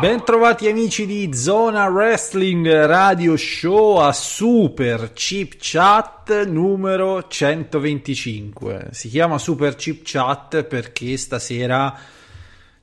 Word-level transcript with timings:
Bentrovati 0.00 0.68
amici 0.68 1.06
di 1.06 1.34
Zona 1.34 1.86
Wrestling 1.86 2.84
Radio 2.84 3.36
Show 3.36 3.96
a 3.96 4.12
Super 4.12 5.12
Chip 5.12 5.54
Chat 5.58 6.44
numero 6.46 7.26
125. 7.26 8.90
Si 8.92 9.08
chiama 9.08 9.38
Super 9.38 9.74
Chip 9.74 10.02
Chat 10.04 10.62
perché 10.62 11.16
stasera 11.16 11.98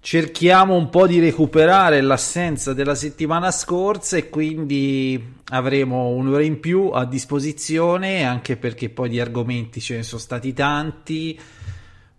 cerchiamo 0.01 0.75
un 0.75 0.89
po' 0.89 1.07
di 1.07 1.21
recuperare 1.21 2.01
l'assenza 2.01 2.73
della 2.73 2.95
settimana 2.95 3.49
scorsa 3.49 4.17
e 4.17 4.27
quindi 4.27 5.35
avremo 5.51 6.09
un'ora 6.09 6.43
in 6.43 6.59
più 6.59 6.89
a 6.93 7.05
disposizione 7.05 8.25
anche 8.25 8.57
perché 8.57 8.89
poi 8.89 9.07
di 9.07 9.21
argomenti 9.21 9.79
ce 9.79 9.95
ne 9.95 10.03
sono 10.03 10.19
stati 10.19 10.51
tanti 10.51 11.39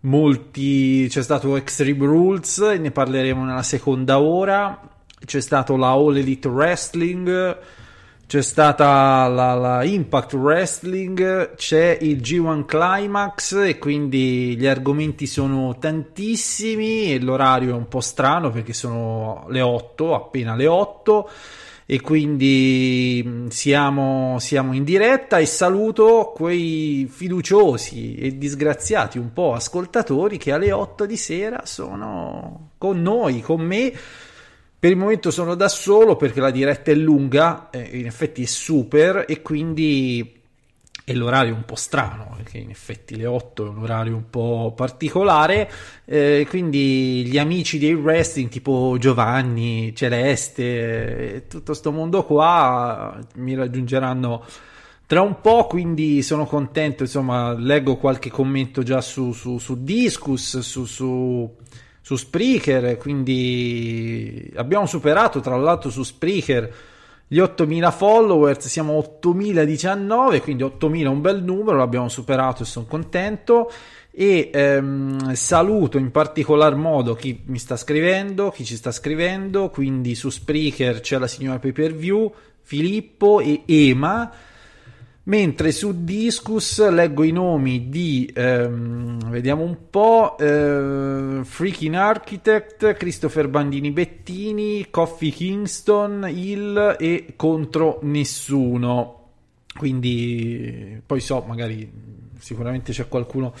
molti 0.01 1.07
c'è 1.09 1.21
stato 1.21 1.55
Extreme 1.55 2.05
Rules 2.05 2.59
ne 2.59 2.91
parleremo 2.91 3.45
nella 3.45 3.63
seconda 3.63 4.19
ora. 4.19 4.79
C'è 5.25 5.41
stato 5.41 5.75
la 5.75 5.91
All 5.91 6.17
Elite 6.17 6.47
Wrestling 6.47 7.57
c'è 8.27 8.41
stata 8.41 9.25
la, 9.29 9.53
la 9.53 9.83
Impact 9.85 10.33
Wrestling 10.33 11.55
c'è 11.55 11.97
il 12.01 12.17
G1 12.17 12.65
Climax 12.65 13.53
e 13.53 13.77
quindi 13.77 14.57
gli 14.57 14.67
argomenti 14.67 15.25
sono 15.25 15.77
tantissimi 15.77 17.13
e 17.13 17.21
l'orario 17.21 17.69
è 17.69 17.73
un 17.73 17.87
po' 17.87 18.01
strano 18.01 18.49
perché 18.49 18.73
sono 18.73 19.45
le 19.47 19.61
8 19.61 20.13
appena 20.13 20.55
le 20.55 20.67
8 20.67 21.29
e 21.89 22.01
quindi 22.01 23.23
mm, 23.25 23.47
siamo, 23.47 24.35
siamo 24.39 24.73
in 24.73 24.83
diretta 24.83 25.37
e 25.37 25.45
saluto 25.45 26.33
quei 26.35 27.07
fiduciosi 27.09 28.15
e 28.15 28.37
disgraziati 28.37 29.17
un 29.17 29.31
po' 29.31 29.53
ascoltatori 29.53 30.37
che 30.37 30.51
alle 30.51 30.73
8 30.73 31.05
di 31.05 31.15
sera 31.15 31.61
sono 31.63 32.71
con 32.77 33.01
noi, 33.01 33.39
con 33.41 33.61
me. 33.61 33.93
Per 34.79 34.91
il 34.91 34.97
momento 34.97 35.31
sono 35.31 35.55
da 35.55 35.69
solo 35.69 36.17
perché 36.17 36.41
la 36.41 36.51
diretta 36.51 36.91
è 36.91 36.93
lunga, 36.93 37.69
eh, 37.71 37.89
in 37.93 38.05
effetti 38.05 38.43
è 38.43 38.45
super 38.45 39.23
e 39.25 39.41
quindi 39.41 40.36
è 41.07 41.13
l'orario 41.13 41.53
un 41.55 41.63
po' 41.63 41.75
strano, 41.75 42.33
perché 42.35 42.57
in 42.57 42.69
effetti 42.69 43.15
le 43.15 43.25
8 43.25 43.65
è 43.65 43.69
un 43.69 43.77
orario 43.77 44.13
un 44.13 44.29
po' 44.29 44.73
particolare, 44.75 45.71
eh, 46.03 46.45
quindi 46.49 47.25
gli 47.25 47.37
amici 47.37 47.79
del 47.79 47.95
wrestling 47.95 48.49
tipo 48.49 48.97
Giovanni, 48.99 49.95
Celeste, 49.95 51.35
eh, 51.35 51.47
tutto 51.47 51.63
questo 51.67 51.93
mondo 51.93 52.25
qua 52.25 53.17
mi 53.35 53.55
raggiungeranno 53.55 54.43
tra 55.05 55.21
un 55.21 55.39
po', 55.39 55.65
quindi 55.67 56.21
sono 56.23 56.45
contento, 56.45 57.03
insomma, 57.03 57.53
leggo 57.53 57.95
qualche 57.95 58.29
commento 58.29 58.83
già 58.83 58.99
su, 58.99 59.31
su, 59.31 59.59
su 59.59 59.81
Discus, 59.81 60.59
su, 60.59 60.83
su 60.83 61.55
su 62.01 62.15
Spreaker, 62.15 62.95
quindi 62.95 64.49
abbiamo 64.55 64.85
superato 64.85 65.41
tra 65.41 65.57
l'altro 65.57 65.89
su 65.89 66.03
Spreaker 66.03 66.73
gli 67.27 67.39
8000 67.39 67.91
followers, 67.91 68.67
siamo 68.67 68.93
8019, 68.93 70.41
quindi 70.41 70.63
8000 70.63 71.09
è 71.09 71.11
un 71.11 71.21
bel 71.21 71.43
numero, 71.43 71.77
l'abbiamo 71.77 72.07
superato 72.07 72.63
e 72.63 72.65
sono 72.65 72.85
contento. 72.85 73.71
E 74.11 74.49
ehm, 74.51 75.33
saluto 75.33 75.99
in 75.99 76.09
particolar 76.09 76.75
modo 76.75 77.13
chi 77.13 77.43
mi 77.45 77.59
sta 77.59 77.75
scrivendo, 77.75 78.49
chi 78.49 78.65
ci 78.65 78.75
sta 78.75 78.91
scrivendo, 78.91 79.69
quindi 79.69 80.15
su 80.15 80.29
Spreaker 80.29 81.01
c'è 81.01 81.19
la 81.19 81.27
signora 81.27 81.59
Pay 81.59 81.71
Per 81.71 81.93
View, 81.93 82.33
Filippo 82.61 83.39
e 83.41 83.61
Ema 83.65 84.31
Mentre 85.27 85.73
su 85.73 86.05
Discus 86.05 86.87
leggo 86.89 87.21
i 87.21 87.31
nomi 87.31 87.89
di, 87.89 88.31
ehm, 88.33 89.29
vediamo 89.29 89.63
un 89.63 89.89
po', 89.89 90.37
eh, 90.37 91.41
Freaking 91.43 91.95
Architect, 91.95 92.93
Christopher 92.93 93.49
Bandini 93.49 93.91
Bettini, 93.91 94.87
Coffee 94.89 95.31
Kingston, 95.31 96.29
Hill 96.29 96.95
e 96.97 97.33
Contro 97.35 97.99
Nessuno. 98.03 99.31
Quindi 99.75 101.01
poi 101.05 101.19
so, 101.19 101.43
magari 101.45 101.91
sicuramente 102.39 102.93
c'è 102.93 103.09
qualcuno 103.09 103.53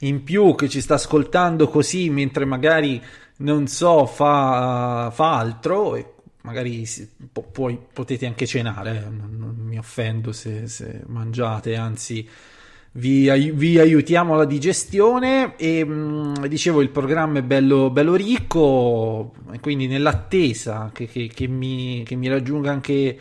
in 0.00 0.24
più 0.24 0.56
che 0.56 0.68
ci 0.68 0.80
sta 0.80 0.94
ascoltando 0.94 1.68
così 1.68 2.10
mentre 2.10 2.44
magari 2.44 3.00
non 3.36 3.68
so 3.68 4.06
fa, 4.06 5.10
fa 5.12 5.38
altro 5.38 5.94
e 5.94 6.11
magari 6.42 6.86
po- 7.32 7.48
poi 7.50 7.78
potete 7.92 8.26
anche 8.26 8.46
cenare, 8.46 9.08
non, 9.08 9.36
non 9.38 9.56
mi 9.58 9.78
offendo 9.78 10.32
se, 10.32 10.66
se, 10.68 11.02
mangiate, 11.06 11.76
anzi 11.76 12.28
vi, 12.92 13.28
ai- 13.28 13.52
vi, 13.52 13.78
aiutiamo 13.78 14.34
alla 14.34 14.44
digestione. 14.44 15.56
E 15.56 15.84
mh, 15.84 16.34
mm, 16.40 16.46
dicevo 16.46 16.80
il 16.80 16.90
programma 16.90 17.38
è 17.38 17.42
bello, 17.42 17.90
bello 17.90 18.14
ricco 18.14 19.32
quindi 19.60 19.86
nell'attesa 19.86 20.90
che, 20.92 21.06
che, 21.06 21.28
che, 21.32 21.46
mi, 21.46 22.02
che 22.04 22.16
mi, 22.16 22.28
raggiunga 22.28 22.70
anche, 22.70 23.18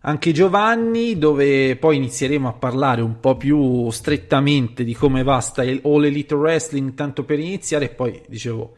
anche 0.00 0.32
Giovanni 0.32 1.18
dove 1.18 1.76
poi 1.76 1.96
inizieremo 1.96 2.48
a 2.48 2.52
parlare 2.52 3.02
un 3.02 3.20
po' 3.20 3.36
più 3.36 3.88
strettamente 3.90 4.84
di 4.84 4.94
come 4.94 5.22
va 5.22 5.40
sta 5.40 5.62
All 5.62 6.04
Elite 6.04 6.34
Wrestling 6.34 6.94
tanto 6.94 7.24
per 7.24 7.38
iniziare 7.38 7.86
e 7.86 7.88
poi 7.90 8.22
dicevo 8.26 8.76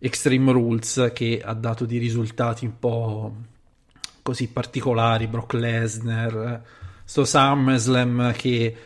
Extreme 0.00 0.52
Rules 0.52 1.10
che 1.12 1.40
ha 1.44 1.54
dato 1.54 1.84
dei 1.84 1.98
risultati 1.98 2.64
un 2.64 2.78
po' 2.78 3.32
così 4.28 4.48
particolari, 4.48 5.26
Brock 5.26 5.54
Lesnar, 5.54 6.62
sto 7.02 7.24
SummerSlam 7.24 8.32
che, 8.32 8.76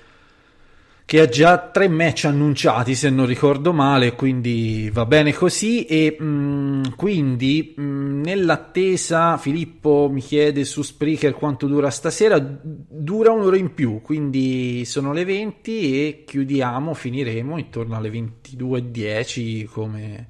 che 1.05 1.21
ha 1.21 1.27
già 1.27 1.59
tre 1.59 1.89
match 1.89 2.27
annunciati 2.27 2.95
se 2.95 3.11
non 3.11 3.27
ricordo 3.27 3.73
male, 3.73 4.15
quindi 4.15 4.89
va 4.93 5.05
bene 5.05 5.35
così. 5.35 5.85
E 5.85 6.17
mh, 6.17 6.25
mm, 6.25 6.83
quindi 6.95 7.75
mh, 7.77 7.83
mm, 7.83 8.23
nell'attesa 8.23 9.37
Filippo 9.37 10.09
mi 10.13 10.21
chiede 10.21 10.65
su 10.65 10.83
Spreaker 10.83 11.35
quanto 11.35 11.67
dura 11.67 11.91
stasera, 11.91 12.39
dura 12.39 13.33
un'ora 13.33 13.57
in 13.57 13.75
più, 13.75 14.01
quindi 14.01 14.85
sono 14.85 15.13
le 15.13 15.25
20 15.25 16.07
e 16.07 16.23
chiudiamo, 16.25 16.95
finiremo 16.95 17.59
intorno 17.59 17.97
alle 17.97 18.11
22.10 18.11 19.65
come 19.65 20.29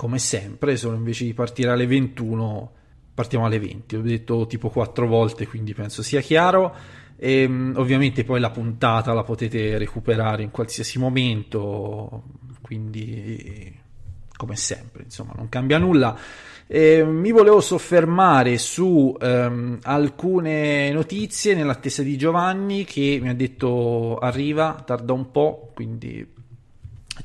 come 0.00 0.18
sempre, 0.18 0.78
solo 0.78 0.96
invece 0.96 1.26
di 1.26 1.34
partire 1.34 1.72
alle 1.72 1.86
21 1.86 2.72
partiamo 3.12 3.44
alle 3.44 3.58
20. 3.58 3.96
L'ho 3.96 4.00
detto 4.00 4.46
tipo 4.46 4.70
quattro 4.70 5.06
volte, 5.06 5.46
quindi 5.46 5.74
penso 5.74 6.02
sia 6.02 6.22
chiaro. 6.22 6.74
E, 7.16 7.42
ehm, 7.42 7.74
ovviamente 7.76 8.24
poi 8.24 8.40
la 8.40 8.48
puntata 8.48 9.12
la 9.12 9.24
potete 9.24 9.76
recuperare 9.76 10.42
in 10.42 10.50
qualsiasi 10.50 10.98
momento, 10.98 12.22
quindi 12.62 13.78
come 14.38 14.56
sempre, 14.56 15.02
insomma, 15.02 15.34
non 15.36 15.50
cambia 15.50 15.76
nulla. 15.76 16.16
E, 16.66 17.04
mi 17.04 17.30
volevo 17.30 17.60
soffermare 17.60 18.56
su 18.56 19.14
ehm, 19.20 19.80
alcune 19.82 20.90
notizie 20.92 21.54
nell'attesa 21.54 22.02
di 22.02 22.16
Giovanni 22.16 22.84
che 22.84 23.18
mi 23.20 23.28
ha 23.28 23.34
detto 23.34 24.16
arriva, 24.16 24.82
tarda 24.82 25.12
un 25.12 25.30
po', 25.30 25.72
quindi 25.74 26.26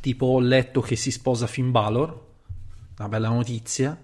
tipo 0.01 0.25
ho 0.25 0.39
letto 0.41 0.81
che 0.81 0.97
si 0.97 1.09
sposa 1.09 1.47
Finn 1.47 1.71
Balor, 1.71 2.24
una 2.97 3.07
bella 3.09 3.29
notizia. 3.29 3.97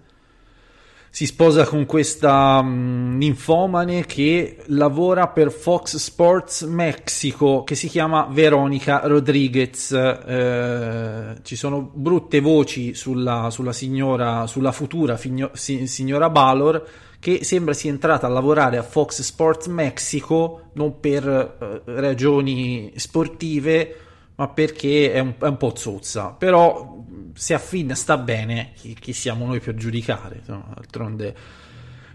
Si 1.14 1.26
sposa 1.26 1.66
con 1.66 1.84
questa 1.84 2.60
um, 2.62 3.16
ninfomane 3.18 4.06
che 4.06 4.62
lavora 4.68 5.28
per 5.28 5.52
Fox 5.52 5.96
Sports 5.96 6.62
Mexico, 6.62 7.64
che 7.64 7.74
si 7.74 7.86
chiama 7.88 8.26
Veronica 8.30 9.02
Rodriguez. 9.04 9.92
Eh, 9.92 11.36
ci 11.42 11.54
sono 11.54 11.90
brutte 11.92 12.40
voci 12.40 12.94
sulla, 12.94 13.50
sulla 13.50 13.74
signora, 13.74 14.46
sulla 14.46 14.72
futura 14.72 15.18
figno, 15.18 15.50
si, 15.52 15.86
signora 15.86 16.30
Balor, 16.30 16.82
che 17.20 17.44
sembra 17.44 17.74
sia 17.74 17.90
entrata 17.90 18.26
a 18.26 18.30
lavorare 18.30 18.78
a 18.78 18.82
Fox 18.82 19.20
Sports 19.20 19.66
Mexico 19.66 20.70
non 20.72 20.98
per 20.98 21.28
eh, 21.28 21.82
ragioni 21.84 22.90
sportive, 22.96 23.96
ma 24.36 24.48
perché 24.48 25.12
è 25.12 25.18
un, 25.18 25.34
è 25.38 25.46
un 25.46 25.56
po' 25.58 25.74
zozza. 25.76 26.34
Però 26.38 26.91
se 27.34 27.54
affina 27.54 27.94
sta 27.94 28.16
bene, 28.18 28.72
chi, 28.74 28.94
chi, 28.94 29.12
siamo 29.12 29.46
noi 29.46 29.60
per 29.60 29.74
giudicare? 29.74 30.36
Insomma, 30.38 30.72
d'altronde 30.74 31.34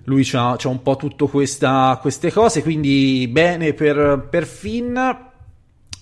lui 0.06 0.24
c'ha, 0.24 0.56
c'ha 0.58 0.70
un 0.70 0.82
po' 0.82 0.96
tutte 0.96 1.27
queste 1.27 2.32
cose, 2.32 2.62
quindi 2.62 3.27
bene 3.30 3.74
per, 3.74 4.27
per 4.30 4.46
Finn. 4.46 4.98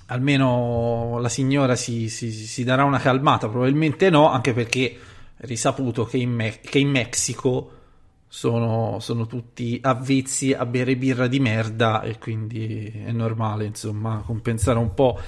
Almeno 0.08 1.18
la 1.20 1.30
signora 1.30 1.76
si, 1.76 2.10
si, 2.10 2.32
si, 2.32 2.64
darà 2.64 2.84
una 2.84 3.00
calmata, 3.00 3.50
probabilmente 3.50 4.12
no, 4.12 4.30
anche 4.30 4.54
perché 4.54 4.96
è 5.36 5.46
risaputo 5.46 6.06
che 6.06 6.18
in, 6.18 6.32
Me- 6.32 6.60
che 6.62 6.78
in 6.78 6.90
Messico 6.90 7.72
sono, 8.28 9.00
sono, 9.00 9.26
tutti 9.26 9.80
avvezzi 9.82 10.54
a 10.54 10.68
bere 10.68 10.96
birra 10.96 11.26
di 11.26 11.40
merda 11.40 12.02
e 12.04 12.20
quindi 12.20 12.92
è 13.04 13.12
normale, 13.12 13.66
insomma, 13.66 14.22
compensare 14.24 14.78
un 14.78 14.94
po' 14.94 15.20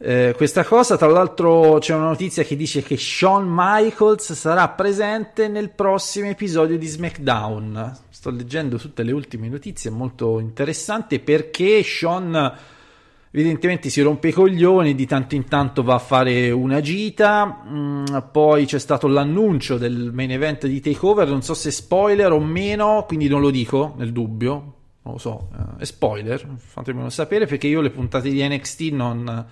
Eh, 0.00 0.32
questa 0.36 0.64
cosa, 0.64 0.96
tra 0.96 1.08
l'altro, 1.08 1.78
c'è 1.80 1.92
una 1.92 2.06
notizia 2.06 2.44
che 2.44 2.54
dice 2.54 2.82
che 2.82 2.96
Shawn 2.96 3.46
Michaels 3.48 4.32
sarà 4.32 4.68
presente 4.68 5.48
nel 5.48 5.70
prossimo 5.70 6.28
episodio 6.28 6.78
di 6.78 6.86
SmackDown. 6.86 7.98
Sto 8.08 8.30
leggendo 8.30 8.76
tutte 8.76 9.02
le 9.02 9.10
ultime 9.10 9.48
notizie, 9.48 9.90
molto 9.90 10.38
interessante 10.38 11.18
perché 11.18 11.82
Shawn 11.82 12.56
evidentemente 13.32 13.90
si 13.90 14.00
rompe 14.00 14.28
i 14.28 14.32
coglioni, 14.32 14.94
di 14.94 15.04
tanto 15.04 15.34
in 15.34 15.48
tanto 15.48 15.82
va 15.82 15.94
a 15.94 15.98
fare 15.98 16.52
una 16.52 16.80
gita, 16.80 17.64
mm, 17.68 18.04
poi 18.30 18.66
c'è 18.66 18.78
stato 18.78 19.08
l'annuncio 19.08 19.78
del 19.78 20.12
main 20.12 20.30
event 20.30 20.68
di 20.68 20.80
Takeover, 20.80 21.28
non 21.28 21.42
so 21.42 21.54
se 21.54 21.72
spoiler 21.72 22.30
o 22.30 22.38
meno, 22.38 23.04
quindi 23.04 23.26
non 23.26 23.40
lo 23.40 23.50
dico 23.50 23.94
nel 23.98 24.12
dubbio, 24.12 24.52
non 25.02 25.14
lo 25.14 25.18
so, 25.18 25.48
eh, 25.54 25.82
è 25.82 25.84
spoiler, 25.84 26.48
fatemelo 26.56 27.10
sapere 27.10 27.46
perché 27.46 27.66
io 27.66 27.80
le 27.80 27.90
puntate 27.90 28.30
di 28.30 28.46
NXT 28.46 28.80
non 28.92 29.46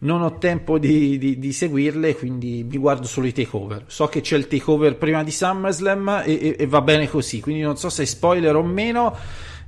non 0.00 0.20
ho 0.20 0.36
tempo 0.38 0.78
di, 0.78 1.16
di, 1.18 1.38
di, 1.38 1.52
seguirle, 1.52 2.16
quindi 2.16 2.66
mi 2.68 2.76
guardo 2.76 3.06
solo 3.06 3.26
i 3.26 3.32
takeover. 3.32 3.84
So 3.86 4.06
che 4.08 4.20
c'è 4.20 4.36
il 4.36 4.46
takeover 4.46 4.96
prima 4.96 5.24
di 5.24 5.30
SummerSlam 5.30 6.22
e, 6.24 6.32
e, 6.32 6.56
e 6.58 6.66
va 6.66 6.82
bene 6.82 7.08
così, 7.08 7.40
quindi 7.40 7.62
non 7.62 7.76
so 7.76 7.88
se 7.88 8.04
spoiler 8.04 8.54
o 8.56 8.62
meno. 8.62 9.16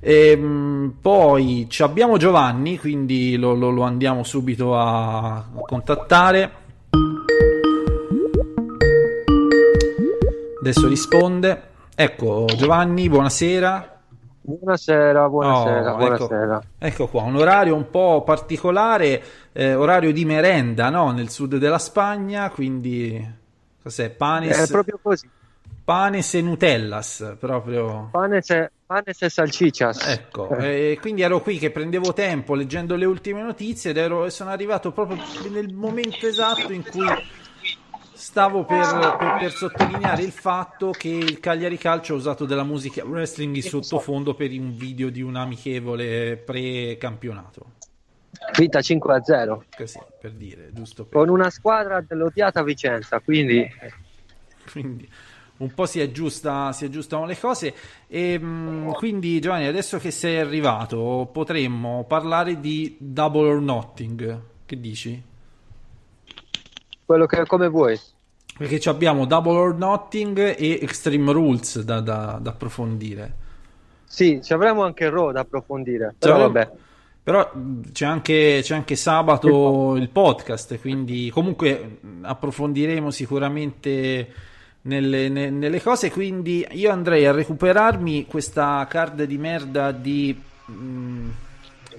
Ehm, 0.00 0.94
poi 1.00 1.66
abbiamo 1.78 2.18
Giovanni, 2.18 2.78
quindi 2.78 3.36
lo, 3.36 3.54
lo, 3.54 3.70
lo 3.70 3.82
andiamo 3.82 4.22
subito 4.22 4.76
a 4.76 5.46
contattare. 5.66 6.52
Adesso 10.60 10.88
risponde. 10.88 11.62
Ecco, 11.94 12.44
Giovanni, 12.54 13.08
buonasera. 13.08 13.97
Buonasera, 14.48 15.28
buonasera, 15.28 15.92
Oh, 15.92 15.96
buonasera. 15.98 16.56
Ecco, 16.56 16.86
ecco 16.86 17.06
qua, 17.08 17.22
un 17.24 17.36
orario 17.36 17.74
un 17.74 17.90
po' 17.90 18.22
particolare, 18.22 19.22
eh, 19.52 19.74
orario 19.74 20.10
di 20.10 20.24
merenda, 20.24 20.88
no? 20.88 21.10
Nel 21.12 21.28
sud 21.28 21.56
della 21.58 21.78
Spagna, 21.78 22.48
quindi 22.48 23.22
cos'è? 23.82 24.08
Panes, 24.08 24.56
È 24.58 24.70
proprio 24.70 24.98
così. 25.02 25.28
panes 25.84 26.32
e 26.32 26.40
Nutellas, 26.40 27.36
proprio. 27.38 28.08
Panes 28.10 28.48
e, 28.48 28.70
panes 28.86 29.20
e 29.20 29.28
salsiccias. 29.28 30.06
Ecco, 30.06 30.48
e 30.56 30.96
quindi 30.98 31.20
ero 31.20 31.40
qui 31.42 31.58
che 31.58 31.70
prendevo 31.70 32.14
tempo 32.14 32.54
leggendo 32.54 32.96
le 32.96 33.04
ultime 33.04 33.42
notizie 33.42 33.90
ed 33.90 33.98
ero, 33.98 34.24
e 34.24 34.30
sono 34.30 34.48
arrivato 34.48 34.92
proprio 34.92 35.18
nel 35.50 35.74
momento 35.74 36.26
esatto 36.26 36.72
in 36.72 36.84
cui 36.84 37.06
stavo 38.28 38.66
per, 38.66 39.16
per- 39.16 39.36
per 39.38 39.52
sottolineare 39.52 40.22
il 40.22 40.32
fatto 40.32 40.90
che 40.90 41.08
il 41.08 41.40
Cagliari 41.40 41.78
Calcio 41.78 42.12
ha 42.12 42.16
usato 42.16 42.44
della 42.44 42.62
musica 42.62 43.02
wrestling 43.02 43.56
in 43.56 43.62
sottofondo 43.62 44.34
per 44.34 44.50
un 44.50 44.76
video 44.76 45.08
di 45.08 45.22
un 45.22 45.34
amichevole 45.34 46.36
pre-campionato. 46.36 47.76
Vinta 48.58 48.82
5 48.82 49.14
a 49.14 49.22
0 49.22 49.64
Così, 49.74 49.98
per 50.20 50.32
dire, 50.32 50.68
giusto 50.74 51.06
per... 51.06 51.18
con 51.18 51.30
una 51.30 51.48
squadra 51.48 52.04
dell'odiata 52.06 52.62
Vicenza. 52.62 53.18
Quindi 53.20 53.66
quindi 54.70 55.08
un 55.56 55.72
po' 55.72 55.86
si, 55.86 55.98
aggiusta, 56.00 56.70
si 56.72 56.84
aggiustano 56.84 57.24
le 57.24 57.38
cose 57.38 57.74
e 58.06 58.38
mh, 58.38 58.92
quindi 58.92 59.40
Giovanni 59.40 59.66
adesso 59.66 59.96
che 59.96 60.10
sei 60.10 60.38
arrivato 60.38 61.30
potremmo 61.32 62.04
parlare 62.06 62.60
di 62.60 62.94
Double 63.00 63.48
or 63.48 63.60
Nothing 63.62 64.40
che 64.66 64.78
dici? 64.78 65.22
quello 67.08 67.24
che 67.24 67.46
come 67.46 67.68
vuoi. 67.68 67.98
Perché 68.58 68.78
ci 68.78 68.88
abbiamo 68.90 69.24
Double 69.24 69.56
or 69.56 69.74
Nothing 69.74 70.38
e 70.58 70.78
Extreme 70.82 71.32
Rules 71.32 71.80
da, 71.82 72.00
da- 72.00 72.38
da 72.42 72.50
approfondire 72.50 73.32
Sì, 74.04 74.40
ci 74.42 74.52
avremo 74.52 74.82
anche 74.84 75.08
Raw 75.08 75.30
da 75.32 75.40
approfondire. 75.40 76.14
Però 76.18 76.34
avremo- 76.34 76.52
vabbè. 76.52 76.70
però 77.22 77.50
c'è 77.92 78.04
anche, 78.06 78.60
c'è 78.62 78.74
anche 78.74 78.96
sabato 78.96 79.94
il 79.96 80.08
podcast 80.10 80.78
quindi 80.80 81.30
comunque 81.30 81.98
approfondiremo 82.22 83.10
sicuramente 83.10 84.32
nelle, 84.82 85.28
ne- 85.28 85.50
nelle 85.50 85.82
cose 85.82 86.10
quindi 86.10 86.66
io 86.70 86.90
andrei 86.90 87.26
a 87.26 87.32
recuperarmi 87.32 88.26
questa 88.26 88.86
card 88.88 89.22
di 89.24 89.36
merda 89.38 89.92
di 89.92 90.40
mh, 90.66 91.28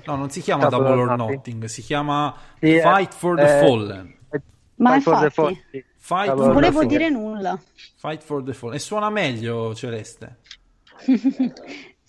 no 0.05 0.15
non 0.15 0.29
si 0.29 0.41
chiama 0.41 0.67
Double 0.67 0.87
Double 0.87 1.01
or 1.03 1.15
Nothing. 1.17 1.35
Nothing 1.35 1.65
si 1.65 1.81
chiama 1.83 2.35
Sì, 2.59 2.75
eh, 2.75 2.81
Fight 2.81 3.13
for 3.13 3.35
the 3.35 3.43
eh, 3.59 3.65
Fallen 3.65 4.13
Ma 4.75 4.91
Fight 4.99 5.03
for 5.03 5.17
the 5.19 5.23
infatti, 5.25 5.33
Fall, 5.33 5.57
sì. 5.71 5.83
Fight 6.09 6.33
non 6.35 6.53
volevo 6.53 6.83
dire 6.85 7.09
nulla. 7.09 7.59
Fight 7.97 8.23
for 8.23 8.41
the 8.43 8.53
Fallen 8.53 8.75
e 8.75 8.79
suona 8.79 9.09
meglio 9.11 9.75
Celeste 9.75 10.37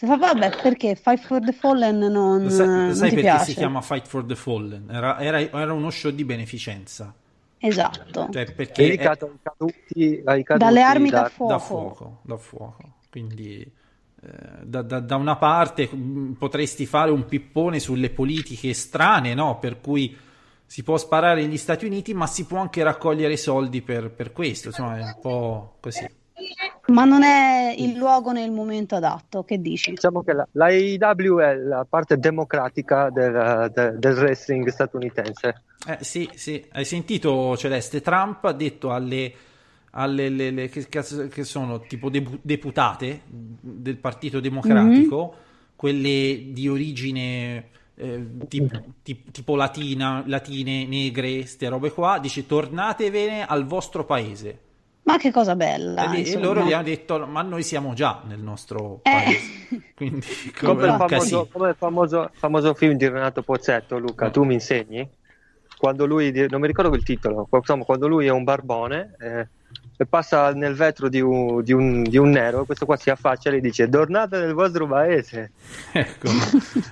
Vabbè, 0.03 0.63
perché 0.63 0.95
Fight 0.95 1.21
for 1.27 1.41
the 1.45 1.53
Fallen 1.53 1.99
non, 1.99 2.45
Lo 2.45 2.49
sai, 2.51 2.67
lo 2.67 2.73
non 2.73 2.95
sai 2.95 3.09
ti 3.11 3.15
perché 3.17 3.31
piace? 3.31 3.45
si 3.45 3.55
chiama 3.55 3.83
Fight 3.83 4.07
for 4.07 4.25
the 4.25 4.35
Fallen? 4.35 4.87
Era, 4.91 5.19
era- 5.21 5.41
era 5.41 5.73
uno 5.75 5.91
show 5.91 6.11
di 6.11 6.25
beneficenza. 6.25 7.13
Esatto. 7.59 8.29
Cioè, 8.33 8.51
perché 8.53 8.85
Dedicato 8.85 9.27
ai 9.27 9.39
caduti, 9.43 10.23
ai 10.25 10.43
caduti 10.43 10.65
Dalle 10.65 10.81
armi 10.83 11.11
da 11.11 11.21
da- 11.23 11.29
fuoco. 11.29 11.53
da 11.53 11.59
fuoco, 11.59 12.19
da 12.23 12.37
fuoco. 12.39 12.93
Quindi 13.11 13.61
eh, 14.23 14.29
da, 14.63 14.81
da- 14.81 15.01
da 15.01 15.17
una 15.17 15.37
parte 15.37 15.87
mh, 15.95 16.37
potresti 16.39 16.87
fare 16.87 17.11
un 17.11 17.27
pippone 17.27 17.79
sulle 17.79 18.09
politiche 18.09 18.73
strane, 18.73 19.35
no? 19.35 19.59
Per 19.59 19.83
cui 19.83 20.17
si 20.71 20.85
può 20.85 20.97
sparare 20.99 21.43
negli 21.43 21.57
Stati 21.57 21.85
Uniti, 21.85 22.15
ma 22.15 22.29
si 22.29 22.47
può 22.47 22.59
anche 22.59 22.85
raccogliere 22.85 23.37
soldi 23.37 23.83
per, 23.83 24.13
per 24.13 24.31
questo. 24.31 24.69
Insomma, 24.69 24.99
è 24.99 25.03
un 25.03 25.17
po' 25.21 25.75
così. 25.81 26.07
Ma 26.87 27.05
non 27.05 27.25
è 27.25 27.75
il 27.77 27.97
luogo 27.97 28.31
nel 28.31 28.53
momento 28.53 28.95
adatto, 28.95 29.43
che 29.43 29.61
dici? 29.61 29.91
Diciamo 29.91 30.23
che 30.23 30.33
la, 30.33 30.47
la 30.53 30.67
AEW 30.67 31.39
è 31.41 31.55
la 31.57 31.85
parte 31.89 32.19
democratica 32.19 33.11
del, 33.11 33.69
del- 33.75 33.99
del 33.99 34.17
wrestling 34.17 34.69
statunitense. 34.69 35.63
Eh, 35.89 35.99
sì, 36.03 36.31
sì, 36.35 36.65
hai 36.71 36.85
sentito 36.85 37.57
Celeste? 37.57 38.01
Trump 38.01 38.45
ha 38.45 38.53
detto 38.53 38.93
alle, 38.93 39.33
alle 39.91 40.29
le- 40.29 40.51
le- 40.53 40.69
che, 40.69 40.87
che 40.89 41.43
sono 41.43 41.81
tipo 41.81 42.09
depu- 42.11 42.39
deputate 42.43 43.23
del 43.27 43.97
Partito 43.97 44.39
Democratico, 44.39 45.35
quelle 45.75 46.51
di 46.53 46.69
origine 46.69 47.71
eh, 48.01 48.27
tip- 48.49 48.83
tip- 49.03 49.31
tipo 49.31 49.57
latina, 49.57 50.23
latine, 50.27 50.87
negre, 50.87 51.45
ste 51.47 51.69
robe 51.69 51.91
qua, 51.93 52.19
dice 52.19 52.47
tornatevene 52.47 53.45
al 53.45 53.67
vostro 53.67 54.05
paese. 54.05 54.59
Ma 55.03 55.17
che 55.17 55.31
cosa 55.33 55.57
bella, 55.57 56.13
e, 56.13 56.31
e 56.31 56.39
loro 56.39 56.63
gli 56.63 56.73
hanno 56.73 56.85
detto, 56.85 57.27
ma 57.27 57.43
noi 57.43 57.63
siamo 57.63 57.95
già 57.95 58.23
nel 58.27 58.39
nostro 58.41 59.01
Eh. 59.03 59.11
paese. 59.11 59.83
Quindi 59.97 60.27
Come 60.59 60.87
il 60.87 60.95
famoso, 60.97 61.49
come 61.51 61.69
il 61.71 61.75
famoso, 61.77 62.31
famoso 62.35 62.75
film 62.75 62.97
di 62.97 63.09
Renato 63.09 63.43
Pozzetto, 63.43 63.99
Luca, 63.99 64.29
Mm. 64.29 64.31
tu 64.31 64.43
mi 64.45 64.55
insegni? 64.55 65.09
Quando 65.77 66.05
lui, 66.07 66.31
non 66.49 66.61
mi 66.61 66.67
ricordo 66.67 66.95
il 66.95 67.03
titolo, 67.03 67.49
insomma, 67.51 67.85
quando 67.85 68.07
lui 68.07 68.27
è 68.27 68.31
un 68.31 68.45
barbone 68.45 69.17
eh, 69.19 69.49
e 70.03 70.07
passa 70.07 70.53
nel 70.55 70.75
vetro 70.75 71.11
di 71.11 71.21
un, 71.21 71.63
di 71.63 71.73
un- 71.73 72.03
di 72.03 72.17
un 72.17 72.31
nero, 72.31 72.65
questo 72.65 72.87
qua 72.87 72.97
si 72.97 73.11
affaccia 73.11 73.51
e 73.51 73.57
gli 73.57 73.61
dice 73.61 73.87
tornate 73.89 74.39
nel 74.39 74.55
vostro 74.55 74.87
paese. 74.87 75.51
Ecco, 75.93 76.29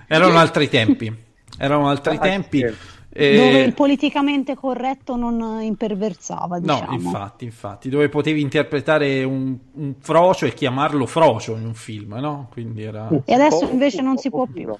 erano 0.07 0.37
altri 0.39 0.69
tempi. 0.69 1.11
Erano 1.57 1.89
altri 1.89 2.17
Ah, 2.17 2.21
tempi. 2.21 2.59
sì. 2.59 2.75
Eh, 3.11 3.35
Dove 3.37 3.63
il 3.63 3.73
politicamente 3.73 4.55
corretto 4.55 5.17
non 5.17 5.61
imperversava, 5.63 6.59
No, 6.59 6.75
diciamo. 6.75 6.93
infatti, 6.93 7.45
infatti, 7.47 7.89
dove 7.89 8.11
potevi 8.11 8.41
interpretare 8.43 9.25
un, 9.25 9.57
un 9.73 9.95
frocio 9.99 10.45
e 10.45 10.53
chiamarlo 10.53 11.07
frocio 11.07 11.57
in 11.57 11.65
un 11.65 11.75
film, 11.75 12.13
no? 12.21 12.49
Quindi 12.53 12.83
era... 12.83 13.09
E 13.25 13.33
adesso 13.33 13.69
invece 13.71 14.03
non 14.03 14.19
si 14.19 14.29
può 14.29 14.47
più. 14.47 14.73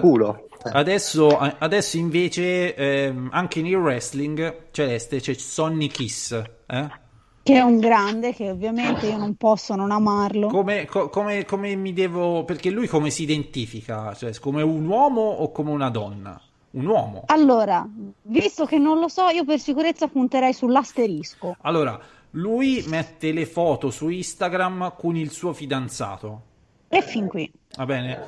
Culo. 0.00 0.48
Adesso, 0.72 1.36
adesso 1.38 1.96
invece 1.98 2.74
ehm, 2.74 3.28
anche 3.32 3.60
nel 3.62 3.74
wrestling 3.76 4.68
celeste 4.70 5.20
c'è 5.20 5.34
Sonny 5.34 5.88
Kiss. 5.88 6.32
eh? 6.66 7.04
Che 7.46 7.54
è 7.54 7.60
un 7.60 7.78
grande, 7.78 8.34
che 8.34 8.50
ovviamente 8.50 9.06
io 9.06 9.16
non 9.16 9.36
posso 9.36 9.76
non 9.76 9.92
amarlo. 9.92 10.48
Come, 10.48 10.84
co- 10.84 11.08
come- 11.08 11.44
come 11.44 11.76
mi 11.76 11.92
devo... 11.92 12.42
Perché 12.44 12.70
lui 12.70 12.88
come 12.88 13.10
si 13.10 13.22
identifica? 13.22 14.12
Cioè, 14.14 14.36
come 14.40 14.62
un 14.62 14.84
uomo 14.84 15.20
o 15.20 15.52
come 15.52 15.70
una 15.70 15.88
donna? 15.88 16.40
Un 16.72 16.86
uomo. 16.86 17.22
Allora, 17.26 17.88
visto 18.22 18.64
che 18.66 18.78
non 18.78 18.98
lo 18.98 19.06
so, 19.06 19.28
io 19.28 19.44
per 19.44 19.60
sicurezza 19.60 20.08
punterei 20.08 20.52
sull'asterisco. 20.52 21.56
Allora, 21.60 21.96
lui 22.30 22.84
mette 22.88 23.30
le 23.30 23.46
foto 23.46 23.90
su 23.90 24.08
Instagram 24.08 24.94
con 24.98 25.14
il 25.14 25.30
suo 25.30 25.52
fidanzato. 25.52 26.42
E 26.88 27.00
fin 27.00 27.28
qui. 27.28 27.48
Va 27.76 27.86
bene, 27.86 28.18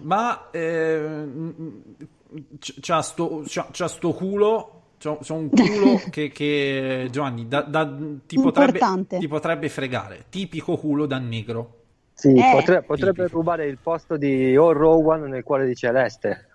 ma 0.00 0.50
eh, 0.50 1.24
c'ha, 2.80 3.00
sto, 3.00 3.42
c'ha- 3.46 3.68
c'ha 3.70 3.88
sto 3.88 4.12
culo, 4.12 4.79
c'ha 5.00 5.32
un 5.32 5.48
culo 5.48 6.00
che, 6.10 6.28
che, 6.30 7.08
Giovanni 7.10 7.48
da- 7.48 7.62
da- 7.62 7.90
ti, 8.26 8.36
potrebbe, 8.38 8.78
ti 9.18 9.26
potrebbe 9.28 9.68
fregare, 9.70 10.26
tipico 10.28 10.76
culo 10.76 11.06
da 11.06 11.18
negro. 11.18 11.76
Sì, 12.12 12.34
Eh. 12.34 12.50
potre- 12.52 12.82
potrebbe 12.82 13.22
Tipico. 13.22 13.36
rubare 13.38 13.66
il 13.66 13.78
posto 13.78 14.18
di 14.18 14.54
O 14.56 14.72
Rowan 14.72 15.22
nel 15.22 15.42
cuore 15.42 15.66
di 15.66 15.74
Celeste. 15.74 16.48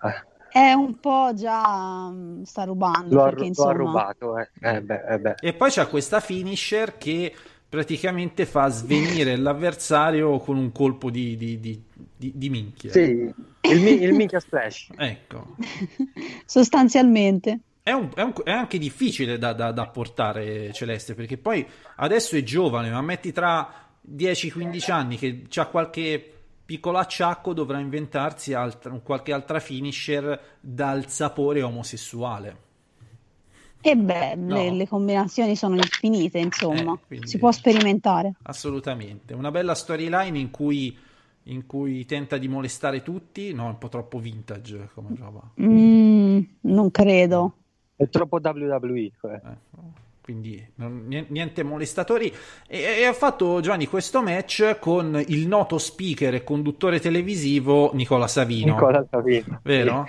È 0.48 0.72
un 0.72 1.00
po' 1.00 1.32
già 1.34 2.08
mm, 2.08 2.42
sta 2.44 2.62
rubando, 2.62 3.14
Lo 3.16 3.22
ha, 3.22 3.24
perché 3.24 3.40
lo 3.40 3.44
ha 3.44 3.48
insomma... 3.48 3.72
rubato. 3.72 4.38
Eh. 4.38 4.48
Eh 4.60 4.80
beh, 4.80 5.02
eh 5.08 5.18
beh. 5.18 5.34
E 5.40 5.52
poi 5.54 5.70
c'ha 5.72 5.86
questa 5.88 6.20
finisher 6.20 6.96
che 6.98 7.34
praticamente 7.68 8.46
fa 8.46 8.68
svenire 8.68 9.36
l'avversario 9.36 10.38
con 10.38 10.56
un 10.56 10.70
colpo 10.70 11.10
di, 11.10 11.36
di, 11.36 11.58
di, 11.58 11.82
di- 12.16 12.32
di 12.36 12.48
minchia. 12.48 12.92
Sì, 12.92 13.00
il, 13.62 13.80
mi- 13.82 14.00
il 14.02 14.12
minchia 14.14 14.38
splash. 14.38 14.90
Ecco. 14.96 15.56
Sostanzialmente. 16.46 17.60
È, 17.88 17.92
un- 17.92 18.10
è 18.16 18.22
un- 18.22 18.32
è 18.42 18.50
anche 18.50 18.78
difficile 18.78 19.38
da, 19.38 19.52
da- 19.52 19.70
da 19.70 19.86
portare 19.86 20.72
Celeste 20.72 21.14
perché 21.14 21.38
poi 21.38 21.64
adesso 21.98 22.34
è 22.34 22.42
giovane, 22.42 22.90
ma 22.90 23.00
metti 23.00 23.30
tra 23.30 23.72
10-15 24.02 24.90
anni 24.90 25.16
che 25.16 25.44
c'ha 25.48 25.66
qualche 25.66 26.32
piccolo 26.64 26.98
acciacco, 26.98 27.52
dovrà 27.52 27.78
inventarsi 27.78 28.54
altra- 28.54 28.90
qualche 29.04 29.32
altra 29.32 29.60
finisher 29.60 30.56
dal 30.58 31.06
sapore 31.08 31.62
omosessuale. 31.62 32.56
E 33.80 33.94
beh, 33.94 34.34
No. 34.34 34.54
le, 34.56 34.72
le 34.72 34.88
combinazioni 34.88 35.54
sono 35.54 35.76
infinite, 35.76 36.38
insomma. 36.38 36.94
Eh, 36.94 37.06
quindi- 37.06 37.28
Si 37.28 37.38
può 37.38 37.52
sperimentare. 37.52 38.34
Assolutamente. 38.42 39.32
Una 39.32 39.52
bella 39.52 39.76
storyline 39.76 40.36
in 40.36 40.50
cui, 40.50 40.98
in 41.44 41.66
cui 41.66 42.04
tenta 42.04 42.36
di 42.36 42.48
molestare 42.48 43.02
tutti, 43.04 43.52
no, 43.52 43.66
è 43.66 43.68
un 43.68 43.78
po' 43.78 43.88
troppo 43.88 44.18
vintage 44.18 44.88
come 44.92 45.10
roba. 45.16 45.40
Mm, 45.62 46.40
non 46.62 46.90
credo. 46.90 47.52
È 47.96 48.08
troppo 48.08 48.38
WWE. 48.40 49.12
eh. 49.22 49.40
Eh, 49.44 49.56
quindi 50.20 50.72
niente 51.28 51.62
molestatori 51.62 52.32
e, 52.66 52.78
e 52.98 53.04
ha 53.04 53.12
fatto 53.12 53.60
Giovanni 53.60 53.86
questo 53.86 54.22
match 54.22 54.78
con 54.80 55.22
il 55.28 55.46
noto 55.46 55.78
speaker 55.78 56.34
e 56.34 56.42
conduttore 56.44 56.98
televisivo 57.00 57.92
Nicola 57.94 58.26
Savino 58.26 58.72
Nicola 58.72 59.06
Savino. 59.08 59.60
vero? 59.62 60.04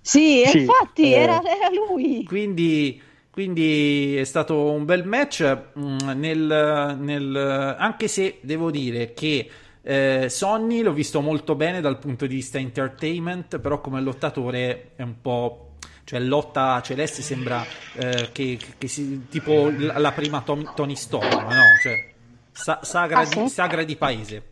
Sì, 0.00 0.44
Sì, 0.44 0.58
infatti 0.60 1.14
eh. 1.14 1.14
era, 1.14 1.40
era 1.42 1.68
lui. 1.70 2.24
Quindi, 2.24 3.00
quindi 3.30 4.16
è 4.16 4.24
stato 4.24 4.70
un 4.70 4.84
bel 4.84 5.06
match 5.06 5.42
mm, 5.78 6.10
nel, 6.14 6.96
nel- 7.00 7.76
anche 7.78 8.08
se 8.08 8.38
devo 8.42 8.70
dire 8.70 9.14
che 9.14 9.48
Eh, 9.84 10.28
Sonny 10.28 10.80
l'ho 10.82 10.92
visto 10.92 11.20
molto 11.20 11.56
bene 11.56 11.80
dal 11.80 11.98
punto 11.98 12.26
di 12.28 12.36
vista 12.36 12.58
entertainment, 12.58 13.58
però 13.58 13.80
come 13.80 14.00
lottatore 14.00 14.92
è 14.94 15.02
un 15.02 15.20
po'. 15.20 15.71
Cioè, 16.04 16.18
lotta 16.20 16.80
celeste 16.82 17.22
sembra 17.22 17.64
eh, 17.94 18.30
che, 18.32 18.58
che 18.78 18.88
si, 18.88 19.26
tipo 19.28 19.70
la, 19.76 19.98
prima 20.12 20.42
Tony 20.74 20.96
Storm, 20.96 21.48
no? 21.52 21.78
Cioè, 21.80 22.12
sa- 22.50 22.80
sagra, 22.82 23.20
Ah, 23.20 23.24
di, 23.24 23.30
sì? 23.30 23.48
sagra 23.48 23.84
di 23.84 23.96
paese. 23.96 24.51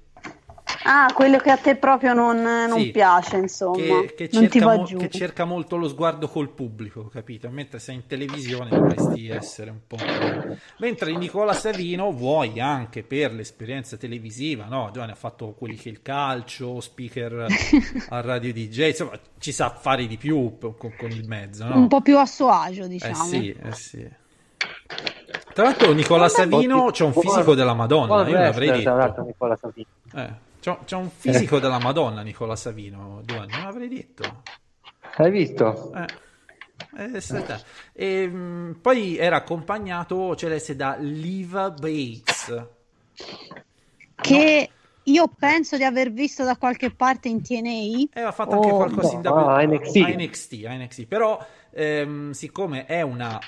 Ah, 0.85 1.13
quello 1.15 1.37
che 1.39 1.51
a 1.51 1.57
te 1.59 1.77
proprio 1.77 2.15
non, 2.15 2.41
non 2.41 2.79
Sì. 2.81 2.91
piace, 2.91 3.37
insomma. 3.37 3.77
Che, 3.77 4.15
che 4.17 4.29
non 4.33 4.45
ti 4.49 4.59
cerca 4.59 4.67
va 4.67 4.77
mo- 4.77 4.85
giù. 4.85 4.97
che 4.97 5.11
cerca 5.11 5.45
molto 5.45 5.77
lo 5.77 5.89
sguardo 5.89 6.27
col 6.29 6.49
pubblico, 6.49 7.09
capito? 7.09 7.51
Mentre 7.51 7.79
sei 7.79 7.97
in 7.97 8.07
televisione 8.07 8.71
dovresti 8.71 9.29
essere 9.29 9.71
un 9.71 9.81
po'. 9.87 9.99
Mentre 10.79 11.15
Nicola 11.15 11.53
Savino 11.53 12.11
vuoi 12.13 12.59
anche 12.61 13.03
per 13.03 13.33
l'esperienza 13.35 13.99
televisiva, 13.99 14.65
no? 14.67 14.89
Giovanni 14.93 15.13
ha 15.13 15.17
fatto 15.17 15.53
quelli 15.53 15.77
che 15.77 15.91
il 15.91 16.01
calcio, 16.01 16.81
speaker 16.81 17.47
a 18.09 18.21
radio 18.23 18.51
DJ, 18.53 18.89
insomma, 18.89 19.19
ci 19.39 19.53
sa 19.53 19.69
fare 19.71 20.07
di 20.07 20.17
più 20.17 20.57
con, 20.59 20.75
con 20.97 21.11
il 21.11 21.29
mezzo, 21.29 21.67
no? 21.67 21.77
Un 21.77 21.89
po' 21.89 22.01
più 22.01 22.17
a 22.17 22.25
suo 22.25 22.49
agio, 22.49 22.85
Eh 22.85 22.89
diciamo. 22.89 23.15
sì, 23.25 23.51
eh 23.63 23.73
sì. 23.75 24.09
Tra 25.53 25.65
l'altro 25.65 25.93
Nicola 25.93 26.29
Savino 26.29 26.91
c'è 26.91 27.05
un 27.05 27.13
fisico 27.13 27.55
della 27.55 27.75
Madonna, 27.75 28.07
Buon 28.23 28.29
io 28.29 28.39
l'avrei 28.39 28.69
wrestler, 28.69 28.83
tra 28.83 28.95
l'altro, 28.95 29.23
detto. 29.25 29.27
Nicola 29.27 29.57
Savino. 29.57 29.87
Eh, 30.15 30.49
c'è, 30.61 30.79
c'è 30.85 30.97
un 30.97 31.11
fisico 31.11 31.59
della 31.59 31.79
Madonna 31.79 32.23
Nicola 32.23 32.57
Savino, 32.57 33.21
Giovanni, 33.25 33.53
non 33.53 33.65
l'avrei 33.65 33.89
detto. 33.89 34.23
Hai 35.19 35.31
visto? 35.31 35.65
Eh, 35.95 36.07
E, 37.93 38.27
mh, 38.27 38.79
poi 38.81 39.17
era 39.17 39.37
accompagnato 39.37 40.35
Celeste 40.37 40.77
da 40.77 40.97
Liva 40.99 41.71
Bates. 41.71 42.67
Che 44.21 44.71
io 45.03 45.29
penso 45.29 45.77
di 45.77 45.85
aver 45.85 46.13
visto 46.13 46.45
da 46.45 46.57
qualche 46.57 46.95
parte 46.95 47.29
in 47.29 47.43
TNA. 47.43 47.71
E 48.13 48.19
aveva 48.19 48.33
fatto 48.33 48.55
anche 48.57 48.73
Oh, 48.73 48.75
qualcosa 48.75 49.15
in 49.15 49.21
no, 49.23 49.33
W- 49.35 49.53
a 49.55 49.63
NXT. 49.63 49.97
a 49.99 50.09
NXT, 50.11 50.65
a 50.67 50.75
NXT. 50.75 51.07
Però, 51.07 51.39
ehm, 51.73 52.33
siccome 52.33 52.85
è 52.87 53.03
una 53.03 53.41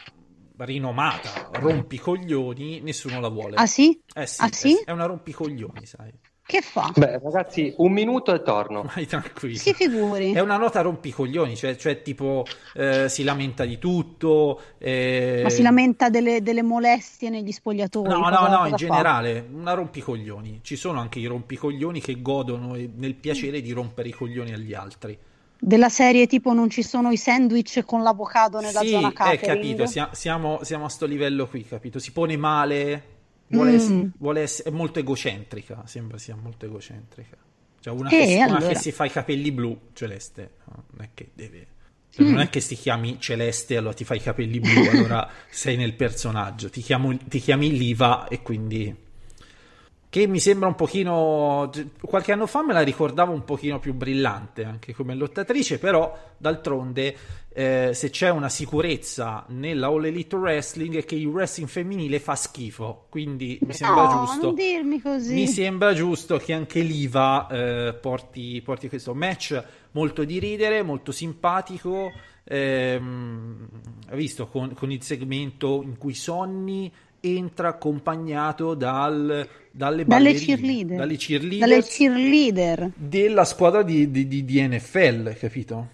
rinomata 0.59 1.49
rompicoglioni, 1.51 2.81
nessuno 2.81 3.19
la 3.21 3.29
vuole. 3.29 3.57
Ah 3.57 3.67
sì? 3.67 3.99
Eh 4.15 4.27
sì, 4.27 4.45
Ah, 4.45 4.51
eh 4.51 4.53
sì? 4.53 4.77
È 4.85 4.91
una 4.93 5.07
rompicoglioni, 5.07 5.85
sai. 5.87 6.13
Che 6.47 6.61
fa? 6.63 6.93
Beh, 6.97 7.19
ragazzi, 7.21 7.75
un 7.79 7.93
minuto 7.93 8.35
e 8.35 8.43
torno. 8.43 8.83
Vai 8.95 9.07
tranquillo. 9.07 9.59
Si 9.59 9.73
figuri. 9.75 10.33
È 10.33 10.41
una 10.41 10.57
nota 10.57 10.81
rompicoglioni, 10.81 11.57
cioè, 11.57 11.77
cioè 11.77 12.03
tipo 12.03 12.45
eh, 12.75 13.09
si 13.09 13.23
lamenta 13.25 13.65
di 13.65 13.79
tutto. 13.79 14.61
eh, 14.79 15.43
Ma 15.43 15.51
si 15.51 15.63
lamenta 15.63 16.09
delle, 16.09 16.43
delle 16.43 16.63
molestie 16.63 17.29
negli 17.31 17.53
spogliatoi? 17.53 18.05
No, 18.07 18.29
no, 18.31 18.47
no, 18.49 18.67
in 18.67 18.71
fa? 18.71 18.77
generale, 18.77 19.47
una 19.53 19.75
rompicoglioni. 19.75 20.61
Ci 20.63 20.77
sono 20.77 21.01
anche 21.01 21.19
i 21.21 21.27
rompicoglioni 21.27 22.01
che 22.01 22.21
godono 22.21 22.75
nel 22.75 23.15
piacere 23.15 23.61
di 23.61 23.71
rompere 23.73 24.09
i 24.09 24.13
coglioni 24.13 24.53
agli 24.53 24.75
altri. 24.75 25.19
Della 25.59 25.89
serie 25.89 26.27
tipo 26.27 26.53
non 26.53 26.69
ci 26.69 26.83
sono 26.83 27.11
i 27.11 27.17
sandwich 27.17 27.85
con 27.85 28.03
l'avocado 28.03 28.61
nella 28.61 28.81
sì, 28.81 28.91
zona 28.91 29.09
eh, 29.09 29.13
catering? 29.13 29.41
capito, 29.41 29.87
sia- 29.87 30.11
siamo, 30.13 30.63
siamo 30.65 30.85
a 30.87 30.89
sto 30.89 31.07
livello 31.07 31.47
qui, 31.47 31.65
capito? 31.65 31.99
Si 31.99 32.13
pone 32.13 32.37
male, 32.37 33.12
vuole, 33.53 33.79
Mm. 33.79 34.07
vuole 34.19 34.41
essere, 34.43 34.71
è 34.71 34.73
molto 34.73 34.99
egocentrica, 34.99 35.83
sembra 35.87 36.19
sia 36.19 36.35
molto 36.37 36.67
egocentrica. 36.67 37.37
Cioè 37.81 37.93
una, 37.95 38.11
Eh, 38.11 38.17
che, 38.19 38.27
si- 38.27 38.35
una 38.37 38.45
allora. 38.45 38.67
che 38.69 38.75
si 38.77 38.93
fa 38.93 39.05
i 39.05 39.11
capelli 39.11 39.51
blu, 39.53 39.79
Celeste, 39.93 40.51
no, 40.67 40.85
non 40.93 41.05
è 41.05 41.09
che 41.15 41.31
deve... 41.35 41.67
cioè, 42.11 42.25
Non 42.27 42.35
Mm. 42.35 42.39
è 42.39 42.49
che 42.51 42.61
ti 42.61 42.75
chiami 42.77 43.19
Celeste 43.19 43.77
allora 43.77 43.95
ti 43.95 44.05
fai 44.05 44.19
i 44.19 44.21
capelli 44.21 44.61
blu, 44.61 44.89
allora 44.91 45.29
sei 45.51 45.77
nel 45.77 45.95
personaggio. 45.95 46.71
Ti, 46.71 46.81
chiamo- 46.81 47.17
ti 47.17 47.39
chiami 47.41 47.77
Liva 47.77 48.29
e 48.29 48.41
quindi... 48.43 48.95
Che 50.13 50.27
mi 50.27 50.41
sembra 50.41 50.69
un 50.69 50.75
pochino... 50.75 51.71
Qualche 52.03 52.33
anno 52.33 52.47
fa 52.47 52.63
me 52.63 52.75
la 52.75 52.83
ricordavo 52.83 53.33
un 53.33 53.45
pochino 53.45 53.79
più 53.79 53.95
brillante 53.95 54.63
anche 54.63 54.93
come 54.93 55.15
lottatrice, 55.15 55.79
però 55.79 56.15
d'altronde 56.37 57.17
eh, 57.49 57.93
se 57.95 58.11
c'è 58.11 58.29
una 58.29 58.51
sicurezza 58.51 59.47
nella 59.49 59.87
All 59.87 60.05
Elite 60.05 60.37
Wrestling 60.37 60.97
è 60.97 61.05
che 61.07 61.15
il 61.15 61.25
wrestling 61.25 61.67
femminile 61.67 62.21
fa 62.21 62.35
schifo, 62.35 63.07
quindi 63.09 63.59
mi 63.63 63.73
sembra 63.73 64.03
No, 64.03 64.27
giusto... 64.27 64.53
Mi 65.33 65.47
sembra 65.47 65.95
giusto 65.95 66.37
che 66.37 66.53
anche 66.53 66.81
l'IVA 66.81 67.49
eh, 67.49 67.95
porti, 67.95 68.61
porti 68.63 68.91
questo 68.91 69.15
match 69.15 69.65
molto 69.93 70.25
di 70.25 70.39
ridere, 70.39 70.83
molto 70.83 71.11
simpatico. 71.11 72.13
ehm, 72.45 73.67
visto 74.11 74.47
con, 74.49 74.75
con 74.75 74.91
il 74.93 75.03
segmento 75.03 75.81
in 75.83 75.97
cui 75.97 76.13
Sonny 76.13 76.93
entra 77.21 77.69
accompagnato 77.69 78.75
dal, 78.75 79.49
dalle 79.73 80.05
Dalle 80.05 80.35
cheerleader. 80.35 80.97
dalle 80.99 81.17
cheerleader 81.17 81.69
Dalle 81.69 81.83
cheerleader 81.83 82.91
della 82.95 83.45
squadra 83.45 83.83
di, 83.83 84.11
di, 84.11 84.29
di- 84.29 84.45
di 84.45 84.69
NFL, 84.69 85.37
capito? 85.39 85.89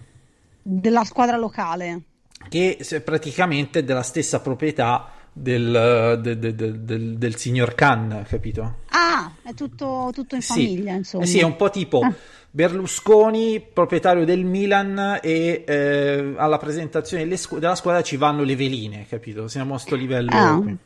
della 0.61 1.03
squadra 1.03 1.37
locale. 1.37 2.01
Che 2.49 2.77
se- 2.81 3.01
praticamente 3.01 3.79
è 3.79 3.83
della 3.83 4.03
stessa 4.03 4.39
proprietà 4.41 5.09
del, 5.31 6.19
del- 6.21 6.37
del- 6.55 6.79
del- 6.81 7.17
del- 7.17 7.35
signor 7.37 7.73
Khan, 7.75 8.25
capito? 8.27 8.75
Ah, 8.89 9.31
è 9.41 9.53
tutto, 9.53 10.11
tutto 10.13 10.35
in 10.35 10.41
Sì. 10.41 10.53
famiglia, 10.53 10.93
insomma. 10.93 11.23
Eh 11.23 11.27
sì, 11.27 11.39
è 11.39 11.43
un 11.43 11.55
po' 11.55 11.69
tipo 11.69 11.99
Ah. 12.01 12.13
Berlusconi, 12.51 13.61
proprietario 13.73 14.25
del 14.25 14.43
Milan, 14.43 15.19
e 15.21 15.63
eh, 15.67 16.33
alla 16.37 16.57
presentazione 16.57 17.23
della 17.25 17.75
squadra 17.75 18.01
ci 18.01 18.15
vanno 18.17 18.43
le 18.43 18.55
veline, 18.55 19.05
capito? 19.07 19.47
Siamo 19.47 19.75
a 19.75 19.77
sto 19.77 19.95
livello. 19.95 20.29
Ah, 20.31 20.59
qui. 20.61 20.77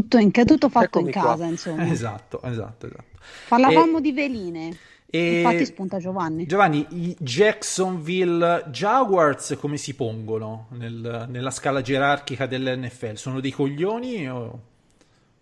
Tutto, 0.00 0.18
in, 0.18 0.32
tutto 0.32 0.68
fatto 0.68 0.86
Eccomi 0.86 1.06
in 1.06 1.12
qua. 1.12 1.22
casa, 1.22 1.44
insomma. 1.44 1.86
Esatto, 1.88 2.42
esatto, 2.42 2.86
esatto. 2.86 3.04
Parlavamo 3.48 4.00
di 4.00 4.12
veline. 4.12 4.76
e- 5.06 5.42
Infatti 5.42 5.64
spunta 5.64 5.98
Giovanni. 5.98 6.46
Giovanni, 6.46 6.84
i 6.90 7.16
Jacksonville 7.20 8.64
Jaguars 8.70 9.56
come 9.60 9.76
si 9.76 9.94
pongono 9.94 10.66
nel- 10.70 11.26
nella 11.28 11.50
scala 11.50 11.80
gerarchica 11.80 12.46
dell'NFL? 12.46 13.14
Sono 13.14 13.38
dei 13.40 13.52
coglioni 13.52 14.28
o... 14.28 14.60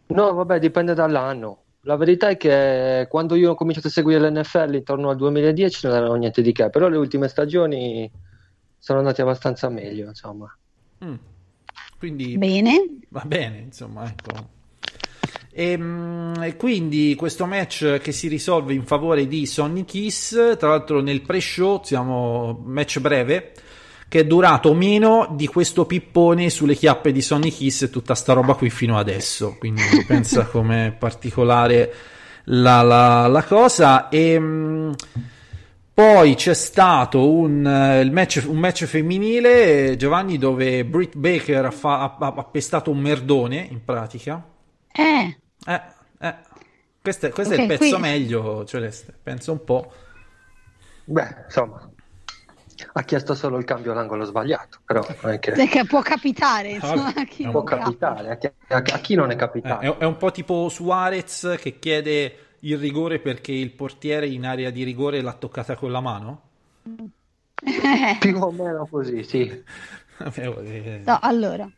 No, 0.08 0.34
vabbè, 0.34 0.58
dipende 0.58 0.92
dall'anno. 0.92 1.58
La 1.84 1.96
verità 1.96 2.28
è 2.28 2.36
che 2.36 3.06
quando 3.08 3.34
io 3.34 3.52
ho 3.52 3.54
cominciato 3.54 3.86
a 3.88 3.90
seguire 3.90 4.30
l'NFL 4.30 4.74
intorno 4.74 5.08
al 5.08 5.16
2010 5.16 5.86
non 5.86 5.96
erano 5.96 6.14
niente 6.14 6.42
di 6.42 6.52
che, 6.52 6.68
però 6.68 6.88
le 6.88 6.98
ultime 6.98 7.26
stagioni 7.28 8.08
sono 8.78 8.98
andate 8.98 9.22
abbastanza 9.22 9.68
meglio, 9.70 10.08
insomma. 10.08 10.54
Mm. 11.04 11.14
Quindi 12.02 12.36
Bene. 12.36 12.98
Va 13.10 13.22
bene, 13.24 13.58
insomma, 13.58 14.04
ecco. 14.10 14.48
Ehm, 15.52 16.34
E, 16.42 16.56
quindi 16.56 17.14
questo 17.14 17.46
match 17.46 17.98
che 18.00 18.10
si 18.10 18.26
risolve 18.26 18.74
in 18.74 18.84
favore 18.84 19.28
di 19.28 19.46
Sonny 19.46 19.84
Kiss, 19.84 20.56
tra 20.56 20.70
l'altro 20.70 21.00
nel 21.00 21.22
pre-show 21.22 21.80
siamo 21.84 22.60
match 22.66 22.98
breve 22.98 23.52
che 24.08 24.18
è 24.20 24.24
durato 24.26 24.74
meno 24.74 25.28
di 25.36 25.46
questo 25.46 25.86
pippone 25.86 26.50
sulle 26.50 26.74
chiappe 26.74 27.12
di 27.12 27.22
Sonny 27.22 27.50
Kiss 27.50 27.82
e 27.82 27.90
tutta 27.90 28.16
sta 28.16 28.32
roba 28.32 28.54
qui 28.54 28.68
fino 28.68 28.98
adesso, 28.98 29.54
quindi 29.58 29.82
pensa 30.04 30.46
com'è 30.46 30.92
particolare 30.98 31.94
la, 32.46 32.82
la- 32.82 33.28
la 33.28 33.44
cosa 33.44 34.08
e 34.08 34.38
mm, 34.40 34.92
poi 36.02 36.34
c'è 36.34 36.52
stato 36.54 37.30
un, 37.30 37.64
eh, 37.64 38.00
il 38.00 38.10
match, 38.10 38.44
un 38.48 38.56
match 38.58 38.86
femminile, 38.86 39.90
eh, 39.90 39.96
Giovanni, 39.96 40.36
dove 40.36 40.84
Britt 40.84 41.14
Baker 41.16 41.66
ha, 41.66 41.70
fa- 41.70 42.16
ha- 42.18 42.34
ha 42.36 42.44
pestato 42.44 42.90
un 42.90 42.98
merdone 42.98 43.56
in 43.70 43.84
pratica. 43.84 44.42
Eh, 44.92 45.38
Eh, 45.66 45.82
eh. 46.18 46.34
Questo, 47.00 47.26
è, 47.26 47.30
questo 47.30 47.54
è 47.54 47.56
Ok, 47.56 47.62
il 47.62 47.66
pezzo 47.68 47.98
qui- 47.98 48.00
meglio, 48.00 48.64
Celeste. 48.64 49.16
Pensa 49.22 49.52
un 49.52 49.64
po'. 49.64 49.92
Beh, 51.04 51.44
insomma, 51.46 51.88
ha 52.94 53.02
chiesto 53.02 53.34
solo 53.34 53.58
il 53.58 53.64
cambio 53.64 53.92
all'angolo 53.92 54.24
sbagliato, 54.24 54.78
però 54.84 55.04
non 55.22 55.32
è 55.32 55.38
che 55.38 55.52
perché 55.52 55.84
può 55.84 56.00
capitare, 56.02 56.70
insomma, 56.70 57.04
vabbè, 57.04 57.20
a 57.20 57.24
chi 57.24 57.44
è 57.44 57.50
può 57.50 57.62
capitare, 57.62 58.30
a 58.30 58.36
chi, 58.36 58.46
a- 58.68 58.76
a 58.76 58.98
chi 58.98 59.14
non 59.14 59.30
è 59.30 59.34
Eh, 59.34 59.36
capitato. 59.36 59.80
è, 59.80 59.96
è 59.98 60.04
un 60.04 60.16
po' 60.16 60.30
tipo 60.30 60.68
Suarez 60.68 61.56
che 61.60 61.78
chiede 61.78 62.36
il 62.64 62.79
rigore 62.79 63.18
perché 63.18 63.53
il 63.53 63.70
portiere 63.72 64.27
in 64.29 64.44
area 64.44 64.70
di 64.70 64.83
rigore 64.85 65.20
l'ha 65.20 65.33
toccata 65.33 65.75
con 65.77 65.90
la 65.90 66.01
mano. 66.01 66.42
Più 68.18 68.37
o 68.37 68.51
meno 68.51 68.87
così, 68.90 69.22
sì. 69.25 69.51
Eh, 70.35 71.03
No, 71.05 71.18
allora, 71.20 71.68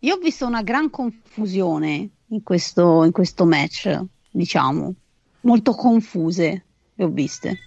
io 0.00 0.14
ho 0.14 0.18
visto 0.18 0.44
una 0.44 0.62
gran 0.62 0.90
confusione 0.90 2.08
in 2.26 2.42
questo, 2.42 3.04
in 3.04 3.12
questo 3.12 3.46
match, 3.46 3.98
diciamo, 4.30 4.94
molto 5.42 5.72
confuse 5.72 6.64
le 6.94 7.04
ho 7.04 7.08
viste. 7.08 7.58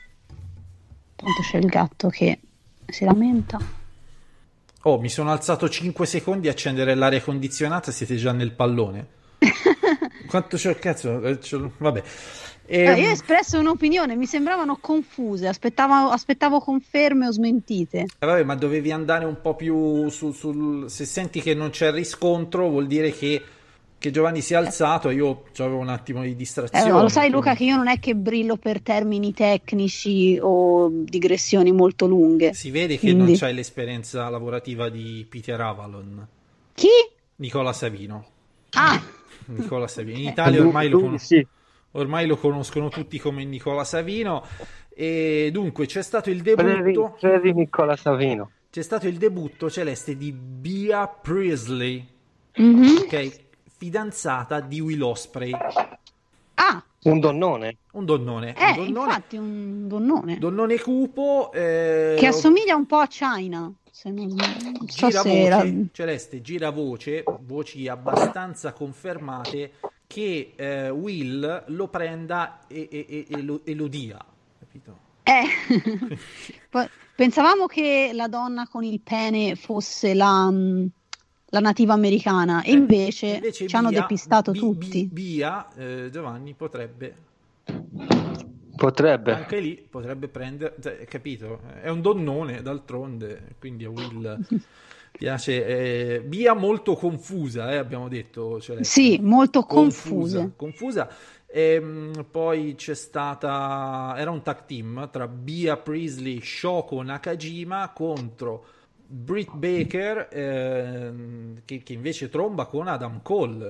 Tanto 1.16 1.42
c'è 1.50 1.58
il 1.58 1.66
gatto 1.66 2.10
che 2.10 2.40
si 2.86 3.06
lamenta. 3.06 3.58
Oh, 4.84 5.00
mi 5.00 5.10
sono 5.10 5.32
alzato 5.32 5.68
5 5.68 6.06
secondi 6.06 6.48
a 6.48 6.52
accendere 6.52 6.94
l'aria 6.94 7.22
condizionata, 7.22 7.92
siete 7.92 8.16
già 8.18 8.32
nel 8.32 8.52
pallone. 8.52 9.08
Quanto 10.28 10.58
c'è 10.58 10.78
cazzo? 10.78 11.22
Eh, 11.24 11.40
c'ho- 11.40 11.72
Vabbè. 11.78 12.04
Eh, 12.72 12.84
Ehm, 12.84 12.98
io 13.00 13.10
ho 13.10 13.12
espresso 13.12 13.58
un'opinione, 13.58 14.16
mi 14.16 14.28
sembravano 14.28 14.78
confuse, 14.80 15.48
aspettavo, 15.48 16.10
aspettavo 16.12 16.60
conferme 16.60 17.28
o 17.28 17.32
smentite. 17.32 18.06
Eh, 18.20 18.26
vabbè, 18.26 18.44
ma 18.44 18.54
dovevi 18.56 18.92
andare 18.92 19.26
un 19.26 19.42
po' 19.42 19.56
più 19.56 20.08
su, 20.10 20.32
sul... 20.32 20.88
Se 20.88 21.06
senti 21.06 21.42
che 21.42 21.56
non 21.56 21.72
c'è 21.72 21.92
riscontro, 21.92 22.70
vuol 22.70 22.86
dire 22.88 23.12
che 23.12 23.42
che 24.00 24.12
Giovanni 24.12 24.40
si 24.40 24.54
è 24.54 24.56
alzato, 24.56 25.10
io 25.10 25.44
avevo 25.58 25.80
un 25.80 25.90
attimo 25.90 26.22
di 26.22 26.30
Eh, 26.30 26.36
distrazione. 26.38 26.90
ma 26.90 27.02
lo 27.02 27.10
sai 27.10 27.30
Luca 27.30 27.54
che 27.54 27.66
io 27.66 27.76
non 27.76 27.90
è 27.90 28.00
che 28.00 28.16
brillo 28.16 28.56
per 28.56 28.80
termini 28.82 29.34
tecnici 29.34 30.40
o 30.42 30.88
digressioni 30.90 31.74
molto 31.74 32.06
lunghe. 32.08 32.54
Si 32.54 32.72
vede 32.72 32.94
che 32.94 33.08
Quindi- 33.12 33.32
non 33.32 33.36
c'hai 33.38 33.54
l'esperienza 33.54 34.30
lavorativa 34.30 34.88
di 34.88 35.26
Peter 35.30 35.60
Avalon, 35.60 36.26
Chi? 36.76 36.88
Nicola 37.38 37.74
Savino. 37.74 38.26
Ah, 38.72 39.02
Nicola 39.48 39.88
Savino. 39.90 40.18
In 40.20 40.28
Italia 40.30 40.62
ormai 40.62 40.88
lo, 40.88 40.96
Lui- 40.98 41.06
conos- 41.08 41.24
sì. 41.26 41.46
Ormai 41.92 42.28
lo 42.28 42.38
conoscono 42.38 42.90
tutti 42.90 43.20
come 43.20 43.44
Nicola 43.46 43.84
Savino. 43.84 44.44
E 44.90 45.50
dunque 45.52 45.86
c'è 45.86 46.02
stato 46.02 46.30
il 46.30 46.42
debutto. 46.42 47.16
previ 47.20 47.54
Nicola 47.54 47.96
Savino. 47.96 48.52
C'è 48.70 48.82
stato 48.82 49.08
il 49.08 49.18
debutto 49.18 49.70
celeste 49.70 50.16
di 50.16 50.32
Bea 50.32 51.08
Priestley, 51.08 52.06
mhm. 52.56 52.98
ok? 53.04 53.48
Fidanzata 53.78 54.60
di 54.60 54.80
Will 54.80 55.02
Osprey. 55.02 55.52
ah, 56.56 56.84
Un 57.04 57.20
donnone. 57.20 57.78
Un 57.94 58.06
donnone. 58.06 58.54
eh, 58.56 58.70
un 58.72 58.76
donnone, 58.76 59.08
infatti 59.08 59.38
un 59.38 59.88
donnone 59.88 60.38
donnone 60.38 60.80
cupo. 60.80 61.52
eh, 61.54 62.16
che 62.18 62.28
assomiglia 62.28 62.76
un 62.76 62.86
po' 62.86 62.98
a 62.98 63.08
China. 63.08 63.74
Se 63.90 64.12
non, 64.12 64.28
non 64.28 64.88
so 64.88 65.08
gira 65.08 65.22
se 65.22 65.30
voce, 65.30 65.42
era... 65.42 65.66
Celeste 65.92 66.42
gira 66.42 66.70
voce, 66.70 67.24
voci 67.42 67.88
abbastanza 67.88 68.72
confermate 68.72 69.72
che 70.12 70.54
eh, 70.56 70.90
Will 70.90 71.66
lo 71.68 71.88
prenda 71.88 72.62
e, 72.66 72.88
e- 72.92 73.06
e- 73.08 73.26
e 73.30 73.42
lo, 73.44 73.62
e 73.64 73.76
lo 73.76 73.86
dia, 73.86 74.18
capito? 74.58 74.98
Eh. 75.22 76.18
Pensavamo 77.16 77.68
che 77.68 78.10
la 78.14 78.28
donna 78.28 78.68
con 78.68 78.84
il 78.84 79.02
pene 79.02 79.56
fosse 79.56 80.16
la, 80.16 80.50
mm, 80.50 80.86
la 81.50 81.60
nativa 81.60 81.94
americana, 81.94 82.64
e 82.64 82.72
invece, 82.72 83.28
Eh, 83.28 83.36
Invece 83.36 83.68
ci 83.68 83.76
hanno 83.76 83.90
Bia- 83.90 84.00
depistato 84.02 84.52
Bi- 84.52 84.58
tutti. 84.58 85.06
Bia, 85.12 85.68
eh, 85.76 86.10
Giovanni 86.12 86.54
potrebbe 86.56 87.16
Potrebbe. 88.76 89.34
anche 89.34 89.60
lì 89.60 89.76
potrebbe 89.76 90.28
prendere, 90.28 90.76
cioè, 90.82 91.06
capito? 91.06 91.60
È 91.82 91.90
un 91.90 92.02
donnone 92.02 92.64
d'altronde, 92.64 93.56
quindi 93.60 93.84
a 93.86 93.90
Will 93.90 94.40
piace. 95.20 95.66
eh, 96.16 96.22
Bia 96.22 96.54
molto 96.54 96.96
confusa, 96.96 97.72
eh, 97.74 97.76
abbiamo 97.76 98.08
detto. 98.08 98.62
Celeste. 98.62 98.86
Sì, 99.02 99.20
molto 99.22 99.64
confusa. 99.64 100.38
confuse. 100.40 100.54
confusa. 100.56 101.10
Ehm, 101.52 102.26
poi 102.30 102.76
c'è 102.76 102.94
stata 102.96 104.14
era 104.18 104.30
un 104.32 104.42
tag 104.44 104.66
team 104.66 105.10
tra 105.12 105.28
Bia 105.28 105.78
Priestley 105.78 106.40
Shoko 106.42 107.02
Nakajima 107.02 107.92
contro 107.92 108.66
Britt 109.08 109.52
Baker 109.56 110.28
ehm, 110.32 111.62
che, 111.66 111.82
che 111.82 111.94
invece 111.94 112.30
tromba 112.30 112.66
con 112.68 112.88
Adam 112.88 113.22
Cole 113.24 113.66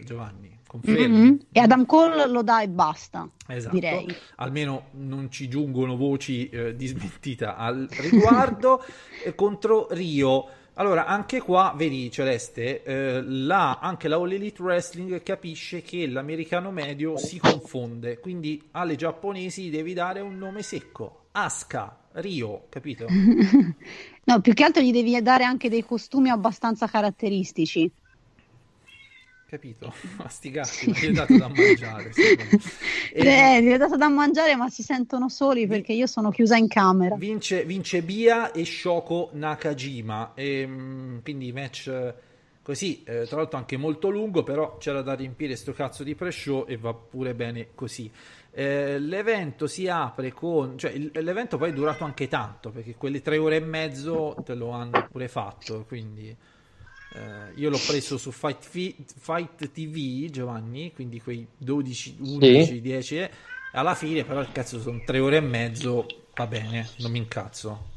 eh, 0.00 0.04
Giovanni 0.04 0.56
Mhm. 0.70 1.38
E 1.50 1.60
Adam 1.60 1.86
Cole 1.86 2.28
lo 2.28 2.42
dà 2.42 2.60
e 2.60 2.68
basta, 2.68 3.26
Esatto, 3.46 3.74
direi. 3.74 4.06
almeno 4.36 4.88
non 4.92 5.30
ci 5.30 5.48
giungono 5.48 5.96
voci 5.96 6.50
eh, 6.50 6.76
di 6.76 6.86
smentita 6.86 7.56
al 7.56 7.88
riguardo 7.90 8.82
eh, 9.24 9.34
contro 9.34 9.86
Rio. 9.90 10.46
Allora, 10.78 11.06
anche 11.06 11.40
qua, 11.40 11.74
vedi 11.76 12.08
Celeste, 12.08 12.84
eh, 12.84 13.20
la- 13.20 13.80
anche 13.80 14.06
la 14.06 14.14
All 14.14 14.30
Elite 14.30 14.62
Wrestling 14.62 15.24
capisce 15.24 15.82
che 15.82 16.06
l'americano 16.06 16.70
medio 16.70 17.16
si 17.16 17.40
confonde, 17.40 18.20
quindi 18.20 18.68
alle 18.70 18.94
giapponesi 18.94 19.70
devi 19.70 19.92
dare 19.92 20.20
un 20.20 20.38
nome 20.38 20.62
secco. 20.62 21.30
Asuka, 21.32 22.10
Rio, 22.12 22.66
capito? 22.68 23.06
No, 24.28 24.40
più 24.42 24.52
che 24.52 24.62
altro 24.62 24.82
gli 24.82 24.92
devi 24.92 25.20
dare 25.22 25.44
anche 25.44 25.70
dei 25.70 25.82
costumi 25.82 26.28
abbastanza 26.28 26.86
caratteristici. 26.86 27.90
Capito? 29.48 29.94
Ma 30.18 30.28
sti 30.28 30.50
gatti, 30.50 30.90
ma 30.90 30.98
gli 30.98 31.06
hai 31.06 31.12
dato 31.14 31.36
da 31.38 31.48
mangiare. 31.48 32.12
Eh, 33.10 33.62
gli 33.62 33.72
ho 33.72 33.78
dato 33.78 33.96
da 33.96 34.08
mangiare, 34.08 34.54
ma 34.54 34.68
si 34.68 34.82
sentono 34.82 35.28
soli 35.30 35.66
perché 35.66 35.92
io 35.94 36.06
sono 36.06 36.30
chiusa 36.30 36.56
in 36.56 36.68
camera. 36.68 37.16
Vince, 37.16 37.64
vince 37.64 38.02
Bia 38.02 38.52
e 38.52 38.64
Shoko 38.66 39.30
Nakajima. 39.32 40.34
E, 40.34 40.66
mm, 40.66 41.18
quindi 41.22 41.50
match 41.52 41.88
eh, 41.88 42.14
così, 42.62 43.02
eh, 43.04 43.24
tra 43.26 43.38
l'altro 43.38 43.56
anche 43.56 43.78
molto 43.78 44.10
lungo, 44.10 44.42
però 44.42 44.76
c'era 44.76 45.00
da 45.00 45.14
riempire 45.14 45.56
sto 45.56 45.72
cazzo 45.72 46.04
di 46.04 46.14
pre-show 46.14 46.66
e 46.68 46.76
va 46.76 46.92
pure 46.92 47.34
bene 47.34 47.68
così. 47.74 48.10
Eh, 48.52 48.98
l'evento 48.98 49.66
si 49.66 49.88
apre 49.88 50.32
con, 50.32 50.76
cioè 50.76 50.90
il- 50.90 51.10
l'evento 51.14 51.56
poi 51.56 51.70
è 51.70 51.72
durato 51.72 52.04
anche 52.04 52.28
tanto 52.28 52.70
perché 52.70 52.94
quelle 52.96 53.22
tre 53.22 53.38
ore 53.38 53.56
e 53.56 53.60
mezzo 53.60 54.42
te 54.44 54.54
lo 54.54 54.70
hanno 54.70 55.08
pure 55.10 55.28
fatto. 55.28 55.84
Quindi 55.88 56.36
eh, 57.14 57.52
io 57.54 57.70
l'ho 57.70 57.80
preso 57.86 58.18
su 58.18 58.30
Fight, 58.30 58.62
Fi- 58.64 58.96
Fight 59.18 59.70
TV, 59.72 60.30
Giovanni, 60.30 60.92
quindi 60.92 61.20
quei 61.20 61.46
12, 61.56 62.16
11, 62.20 62.80
10. 62.80 63.16
eh. 63.18 63.30
Alla 63.72 63.94
fine, 63.94 64.24
però, 64.24 64.40
il 64.40 64.50
cazzo 64.52 64.80
sono 64.80 65.00
tre 65.04 65.18
ore 65.18 65.36
e 65.36 65.40
mezzo. 65.40 66.06
Va 66.34 66.46
bene, 66.46 66.88
non 66.98 67.10
mi 67.10 67.18
incazzo. 67.18 67.96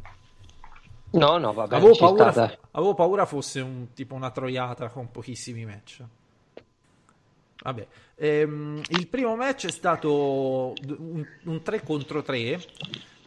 No, 1.11 1.37
no, 1.37 1.53
vabbè, 1.53 1.75
Avevo 1.75 1.93
ci 1.93 1.99
paura, 1.99 2.29
dai. 2.31 2.57
avevo 2.71 2.93
paura 2.93 3.25
fosse 3.25 3.59
un 3.59 3.87
tipo 3.93 4.15
una 4.15 4.31
troiata 4.31 4.87
con 4.89 5.11
pochissimi 5.11 5.65
match. 5.65 6.03
Vabbè, 7.63 7.87
ehm, 8.15 8.81
il 8.89 9.07
primo 9.07 9.35
match 9.35 9.67
è 9.67 9.71
stato 9.71 10.73
un, 10.87 11.25
un 11.43 11.61
3 11.61 11.83
contro 11.83 12.21
3 12.23 12.59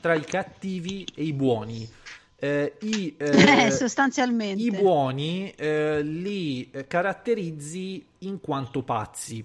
tra 0.01 0.14
i 0.14 0.25
cattivi 0.25 1.07
e 1.14 1.23
i 1.25 1.33
buoni. 1.33 1.88
Eh, 2.37 2.75
i, 2.81 3.14
eh, 3.18 3.70
sostanzialmente. 3.70 4.62
i 4.62 4.70
buoni 4.70 5.51
eh, 5.57 6.03
li 6.03 6.68
eh, 6.70 6.87
caratterizzi 6.87 8.05
in 8.18 8.40
quanto 8.40 8.83
pazzi. 8.83 9.44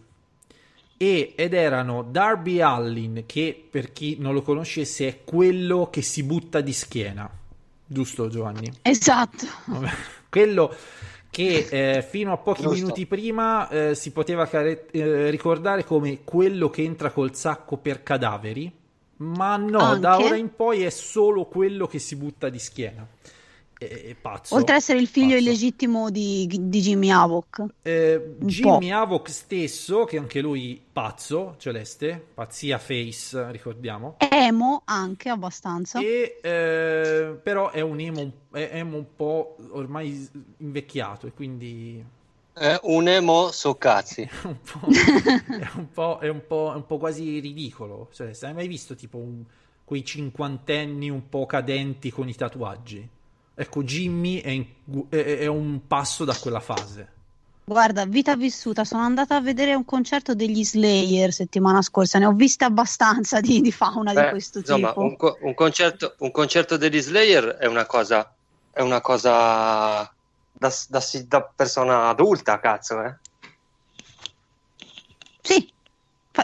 E, 1.01 1.33
ed 1.35 1.53
erano 1.53 2.03
Darby 2.03 2.59
Allin, 2.59 3.23
che 3.25 3.67
per 3.69 3.93
chi 3.93 4.17
non 4.19 4.33
lo 4.33 4.41
conoscesse 4.41 5.07
è 5.07 5.23
quello 5.23 5.89
che 5.89 6.01
si 6.01 6.23
butta 6.23 6.59
di 6.59 6.73
schiena. 6.73 7.29
Giusto 7.85 8.27
Giovanni? 8.27 8.71
Esatto. 8.81 9.47
Vabbè, 9.65 9.89
quello 10.29 10.75
che 11.29 11.67
eh, 11.69 12.01
fino 12.01 12.33
a 12.33 12.37
pochi 12.37 12.63
Giusto. 12.63 12.77
minuti 12.77 13.05
prima 13.05 13.69
eh, 13.69 13.95
si 13.95 14.11
poteva 14.11 14.47
care- 14.47 14.87
eh, 14.91 15.29
ricordare 15.29 15.85
come 15.85 16.23
quello 16.23 16.69
che 16.69 16.83
entra 16.83 17.11
col 17.11 17.35
sacco 17.35 17.77
per 17.77 18.03
cadaveri, 18.03 18.71
ma 19.19 19.57
no, 19.57 19.97
da 19.97 20.13
Anche? 20.13 20.25
ora 20.25 20.35
in 20.35 20.53
poi 20.55 20.83
è 20.83 20.89
solo 20.89 21.45
quello 21.45 21.87
che 21.87 21.99
si 21.99 22.15
butta 22.15 22.49
di 22.49 22.59
schiena. 22.59 23.05
È, 23.77 23.85
è 23.85 24.15
pazzo. 24.15 24.55
Oltre 24.55 24.75
ad 24.75 24.79
essere 24.79 24.99
il 24.99 25.07
figlio 25.07 25.35
pazzo. 25.35 25.41
illegittimo 25.41 26.09
di, 26.09 26.47
di 26.47 26.81
Jimmy 26.81 27.09
Havoc. 27.09 27.65
Eh, 27.81 28.35
Jimmy 28.39 28.89
po'. 28.89 28.95
Havoc 28.95 29.29
stesso, 29.29 30.03
che 30.05 30.17
anche 30.17 30.41
lui 30.41 30.81
pazzo, 30.91 31.55
celeste, 31.57 32.27
pazzia 32.33 32.77
face, 32.77 33.51
ricordiamo. 33.51 34.15
Emo 34.17 34.81
anche 34.85 35.29
abbastanza. 35.29 35.99
E, 35.99 36.39
eh, 36.41 37.39
però 37.41 37.71
è 37.71 37.81
un 37.81 37.99
emo, 37.99 38.31
è 38.51 38.69
emo 38.73 38.97
un 38.97 39.05
po' 39.15 39.55
ormai 39.71 40.29
invecchiato 40.57 41.27
e 41.27 41.31
quindi 41.33 42.03
Eh, 42.61 42.77
un 42.83 43.07
emo 43.07 43.51
so 43.51 43.75
cazzi. 43.75 44.21
è 44.23 44.29
un 44.45 44.57
po', 44.61 44.87
è 44.89 45.77
un 45.77 45.87
po', 45.93 46.17
è 46.19 46.27
un 46.27 46.41
po', 46.45 46.71
è 46.73 46.75
un 46.75 46.85
po' 46.85 46.97
quasi 46.97 47.39
ridicolo. 47.39 48.09
Cioè, 48.11 48.31
hai 48.41 48.53
mai 48.53 48.67
visto 48.67 48.95
tipo 48.95 49.17
un- 49.17 49.43
quei 49.85 50.03
cinquantenni 50.03 51.09
un 51.09 51.29
po' 51.29 51.45
cadenti 51.45 52.11
con 52.11 52.27
i 52.27 52.35
tatuaggi? 52.35 53.07
Ecco, 53.55 53.83
Jimmy 53.83 54.41
è, 54.41 54.49
in- 54.49 54.65
è- 55.09 55.37
è 55.39 55.45
un 55.47 55.87
passo 55.87 56.25
da 56.25 56.35
quella 56.35 56.59
fase. 56.59 57.07
Guarda, 57.63 58.05
vita 58.05 58.35
vissuta, 58.35 58.83
sono 58.83 59.03
andata 59.03 59.35
a 59.35 59.41
vedere 59.41 59.75
un 59.75 59.85
concerto 59.85 60.33
degli 60.33 60.65
Slayer 60.65 61.31
settimana 61.31 61.81
scorsa, 61.83 62.17
ne 62.19 62.25
ho 62.25 62.33
viste 62.33 62.65
abbastanza 62.65 63.39
di, 63.41 63.61
di 63.61 63.71
fauna 63.71 64.11
di 64.11 64.19
Beh, 64.19 64.29
questo 64.29 64.59
insomma, 64.59 64.87
tipo. 64.89 65.01
un, 65.01 65.15
co- 65.15 65.37
un 65.41 65.53
concerto, 65.53 66.15
un 66.19 66.31
concerto 66.31 66.77
degli 66.77 66.99
Slayer 66.99 67.45
è 67.59 67.67
una 67.67 67.85
cosa, 67.85 68.33
è 68.71 68.81
una 68.81 69.01
cosa 69.01 70.11
da, 70.59 70.69
da 70.89 71.01
da 71.27 71.41
persona 71.55 72.09
adulta, 72.09 72.59
cazzo, 72.59 73.01
eh. 73.01 73.15
Sì, 75.41 75.73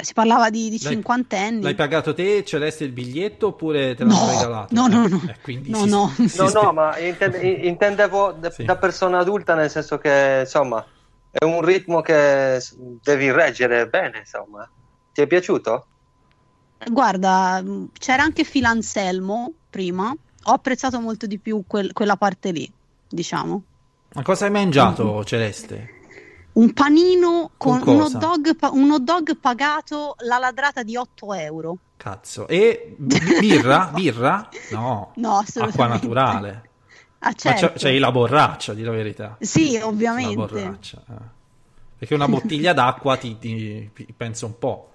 si 0.01 0.13
parlava 0.13 0.49
di, 0.49 0.69
di 0.69 0.79
cinquantenni. 0.79 1.61
L'hai 1.61 1.75
pagato 1.75 2.13
te, 2.13 2.43
Celeste, 2.45 2.85
il 2.85 2.91
biglietto 2.91 3.47
oppure 3.47 3.93
te 3.93 4.03
l'hanno 4.05 4.25
No, 4.25 4.29
regalato? 4.29 4.73
no, 4.73 4.87
no, 4.87 5.07
no. 5.07 5.21
eh, 5.27 5.61
No, 5.67 5.83
si- 5.83 5.89
no. 5.89 6.07
si 6.27 6.37
No, 6.37 6.47
spe- 6.47 6.61
no, 6.61 6.71
ma 6.73 6.97
intende- 6.97 7.39
intendevo 7.67 8.31
da, 8.31 8.49
Sì. 8.49 8.63
da 8.63 8.77
persona 8.77 9.19
adulta 9.19 9.53
nel 9.53 9.69
senso 9.69 9.97
che, 9.97 10.39
insomma, 10.41 10.83
è 11.29 11.43
un 11.43 11.61
ritmo 11.61 12.01
che 12.01 12.59
devi 13.03 13.31
reggere 13.31 13.87
bene, 13.87 14.19
insomma. 14.19 14.67
Ti 15.11 15.21
è 15.21 15.27
piaciuto? 15.27 15.87
Guarda, 16.89 17.63
c'era 17.97 18.23
anche 18.23 18.43
Phil 18.43 18.65
Anselmo 18.65 19.53
prima, 19.69 20.09
ho 20.11 20.51
apprezzato 20.51 20.99
molto 20.99 21.25
di 21.25 21.39
più 21.39 21.63
quel- 21.67 21.93
quella 21.93 22.15
parte 22.15 22.51
lì, 22.51 22.71
diciamo. 23.07 23.63
Ma 24.15 24.21
cosa 24.23 24.45
hai 24.45 24.51
mangiato, 24.51 25.23
Celeste? 25.25 25.93
Un 26.53 26.71
panino 26.71 27.51
con, 27.57 27.79
Con 27.79 27.95
un, 27.95 28.01
hot 28.01 28.17
dog, 28.17 28.57
un 28.71 28.91
hot 28.91 29.01
dog 29.01 29.37
pagato 29.37 30.15
la 30.19 30.37
ladrata 30.37 30.83
di 30.83 30.95
8 30.95 31.33
euro. 31.33 31.77
Cazzo. 31.97 32.47
E 32.47 32.95
bi- 32.97 33.19
birra? 33.39 33.91
Birra? 33.93 34.47
No. 34.71 35.11
No. 35.15 35.43
Acqua 35.57 35.87
naturale. 35.87 36.69
Ah, 37.19 37.29
Ma 37.29 37.33
certo. 37.35 37.67
c'è, 37.67 37.73
c'hai 37.73 37.97
la 37.99 38.11
borraccia, 38.11 38.73
di 38.73 38.83
la 38.83 38.91
verità. 38.91 39.35
Sì, 39.39 39.77
La 39.77 39.87
ovviamente. 39.87 40.35
borraccia. 40.35 41.01
eh. 41.09 41.13
Perché 41.97 42.13
una 42.13 42.27
bottiglia 42.27 42.71
d'acqua 42.73 43.17
ti, 43.17 43.37
ti, 43.37 43.89
ti 43.93 44.07
pensa 44.15 44.45
un 44.45 44.57
po'. 44.57 44.89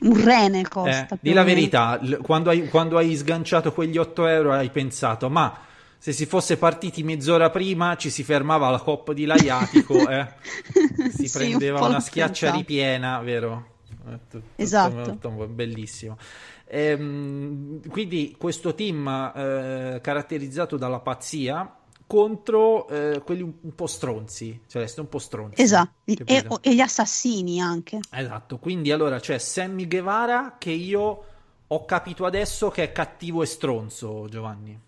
Un 0.00 0.24
rene 0.24 0.60
Eh, 0.60 0.68
costa. 0.68 1.06
di 1.10 1.18
più 1.20 1.32
la 1.32 1.44
verità, 1.44 2.00
quando 2.22 2.50
hai, 2.50 2.68
quando 2.68 2.96
hai 2.98 3.14
sganciato 3.14 3.72
quegli 3.72 3.98
8 3.98 4.26
euro 4.26 4.52
hai 4.52 4.70
pensato, 4.70 5.28
ma 5.30 5.56
se 6.04 6.12
si 6.12 6.26
fosse 6.26 6.58
partiti 6.58 7.02
mezz'ora 7.02 7.48
prima 7.48 7.96
ci 7.96 8.10
si 8.10 8.24
fermava 8.24 8.66
alla 8.66 8.78
coppa 8.78 9.14
di 9.14 9.24
Laiatico, 9.24 10.06
eh? 10.06 10.34
si 11.16 11.28
Sì, 11.28 11.30
prendeva 11.38 11.80
un 11.80 11.86
una 11.86 12.00
schiaccia 12.00 12.50
ripiena, 12.50 13.18
vero? 13.20 13.68
Eh, 14.06 14.18
tut- 14.28 14.28
tutto 14.28 14.42
Esatto. 14.56 15.30
molto- 15.30 15.46
bellissimo. 15.46 16.18
Ehm, 16.66 17.88
quindi 17.88 18.36
questo 18.38 18.74
team 18.74 19.08
eh, 19.34 19.98
caratterizzato 20.02 20.76
dalla 20.76 21.00
pazzia 21.00 21.74
contro 22.06 22.86
eh, 22.88 23.22
quelli 23.24 23.40
un, 23.40 23.74
po' 23.74 23.86
stronzi, 23.86 24.60
Celeste, 24.66 25.00
un 25.00 25.08
po' 25.08 25.18
stronzi. 25.18 25.62
Esatto. 25.62 25.90
E, 26.04 26.46
e 26.60 26.74
gli 26.74 26.80
assassini 26.80 27.62
anche. 27.62 28.00
Esatto, 28.10 28.58
quindi 28.58 28.92
allora 28.92 29.18
c'è 29.20 29.38
Sammy 29.38 29.88
Guevara 29.88 30.56
che 30.58 30.70
io 30.70 31.24
ho 31.66 31.84
capito 31.86 32.26
adesso 32.26 32.68
che 32.68 32.82
è 32.82 32.92
cattivo 32.92 33.42
e 33.42 33.46
stronzo, 33.46 34.26
Giovanni. 34.28 34.83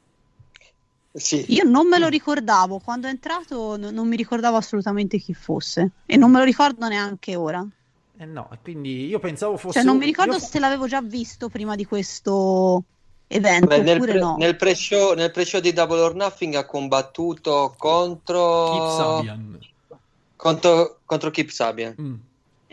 Sì. 1.17 1.47
Io 1.49 1.65
non 1.65 1.89
me 1.89 1.99
lo 1.99 2.09
ricordavo, 2.09 2.79
quando 2.79 3.07
è 3.07 3.11
entrato 3.11 3.77
no- 3.77 3.91
non 3.91 4.07
mi 4.07 4.17
ricordavo 4.17 4.57
assolutamente 4.57 5.19
chi 5.19 5.33
fosse 5.33 5.91
e 6.05 6.17
non 6.17 6.31
me 6.31 6.39
lo 6.39 6.45
ricordo 6.45 6.87
neanche 6.89 7.35
ora. 7.37 7.67
Eh 8.19 8.25
no, 8.27 8.49
e 8.53 8.59
quindi 8.63 9.07
io 9.07 9.19
pensavo 9.19 9.57
fosse... 9.57 9.79
Cioè 9.79 9.83
non 9.87 9.97
mi 9.97 10.05
ricordo 10.05 10.35
io- 10.35 10.39
se 10.41 10.59
l'avevo 10.59 10.87
già 10.87 11.01
visto 11.03 11.49
prima 11.49 11.75
di 11.75 11.85
questo 11.85 12.85
evento 13.29 13.67
Beh, 13.67 13.83
nel, 13.83 13.97
oppure 13.97 14.13
pre- 14.13 14.21
no. 14.21 14.37
nel 14.39 14.57
pre-show, 14.57 15.15
nel 15.15 15.31
pre-show 15.31 15.61
di 15.61 15.73
Double 15.73 16.01
or 16.01 16.15
Nothing 16.15 16.55
ha 16.55 16.65
combattuto 16.65 17.75
contro 17.77 18.71
Keep 18.71 18.97
Sabian. 18.97 19.59
contro, 20.37 20.99
contro 21.05 21.31
Kip 21.31 21.49
Sabian. 21.49 21.95
Mm. 22.01 22.15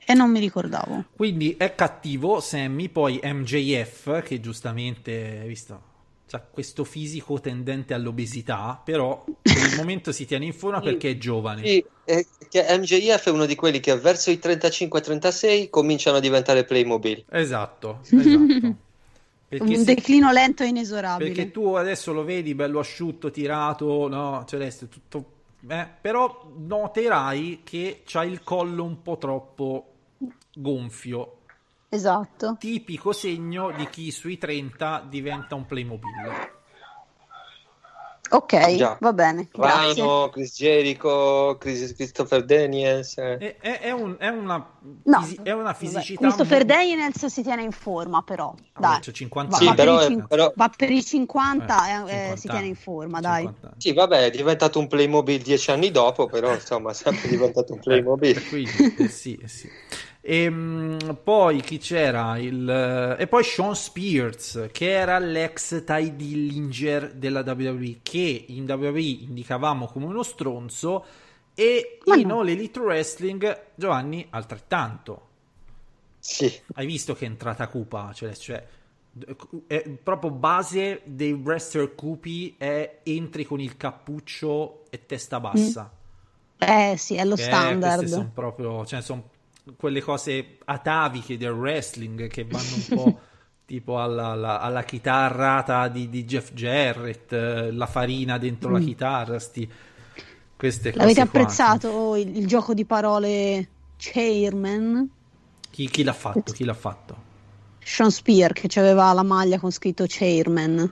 E 0.05 0.13
non 0.13 0.29
mi 0.29 0.39
ricordavo. 0.39 1.05
Quindi 1.15 1.55
è 1.57 1.75
cattivo 1.75 2.41
Sammy, 2.41 2.89
poi 2.89 3.21
MJF 3.23 4.21
che 4.21 4.41
giustamente, 4.41 5.39
hai 5.41 5.47
visto, 5.47 5.81
ha 6.35 6.39
questo 6.39 6.83
fisico 6.83 7.39
tendente 7.39 7.93
all'obesità, 7.93 8.81
però 8.83 9.23
per 9.41 9.57
il 9.57 9.75
momento 9.75 10.11
si 10.11 10.25
tiene 10.25 10.45
in 10.45 10.53
forma 10.53 10.81
perché 10.81 11.11
è 11.11 11.17
giovane. 11.17 11.65
Sì, 11.65 11.85
è 12.03 12.25
che 12.49 12.65
MJF 12.77 13.27
è 13.27 13.31
uno 13.31 13.45
di 13.45 13.55
quelli 13.55 13.79
che 13.79 13.97
verso 13.97 14.31
i 14.31 14.39
35-36 14.41 15.69
cominciano 15.69 16.17
a 16.17 16.19
diventare 16.19 16.63
Playmobil. 16.63 17.25
Esatto, 17.29 17.99
esatto. 18.09 18.75
Perché, 19.47 19.63
Un 19.75 19.77
se- 19.77 19.83
declino 19.83 20.31
lento 20.31 20.63
e 20.63 20.67
inesorabile. 20.67 21.29
perché 21.31 21.51
tu 21.51 21.73
adesso 21.73 22.11
lo 22.11 22.23
vedi 22.23 22.55
bello 22.55 22.79
asciutto, 22.79 23.29
tirato, 23.29 24.07
no? 24.07 24.43
Celeste, 24.47 24.89
tutto... 24.89 25.25
eh, 25.67 25.87
però 26.01 26.51
noterai 26.57 27.61
che 27.63 28.01
c'ha 28.03 28.23
il 28.23 28.41
collo 28.43 28.83
un 28.83 29.01
po' 29.03 29.17
troppo 29.17 29.87
gonfio. 30.55 31.37
Esatto. 31.93 32.55
Tipico 32.59 33.11
segno 33.11 33.71
di 33.71 33.87
chi 33.87 34.09
sui 34.09 34.39
30 34.39 35.05
diventa 35.07 35.53
un 35.53 35.65
Playmobil. 35.67 36.09
Ok, 38.29 38.75
Già. 38.77 38.97
va 38.99 39.13
bene. 39.13 39.47
Rhino, 39.51 40.29
Chris 40.31 40.55
Jericho, 40.55 41.55
Chris- 41.59 41.93
Christopher 41.93 42.43
Daniels. 42.43 43.15
eh. 43.19 43.37
È, 43.37 43.57
è- 43.59 43.79
è 43.81 43.91
un- 43.91 44.15
è 44.17 44.27
una, 44.29 44.55
No, 45.03 45.27
è 45.43 45.51
una 45.51 45.63
vabbè, 45.65 45.75
fisicità. 45.77 46.19
Christopher 46.21 46.59
mo- 46.59 46.65
Daniels 46.73 47.25
si 47.27 47.43
tiene 47.43 47.61
in 47.61 47.71
forma, 47.71 48.23
però. 48.23 48.55
Dai. 48.75 48.99
c'ha 49.01 49.11
50 49.11 49.51
Va, 49.51 49.57
Sì, 49.57 49.65
va 49.65 49.73
per 49.75 49.85
però 49.85 49.99
i 49.99 50.03
è- 50.03 50.07
cin- 50.07 50.25
però- 50.27 50.51
va 50.55 50.71
per 50.75 50.89
i 50.89 51.03
50 51.03 51.75
Eh, 51.87 51.91
eh, 51.91 51.97
50 52.07 52.35
si 52.37 52.47
tiene 52.47 52.65
in 52.65 52.75
forma, 52.75 53.19
dai. 53.19 53.41
50 53.43 53.67
anni. 53.67 53.75
Sì, 53.81 53.93
vabbè, 53.93 54.23
è 54.25 54.29
diventato 54.31 54.79
un 54.79 54.87
Playmobil 54.87 55.41
dieci 55.43 55.69
anni 55.69 55.91
dopo, 55.91 56.25
però 56.25 56.51
insomma 56.55 56.89
è 56.89 56.93
sempre 56.95 57.29
diventato 57.29 57.73
un 57.73 57.79
Playmobil. 57.81 58.35
Eh, 58.37 58.47
quindi, 58.47 58.95
eh, 58.97 59.07
sì, 59.09 59.39
eh, 60.23 60.31
sì. 60.31 60.43
Ehm, 60.45 61.19
poi 61.23 61.61
chi 61.61 61.77
c'era? 61.79 62.37
Il, 62.37 62.67
eh, 62.69 63.21
e 63.21 63.27
poi 63.27 63.43
Sean 63.43 63.75
Spears, 63.75 64.69
che 64.71 64.89
era 64.91 65.17
l'ex 65.19 65.83
Ty 65.83 66.15
Dillinger 66.15 67.13
della 67.13 67.41
WWE, 67.41 67.99
che 68.01 68.45
in 68.47 68.69
WWE 68.69 69.01
indicavamo 69.01 69.87
come 69.87 70.05
uno 70.05 70.23
stronzo, 70.23 71.05
e 71.53 71.99
Ma 72.05 72.15
in 72.15 72.27
no. 72.27 72.39
All 72.39 72.47
Elite 72.49 72.79
Wrestling 72.79 73.65
Giovanni 73.75 74.25
altrettanto. 74.29 75.27
Sì, 76.19 76.49
Hai 76.73 76.85
visto 76.85 77.13
che 77.15 77.25
è 77.25 77.29
entrata 77.29 77.67
cupa? 77.67 78.11
Cioè, 78.13 78.33
cioè, 78.35 78.65
è 79.67 79.89
proprio 79.89 80.31
base 80.31 81.01
dei 81.05 81.33
wrestler 81.33 81.93
cupi 81.95 82.55
è 82.57 83.01
entri 83.03 83.45
con 83.45 83.59
il 83.59 83.77
cappuccio 83.77 84.85
e 84.89 85.05
testa 85.05 85.39
bassa. 85.39 85.91
Eh 86.57 86.95
sì, 86.97 87.15
è 87.15 87.25
lo 87.25 87.35
Che 87.35 87.41
standard. 87.41 87.81
queste 87.81 88.07
sono 88.07 88.31
proprio, 88.33 88.85
cioè, 88.85 89.01
sono 89.01 89.29
quelle 89.77 90.01
cose 90.01 90.57
ataviche 90.65 91.37
del 91.37 91.51
wrestling 91.51 92.27
che 92.27 92.45
vanno 92.45 92.75
un 92.75 92.89
po' 92.89 93.19
tipo 93.65 93.99
alla, 94.01 94.27
alla, 94.29 94.59
alla 94.59 94.83
chitarrata 94.83 95.87
di, 95.87 96.09
di 96.09 96.25
Jeff 96.25 96.51
Jarrett, 96.53 97.31
eh, 97.33 97.71
la 97.71 97.85
farina 97.87 98.37
dentro 98.37 98.71
la 98.71 98.79
chitarra, 98.79 99.39
sti, 99.39 99.69
queste 100.55 100.93
cose 100.93 101.01
L'avete 101.01 101.21
qua. 101.25 101.59
apprezzato 101.61 102.15
il, 102.15 102.37
il 102.37 102.47
gioco 102.47 102.73
di 102.73 102.85
parole 102.85 103.69
chairman? 103.97 105.07
Chi, 105.69 105.89
chi 105.89 106.03
l'ha 106.03 106.13
fatto? 106.13 106.53
Chi 106.53 106.63
l'ha 106.63 106.73
fatto? 106.73 107.21
Sean 107.85 108.09
Spear 108.09 108.51
che 108.51 108.67
aveva 108.79 109.13
la 109.13 109.21
maglia 109.21 109.59
con 109.59 109.69
scritto 109.69 110.05
chairman. 110.07 110.91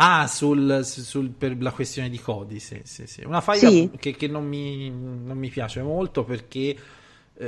Ah, 0.00 0.28
sul, 0.28 0.82
sul- 0.84 1.30
per 1.30 1.60
la 1.60 1.72
questione 1.72 2.08
di 2.08 2.20
Cody, 2.20 2.60
sì, 2.60 2.80
sì, 2.84 3.06
sì. 3.08 3.22
Una 3.24 3.40
faglia 3.40 3.68
Sì. 3.70 3.90
che, 3.98 4.14
che 4.14 4.28
non, 4.28 4.46
mi, 4.46 4.88
non 4.90 5.36
mi 5.36 5.48
piace 5.48 5.82
molto 5.82 6.22
perché 6.22 6.76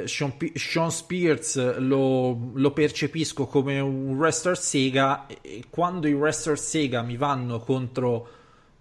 Sean, 0.07 0.37
P- 0.37 0.57
Sean 0.57 0.91
Spears 0.91 1.79
lo, 1.79 2.51
lo 2.55 2.71
percepisco 2.73 3.47
come 3.47 3.81
un 3.81 4.17
wrestler 4.17 4.57
Sega 4.57 5.27
e, 5.27 5.65
quando 5.69 6.07
i 6.07 6.13
wrestler 6.13 6.59
Sega 6.59 7.03
mi 7.03 7.17
vanno 7.17 7.59
contro, 7.59 8.29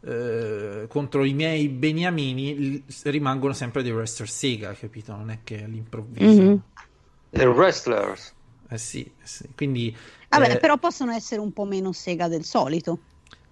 eh, 0.02 0.86
contro 0.88 1.24
i 1.24 1.34
miei 1.34 1.68
beniamini 1.70 2.76
l- 2.76 2.84
rimangono 3.06 3.54
sempre 3.54 3.82
dei 3.82 3.92
wrestler 3.92 4.30
Sega, 4.30 4.72
capito? 4.74 5.16
Non 5.16 5.32
è 5.32 5.40
che 5.44 5.64
all'improvviso. 5.64 6.42
Mhm. 6.42 6.62
The 7.32 7.46
Wrestlers. 7.46 8.34
Eh 8.70 8.78
sì, 8.78 9.12
sì. 9.24 9.50
Quindi 9.56 9.96
Vabbè, 10.30 10.52
eh, 10.52 10.58
però 10.60 10.78
possono 10.78 11.12
essere 11.12 11.42
un 11.42 11.52
po' 11.54 11.66
meno 11.66 11.92
sega 11.92 12.28
del 12.28 12.44
solito. 12.44 13.00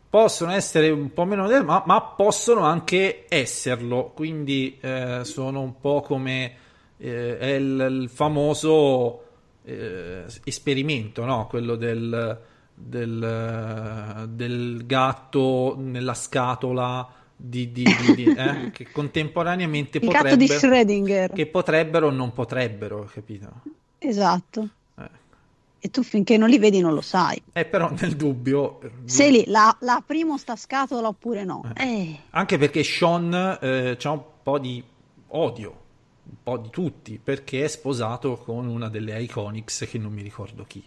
possono 0.10 0.52
essere 0.52 0.89
un 0.89 1.12
po' 1.12 1.26
meno 1.26 1.48
del- 1.48 1.63
ma, 1.65 1.84
ma 1.86 2.02
possono 2.02 2.62
anche 2.62 3.26
esserlo 3.28 4.12
quindi 4.15 4.78
eh, 4.80 5.22
sono 5.24 5.62
un 5.62 5.80
po' 5.80 6.02
come 6.02 6.56
eh, 6.98 7.38
è 7.38 7.54
il, 7.54 8.00
il 8.04 8.10
famoso 8.10 9.24
eh, 9.64 10.24
esperimento 10.44 11.26
no? 11.26 11.48
quello 11.48 11.76
del, 11.76 12.40
del, 12.74 13.24
eh, 13.24 14.28
del 14.30 14.86
gatto 14.86 15.76
nella 15.78 16.14
scatola 16.14 17.08
di, 17.36 17.72
di- 17.72 17.84
di- 17.84 18.16
di- 18.16 18.34
eh, 18.36 18.72
che 18.74 18.88
contemporaneamente 18.92 20.00
Il 20.00 20.08
gatto 20.10 20.36
di 20.36 20.48
potrebbero 20.48 20.76
Schrödinger. 20.76 21.34
che 21.34 21.46
potrebbero 21.48 22.08
o 22.08 22.12
non 22.12 22.34
potrebbero 22.34 23.10
capito 23.14 23.62
Esatto. 24.00 24.70
Eh. 24.98 25.10
E 25.80 25.90
tu 25.90 26.02
finché 26.04 26.38
non 26.38 26.50
li 26.50 26.58
vedi 26.60 26.80
non 26.80 26.94
lo 26.94 27.02
sai. 27.02 27.42
Eh, 27.54 27.66
però 27.66 27.92
nel 28.00 28.16
dubbio 28.16 28.80
eh, 28.82 28.90
Se 29.06 29.30
lì 29.30 29.44
la, 29.48 29.76
la 29.82 30.02
primo 30.06 30.38
sta 30.38 30.56
scatola 30.56 31.08
oppure 31.08 31.44
no. 31.44 31.64
Eh. 31.76 32.16
Anche 32.32 32.58
perché 32.58 32.84
Sean 32.84 33.58
eh, 33.62 33.96
c'ha 34.00 34.12
un 34.12 34.22
po' 34.44 34.58
di 34.60 34.84
odio, 35.30 35.82
un 36.30 36.36
po' 36.44 36.58
di 36.58 36.70
tutti, 36.70 37.20
perché 37.24 37.63
è 37.63 37.68
sposato 37.68 38.38
con 38.38 38.68
una 38.68 38.90
delle 38.90 39.22
Iconics 39.22 39.86
che 39.90 39.98
non 39.98 40.12
mi 40.13 40.22
ricordo 40.22 40.63
chi. 40.68 40.84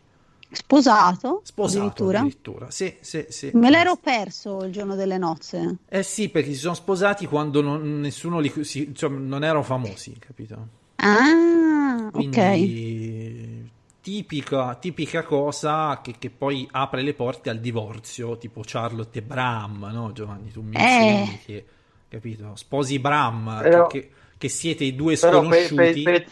Sposato? 0.52 1.42
Sposato 1.44 1.78
addirittura? 1.84 2.18
addirittura. 2.18 2.70
Sì, 2.70 2.96
sì, 3.00 3.26
sì. 3.28 3.50
Me 3.54 3.70
l'ero 3.70 3.96
perso 3.96 4.64
il 4.64 4.72
giorno 4.72 4.96
delle 4.96 5.16
nozze. 5.16 5.76
Eh 5.88 6.02
sì, 6.02 6.28
perché 6.28 6.52
si 6.52 6.58
sono 6.58 6.74
sposati 6.74 7.26
quando 7.26 7.60
non, 7.62 8.00
nessuno 8.00 8.40
li... 8.40 8.52
si- 8.64 8.92
cioè, 8.94 9.08
non 9.10 9.44
erano 9.44 9.62
famosi, 9.62 10.16
capito? 10.18 10.66
Ah, 10.96 12.06
ok. 12.06 12.10
Quindi 12.10 13.70
tipica, 14.00 14.74
tipica 14.74 15.22
cosa 15.22 16.00
che, 16.02 16.16
che 16.18 16.30
poi 16.30 16.66
apre 16.72 17.02
le 17.02 17.14
porte 17.14 17.50
al 17.50 17.60
divorzio, 17.60 18.36
tipo 18.36 18.62
Charlotte 18.64 19.18
e 19.18 19.22
Bram, 19.22 19.88
no 19.92 20.10
Giovanni? 20.12 20.50
Tu 20.50 20.62
mi 20.62 20.74
Eh. 20.76 20.80
insegni 20.82 21.38
che, 21.44 21.66
capito? 22.08 22.56
Sposi 22.56 22.98
Bram, 22.98 23.58
Però- 23.62 23.86
che, 23.86 24.00
che- 24.00 24.10
che 24.40 24.48
siete 24.48 24.84
i 24.84 24.94
due 24.96 25.18
Però 25.18 25.46
Pe- 25.46 25.66
sconosciuti. 25.66 26.02
Pe- 26.02 26.22
Pe- 26.22 26.26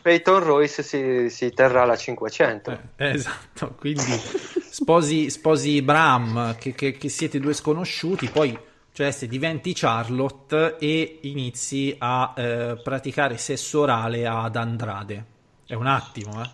Peyton 0.00 0.38
Royce 0.44 0.84
si, 0.84 1.28
si 1.28 1.50
terrà 1.52 1.84
la 1.84 1.96
500. 1.96 2.70
Eh, 2.70 2.78
eh, 3.04 3.10
esatto, 3.14 3.74
quindi 3.76 4.00
sposi, 4.70 5.28
sposi 5.28 5.82
Bram, 5.82 6.56
che, 6.56 6.72
che- 6.72 6.92
che 6.92 7.08
siete 7.08 7.40
due 7.40 7.52
sconosciuti, 7.52 8.28
poi 8.28 8.56
cioè 8.92 9.10
se 9.10 9.26
diventi 9.26 9.72
Charlotte 9.74 10.76
e 10.78 11.18
inizi 11.22 11.94
a 11.98 12.32
eh, 12.36 12.80
praticare 12.82 13.36
sesso 13.38 13.80
orale 13.80 14.24
ad 14.24 14.54
Andrade. 14.54 15.24
È 15.66 15.74
un 15.74 15.86
attimo, 15.86 16.42
eh? 16.42 16.48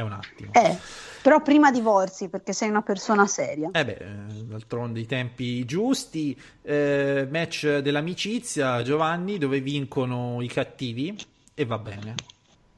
È 0.00 0.02
un 0.02 0.12
attimo. 0.12 0.52
Eh, 0.54 0.78
però 1.20 1.42
prima 1.42 1.70
divorzi 1.70 2.28
perché 2.28 2.54
sei 2.54 2.70
una 2.70 2.80
persona 2.80 3.26
seria. 3.26 3.68
Eh 3.70 3.84
beh, 3.84 3.92
eh, 3.92 4.44
d'altronde 4.44 4.98
i 4.98 5.06
tempi 5.06 5.66
giusti, 5.66 6.38
eh, 6.62 7.28
match 7.30 7.78
dell'amicizia, 7.78 8.82
Giovanni, 8.82 9.36
dove 9.36 9.60
vincono 9.60 10.40
i 10.40 10.48
cattivi 10.48 11.14
e 11.54 11.64
va 11.66 11.78
bene. 11.78 12.14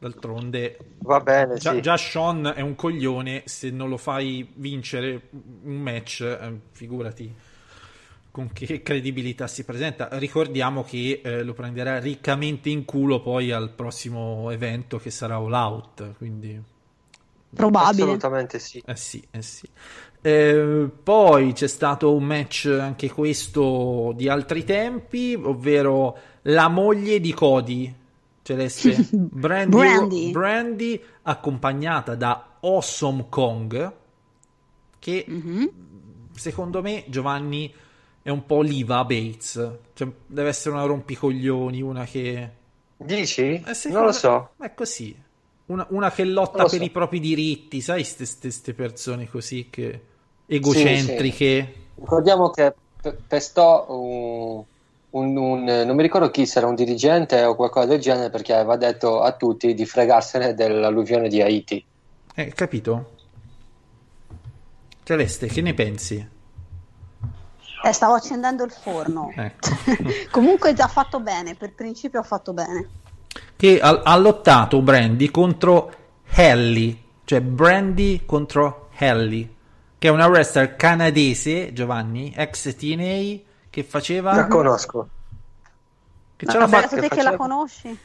D'altronde, 0.01 0.79
Va 0.99 1.21
bene, 1.21 1.59
già, 1.59 1.75
sì. 1.75 1.81
già 1.81 1.97
Sean 1.97 2.53
è 2.57 2.61
un 2.61 2.75
coglione. 2.75 3.43
Se 3.45 3.71
non 3.71 3.89
lo 3.89 3.97
fai 3.97 4.51
vincere 4.55 5.29
un 5.31 5.77
match, 5.77 6.23
eh, 6.23 6.59
figurati 6.73 7.33
con 8.33 8.51
che 8.53 8.83
credibilità 8.83 9.47
si 9.47 9.63
presenta. 9.63 10.09
Ricordiamo 10.13 10.83
che 10.83 11.21
eh, 11.23 11.45
lo 11.45 11.53
prenderà 11.53 12.01
riccamente 12.01 12.71
in 12.71 12.85
culo 12.85 13.21
poi 13.21 13.53
al 13.53 13.71
prossimo 13.71 14.51
evento 14.51 14.99
che 14.99 15.11
sarà 15.11 15.37
All 15.37 15.53
Out. 15.53 16.17
Quindi, 16.17 16.61
Probabile. 17.55 18.03
Assolutamente 18.05 18.59
sì. 18.59 18.83
eh 18.85 18.97
sì, 18.97 19.23
eh 19.31 19.43
sì. 19.43 19.69
Eh, 20.21 20.89
poi 21.03 21.53
c'è 21.53 21.67
stato 21.67 22.15
un 22.15 22.25
match 22.25 22.67
anche 22.81 23.11
questo 23.11 24.13
di 24.17 24.29
altri 24.29 24.65
tempi, 24.65 25.35
ovvero 25.43 26.17
la 26.43 26.69
moglie 26.69 27.21
di 27.21 27.33
Cody, 27.33 27.93
Celeste 28.43 29.07
Brandy, 29.11 29.77
Brandy. 29.77 30.31
Brandy, 30.31 31.03
accompagnata 31.23 32.15
da 32.15 32.59
Awesome 32.61 33.27
Kong, 33.29 33.93
che 34.99 35.25
Mhm. 35.29 35.71
secondo 36.33 36.83
me 36.83 37.05
Giovanni 37.09 37.73
è 38.23 38.31
un 38.31 38.47
po' 38.47 38.63
Liva 38.63 39.05
Bates, 39.05 39.79
cioè, 39.95 40.09
deve 40.27 40.49
essere 40.49 40.75
una 40.75 40.85
rompicoglioni, 40.85 41.83
una 41.83 42.05
che... 42.05 42.51
Dici? 42.97 43.63
Eh, 43.67 43.75
secondo 43.75 43.99
non 43.99 44.03
lo 44.07 44.07
me- 44.07 44.13
so. 44.13 44.55
È 44.59 44.73
così. 44.75 45.15
Una, 45.73 45.87
una 45.89 46.13
che 46.13 46.25
lotta 46.25 46.65
lo 46.65 46.69
per 46.69 46.79
so. 46.81 46.85
i 46.85 46.91
propri 46.91 47.19
diritti, 47.19 47.81
sai, 47.81 48.07
queste 48.39 48.75
persone 48.75 49.27
così 49.27 49.69
che 49.71 50.01
egocentriche. 50.45 51.75
Ricordiamo 51.95 52.51
che 52.51 52.75
pe- 53.01 53.17
pestò 53.27 53.87
un, 53.89 54.63
un- 55.11 55.37
un- 55.37 55.65
non 55.65 55.97
mi 55.97 56.03
ricordo 56.03 56.31
chi, 56.31 56.45
se 56.45 56.59
era 56.59 56.67
un 56.67 56.75
dirigente 56.75 57.43
o 57.45 57.55
qualcosa 57.55 57.87
del 57.87 58.01
genere, 58.01 58.29
perché 58.29 58.53
aveva 58.53 58.77
detto 58.77 59.23
a 59.23 59.33
tutti 59.33 59.73
di 59.73 59.87
fregarsene 59.87 60.53
dell'alluvione 60.53 61.29
di 61.31 61.41
Haiti. 61.41 61.83
Eh, 62.35 62.49
capito? 62.49 63.13
Celeste, 65.05 65.47
che 65.47 65.63
ne 65.63 65.73
pensi? 65.73 66.29
Eh, 67.85 67.93
stavo 67.93 68.13
accendendo 68.13 68.63
il 68.63 68.71
forno. 68.71 69.33
Ecco. 69.35 69.71
Comunque 70.31 70.75
ha 70.77 70.87
fatto 70.87 71.19
bene, 71.21 71.55
per 71.55 71.73
principio 71.73 72.21
ha 72.21 72.25
fatto 72.25 72.53
bene. 72.53 72.89
Che 73.57 73.81
ha, 73.81 74.01
ha 74.05 74.17
lottato 74.17 74.81
Brandy 74.83 75.31
contro 75.31 75.95
Helly, 76.27 77.01
cioè 77.25 77.41
Brandy 77.41 78.25
contro 78.25 78.89
Helly, 78.97 79.55
che 79.99 80.09
è 80.09 80.11
una 80.11 80.27
wrestler 80.27 80.77
canadese, 80.77 81.73
Giovanni, 81.73 82.33
ex 82.37 82.75
TNA, 82.77 83.41
che 83.71 83.85
faceva... 83.85 84.35
La 84.35 84.47
conosco. 84.49 85.09
Che 86.37 86.47
Ma 86.47 86.53
ce 86.53 86.59
l'ha 86.59 86.67
beato 86.67 86.89
fatta- 86.89 87.01
te 87.03 87.09
che 87.09 87.15
che 87.17 87.23
la 87.23 87.37
conosci? 87.37 87.99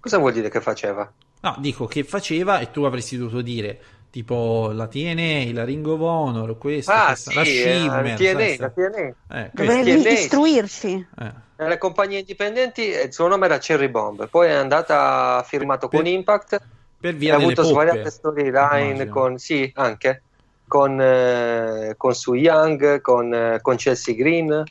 Cosa 0.00 0.18
vuol 0.18 0.32
dire 0.32 0.48
che 0.48 0.60
faceva? 0.60 1.10
No, 1.40 1.56
dico 1.58 1.86
che 1.86 2.04
faceva 2.04 2.58
e 2.60 2.70
tu 2.70 2.82
avresti 2.82 3.16
dovuto 3.16 3.42
dire 3.42 3.78
tipo 4.10 4.70
la 4.72 4.86
TNA, 4.86 5.52
la 5.52 5.64
Ring 5.64 5.86
of 5.86 6.00
Honor, 6.00 6.56
questa, 6.56 7.02
Ah, 7.02 7.06
questa, 7.08 7.30
sì, 7.30 7.36
la 7.36 7.42
eh, 7.42 7.44
Shimmer, 7.44 8.16
TNA, 8.16 8.38
sai, 8.38 8.56
la 8.56 8.70
TNA. 8.70 9.14
eh, 9.40 9.50
Dovevi 9.52 10.02
TNA. 10.02 10.10
istruirci. 10.10 11.06
eh. 11.18 11.32
Nelle 11.58 11.78
compagnie 11.78 12.20
indipendenti 12.20 12.88
eh, 12.92 13.02
il 13.02 13.12
suo 13.12 13.26
nome 13.26 13.46
era 13.46 13.58
Cherry 13.58 13.88
Bomb, 13.88 14.28
poi 14.28 14.46
è 14.48 14.52
andata 14.52 15.42
firmato 15.44 15.88
con 15.88 16.04
Per- 16.04 16.12
Impact 16.12 16.58
per 17.00 17.14
via 17.16 17.34
ha 17.34 17.36
avuto 17.36 17.62
poppe, 17.62 17.72
svariate 17.72 18.10
storyline 18.10 19.08
con, 19.08 19.38
sì, 19.38 19.68
anche, 19.74 20.22
con, 20.68 21.00
eh, 21.00 21.94
con 21.96 22.14
Sue 22.14 22.38
Young, 22.38 23.00
con, 23.00 23.34
eh, 23.34 23.58
con 23.60 23.74
Chelsea 23.74 24.14
Green 24.14 24.62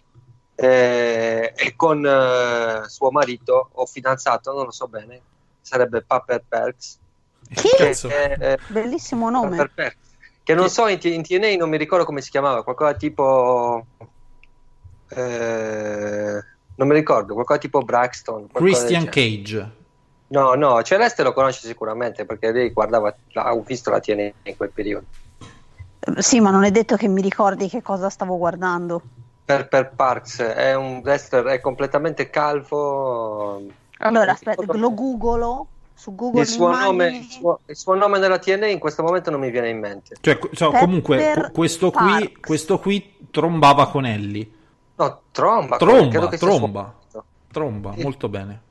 eh, 0.55 1.53
e 1.55 1.75
con 1.75 2.05
eh, 2.05 2.83
suo 2.87 3.11
marito 3.11 3.69
o 3.73 3.85
fidanzato, 3.85 4.53
non 4.53 4.63
lo 4.65 4.71
so 4.71 4.87
bene, 4.87 5.21
sarebbe 5.59 6.03
Pepper 6.05 6.45
Perks. 6.47 6.99
Chi? 7.53 7.67
Che, 7.75 7.83
Cazzo. 7.83 8.07
eh, 8.07 8.57
Bellissimo 8.69 9.29
Pepper 9.29 9.49
nome. 9.49 9.71
Perks, 9.73 10.15
che 10.43 10.53
non 10.53 10.67
Chi- 10.67 10.73
so 10.73 10.87
in, 10.87 10.99
T- 10.99 11.05
in 11.05 11.23
TNA 11.23 11.55
non 11.57 11.69
mi 11.69 11.77
ricordo 11.77 12.05
come 12.05 12.21
si 12.21 12.29
chiamava, 12.29 12.63
qualcosa 12.63 12.93
tipo... 12.95 13.85
eh, 15.09 16.41
non 16.77 16.87
mi 16.87 16.93
ricordo, 16.93 17.33
qualcosa 17.33 17.59
tipo 17.59 17.81
Braxton. 17.81 18.47
qualcosa 18.49 18.85
Christian. 18.85 19.05
Cage. 19.09 19.71
No, 20.29 20.53
no, 20.55 20.81
Celeste 20.83 21.23
lo 21.23 21.33
conosce 21.33 21.65
sicuramente 21.67 22.25
perché 22.25 22.51
lei 22.51 22.71
guardava, 22.71 23.15
ha 23.33 23.55
visto 23.65 23.89
la 23.89 23.99
TNA 23.99 24.31
in 24.43 24.57
quel 24.57 24.71
periodo. 24.71 25.05
Sì, 26.17 26.39
ma 26.39 26.51
non 26.51 26.63
è 26.63 26.71
detto 26.71 26.95
che 26.95 27.07
mi 27.07 27.21
ricordi 27.21 27.67
che 27.67 27.81
cosa 27.81 28.09
stavo 28.09 28.37
guardando. 28.37 29.01
Per, 29.43 29.67
per 29.67 29.91
Parks 29.95 30.39
è 30.39 30.75
un 30.75 31.01
wrestler, 31.03 31.45
è 31.45 31.61
completamente 31.61 32.29
calvo. 32.29 33.61
Allora, 33.99 34.33
aspetta, 34.33 34.73
lo 34.73 34.93
googolo 34.93 35.67
su 35.93 36.13
Google 36.13 36.41
Il 36.41 36.47
suo, 36.47 36.69
nome, 36.69 37.07
il, 37.07 37.23
suo, 37.23 37.59
il 37.65 37.75
suo 37.75 37.95
nome 37.95 38.19
nella 38.19 38.37
TNA 38.37 38.67
in 38.67 38.79
questo 38.79 39.01
momento 39.01 39.31
non 39.31 39.39
mi 39.39 39.49
viene 39.49 39.69
in 39.69 39.79
mente. 39.79 40.17
Cioè, 40.21 40.37
so, 40.51 40.69
comunque, 40.71 41.33
qu- 41.33 41.51
questo 41.51 41.89
qui, 41.89 42.37
questo 42.39 42.77
qui 42.77 43.15
trombava 43.31 43.87
con 43.89 44.05
Ellie. 44.05 44.51
No, 44.97 45.21
Tromba. 45.31 45.77
Tromba, 45.77 46.09
credo 46.09 46.27
che 46.27 46.37
sia 46.37 46.47
tromba. 46.47 46.93
Tromba, 47.51 47.93
Sì. 47.93 48.01
molto 48.03 48.29
bene. 48.29 48.61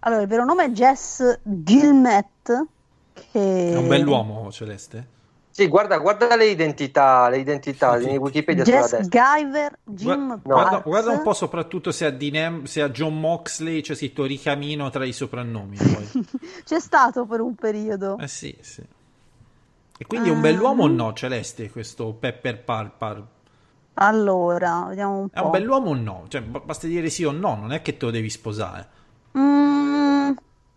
Allora, 0.00 0.22
il 0.22 0.28
vero 0.28 0.44
nome 0.44 0.64
è 0.64 0.68
Jess 0.70 1.38
Gilmet. 1.42 2.66
Che... 3.12 3.72
È 3.72 3.76
un 3.76 3.88
bell'uomo, 3.88 4.50
Celeste. 4.50 5.20
Sì, 5.50 5.68
guarda, 5.68 5.98
guarda 5.98 6.34
le 6.34 6.46
identità, 6.46 7.28
le 7.28 7.38
identità 7.38 7.98
Sì. 8.00 8.08
in 8.10 8.16
Wikipedia 8.16 8.64
Jess. 8.64 9.06
Guyver, 9.06 9.78
Jim 9.84 10.06
Guarda, 10.26 10.40
guarda, 10.42 10.70
Parks. 10.70 10.84
guarda 10.88 11.10
un 11.10 11.22
po' 11.22 11.34
soprattutto 11.34 11.92
se 11.92 12.06
a, 12.06 12.10
Dinem- 12.10 12.64
se 12.64 12.80
a 12.80 12.88
John 12.88 13.20
Moxley 13.20 13.82
c'è 13.82 13.94
scritto 13.94 14.24
ricamino 14.24 14.88
tra 14.88 15.04
i 15.04 15.12
soprannomi. 15.12 15.76
Poi. 15.76 16.26
C'è 16.64 16.80
stato 16.80 17.26
per 17.26 17.40
un 17.40 17.54
periodo. 17.54 18.16
Eh 18.18 18.28
sì, 18.28 18.56
sì. 18.60 18.82
E 19.98 20.06
quindi 20.06 20.30
è 20.30 20.32
un 20.32 20.38
Ah. 20.38 20.40
bell'uomo 20.40 20.84
o 20.84 20.88
no, 20.88 21.12
Celeste, 21.12 21.70
questo 21.70 22.12
Pepper 22.14 22.64
Parpar? 22.64 23.22
Allora, 23.94 24.86
vediamo 24.88 25.18
un 25.18 25.28
po'. 25.28 25.38
È 25.38 25.42
un 25.42 25.50
bell'uomo 25.50 25.90
o 25.90 25.94
no? 25.94 26.24
Cioè, 26.28 26.40
b- 26.42 26.62
basta 26.64 26.86
dire 26.86 27.10
sì 27.10 27.24
o 27.24 27.30
no, 27.30 27.54
non 27.56 27.72
è 27.72 27.82
che 27.82 27.96
te 27.96 28.06
lo 28.06 28.10
devi 28.10 28.30
sposare. 28.30 28.88
Mm, 29.36 30.30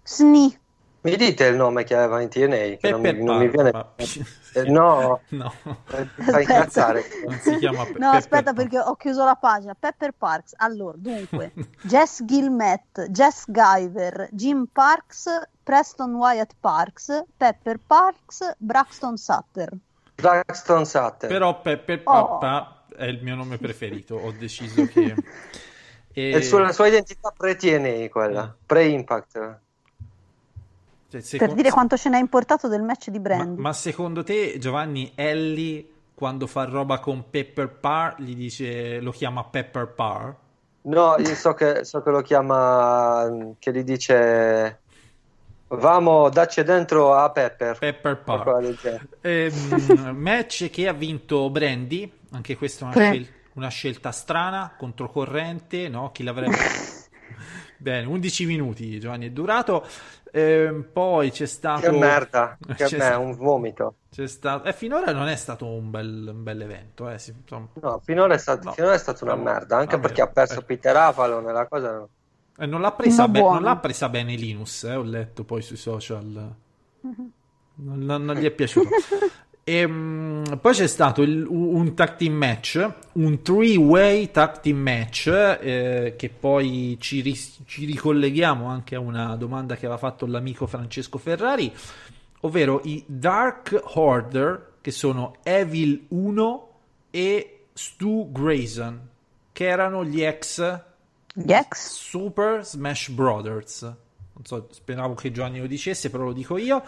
sni. 0.04 0.60
Mi 1.02 1.16
dite 1.18 1.46
il 1.46 1.56
nome 1.56 1.84
che 1.84 1.96
aveva 1.96 2.20
in 2.20 2.30
TNA? 2.30 2.78
Che 2.78 2.90
non 2.90 3.00
mi, 3.00 3.10
Pepper 3.10 3.24
non 3.24 3.38
mi 3.38 3.48
viene. 3.50 3.72
Eh, 4.56 4.70
no, 4.70 5.20
no, 5.32 5.54
eh, 5.92 6.06
fa 6.24 6.40
incazzare. 6.40 7.04
non 7.28 7.38
si 7.40 7.58
chiama 7.58 7.84
Pe- 7.84 7.90
No, 7.90 8.12
Pepper 8.12 8.16
aspetta 8.16 8.44
Parpar. 8.44 8.54
perché 8.54 8.80
ho 8.80 8.96
chiuso 8.96 9.26
la 9.26 9.36
pagina. 9.36 9.76
Pepper 9.78 10.14
Parks. 10.18 10.54
Allora, 10.56 10.96
dunque, 10.98 11.52
Jess 11.84 12.24
Gilmet, 12.24 13.08
Jess 13.10 13.44
Guyver, 13.48 14.30
Jim 14.32 14.66
Parks, 14.72 15.26
Preston 15.62 16.16
Wyatt 16.16 16.54
Parks, 16.58 17.26
Pepper 17.36 17.82
Parks, 17.86 18.56
Braxton 18.58 19.18
Sutter. 19.18 19.74
Braxton 20.16 20.86
Sutter. 20.86 21.28
Però 21.28 21.60
Pepper 21.60 22.02
Oh. 22.06 22.38
È 22.96 23.06
il 23.06 23.22
mio 23.24 23.36
nome 23.36 23.58
preferito, 23.58 24.16
ho 24.16 24.32
deciso 24.32 24.86
che... 24.88 25.14
E- 26.18 26.32
È 26.32 26.38
il 26.38 26.44
suo- 26.46 26.60
la 26.60 26.72
sua 26.72 26.88
identità 26.88 27.34
pre-TNA, 27.36 28.08
quella, 28.10 28.56
pre-Impact. 28.66 29.32
cioè, 29.34 29.58
Per 31.10 31.22
secondo- 31.24 31.54
dire 31.56 31.72
quanto 31.72 31.98
ce 31.98 32.08
n'è 32.08 32.18
importato 32.18 32.70
del 32.70 32.84
match 32.84 33.10
di 33.10 33.18
ma, 33.18 33.24
Brandy. 33.24 33.62
ma 33.62 33.74
secondo 33.74 34.24
te, 34.24 34.58
Giovanni, 34.58 35.12
Ellie, 35.16 35.86
quando 36.14 36.48
fa 36.48 36.64
roba 36.64 37.00
con 37.00 37.30
Pepper 37.30 37.68
Par, 37.70 38.16
gli 38.22 38.34
dice, 38.34 39.02
lo 39.02 39.12
chiama 39.12 39.44
Pepper 39.44 39.88
Par? 39.88 40.36
No, 40.84 41.16
io 41.18 41.36
so 41.36 41.54
che, 41.54 41.84
so 41.84 42.02
che 42.02 42.10
lo 42.12 42.22
chiama, 42.22 43.54
che 43.60 43.74
gli 43.74 43.84
dice, 43.84 44.80
vamo, 45.68 46.30
dacci 46.30 46.64
dentro 46.64 47.14
a 47.14 47.32
Pepper. 47.32 47.78
Pepper 47.78 48.24
Par. 48.24 48.42
Qualcosa 48.42 48.60
del 48.62 48.76
genere. 48.78 49.08
Ehm, 49.22 50.16
match 50.18 50.70
che 50.70 50.88
ha 50.88 50.94
vinto 50.94 51.50
Brandy, 51.50 52.12
anche 52.32 52.56
questa 52.58 52.86
è 52.86 52.88
una, 52.88 52.98
scel- 52.98 53.34
una 53.54 53.70
scelta 53.70 54.12
strana, 54.12 54.76
controcorrente, 54.78 55.88
no? 55.90 56.12
Chi 56.12 56.24
l'avrebbe... 56.24 56.58
Bene, 57.78 58.08
11 58.08 58.46
minuti 58.46 59.00
Giovanni 59.00 59.28
è 59.28 59.32
durato. 59.32 59.86
Ehm, 60.32 60.90
poi 60.92 61.32
c'è 61.32 61.46
stato... 61.46 61.82
Che 61.82 61.92
merda, 61.92 62.58
che 62.76 62.86
C'è 62.86 62.98
me, 62.98 63.10
un 63.16 63.36
vomito. 63.36 63.96
c'è 64.10 64.28
stato... 64.28 64.68
E 64.68 64.74
finora 64.74 65.12
non 65.12 65.28
è 65.28 65.36
stato 65.36 65.66
un 65.68 65.90
bel, 65.92 66.32
un 66.34 66.44
bel 66.44 66.62
evento, 66.62 67.10
eh, 67.10 67.14
insomma. 67.14 67.70
No, 67.74 68.00
finora 68.04 68.34
è, 68.34 68.38
stato, 68.38 68.62
No. 68.62 68.72
finora 68.72 68.94
è 68.96 68.98
stata 68.98 69.24
una 69.26 69.36
No, 69.36 69.42
merda, 69.44 69.78
anche 69.78 70.00
perché 70.00 70.22
ha 70.22 70.28
perso 70.32 70.62
eh. 70.62 70.64
Peter 70.64 70.96
Avalon 70.96 71.48
e 71.50 71.52
la 71.52 71.68
cosa... 71.68 72.08
Eh, 72.58 72.66
non 72.66 72.82
l'ha 72.82 72.92
presa, 72.92 73.28
be- 73.28 73.40
non 73.42 73.62
l'ha 73.64 73.76
presa 73.78 74.08
bene 74.10 74.36
Linus, 74.36 74.84
eh, 74.86 74.96
ho 74.96 75.04
letto 75.04 75.44
poi 75.44 75.62
sui 75.62 75.76
social. 75.78 76.56
Non, 77.02 78.00
non- 78.00 78.24
non 78.26 78.36
gli 78.36 78.46
è 78.46 78.52
piaciuto. 78.52 78.90
Ehm, 79.68 80.60
poi 80.62 80.74
c'è 80.74 80.86
stato 80.86 81.24
il- 81.24 81.44
un 81.50 81.96
tag 81.96 82.18
team 82.18 82.36
match, 82.36 82.88
un 83.14 83.42
three-way 83.42 84.30
tag 84.30 84.60
team 84.60 84.78
match, 84.78 85.26
eh, 85.26 86.14
che 86.16 86.30
poi 86.30 86.98
ci, 87.00 87.22
ris- 87.22 87.62
ci 87.66 87.86
ricolleghiamo 87.86 88.68
anche 88.68 88.94
a 88.94 89.00
una 89.00 89.36
domanda 89.36 89.74
che 89.76 89.88
aveva 89.88 89.98
fatto 90.00 90.28
l'amico 90.28 90.68
Francesco 90.68 91.18
Ferrari, 91.18 91.74
ovvero 92.42 92.80
i 92.84 93.04
Dark 93.08 93.82
Order, 93.96 94.74
che 94.82 94.92
sono 94.92 95.38
Evil 95.42 96.06
1 96.10 96.70
e 97.10 97.62
Stu 97.74 98.30
Grayson, 98.32 99.02
che 99.52 99.66
erano 99.66 100.06
gli 100.06 100.22
ex 100.22 100.80
Gli 101.38 101.52
ex? 101.52 101.90
Super 101.90 102.66
Smash 102.66 103.10
Brothers. 103.10 103.82
non 103.82 104.46
so, 104.46 104.68
speravo 104.72 105.14
che 105.16 105.32
Giovanni 105.32 105.60
lo 105.60 105.68
dicesse, 105.68 106.10
però 106.10 106.24
lo 106.26 106.34
dico 106.34 106.58
io, 106.58 106.82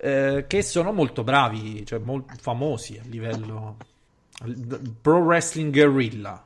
eh, 0.00 0.44
che 0.46 0.62
sono 0.62 0.92
molto 0.92 1.24
bravi, 1.24 1.84
cioè 1.86 1.98
molto 1.98 2.34
famosi 2.40 2.98
a 2.98 3.06
livello 3.08 3.76
Pro 5.00 5.18
Wrestling 5.18 5.72
Guerrilla, 5.72 6.44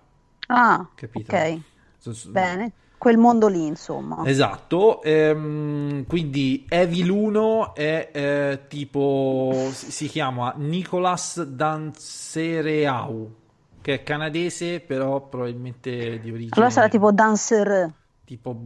Ah, 0.48 0.88
capito? 0.94 1.32
ok. 1.34 1.60
So- 1.98 2.12
so- 2.12 2.30
Bene. 2.30 2.72
Quel 2.98 3.16
mondo 3.16 3.46
lì, 3.48 3.64
insomma. 3.64 4.22
Esatto, 4.26 5.00
ehm, 5.02 6.04
quindi 6.06 6.66
Evil 6.68 7.08
1 7.10 7.74
è 7.74 8.10
eh, 8.12 8.60
tipo, 8.68 9.70
si 9.72 9.90
si 9.90 10.06
chiama 10.08 10.52
Nicolas 10.58 11.42
Dansereau, 11.42 13.34
che 13.80 13.94
è 13.94 14.02
canadese, 14.02 14.80
però 14.80 15.20
probabilmente 15.28 16.20
di 16.20 16.30
origine... 16.30 16.50
Allora 16.54 16.70
sarà 16.70 16.88
tipo 16.88 17.12
Dancer. 17.12 17.92
tipo, 18.24 18.56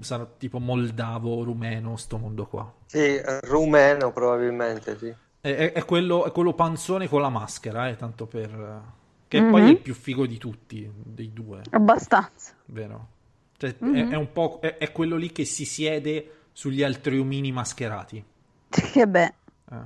sarà 0.00 0.26
tipo 0.38 0.58
moldavo, 0.58 1.42
rumeno, 1.44 1.96
sto 1.96 2.18
mondo 2.18 2.46
qua. 2.46 2.72
Sì, 2.86 3.20
rumeno 3.42 4.12
probabilmente, 4.12 4.96
sì. 4.98 5.14
È, 5.40 5.48
è- 5.54 5.72
è 5.72 5.84
quello, 5.84 6.24
è 6.24 6.32
quello 6.32 6.54
panzone 6.54 7.08
con 7.08 7.20
la 7.20 7.28
maschera, 7.28 7.88
eh, 7.88 7.96
tanto 7.96 8.26
per... 8.26 8.80
Che 9.28 9.40
Mhm. 9.40 9.50
poi 9.50 9.62
è 9.62 9.68
il 9.68 9.78
più 9.80 9.94
figo 9.94 10.26
di 10.26 10.38
tutti, 10.38 10.88
dei 10.94 11.32
due, 11.32 11.62
Abbastanza. 11.70 12.52
vero? 12.66 13.08
Cioè, 13.56 13.70
è- 13.70 13.84
Mhm. 13.84 14.10
è, 14.10 14.14
un 14.16 14.32
po', 14.32 14.58
è, 14.60 14.76
è 14.78 14.92
quello 14.92 15.16
lì 15.16 15.30
che 15.32 15.44
si 15.44 15.64
siede 15.64 16.30
sugli 16.52 16.82
altri 16.82 17.18
omini 17.18 17.50
mascherati. 17.52 18.24
Che 18.68 19.06
beh. 19.06 19.32
Eh. 19.70 19.76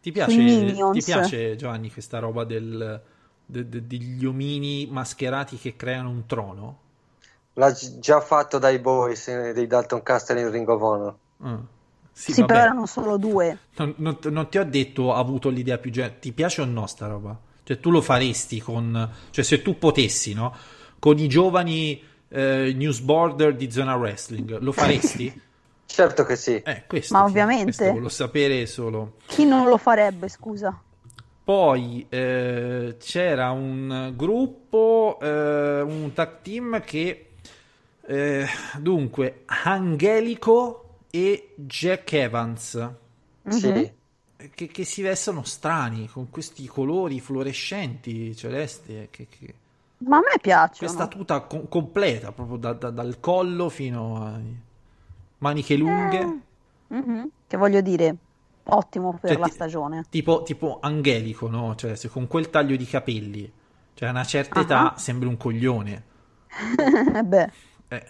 Ti 0.00 0.12
piace, 0.12 0.74
ti 0.92 1.02
piace, 1.04 1.56
Giovanni, 1.56 1.90
questa 1.90 2.18
roba 2.18 2.44
del, 2.44 3.02
de- 3.50 3.68
de- 3.68 3.86
degli 3.86 4.24
omini 4.24 4.86
mascherati 4.90 5.56
che 5.58 5.76
creano 5.76 6.08
un 6.10 6.26
trono? 6.26 6.78
L'ha 7.54 7.72
gi- 7.72 7.98
già 7.98 8.20
fatto 8.20 8.58
dai 8.58 8.78
boys 8.78 9.28
eh, 9.28 9.52
dei 9.52 9.66
Dalton 9.66 10.02
Castle 10.02 10.40
in 10.40 10.50
Ring 10.50 10.68
of 10.68 10.80
Honor. 10.80 11.16
Mm. 11.44 11.56
Sì, 12.12 12.32
Sì, 12.32 12.44
però 12.44 12.60
erano 12.60 12.86
solo 12.86 13.16
due. 13.16 13.56
Non, 13.76 13.94
non- 13.96 14.18
non 14.24 14.48
ti 14.48 14.58
ho 14.58 14.64
detto, 14.64 15.04
ho 15.04 15.14
avuto 15.14 15.48
l'idea 15.48 15.78
più 15.78 15.90
gen- 15.90 16.18
Ti 16.20 16.32
piace 16.32 16.60
o 16.60 16.64
no 16.64 16.86
sta 16.86 17.06
roba? 17.06 17.38
Cioè, 17.62 17.78
tu 17.80 17.90
lo 17.90 18.00
faresti 18.00 18.60
con... 18.60 19.10
Cioè, 19.30 19.44
se 19.44 19.62
tu 19.62 19.78
potessi, 19.78 20.32
no? 20.34 20.54
Con 20.98 21.18
i 21.18 21.28
giovani 21.28 22.02
eh, 22.28 22.72
newsboarder 22.76 23.56
di 23.56 23.70
Zona 23.70 23.94
Wrestling, 23.96 24.58
lo 24.58 24.72
faresti? 24.72 25.40
Certo 25.86 26.24
che 26.24 26.36
sì. 26.36 26.54
Eh, 26.62 26.84
questo, 26.86 27.14
Ma 27.14 27.24
ovviamente. 27.24 27.64
Questo 27.64 27.84
volevo 27.84 28.08
sapere 28.08 28.66
solo. 28.66 29.14
Chi 29.26 29.44
non 29.44 29.68
lo 29.68 29.76
farebbe, 29.76 30.28
scusa? 30.28 30.80
Poi 31.50 32.06
eh, 32.08 32.94
c'era 33.00 33.50
un 33.50 34.12
gruppo, 34.14 35.18
eh, 35.20 35.80
un 35.80 36.12
tag 36.12 36.42
team 36.42 36.80
che 36.80 37.30
eh, 38.02 38.46
dunque 38.78 39.42
Angelico 39.46 40.98
e 41.10 41.54
Jack 41.56 42.12
Evans 42.12 42.90
Sì. 43.48 43.92
che, 44.54 44.68
che 44.68 44.84
si 44.84 45.02
vestono 45.02 45.42
strani 45.42 46.06
con 46.06 46.30
questi 46.30 46.68
colori 46.68 47.18
fluorescenti 47.18 48.36
celesti 48.36 49.08
che, 49.10 49.26
che- 49.28 49.54
Ma 50.04 50.18
a 50.18 50.20
me 50.20 50.38
piacciono. 50.40 50.76
questa 50.88 51.08
tuta 51.08 51.40
co- 51.40 51.66
completa 51.66 52.30
proprio 52.30 52.58
da- 52.58 52.74
da- 52.74 52.90
dal 52.90 53.18
collo 53.18 53.68
fino 53.68 54.24
a 54.24 54.38
maniche 55.38 55.74
lunghe 55.74 56.38
Mhm. 56.86 57.28
Che 57.48 57.56
voglio 57.56 57.80
dire, 57.80 58.14
ottimo 58.64 59.18
per 59.20 59.30
Cioè, 59.32 59.38
la 59.40 59.48
stagione. 59.48 60.04
tipo, 60.08 60.42
tipo 60.42 60.78
angelico 60.80 61.48
no? 61.48 61.74
Cioè 61.74 61.94
se 61.96 62.08
con 62.08 62.26
quel 62.26 62.50
taglio 62.50 62.76
di 62.76 62.84
capelli 62.86 63.50
cioè 63.94 64.08
a 64.08 64.12
una 64.12 64.24
certa 64.24 64.60
Ah. 64.60 64.62
età 64.62 64.94
sembri 64.96 65.26
un 65.28 65.36
coglione 65.36 66.04
Eh 67.14 67.22
beh, 67.24 67.50
eh. 67.88 68.06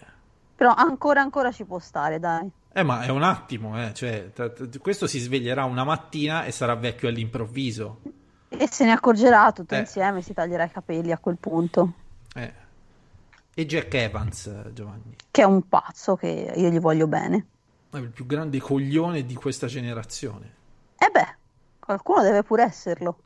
però 0.55 0.73
ancora 0.73 1.21
ancora 1.21 1.51
ci 1.51 1.63
può 1.63 1.77
stare, 1.79 2.19
dai. 2.19 2.49
Eh, 2.73 2.83
ma 2.83 3.01
è 3.01 3.09
un 3.09 3.21
attimo, 3.23 3.79
eh, 3.83 3.93
cioè, 3.93 4.31
t- 4.33 4.69
t- 4.69 4.79
questo 4.79 5.05
si 5.05 5.19
sveglierà 5.19 5.65
una 5.65 5.83
mattina 5.83 6.45
e 6.45 6.51
sarà 6.51 6.73
vecchio 6.75 7.09
all'improvviso. 7.09 7.99
E 8.47 8.67
se 8.71 8.85
ne 8.85 8.91
accorgerà 8.91 9.51
tutto 9.51 9.75
Eh. 9.75 9.79
insieme, 9.79 10.21
si 10.21 10.33
taglierà 10.33 10.63
i 10.65 10.71
capelli 10.71 11.11
a 11.11 11.17
quel 11.17 11.37
punto. 11.37 11.93
Eh. 12.33 12.53
E 13.53 13.65
Jack 13.65 13.93
Evans, 13.93 14.45
eh, 14.47 14.71
Giovanni, 14.73 15.15
Che 15.29 15.41
è 15.41 15.45
un 15.45 15.67
pazzo 15.67 16.15
che 16.15 16.53
io 16.55 16.69
gli 16.69 16.79
voglio 16.79 17.07
bene. 17.07 17.45
Il 17.99 18.11
più 18.11 18.25
grande 18.25 18.59
coglione 18.59 19.25
di 19.25 19.35
questa 19.35 19.67
generazione. 19.67 20.55
E 20.97 21.09
beh, 21.11 21.37
qualcuno 21.79 22.21
deve 22.21 22.43
pure 22.43 22.63
esserlo. 22.63 23.23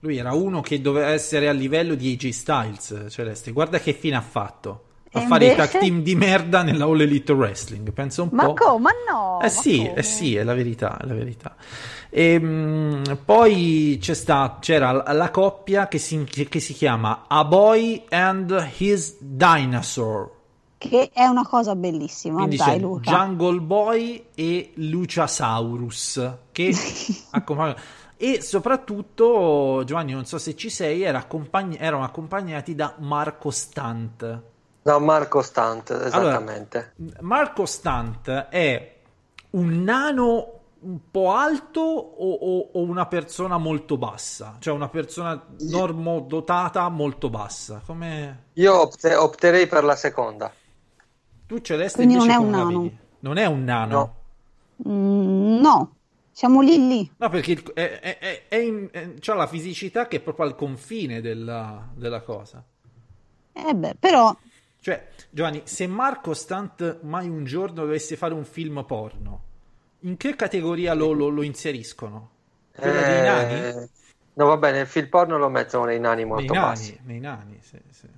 Lui 0.00 0.18
era 0.18 0.34
uno 0.34 0.60
che 0.60 0.80
doveva 0.82 1.08
essere 1.08 1.48
a 1.48 1.52
livello 1.52 1.94
di 1.94 2.12
AJ 2.12 2.28
Styles, 2.28 2.90
eh, 2.90 3.10
Celeste. 3.10 3.52
Guarda 3.52 3.78
che 3.80 3.94
fine 3.94 4.16
ha 4.16 4.20
fatto. 4.20 4.84
A 5.12 5.20
E 5.20 5.22
fare 5.22 5.46
i 5.46 5.50
invece? 5.50 5.54
tag 5.54 5.76
team 5.78 6.02
di 6.02 6.14
merda 6.14 6.62
nella 6.62 6.84
All 6.84 7.00
Elite 7.00 7.32
Wrestling. 7.32 7.90
Pensa 7.92 8.20
un 8.22 8.30
Ma 8.30 8.52
po'. 8.52 8.52
come? 8.52 8.82
Ma 8.82 8.90
no! 9.12 9.40
Eh 9.40 9.48
ma 9.50 9.62
sì, 9.62 9.76
come? 9.76 9.94
eh 9.94 10.02
sì, 10.02 10.34
è 10.36 10.42
la 10.44 10.54
verità, 10.54 10.98
è 10.98 11.06
la 11.06 11.14
verità. 11.14 11.56
Ehm, 12.10 13.02
poi 13.24 13.98
c'è 14.00 14.14
sta, 14.14 14.58
c'era 14.60 14.92
la 14.92 15.12
la 15.12 15.30
coppia 15.30 15.88
che 15.88 15.98
si, 15.98 16.24
che 16.24 16.60
si 16.60 16.72
chiama 16.74 17.24
A 17.28 17.44
Boy 17.44 18.04
and 18.10 18.72
His 18.78 19.16
Dinosaur. 19.20 20.33
Che 20.88 21.10
è 21.12 21.24
una 21.26 21.46
cosa 21.46 21.74
bellissima, 21.74 22.38
Quindi 22.38 22.56
dai 22.56 22.74
c'è 22.74 22.78
Luca. 22.78 23.10
Jungle 23.10 23.60
Boy 23.60 24.26
e 24.34 24.72
Luciasaurus 24.74 26.30
che 26.52 26.74
accompagnano. 27.30 27.78
E 28.16 28.40
soprattutto, 28.42 29.82
Giovanni, 29.84 30.12
non 30.12 30.24
so 30.24 30.38
se 30.38 30.54
ci 30.56 30.70
sei, 30.70 31.02
era 31.02 31.18
accompagn- 31.18 31.76
erano 31.80 32.04
accompagnati 32.04 32.74
da 32.74 32.94
Marco 32.98 33.50
Stant. 33.50 34.42
No, 34.82 34.98
Marco 35.00 35.42
Stant, 35.42 35.90
esattamente. 35.90 36.92
Marco 37.20 37.64
Stant 37.66 38.28
è 38.50 38.96
un 39.50 39.82
nano 39.82 40.48
un 40.80 40.98
po' 41.10 41.32
alto 41.32 41.80
o, 41.80 42.32
o- 42.34 42.68
o 42.74 42.80
una 42.82 43.06
persona 43.06 43.56
molto 43.56 43.96
bassa? 43.96 44.56
Cioè 44.58 44.74
una 44.74 44.88
persona 44.88 45.42
normodotata 45.60 46.88
molto 46.90 47.30
bassa? 47.30 47.80
Come... 47.84 48.44
Io 48.54 48.80
opte- 48.82 49.14
opterei 49.14 49.66
per 49.66 49.84
la 49.84 49.96
seconda. 49.96 50.52
Tu 51.46 51.58
Celeste 51.60 51.96
Quindi 51.98 52.14
non 52.14 52.30
è 52.30 52.36
un 52.36 52.50
nano. 52.50 52.80
vedi? 52.82 52.98
Non 53.20 53.36
è 53.36 53.46
un 53.46 53.64
nano. 53.64 53.96
No. 53.96 54.90
Mm, 54.90 55.60
no, 55.60 55.96
siamo 56.32 56.60
lì 56.60 56.86
lì. 56.88 57.10
No, 57.16 57.28
perché 57.28 57.62
è, 57.74 58.00
è- 58.00 58.18
è- 58.18 58.48
è 58.48 58.56
in- 58.56 58.88
è- 58.90 59.14
c'ha 59.20 59.34
la 59.34 59.46
fisicità 59.46 60.08
che 60.08 60.16
è 60.16 60.20
proprio 60.20 60.46
al 60.46 60.56
confine 60.56 61.20
della, 61.20 61.88
della 61.94 62.22
cosa. 62.22 62.62
Eh 63.52 63.74
beh, 63.74 63.94
però 63.98 64.36
Cioè, 64.80 65.08
Giovanni, 65.30 65.62
se 65.64 65.86
Marco 65.86 66.34
Stant 66.34 67.00
mai 67.02 67.28
un 67.28 67.44
giorno 67.44 67.74
dovesse 67.82 68.16
fare 68.16 68.34
un 68.34 68.44
film 68.44 68.84
porno, 68.86 69.42
in 70.00 70.16
che 70.18 70.36
categoria 70.36 70.92
lo, 70.94 71.12
lo- 71.12 71.28
lo 71.28 71.42
inseriscono? 71.42 72.30
Quella 72.74 73.02
dei 73.02 73.22
nani? 73.22 73.52
Eh, 73.54 73.88
No, 74.36 74.46
va 74.46 74.56
bene, 74.56 74.80
il 74.80 74.86
film 74.88 75.08
porno 75.08 75.38
lo 75.38 75.48
mettono 75.48 75.84
nei 75.84 76.00
nani 76.00 76.24
Nei 76.24 76.24
molto 76.24 76.52
nani, 76.54 76.66
bassi. 76.66 76.98
nei 77.04 77.20
nani, 77.20 77.58
sì, 77.62 77.78
sì. 77.90 78.08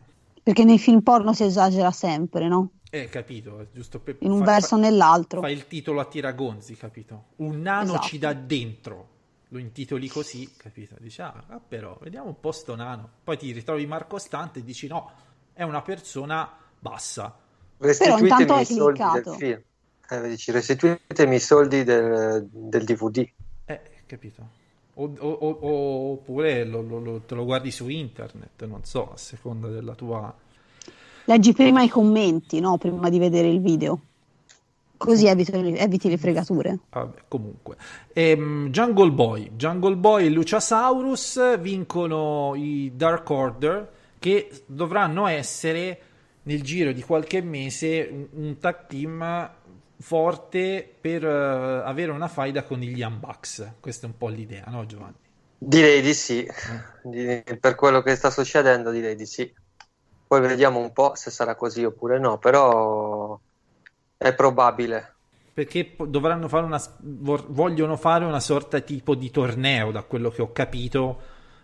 perché 0.42 0.64
nei 0.64 0.78
film 0.78 1.02
porno 1.02 1.32
si 1.34 1.44
esagera 1.44 1.90
sempre, 1.90 2.48
no? 2.48 2.70
Eh, 2.90 3.08
capito, 3.08 3.66
giusto 3.72 3.98
per... 3.98 4.16
In 4.20 4.30
un 4.30 4.38
fa- 4.40 4.44
verso 4.44 4.74
o 4.76 4.78
nell'altro. 4.78 5.40
Fa 5.40 5.50
il 5.50 5.66
titolo 5.66 6.00
a 6.00 6.04
tiragonzi, 6.04 6.74
capito? 6.76 7.24
Un 7.36 7.60
nano 7.60 7.92
Esatto. 7.94 8.06
ci 8.06 8.18
dà 8.18 8.32
dentro. 8.32 9.08
Lo 9.48 9.58
intitoli 9.58 10.08
così, 10.08 10.50
capito? 10.56 10.94
Dici, 10.98 11.20
ah, 11.20 11.44
ah, 11.48 11.60
però, 11.66 11.96
vediamo 12.00 12.28
un 12.28 12.40
po' 12.40 12.52
sto 12.52 12.74
nano. 12.74 13.08
Poi 13.22 13.36
ti 13.36 13.52
ritrovi 13.52 13.86
Marco 13.86 14.18
Stante 14.18 14.60
e 14.60 14.64
dici, 14.64 14.86
no, 14.86 15.10
è 15.52 15.62
una 15.62 15.82
persona 15.82 16.50
bassa. 16.78 17.36
Restituitemi 17.78 18.28
intanto 18.28 18.54
hai 18.54 18.62
i 18.62 18.64
soldi 18.64 18.98
cliccato. 19.00 19.38
Eh, 20.08 20.28
dici, 20.28 20.50
restituitemi 20.52 21.34
i 21.36 21.40
soldi 21.40 21.84
del, 21.84 22.48
del 22.50 22.84
DVD. 22.84 23.28
Eh, 23.66 23.80
capito? 24.06 24.48
O- 24.94 25.12
o- 25.18 25.30
o- 25.60 26.12
oppure 26.12 26.64
lo- 26.64 26.80
lo- 26.80 27.00
lo- 27.00 27.20
te 27.20 27.34
lo 27.34 27.44
guardi 27.44 27.70
su 27.70 27.88
internet, 27.88 28.64
non 28.64 28.84
so, 28.84 29.12
a 29.12 29.16
seconda 29.16 29.68
della 29.68 29.94
tua... 29.94 30.34
Leggi 31.26 31.52
prima 31.52 31.82
i 31.82 31.88
commenti, 31.88 32.60
no? 32.60 32.78
Prima 32.78 33.08
di 33.08 33.18
vedere 33.18 33.48
il 33.48 33.60
video. 33.60 34.00
Così 34.96 35.26
eviti, 35.26 35.52
eviti 35.52 36.08
le 36.08 36.16
fregature. 36.16 36.78
Vabbè, 36.90 37.22
comunque. 37.28 37.76
Ehm, 38.12 38.70
Jungle 38.70 39.10
Boy. 39.10 39.50
Jungle 39.56 39.96
Boy 39.96 40.26
e 40.26 40.30
Luciasaurus 40.30 41.58
vincono 41.58 42.54
i 42.54 42.92
Dark 42.94 43.28
Order 43.28 43.90
che 44.18 44.50
dovranno 44.66 45.26
essere 45.26 46.00
nel 46.44 46.62
giro 46.62 46.92
di 46.92 47.02
qualche 47.02 47.42
mese 47.42 48.08
un, 48.10 48.26
un 48.32 48.58
tag 48.58 48.86
team 48.86 49.50
forte 49.98 50.88
per 51.00 51.24
eh, 51.24 51.82
avere 51.84 52.12
una 52.12 52.28
faida 52.28 52.62
con 52.62 52.78
gli 52.78 53.04
Bucks. 53.04 53.72
Questa 53.80 54.06
è 54.06 54.10
un 54.10 54.16
po' 54.16 54.28
l'idea, 54.28 54.64
no 54.68 54.86
Giovanni? 54.86 55.16
Direi 55.58 56.00
di 56.02 56.14
sì. 56.14 56.46
Di- 57.02 57.42
per 57.58 57.74
quello 57.74 58.00
che 58.02 58.14
sta 58.14 58.30
succedendo, 58.30 58.90
direi 58.90 59.16
di 59.16 59.26
sì. 59.26 59.52
Poi 60.26 60.40
vediamo 60.40 60.80
un 60.80 60.92
po' 60.92 61.12
se 61.14 61.30
sarà 61.30 61.54
così 61.54 61.84
oppure 61.84 62.18
no, 62.18 62.38
però 62.38 63.38
è 64.16 64.34
probabile. 64.34 65.14
Perché 65.54 65.94
dovranno 66.06 66.48
fare 66.48 66.66
una, 66.66 66.82
vogliono 67.00 67.96
fare 67.96 68.24
una 68.24 68.40
sorta 68.40 68.80
tipo 68.80 69.14
di 69.14 69.30
torneo, 69.30 69.90
da 69.90 70.02
quello 70.02 70.30
che 70.30 70.42
ho 70.42 70.52
capito, 70.52 71.18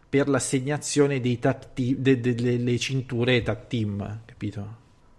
per 0.08 0.28
l'assegnazione 0.28 1.20
dei 1.20 1.38
tag 1.38 1.72
team, 1.74 1.96
de- 1.96 2.20
de- 2.20 2.34
delle 2.34 2.78
cinture 2.78 3.42
tag 3.42 3.66
team, 3.66 4.20
capito? 4.24 4.66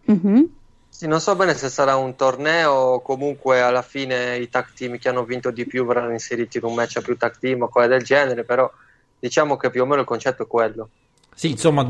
Mhm. 0.05 0.49
Sì, 0.89 1.07
non 1.07 1.19
so 1.19 1.35
bene 1.35 1.55
se 1.55 1.69
sarà 1.69 1.95
un 1.95 2.15
torneo 2.15 2.71
o 2.71 3.01
comunque 3.01 3.61
alla 3.61 3.81
fine 3.81 4.37
i 4.37 4.47
tag 4.49 4.73
team 4.73 4.97
che 4.97 5.09
hanno 5.09 5.23
vinto 5.23 5.49
di 5.49 5.65
più 5.65 5.85
verranno 5.85 6.11
inseriti 6.11 6.57
in 6.59 6.65
un 6.65 6.75
match 6.75 6.97
a 6.97 7.01
più 7.01 7.17
tag 7.17 7.37
team 7.39 7.63
o 7.63 7.69
cose 7.69 7.87
del 7.87 8.03
genere, 8.03 8.43
però 8.43 8.71
diciamo 9.19 9.57
che 9.57 9.69
più 9.71 9.81
o 9.81 9.85
meno 9.85 10.01
il 10.01 10.07
concetto 10.07 10.43
è 10.43 10.47
quello. 10.47 10.89
Sì, 11.35 11.49
insomma, 11.49 11.83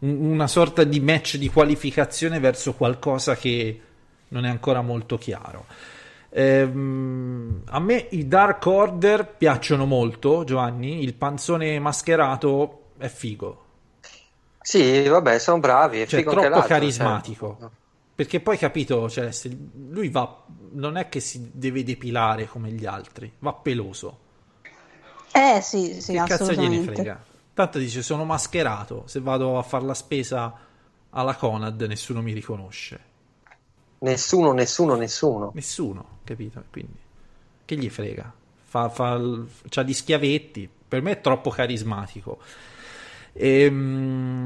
un- 0.00 0.30
una 0.32 0.46
sorta 0.46 0.84
di 0.84 1.00
match 1.00 1.36
di 1.36 1.48
qualificazione 1.48 2.38
verso 2.40 2.74
qualcosa 2.74 3.36
che 3.36 3.80
non 4.28 4.44
è 4.44 4.48
ancora 4.48 4.82
molto 4.82 5.18
chiaro. 5.18 5.66
Ehm, 6.30 7.62
a 7.66 7.80
me 7.80 8.06
i 8.10 8.26
Dark 8.28 8.64
Order 8.66 9.26
piacciono 9.36 9.84
molto, 9.86 10.44
Giovanni. 10.44 11.02
Il 11.02 11.14
panzone 11.14 11.78
mascherato 11.78 12.90
è 12.98 13.08
figo. 13.08 13.64
Sì, 14.62 15.08
vabbè, 15.08 15.38
sono 15.38 15.58
bravi, 15.58 16.00
è 16.02 16.06
Cioè, 16.06 16.20
figo 16.20 16.32
troppo 16.32 16.60
carismatico. 16.62 17.56
cioè. 17.58 17.68
Perché 18.14 18.40
poi 18.40 18.58
capito, 18.58 19.08
cioè, 19.08 19.30
lui 19.88 20.10
va, 20.10 20.44
non 20.72 20.96
è 20.98 21.08
che 21.08 21.20
si 21.20 21.50
deve 21.52 21.82
depilare 21.82 22.46
come 22.46 22.70
gli 22.70 22.84
altri, 22.84 23.32
va 23.38 23.54
peloso. 23.54 24.18
Eh 25.32 25.60
sì, 25.62 26.00
sì, 26.02 26.12
che 26.12 26.18
cazzo 26.24 26.52
gliene 26.52 26.76
assolutamente. 26.76 26.92
frega? 26.94 27.24
Tanto 27.60 27.76
dice 27.76 28.00
sono 28.00 28.24
mascherato, 28.24 29.02
se 29.04 29.20
vado 29.20 29.58
a 29.58 29.62
fare 29.62 29.84
la 29.84 29.92
spesa 29.92 30.50
alla 31.10 31.34
Conad 31.34 31.78
nessuno 31.82 32.22
mi 32.22 32.32
riconosce. 32.32 32.98
Nessuno, 33.98 34.52
nessuno, 34.52 34.94
nessuno. 34.94 35.50
Nessuno, 35.52 36.20
capito? 36.24 36.64
Quindi 36.70 36.96
che 37.66 37.76
gli 37.76 37.90
frega? 37.90 38.32
Fa, 38.64 38.88
fa 38.88 39.20
c'ha 39.68 39.82
gli 39.82 39.92
schiavetti, 39.92 40.70
per 40.88 41.02
me 41.02 41.10
è 41.10 41.20
troppo 41.20 41.50
carismatico. 41.50 42.38
Ehm, 43.34 44.42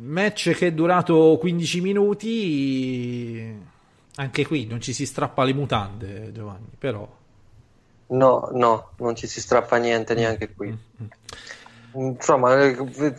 match 0.00 0.50
che 0.50 0.66
è 0.66 0.72
durato 0.72 1.36
15 1.38 1.80
minuti, 1.80 3.56
anche 4.16 4.44
qui 4.44 4.66
non 4.66 4.80
ci 4.80 4.92
si 4.92 5.06
strappa 5.06 5.44
le 5.44 5.54
mutande, 5.54 6.32
Giovanni, 6.32 6.70
però 6.76 7.08
No, 8.06 8.48
no, 8.52 8.90
non 8.98 9.16
ci 9.16 9.26
si 9.26 9.40
strappa 9.40 9.76
niente 9.76 10.14
neanche 10.14 10.52
qui. 10.52 10.68
Mm, 10.68 11.06
Insomma, 11.94 12.60
eh, 12.60 13.14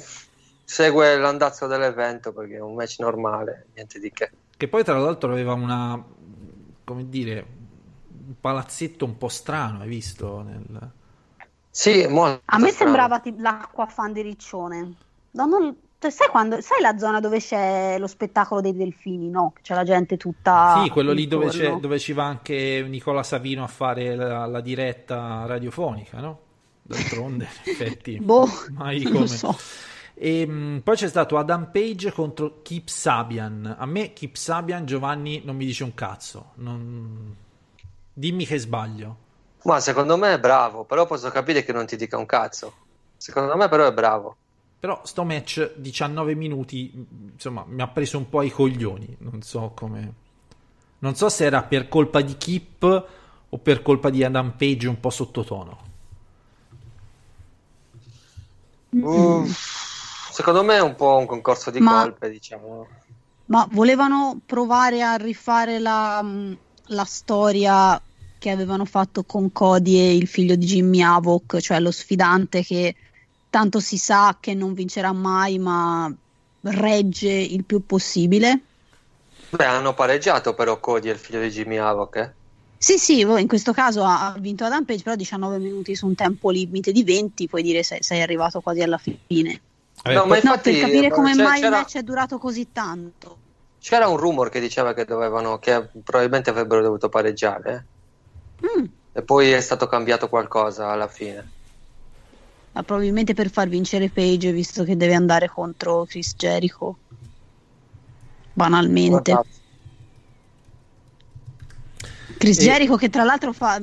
segue 0.64 1.18
l'andazzo 1.18 1.68
dell'evento 1.68 2.34
perché 2.34 2.56
è 2.56 2.62
un 2.62 2.76
match 2.76 3.00
normale, 3.00 3.68
niente 3.74 4.00
di 4.00 4.12
che. 4.12 4.32
Che 4.58 4.68
poi 4.68 4.84
tra 4.84 4.98
l'altro 4.98 5.32
aveva 5.32 5.54
una, 5.54 6.04
come 6.84 7.10
dire, 7.10 7.46
un 8.28 8.36
palazzetto 8.40 9.06
un 9.06 9.18
po' 9.18 9.28
strano, 9.28 9.82
hai 9.82 9.88
visto? 9.88 10.42
Nel... 10.42 10.92
Sì, 11.70 12.08
molto 12.08 12.42
A 12.46 12.58
me 12.58 12.70
strano. 12.70 12.92
sembrava 12.92 13.20
tipo 13.20 13.42
l'acqua 13.42 13.86
fan 13.86 14.14
di 14.14 14.22
Riccione. 14.22 14.94
No, 15.32 15.46
non- 15.46 15.76
cioè, 16.00 16.12
sai, 16.12 16.30
quando, 16.30 16.62
sai 16.62 16.82
la 16.82 16.98
zona 16.98 17.20
dove 17.20 17.40
c'è 17.40 17.98
lo 17.98 18.08
spettacolo 18.08 18.62
dei 18.62 18.76
delfini, 18.76 19.30
no? 19.30 19.54
C'è 19.62 19.74
la 19.74 19.84
gente 19.84 20.18
tutta. 20.18 20.82
Sì, 20.84 20.90
quello 20.90 21.12
lì 21.12 21.28
dove, 21.28 21.80
dove 21.80 22.00
ci 22.00 22.14
va 22.14 22.26
anche 22.26 22.86
Nicola 22.88 23.24
Savino 23.24 23.64
a 23.64 23.68
fare 23.68 24.16
la, 24.16 24.46
la 24.46 24.62
diretta 24.62 25.46
radiofonica, 25.46 26.20
no? 26.20 26.40
D'altronde, 26.88 27.48
in 27.64 27.72
effetti, 27.72 28.18
Boh, 28.22 28.48
mai 28.72 29.02
come. 29.04 29.20
lo 29.20 29.26
so. 29.28 29.58
E, 30.14 30.46
mh, 30.46 30.82
poi 30.84 30.96
c'è 30.96 31.08
stato 31.08 31.38
Adam 31.38 31.70
Page 31.72 32.12
contro 32.12 32.62
Kip 32.62 32.88
Sabian. 32.88 33.76
A 33.78 33.86
me 33.86 34.14
Kip 34.14 34.36
Sabian, 34.36 34.86
Giovanni, 34.86 35.42
non 35.44 35.56
mi 35.56 35.66
dice 35.66 35.84
un 35.84 35.94
cazzo. 35.96 36.52
Non- 36.56 37.36
Dimmi 38.14 38.46
che 38.46 38.58
sbaglio. 38.60 39.18
Ma 39.64 39.80
secondo 39.80 40.16
me 40.16 40.34
è 40.34 40.40
bravo, 40.40 40.84
però 40.84 41.06
posso 41.08 41.30
capire 41.32 41.64
che 41.66 41.74
non 41.74 41.86
ti 41.88 41.96
dica 41.98 42.18
un 42.18 42.26
cazzo. 42.28 42.72
Secondo 43.18 43.58
me 43.58 43.68
però 43.68 43.88
è 43.88 43.92
bravo. 43.94 44.36
Però 44.80 45.02
sto 45.04 45.24
match 45.24 45.74
19 45.78 46.36
minuti, 46.36 46.92
insomma, 47.34 47.66
mi 47.68 47.82
ha 47.82 47.88
preso 47.88 48.18
un 48.20 48.30
po' 48.30 48.44
i 48.44 48.52
coglioni. 48.52 49.18
Non 49.20 49.42
so 49.42 49.72
come. 49.76 50.14
Non 51.00 51.16
so 51.16 51.28
se 51.30 51.46
era 51.46 51.64
per 51.64 51.88
colpa 51.90 52.22
di 52.22 52.38
Kip 52.38 53.08
o 53.50 53.58
per 53.58 53.82
colpa 53.82 54.10
di 54.12 54.24
Adam 54.24 54.54
Page 54.56 54.88
un 54.88 55.00
po' 55.00 55.10
sottotono. 55.10 55.85
Uh, 59.02 59.46
secondo 60.32 60.64
me 60.64 60.78
è 60.78 60.82
un 60.82 60.96
po' 60.96 61.18
un 61.18 61.26
concorso 61.26 61.72
di 61.72 61.80
Ma- 61.80 62.02
colpe, 62.02 62.30
diciamo. 62.30 62.88
Ma 63.48 63.68
volevano 63.72 64.40
provare 64.46 65.04
a 65.04 65.16
rifare 65.16 65.80
la, 65.80 66.22
mh, 66.22 66.58
la 66.88 67.04
storia 67.04 68.02
che 68.40 68.50
avevano 68.50 68.86
fatto 68.86 69.24
con 69.24 69.52
Cody 69.52 69.98
e 69.98 70.16
il 70.16 70.28
figlio 70.28 70.56
di 70.56 70.66
Jimmy 70.66 71.02
Havoc, 71.02 71.60
cioè 71.60 71.80
lo 71.80 71.92
sfidante 71.92 72.64
che 72.64 72.96
tanto 73.50 73.80
si 73.80 73.98
sa 73.98 74.38
che 74.40 74.54
non 74.54 74.74
vincerà 74.74 75.12
mai, 75.12 75.60
ma 75.60 76.14
regge 76.62 77.32
il 77.32 77.64
più 77.66 77.86
possibile. 77.86 78.62
Beh, 79.50 79.66
hanno 79.66 79.94
pareggiato 79.94 80.54
però 80.54 80.80
Cody 80.80 81.10
e 81.10 81.14
il 81.14 81.18
figlio 81.18 81.42
di 81.42 81.50
Jimmy 81.50 81.78
Havoc, 81.78 82.16
eh? 82.18 82.34
Sì, 82.86 83.00
sì, 83.00 83.22
in 83.22 83.48
questo 83.48 83.74
caso 83.74 84.04
ha, 84.04 84.36
vinto 84.38 84.64
Adam 84.64 84.86
Page, 84.86 85.02
però 85.02 85.16
19 85.16 85.58
minuti 85.58 85.96
su 85.96 86.06
un 86.06 86.14
tempo 86.14 86.52
limite 86.52 86.92
di 86.92 87.04
20, 87.04 87.48
puoi 87.48 87.64
dire 87.64 87.82
se 87.82 87.98
sei 88.02 88.22
arrivato 88.22 88.62
quasi 88.62 88.84
alla 88.84 89.00
fine. 89.00 89.60
No, 90.04 90.12
ma 90.14 90.22
No, 90.26 90.36
infatti 90.36 90.70
per 90.70 90.82
capire 90.82 91.10
come 91.10 91.34
mai 91.34 91.64
il 91.64 91.70
match 91.72 91.98
è 91.98 92.04
durato 92.04 92.38
così 92.38 92.72
tanto. 92.72 93.38
c'era 93.80 94.08
un 94.08 94.18
rumor 94.18 94.50
che 94.50 94.60
diceva 94.60 94.94
che 94.94 95.04
dovevano, 95.04 95.58
che 95.58 95.90
probabilmente 96.04 96.52
avrebbero 96.52 96.84
dovuto 96.84 97.10
pareggiare? 97.10 97.86
Mm, 98.64 98.86
E 99.14 99.22
poi 99.24 99.50
è 99.50 99.62
stato 99.62 99.88
cambiato 99.88 100.30
qualcosa 100.30 100.90
alla 100.92 101.08
fine. 101.08 101.50
ma 102.74 102.84
probabilmente 102.84 103.34
per 103.34 103.50
far 103.50 103.68
vincere 103.68 104.10
Page, 104.10 104.52
visto 104.52 104.84
che 104.84 104.96
deve 104.96 105.16
andare 105.16 105.50
contro 105.50 106.06
Chris 106.06 106.36
Jericho. 106.36 106.98
Banalmente. 108.54 109.32
Guardate. 109.32 109.64
Chris 112.38 112.60
E- 112.60 112.64
Jericho 112.64 112.96
che 112.96 113.10
tra 113.10 113.24
l'altro 113.24 113.54
fa, 113.54 113.82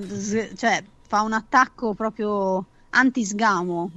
cioè, 0.56 0.82
fa 1.06 1.22
un 1.22 1.32
attacco 1.32 1.94
proprio 1.94 2.64
anti-sgamo. 2.90 3.90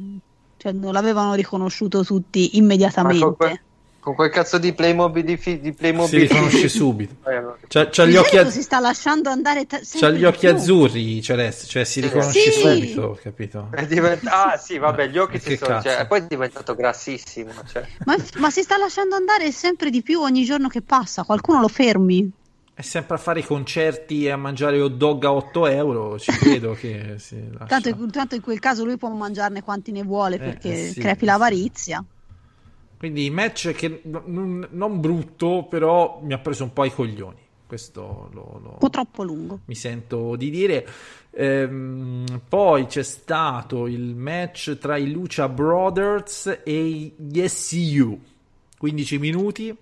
Cioè, 0.57 0.71
non 0.71 0.93
l'avevano 0.93 1.33
riconosciuto 1.33 2.03
tutti 2.03 2.57
immediatamente. 2.57 3.23
con, 3.23 3.35
quel, 3.35 3.59
con 3.99 4.15
quel 4.15 4.29
cazzo 4.31 4.57
di 4.57 4.73
Playmobil 4.73 5.23
di, 5.23 5.37
fi- 5.37 5.59
di 5.59 5.73
Playmobil 5.73 6.09
si 6.09 6.17
riconosce 6.33 6.69
subito. 6.69 7.13
Eh. 7.29 7.43
C'ha, 7.67 7.89
c'ha 7.89 8.05
gli 8.05 8.15
occhi, 8.15 8.37
az- 8.37 8.51
si 8.53 8.61
sta 8.61 8.79
lasciando 8.79 9.29
andare 9.29 9.65
ta- 9.65 9.79
c'ha 9.83 10.09
gli 10.09 10.23
occhi 10.23 10.39
più. 10.47 10.49
azzurri, 10.49 11.21
Celeste, 11.21 11.65
cioè 11.67 11.83
si 11.83 11.99
riconosce 12.01 12.51
Sì. 12.51 12.59
subito, 12.61 13.19
capito? 13.21 13.67
È 13.71 13.85
divent- 13.85 14.25
ah 14.27 14.57
sì, 14.57 14.77
vabbè, 14.77 15.07
gli 15.09 15.17
occhi 15.17 15.39
Che 15.39 15.51
si 15.51 15.57
sono... 15.57 15.81
Cioè, 15.81 16.05
poi 16.07 16.19
è 16.19 16.25
diventato 16.27 16.73
grassissimo. 16.75 17.51
Cioè. 17.71 17.85
Ma, 18.05 18.15
ma 18.37 18.49
si 18.49 18.61
sta 18.63 18.77
lasciando 18.77 19.15
andare 19.15 19.51
sempre 19.51 19.89
di 19.89 20.01
più 20.01 20.21
ogni 20.21 20.43
giorno 20.45 20.67
che 20.69 20.81
passa. 20.81 21.23
Qualcuno 21.23 21.59
lo 21.59 21.67
fermi. 21.67 22.31
È 22.78 22.82
sempre 22.82 23.15
a 23.15 23.17
fare 23.17 23.39
i 23.39 23.43
concerti 23.43 24.26
e 24.26 24.32
a 24.32 24.36
mangiare 24.36 24.82
hot 24.82 24.91
dog 24.95 25.23
a 25.23 25.32
8 25.32 25.65
euro, 25.67 26.19
ci 26.19 26.30
credo 26.38 26.73
che 26.73 27.15
si 27.19 27.41
lascia. 27.51 27.80
Tanto, 27.80 28.05
tanto 28.11 28.36
in 28.36 28.41
quel 28.41 28.59
caso 28.59 28.84
lui 28.84 28.97
può 28.97 29.09
mangiarne 29.09 29.63
quanti 29.63 29.93
ne 29.93 30.03
vuole 30.03 30.36
Eh, 30.36 30.39
perché 30.39 30.88
eh 30.88 30.89
sì, 30.89 30.99
crepi 30.99 31.23
eh 31.23 31.28
l'avarizia. 31.28 32.03
Quindi 32.97 33.30
match 33.30 33.71
che 33.71 34.01
non, 34.03 34.67
non 34.71 34.99
brutto, 34.99 35.65
però 35.69 36.19
mi 36.21 36.34
ha 36.34 36.39
preso 36.39 36.63
un 36.65 36.73
po' 36.73 36.84
i 36.84 36.91
coglioni. 36.91 37.38
Questo 37.65 38.30
lo, 38.34 38.59
lo- 38.61 38.69
Un 38.73 38.78
po' 38.78 38.89
troppo 38.89 39.23
lungo. 39.23 39.59
mi 39.65 39.76
sento 39.76 40.36
di 40.36 40.49
dire. 40.49 40.86
Ehm, 41.32 42.41
poi 42.47 42.88
c'è 42.88 43.03
stato 43.03 43.88
il 43.88 44.15
match 44.15 44.78
tra 44.78 44.97
i 44.97 45.09
Lucha 45.11 45.47
Brothers 45.47 46.61
e 46.63 47.13
gli 47.15 47.47
SCU. 47.47 48.19
15 48.78 49.17
minuti. 49.17 49.76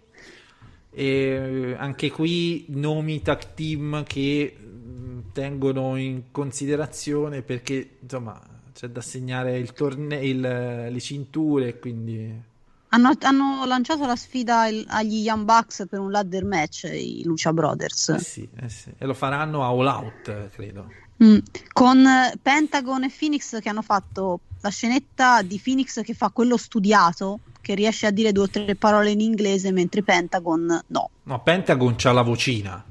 E 0.96 1.76
anche 1.78 2.12
qui 2.12 2.66
nomi 2.70 3.22
tag 3.22 3.54
team 3.56 4.04
che 4.04 4.56
mh, 4.58 5.32
tengono 5.34 5.96
in 5.96 6.26
considerazione 6.32 7.41
perché 7.41 7.98
insomma 8.02 8.39
c'è 8.74 8.88
da 8.88 9.02
segnare 9.02 9.58
il 9.58 9.74
torneo, 9.74 10.89
le 10.89 11.00
cinture, 11.00 11.80
quindi 11.80 12.52
Hanno, 12.89 13.12
hanno 13.22 13.66
lanciato 13.66 14.06
la 14.06 14.16
sfida 14.16 14.68
il- 14.68 14.86
agli 14.88 15.22
Young 15.22 15.46
Bucks 15.46 15.86
per 15.89 16.00
un 16.00 16.12
ladder 16.12 16.46
match, 16.46 16.84
i 16.94 17.24
Lucia 17.24 17.52
Brothers. 17.54 18.10
eh 18.10 18.20
sì, 18.20 18.48
eh 18.62 18.70
sì. 18.70 18.91
e 18.96 19.06
lo 19.08 19.16
faranno 19.16 19.64
a 19.64 19.68
All 19.70 19.86
Out, 19.88 20.28
eh, 20.28 20.50
credo. 20.54 20.91
Mm. 21.24 21.38
Con 21.72 22.06
eh, 22.06 22.34
Pentagon 22.41 23.04
e 23.04 23.12
Phoenix 23.16 23.60
che 23.62 23.70
hanno 23.70 23.82
fatto 23.82 24.41
la 24.62 24.70
scenetta 24.70 25.41
di 25.41 25.60
Phoenix 25.64 26.02
che 26.04 26.14
fa 26.14 26.30
quello 26.30 26.58
studiato, 26.58 27.39
che 27.64 27.76
riesce 27.76 28.05
a 28.05 28.11
dire 28.11 28.34
due 28.34 28.43
o 28.43 28.49
tre 28.49 28.76
parole 28.76 29.11
in 29.11 29.22
inglese, 29.22 29.72
mentre 29.72 30.03
Pentagon 30.03 30.82
no. 30.88 31.09
No, 31.24 31.41
Pentagon 31.41 31.95
c'ha 31.95 32.11
la 32.11 32.22
vocina. 32.22 32.84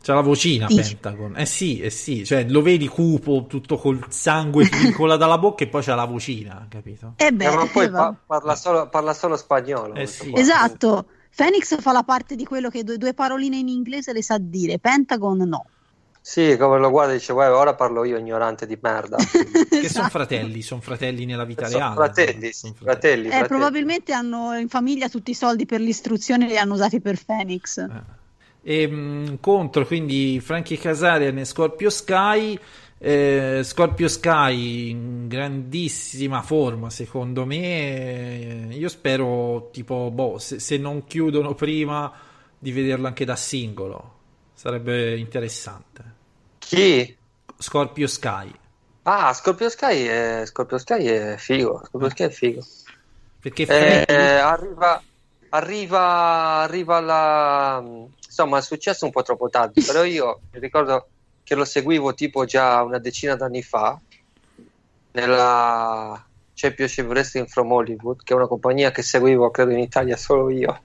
C'ha 0.00 0.14
la 0.14 0.20
vocina 0.20 0.66
Dici? 0.66 0.96
Pentagon. 0.96 1.36
Eh 1.36 1.44
sì, 1.44 1.80
eh 1.80 1.90
sì, 1.90 2.24
cioè 2.24 2.48
lo 2.48 2.62
vedi 2.62 2.86
cupo, 2.86 3.46
tutto 3.48 3.76
col 3.76 4.04
sangue 4.10 4.68
che 4.68 4.76
gli 4.76 4.92
cola 4.92 5.16
dalla 5.16 5.38
bocca 5.38 5.64
e 5.64 5.66
poi 5.66 5.82
c'ha 5.82 5.96
la 5.96 6.04
vocina, 6.04 6.66
capito? 6.68 7.14
E 7.16 7.32
beh, 7.32 7.44
Eh, 7.44 7.54
ma 7.54 7.66
poi 7.66 7.86
eh, 7.86 7.90
pa- 7.90 8.14
parla, 8.24 8.54
solo, 8.54 8.88
parla 8.88 9.12
solo 9.12 9.36
spagnolo. 9.36 9.94
Eh 9.94 10.06
sì. 10.06 10.32
esatto. 10.34 11.06
Phoenix 11.34 11.80
fa 11.80 11.90
la 11.92 12.04
parte 12.04 12.36
di 12.36 12.44
quello 12.44 12.68
che 12.68 12.84
due, 12.84 12.98
due 12.98 13.14
paroline 13.14 13.56
in 13.56 13.66
inglese 13.66 14.12
le 14.12 14.22
sa 14.22 14.38
dire, 14.38 14.78
Pentagon 14.78 15.38
no. 15.38 15.64
Sì, 16.24 16.56
come 16.56 16.78
lo 16.78 16.88
guarda 16.90 17.12
e 17.12 17.16
dice, 17.16 17.32
"Guarda, 17.32 17.56
ora 17.56 17.74
parlo 17.74 18.04
io, 18.04 18.16
ignorante 18.16 18.64
di 18.66 18.78
merda. 18.80 19.16
Che 19.82 19.88
sono 19.88 20.06
Esatto. 20.06 20.08
fratelli, 20.08 20.62
sono 20.62 20.80
fratelli 20.80 21.24
nella 21.24 21.44
vita 21.44 21.66
Sono 21.66 21.78
reale. 21.78 21.94
fratelli, 21.96 22.52
Sono 22.52 22.74
sì, 22.74 22.78
fratelli, 22.84 23.26
Eh, 23.26 23.30
fratelli. 23.30 23.48
probabilmente 23.48 24.12
hanno 24.12 24.56
in 24.56 24.68
famiglia 24.68 25.08
tutti 25.08 25.32
i 25.32 25.34
soldi 25.34 25.66
per 25.66 25.80
l'istruzione 25.80 26.46
li 26.46 26.56
hanno 26.56 26.74
usati 26.74 27.00
per 27.00 27.18
Phoenix. 27.24 27.78
Eh. 27.78 28.20
E, 28.64 28.86
mh, 28.86 29.40
contro 29.40 29.84
quindi 29.84 30.38
Frankie 30.40 30.78
Kazarian 30.78 31.38
e 31.38 31.44
Scorpio 31.44 31.90
Sky. 31.90 32.58
Eh, 32.98 33.62
Scorpio 33.64 34.06
Sky 34.06 34.90
in 34.90 35.26
grandissima 35.26 36.42
forma 36.42 36.88
secondo 36.88 37.44
me. 37.44 38.68
Eh, 38.70 38.74
Io 38.76 38.88
spero, 38.88 39.70
tipo, 39.72 40.10
boh, 40.12 40.38
se, 40.38 40.60
se 40.60 40.76
non 40.78 41.04
chiudono 41.04 41.54
prima 41.54 42.12
di 42.56 42.70
vederlo 42.70 43.08
anche 43.08 43.24
da 43.24 43.34
singolo. 43.34 44.20
Sarebbe 44.54 45.18
interessante. 45.18 46.11
Chi? 46.72 47.14
Scorpio 47.58 48.06
Sky. 48.06 48.50
Ah, 49.02 49.34
Scorpio 49.34 49.68
Sky 49.68 50.06
è, 50.06 50.42
Scorpio 50.46 50.78
Sky 50.78 51.04
è 51.04 51.36
figo. 51.36 51.82
Scorpio 51.84 52.08
Sky 52.08 52.24
è 52.24 52.30
figo. 52.30 52.64
Perché 53.40 53.62
Eh, 53.64 53.66
Frankie- 53.66 54.38
arriva, 54.40 55.02
arriva, 55.50 56.00
arriva 56.62 57.00
la... 57.00 57.84
Insomma, 58.24 58.56
è 58.56 58.62
successo 58.62 59.04
un 59.04 59.10
po' 59.10 59.20
troppo 59.20 59.50
tardi, 59.50 59.82
però 59.84 60.02
io 60.04 60.40
mi 60.50 60.60
ricordo 60.60 61.08
che 61.44 61.54
lo 61.54 61.66
seguivo 61.66 62.14
tipo 62.14 62.46
già 62.46 62.82
una 62.82 62.98
decina 62.98 63.36
d'anni 63.36 63.62
fa 63.62 64.00
nella 65.10 66.26
Championship 66.54 67.06
Wrestling 67.06 67.48
from 67.48 67.70
Hollywood, 67.70 68.22
che 68.22 68.32
è 68.32 68.36
una 68.36 68.46
compagnia 68.46 68.90
che 68.90 69.02
seguivo, 69.02 69.50
credo, 69.50 69.72
in 69.72 69.80
Italia 69.80 70.16
solo 70.16 70.48
io. 70.48 70.84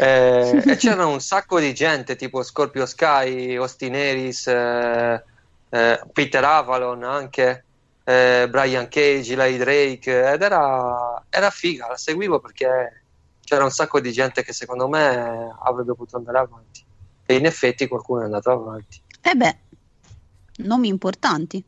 Eh, 0.00 0.62
e 0.64 0.76
c'era 0.80 1.04
un 1.04 1.20
sacco 1.20 1.60
di 1.60 1.74
gente, 1.74 2.16
tipo 2.16 2.42
Scorpio 2.42 2.86
Sky, 2.86 3.56
Austin 3.56 3.94
Harris, 3.94 4.46
eh, 4.46 5.22
eh, 5.68 6.00
Peter 6.10 6.42
Avalon 6.42 7.04
anche, 7.04 7.64
eh, 8.04 8.46
Brian 8.48 8.88
Cage, 8.88 9.34
Eli 9.34 9.58
Drake, 9.58 10.32
ed 10.32 10.40
era, 10.40 11.22
era 11.28 11.50
figa, 11.50 11.86
la 11.86 11.98
seguivo 11.98 12.40
perché 12.40 13.02
c'era 13.44 13.64
un 13.64 13.70
sacco 13.70 14.00
di 14.00 14.10
gente 14.10 14.42
che 14.42 14.54
secondo 14.54 14.88
me 14.88 15.54
avrebbe 15.62 15.94
potuto 15.94 16.16
andare 16.16 16.38
avanti. 16.38 16.82
E 17.26 17.34
in 17.34 17.44
effetti 17.44 17.86
qualcuno 17.86 18.22
è 18.22 18.24
andato 18.24 18.50
avanti. 18.52 19.02
E 19.20 19.34
beh, 19.34 19.56
nomi 20.64 20.88
importanti. 20.88 21.62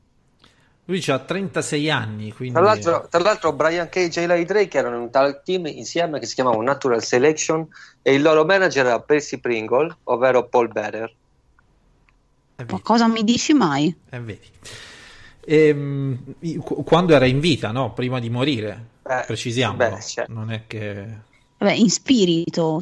Lui 0.86 1.02
ha 1.08 1.18
36 1.18 1.90
anni, 1.90 2.32
quindi 2.32 2.52
Tra 2.58 2.62
l'altro, 2.62 3.06
tra 3.08 3.20
l'altro 3.20 3.52
Brian 3.52 3.88
Cage 3.88 4.20
e 4.20 4.24
Eli 4.24 4.44
Drake 4.44 4.76
erano 4.78 4.96
in 4.96 5.02
un 5.02 5.10
tag 5.10 5.42
team 5.42 5.66
insieme 5.66 6.18
che 6.18 6.26
si 6.26 6.34
chiamava 6.34 6.62
Natural 6.62 7.02
Selection 7.02 7.66
e 8.02 8.14
il 8.14 8.22
loro 8.22 8.44
manager 8.44 8.86
era 8.86 9.00
Percy 9.00 9.40
Pringle, 9.40 9.98
ovvero 10.04 10.48
Paul 10.48 10.68
Better. 10.70 11.14
eh, 12.58 12.64
Ma 12.66 12.80
cosa 12.80 13.08
mi 13.08 13.24
dici 13.24 13.52
mai? 13.52 13.94
eh, 14.10 14.20
vedi. 14.20 14.50
Ehm, 15.44 16.18
i- 16.40 16.56
qu- 16.56 16.84
quando 16.84 17.14
era 17.14 17.26
in 17.26 17.40
vita, 17.40 17.72
no? 17.72 17.92
Prima 17.92 18.20
di 18.20 18.30
morire, 18.30 18.86
Eh, 19.04 19.24
precisiamolo. 19.26 19.96
beh, 19.96 20.00
certo. 20.02 20.32
Non 20.32 20.50
è 20.52 20.66
che 20.66 21.06
Vabbè, 21.58 21.72
in 21.74 21.90
spirito, 21.90 22.80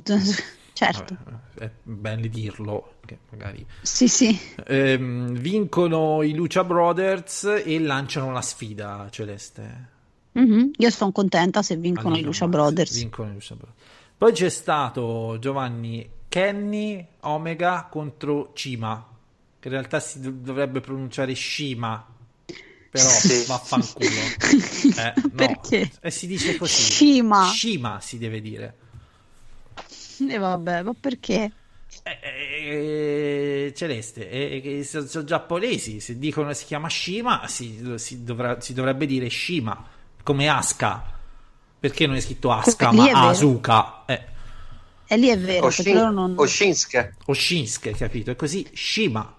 certo. 0.92 1.16
vabbè, 1.24 1.64
è 1.64 1.70
bene 1.82 2.28
dirlo, 2.28 2.94
che 3.04 3.18
magari 3.30 3.64
Sì, 3.82 4.08
sì. 4.08 4.38
Ehm, 4.66 5.32
vincono 5.38 6.22
i 6.22 6.32
Lucia 6.34 6.64
Brothers 6.64 7.62
e 7.64 7.78
lanciano 7.80 8.32
la 8.32 8.42
sfida 8.42 9.08
celeste. 9.10 9.88
Mhm. 10.32 10.70
Io 10.76 10.90
sono 10.90 11.12
contenta 11.12 11.62
se 11.62 11.76
vincono 11.76 12.08
i 12.08 12.10
Almeno, 12.12 12.26
Lucia 12.28 12.44
ma- 12.46 12.50
Brothers. 12.52 12.94
vincono 12.96 13.30
i 13.30 13.32
Lucha 13.34 13.54
Brothers. 13.54 13.78
Poi 14.16 14.32
c'è 14.32 14.48
stato 14.48 15.36
Giovanni 15.40 16.08
Kenny 16.28 17.04
Omega 17.20 17.88
contro 17.90 18.52
Cima, 18.54 19.06
che 19.58 19.68
in 19.68 19.74
realtà 19.74 19.98
si 19.98 20.20
dov- 20.20 20.36
dovrebbe 20.42 20.80
pronunciare 20.80 21.34
Shima, 21.34 22.06
però 22.90 23.08
Sì. 23.08 23.44
vaffanculo. 23.46 24.08
Eh, 25.00 25.12
no. 25.16 25.30
Perché? 25.34 25.90
E 26.00 26.10
si 26.10 26.26
dice 26.26 26.56
così. 26.56 26.82
Shima. 26.82 27.44
Shima 27.46 28.00
si 28.00 28.18
deve 28.18 28.40
dire. 28.40 28.74
E 30.28 30.38
vabbè, 30.38 30.82
ma 30.82 30.94
perché? 30.94 31.52
Eh, 32.02 33.66
eh, 33.66 33.72
Celeste, 33.74 34.28
eh, 34.30 34.78
eh, 34.78 34.84
sono, 34.84 35.06
sono 35.06 35.24
giapponesi, 35.24 36.00
se 36.00 36.18
dicono 36.18 36.52
si 36.52 36.64
chiama 36.64 36.88
Shima, 36.88 37.46
si, 37.46 37.94
si 37.96 38.22
dovrà- 38.24 38.60
si 38.60 38.72
dovrebbe 38.72 39.06
dire 39.06 39.28
Shima, 39.28 39.86
come 40.22 40.48
Asuka. 40.48 41.18
Perché 41.80 42.06
non 42.06 42.16
è 42.16 42.20
scritto 42.20 42.52
Asuka, 42.52 42.92
ma. 42.92 43.28
Asuka? 43.28 44.04
Eh, 44.06 44.24
E 45.08 45.16
lì 45.16 45.28
è 45.28 45.38
vero, 45.38 45.66
Oshin- 45.66 45.94
loro 45.94 46.10
non... 46.12 46.34
Oshinsuke. 46.36 47.92
capito? 47.92 48.30
È 48.30 48.36
così, 48.36 48.66
Shima. 48.72 49.34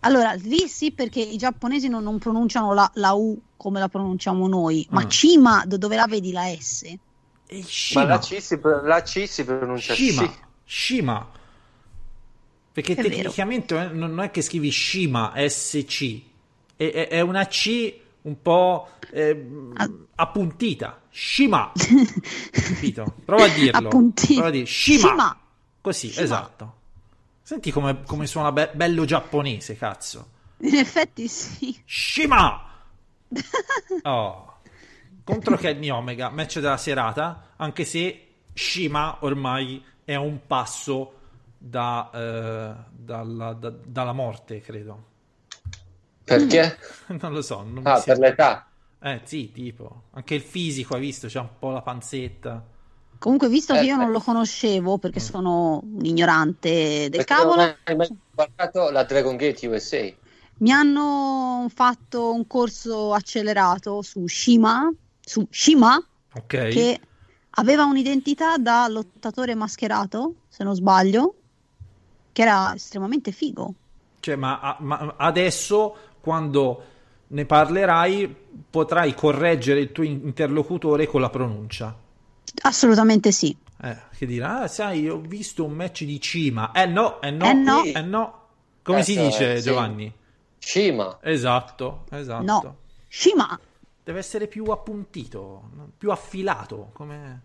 Allora, 0.00 0.32
lì 0.34 0.68
sì 0.68 0.92
perché 0.92 1.20
i 1.20 1.36
giapponesi 1.36 1.88
non, 1.88 2.02
non 2.02 2.18
pronunciano 2.18 2.72
la, 2.72 2.88
la 2.94 3.12
U 3.12 3.40
come 3.56 3.80
la 3.80 3.88
pronunciamo 3.88 4.46
noi, 4.46 4.86
ma 4.90 5.04
Mm. 5.04 5.08
Cima, 5.08 5.64
do- 5.66 5.78
dove 5.78 5.96
la 5.96 6.06
vedi 6.06 6.30
la 6.30 6.44
S? 6.56 6.84
E 7.50 7.58
Ma 7.60 7.64
Shima. 7.66 8.04
la 8.04 8.18
C 8.18 8.40
si, 8.42 8.60
la 8.62 9.02
C 9.02 9.26
si 9.26 9.44
pronuncia 9.44 9.94
Shima. 9.94 10.22
Shi. 10.22 10.30
Shima. 10.64 11.30
Perché 12.72 12.92
È 12.92 12.96
vero. 12.96 13.08
tecnicamente 13.08 13.76
eh, 13.80 13.88
non 13.88 14.20
è 14.20 14.30
che 14.30 14.42
scrivi 14.42 14.70
Shima, 14.70 15.32
SC. 15.36 16.20
È, 16.76 16.84
è- 16.90 17.08
è 17.08 17.20
una 17.20 17.46
C 17.46 17.98
un 18.22 18.40
po' 18.42 18.88
ehm, 19.12 19.72
Ah. 19.76 19.90
appuntita. 20.16 21.00
Shima. 21.10 21.72
Capito? 22.52 23.14
Prova 23.24 23.44
a 23.44 23.48
dirlo. 23.48 23.78
Appuntita. 23.88 24.32
Prova 24.34 24.48
a 24.48 24.50
dire 24.50 24.66
Shima. 24.66 24.98
Shima. 25.08 25.38
Così, 25.80 26.10
Shima. 26.10 26.24
esatto. 26.24 26.74
Senti 27.42 27.70
come, 27.72 28.02
come 28.04 28.26
suona 28.26 28.52
be- 28.52 28.70
bello 28.74 29.04
giapponese, 29.06 29.74
cazzo. 29.76 30.28
In 30.58 30.74
effetti 30.76 31.26
sì. 31.28 31.76
Shima! 31.86 32.62
Oh. 34.02 34.57
Contro 35.28 35.56
Kenny 35.56 35.90
Omega, 35.90 36.30
match 36.30 36.58
della 36.58 36.76
serata, 36.78 37.52
anche 37.56 37.84
se 37.84 38.26
Shima 38.54 39.18
ormai 39.20 39.84
è 40.04 40.14
a 40.14 40.20
un 40.20 40.46
passo 40.46 41.12
da, 41.58 42.10
eh, 42.12 42.74
dalla, 42.90 43.52
da- 43.52 43.70
dalla 43.70 44.12
morte, 44.12 44.60
credo. 44.60 45.04
Perché? 46.24 46.78
Non 47.20 47.32
lo 47.32 47.42
so. 47.42 47.62
Non 47.62 47.90
Ah, 47.92 48.00
per 48.04 48.18
l'età. 48.18 48.70
Eh, 49.00 49.20
sì, 49.24 49.52
tipo. 49.52 50.04
Anche 50.12 50.34
il 50.34 50.42
fisico, 50.42 50.94
hai 50.94 51.00
visto? 51.00 51.28
C'ha 51.30 51.40
un 51.40 51.58
po' 51.58 51.70
la 51.70 51.82
panzetta. 51.82 52.64
Comunque, 53.18 53.48
visto 53.48 53.76
che 53.76 53.80
Eh, 53.80 53.84
io 53.84 53.96
non 53.96 54.10
eh. 54.10 54.12
lo 54.12 54.20
conoscevo 54.20 54.98
perché 54.98 55.20
sono 55.20 55.80
un 55.82 56.04
ignorante 56.04 57.08
del 57.10 57.20
Perché 57.20 57.24
cavolo, 57.24 57.60
non 57.60 57.76
hai 57.84 57.96
mai 57.96 58.08
guardato 58.30 58.88
la 58.90 59.04
Dragon 59.04 59.36
Gate 59.36 59.66
USA? 59.66 60.10
mi 60.60 60.70
hanno 60.72 61.66
fatto 61.72 62.32
un 62.32 62.46
corso 62.46 63.12
accelerato 63.14 64.02
su 64.02 64.26
Shima, 64.26 64.90
su 65.28 65.46
Shima, 65.50 65.96
Ok. 66.34 66.46
che 66.68 67.00
aveva 67.50 67.84
un'identità 67.84 68.56
da 68.56 68.86
lottatore 68.88 69.54
mascherato, 69.54 70.34
se 70.48 70.64
non 70.64 70.74
sbaglio, 70.74 71.34
che 72.32 72.42
era 72.42 72.74
estremamente 72.74 73.30
figo. 73.32 73.74
Cioè, 74.20 74.36
ma, 74.36 74.76
ma 74.80 75.14
adesso, 75.18 75.94
quando 76.20 76.82
ne 77.28 77.44
parlerai, 77.44 78.34
potrai 78.70 79.14
correggere 79.14 79.80
il 79.80 79.92
tuo 79.92 80.04
interlocutore 80.04 81.06
con 81.06 81.20
la 81.20 81.30
pronuncia. 81.30 81.94
Assolutamente 82.62 83.30
sì. 83.32 83.54
Eh, 83.82 83.96
che 84.16 84.26
dirà, 84.26 84.60
ah, 84.62 84.66
sai, 84.68 85.08
ho 85.08 85.20
visto 85.20 85.64
un 85.64 85.72
match 85.72 86.04
di 86.04 86.20
Cima. 86.20 86.72
Eh 86.72 86.86
no, 86.86 87.20
eh 87.20 87.30
no, 87.30 87.44
Eh 87.44 87.52
no. 87.52 87.84
eh 87.84 88.02
no. 88.02 88.40
Come 88.82 89.02
si 89.02 89.14
Questo 89.14 89.30
dice, 89.30 89.52
è- 89.54 89.56
sì. 89.58 89.62
Giovanni? 89.68 90.12
Shima. 90.58 91.18
Esatto, 91.22 92.04
esatto. 92.10 92.42
No. 92.44 92.76
Shima. 93.08 93.58
Deve 94.08 94.20
essere 94.20 94.46
più 94.46 94.64
appuntito, 94.64 95.68
più 95.98 96.10
affilato, 96.10 96.88
come, 96.94 97.42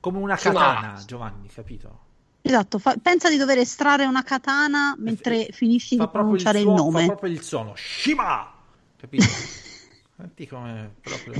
come 0.00 0.18
una 0.18 0.34
katana, 0.34 1.00
Giovanni, 1.06 1.46
capito? 1.46 2.00
Esatto, 2.42 2.80
fa- 2.80 2.96
pensa 3.00 3.30
di 3.30 3.36
dover 3.36 3.58
estrarre 3.58 4.06
una 4.06 4.24
katana 4.24 4.96
mentre 4.98 5.46
finisci 5.52 5.94
di 5.94 6.02
il 6.02 6.10
pronunciare 6.10 6.58
il, 6.58 6.64
suono, 6.64 6.82
nome. 6.82 7.00
fa 7.02 7.06
proprio 7.06 7.30
il 7.32 7.42
suono. 7.42 7.74
Shima! 7.76 8.52
Capito? 8.96 9.22
Senti 10.18 10.48
come 10.48 10.96
proprio... 11.00 11.34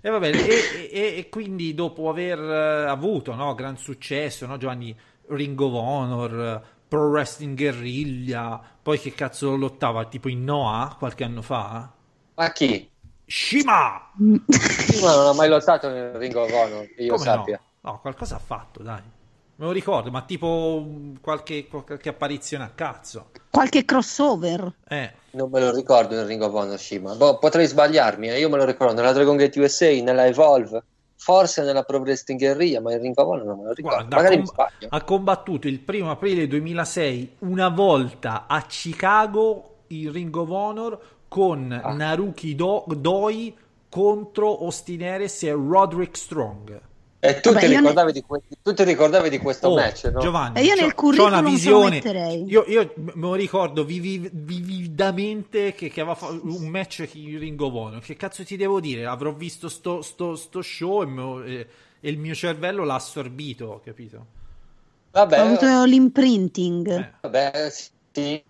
E 0.00 0.08
va 0.08 0.18
bene, 0.18 0.38
e, 0.38 0.88
e- 0.90 1.14
e 1.18 1.28
quindi 1.28 1.74
dopo 1.74 2.08
aver 2.08 2.38
eh, 2.38 2.88
avuto 2.88 3.34
no, 3.34 3.54
gran 3.54 3.76
successo, 3.76 4.46
no, 4.46 4.56
Giovanni, 4.56 4.98
Ring 5.26 5.60
of 5.60 5.74
Honor, 5.74 6.66
Pro 6.88 7.10
Wrestling 7.10 7.54
Guerriglia, 7.54 8.58
poi 8.82 8.98
che 8.98 9.12
cazzo 9.12 9.56
lottava 9.56 10.06
tipo 10.06 10.30
in 10.30 10.42
Noah 10.42 10.96
qualche 10.98 11.22
anno 11.22 11.42
fa? 11.42 12.00
Ma 12.34 12.50
chi? 12.52 12.88
Shima! 13.26 14.10
Shima 14.48 15.14
non 15.14 15.26
ha 15.28 15.32
mai 15.34 15.48
lottato 15.48 15.88
nel 15.88 16.12
Ring 16.14 16.34
of 16.36 16.50
Honor, 16.52 16.86
che 16.94 17.02
io 17.02 17.12
Come 17.14 17.24
sappia. 17.24 17.60
no? 17.82 17.90
No, 17.90 17.98
qualcosa 18.00 18.36
ha 18.36 18.40
fatto, 18.40 18.82
dai. 18.82 19.00
Me 19.54 19.66
lo 19.66 19.70
ricordo, 19.72 20.10
ma 20.10 20.22
tipo 20.22 20.86
qualche, 21.20 21.66
qualche 21.68 22.08
apparizione 22.08 22.64
a 22.64 22.70
cazzo. 22.74 23.30
Qualche 23.50 23.84
crossover. 23.84 24.72
Eh, 24.88 25.12
Non 25.32 25.50
me 25.50 25.60
lo 25.60 25.72
ricordo 25.74 26.14
nel 26.14 26.26
Ring 26.26 26.42
of 26.42 26.52
Honor 26.52 26.78
Shima. 26.78 27.14
Boh, 27.14 27.38
potrei 27.38 27.66
sbagliarmi, 27.66 28.30
eh. 28.30 28.38
io 28.38 28.48
me 28.48 28.56
lo 28.56 28.64
ricordo 28.64 28.94
nella 28.94 29.12
Dragon 29.12 29.36
Gate 29.36 29.60
USA, 29.60 29.88
nella 30.02 30.26
Evolve, 30.26 30.82
forse 31.16 31.62
nella 31.62 31.82
Pro 31.84 31.98
Wrestling 31.98 32.38
Guerrilla, 32.40 32.80
ma 32.80 32.92
il 32.92 33.00
Ring 33.00 33.16
of 33.16 33.26
Honor 33.26 33.44
non 33.44 33.58
me 33.58 33.64
lo 33.66 33.72
ricordo. 33.72 33.96
Guarda, 33.98 34.16
Magari 34.16 34.34
ha, 34.34 34.38
mi 34.38 34.44
com- 34.44 34.54
sbaglio. 34.54 34.86
ha 34.90 35.02
combattuto 35.04 35.68
il 35.68 35.78
primo 35.80 36.10
aprile 36.10 36.46
2006 36.48 37.36
una 37.40 37.68
volta 37.68 38.46
a 38.48 38.62
Chicago 38.62 39.68
in 39.88 40.10
Ring 40.12 40.34
of 40.34 40.48
Honor 40.48 40.98
con 41.32 41.72
Ah. 41.72 41.94
Naruki 41.94 42.54
Do- 42.54 42.84
Doi 42.94 43.56
contro 43.88 44.58
Austin 44.60 45.02
Aries 45.02 45.42
e 45.44 45.52
Roderick 45.52 46.14
Strong. 46.14 46.80
E 47.24 47.40
tu, 47.40 47.52
Vabbè, 47.52 47.66
ti 47.66 47.76
ricordavi, 47.76 48.12
di 48.12 48.22
que- 48.22 48.42
tu 48.62 48.74
ti 48.74 48.82
ricordavi 48.84 49.30
di 49.30 49.38
questo 49.38 49.68
Oh, 49.68 49.76
match, 49.76 50.10
no? 50.12 50.20
Giovanni, 50.20 50.58
E 50.58 50.64
io 50.64 50.74
nel 50.74 50.92
curriculum 50.94 51.38
una 51.38 51.48
visione. 51.48 51.98
Io, 52.48 52.64
io 52.66 52.92
me 52.96 53.12
lo 53.14 53.34
ricordo 53.34 53.84
vivi- 53.84 54.28
vividamente 54.32 55.72
che, 55.72 55.88
che 55.88 56.00
aveva 56.00 56.16
fatto 56.16 56.40
un 56.42 56.66
match 56.66 57.08
in 57.12 57.38
Ring 57.38 57.60
of 57.60 57.72
Honor. 57.72 58.00
Che 58.02 58.16
cazzo 58.16 58.44
ti 58.44 58.56
devo 58.56 58.80
dire? 58.80 59.06
Avrò 59.06 59.32
visto 59.32 59.68
sto, 59.68 60.02
sto- 60.02 60.36
sto 60.36 60.62
show 60.62 61.02
e, 61.02 61.06
me- 61.06 61.44
e- 61.46 61.66
e 62.00 62.10
il 62.10 62.18
mio 62.18 62.34
cervello 62.34 62.84
l'ha 62.84 62.94
assorbito, 62.96 63.80
capito? 63.84 64.26
Vabbè, 65.12 65.40
Ho 65.40 65.44
avuto 65.44 65.84
l'imprinting. 65.84 66.88
Eh. 66.88 67.10
vabbè, 67.20 67.70
sì. 68.12 68.42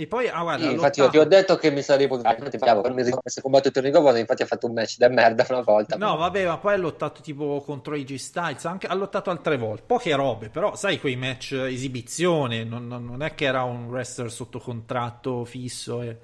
E 0.00 0.06
poi, 0.06 0.28
ah, 0.28 0.40
guarda, 0.40 0.64
Sì, 0.64 0.72
infatti 0.72 1.00
io 1.00 1.10
ti 1.10 1.18
ho 1.18 1.24
detto 1.26 1.56
che 1.56 1.70
mi 1.70 1.82
sarei 1.82 2.08
potuto 2.08 2.26
infatti, 2.26 2.56
bravo, 2.56 2.80
non 2.80 2.94
mi 2.94 3.02
ricordo 3.02 3.28
se 3.28 3.42
combattuto 3.42 3.80
il 3.80 3.84
Ring 3.84 3.94
of 3.96 4.16
infatti 4.16 4.42
ha 4.42 4.46
fatto 4.46 4.66
un 4.66 4.72
match 4.72 4.96
da 4.96 5.08
merda 5.10 5.44
una 5.50 5.60
volta 5.60 5.98
No, 5.98 6.16
vabbè, 6.16 6.46
ma 6.46 6.56
poi 6.56 6.72
ha 6.72 6.76
lottato 6.78 7.20
tipo 7.20 7.60
contro 7.62 7.92
AJ 7.92 8.14
Styles, 8.14 8.64
anche, 8.64 8.86
ha 8.86 8.94
lottato 8.94 9.28
altre 9.28 9.58
volte, 9.58 9.82
poche 9.84 10.14
robe, 10.14 10.48
però 10.48 10.74
sai 10.74 10.98
quei 10.98 11.16
match 11.16 11.52
esibizione, 11.52 12.64
non, 12.64 12.86
non- 12.86 13.04
non 13.04 13.22
è 13.22 13.34
che 13.34 13.44
era 13.44 13.62
un 13.64 13.88
wrestler 13.88 14.32
sotto 14.32 14.58
contratto 14.58 15.44
fisso 15.44 16.00
e, 16.00 16.16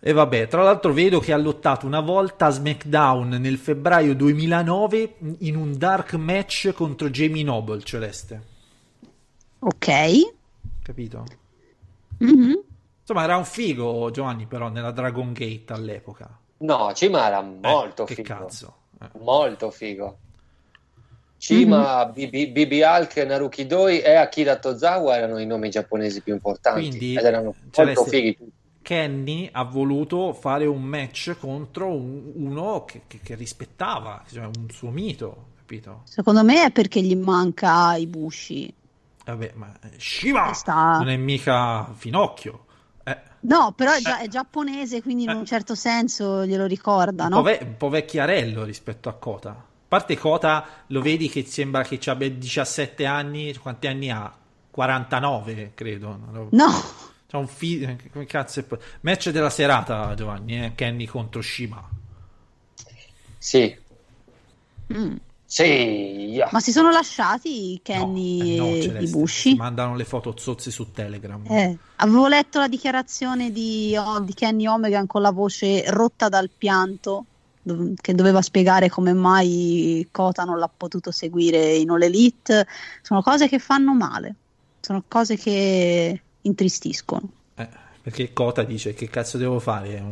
e 0.00 0.12
vabbè, 0.14 0.48
tra 0.48 0.62
l'altro 0.62 0.94
vedo 0.94 1.20
che 1.20 1.34
ha 1.34 1.36
lottato 1.36 1.84
una 1.84 2.00
volta 2.00 2.46
a 2.46 2.50
SmackDown 2.50 3.28
nel 3.28 3.58
febbraio 3.58 4.14
2009 4.14 5.16
in 5.40 5.54
un 5.54 5.76
dark 5.76 6.14
match 6.14 6.72
contro 6.72 7.10
Jamie 7.10 7.44
Noble, 7.44 7.82
Celeste, 7.82 8.40
Ok. 9.60 9.88
capito? 10.82 11.24
Mhm. 12.20 12.69
Insomma, 13.10 13.24
era 13.24 13.36
un 13.36 13.44
figo 13.44 14.10
Giovanni 14.12 14.46
però 14.46 14.68
nella 14.68 14.92
Dragon 14.92 15.32
Gate 15.32 15.72
all'epoca. 15.72 16.30
no 16.58 16.92
Cima 16.94 17.26
era 17.26 17.40
Eh, 17.40 17.58
molto 17.60 18.04
che 18.04 18.14
figo 18.14 18.28
cazzo. 18.28 18.74
Eh. 19.00 19.08
molto 19.18 19.70
figo 19.70 20.18
Cima, 21.36 22.04
BB, 22.04 22.50
BB 22.52 22.72
Hulk, 22.84 23.16
Naruki 23.26 23.66
Doi 23.66 24.00
e 24.00 24.14
Akira 24.14 24.56
Tozawa 24.58 25.16
erano 25.16 25.38
i 25.38 25.46
nomi 25.46 25.70
giapponesi 25.70 26.20
più 26.20 26.34
importanti 26.34 26.86
Quindi, 26.86 27.16
ed 27.16 27.24
erano 27.24 27.54
Celeste, 27.70 28.00
molto 28.00 28.04
fighi 28.16 28.36
tutti. 28.36 28.52
Kenny 28.82 29.48
ha 29.50 29.64
voluto 29.64 30.32
fare 30.34 30.66
un 30.66 30.82
match 30.82 31.34
contro 31.40 31.86
un- 31.94 32.30
uno 32.34 32.84
che, 32.84 33.02
che- 33.06 33.20
che 33.22 33.34
rispettava, 33.36 34.22
cioè 34.30 34.44
un 34.44 34.68
suo 34.70 34.90
mito, 34.90 35.46
capito? 35.56 36.02
Secondo 36.04 36.44
me 36.44 36.64
è 36.66 36.70
perché 36.72 37.00
gli 37.00 37.16
manca 37.16 37.94
Ibushi. 37.96 38.74
Vabbè, 39.24 39.52
ma 39.54 39.72
eh, 39.82 39.98
Shiva 39.98 40.52
Sta- 40.52 40.98
non 40.98 41.08
è 41.08 41.16
mica 41.16 41.90
Finocchio. 41.94 42.66
No, 43.42 43.72
però 43.72 43.92
è, 43.92 44.00
già- 44.00 44.18
è 44.20 44.28
giapponese, 44.28 45.00
quindi 45.02 45.24
in 45.24 45.30
un 45.30 45.46
certo 45.46 45.74
senso 45.74 46.44
glielo 46.44 46.66
ricorda, 46.66 47.24
un, 47.24 47.30
no? 47.30 47.36
po 47.36 47.42
ve- 47.42 47.58
un 47.62 47.76
po' 47.76 47.88
vecchiarello 47.88 48.64
rispetto 48.64 49.08
a 49.08 49.14
Kota. 49.14 49.50
A 49.50 49.64
parte 49.88 50.16
Kota, 50.16 50.66
lo 50.88 51.00
vedi 51.00 51.28
che 51.28 51.44
sembra 51.44 51.82
che 51.82 51.98
abbia 52.10 52.30
17 52.30 53.06
anni, 53.06 53.56
quanti 53.56 53.86
anni 53.86 54.10
ha? 54.10 54.32
49, 54.70 55.72
credo. 55.74 56.48
No, 56.50 56.70
C'ha 57.26 57.38
un 57.38 57.46
fi- 57.48 57.80
eh, 57.80 58.10
come 58.10 58.26
cazzo 58.26 58.60
è 58.60 58.64
Match 59.02 59.30
della 59.30 59.50
serata, 59.50 60.14
Giovanni, 60.14 60.64
eh? 60.64 60.72
Kenny 60.74 61.06
contro 61.06 61.40
Shima. 61.42 61.88
sì 63.38 63.76
Mm. 64.92 65.16
Sì 65.52 66.30
yeah. 66.30 66.48
ma 66.52 66.60
si 66.60 66.70
sono 66.70 66.90
lasciati 66.90 67.80
Kenny 67.82 68.56
No, 68.56 68.66
eh 68.66 68.86
no, 68.86 68.98
e 68.98 69.02
Ibushi? 69.02 69.50
si 69.50 69.54
mandano 69.56 69.96
le 69.96 70.04
foto 70.04 70.34
zozze 70.36 70.70
su 70.70 70.92
Telegram. 70.92 71.42
Eh, 71.48 71.76
avevo 71.96 72.28
letto 72.28 72.60
la 72.60 72.68
dichiarazione 72.68 73.50
di, 73.50 73.96
oh, 73.96 74.20
di 74.20 74.32
Kenny 74.32 74.66
Omegan 74.66 75.06
con 75.06 75.22
la 75.22 75.32
voce 75.32 75.90
rotta 75.90 76.28
dal 76.28 76.50
pianto, 76.56 77.24
dov- 77.62 78.00
che 78.00 78.14
doveva 78.14 78.42
spiegare 78.42 78.88
come 78.88 79.12
mai 79.12 80.06
Kota 80.10 80.44
non 80.44 80.58
l'ha 80.58 80.70
potuto 80.74 81.10
seguire 81.10 81.74
in 81.74 81.90
All 81.90 82.02
Elite. 82.02 82.66
Sono 83.02 83.20
cose 83.20 83.48
che 83.48 83.58
fanno 83.58 83.92
male, 83.92 84.34
sono 84.80 85.02
cose 85.08 85.36
che 85.36 86.22
intristiscono. 86.42 87.28
Eh, 87.56 87.68
perché 88.02 88.32
Kota 88.32 88.62
dice 88.62 88.94
che 88.94 89.08
cazzo 89.08 89.36
devo 89.38 89.58
fare? 89.58 90.02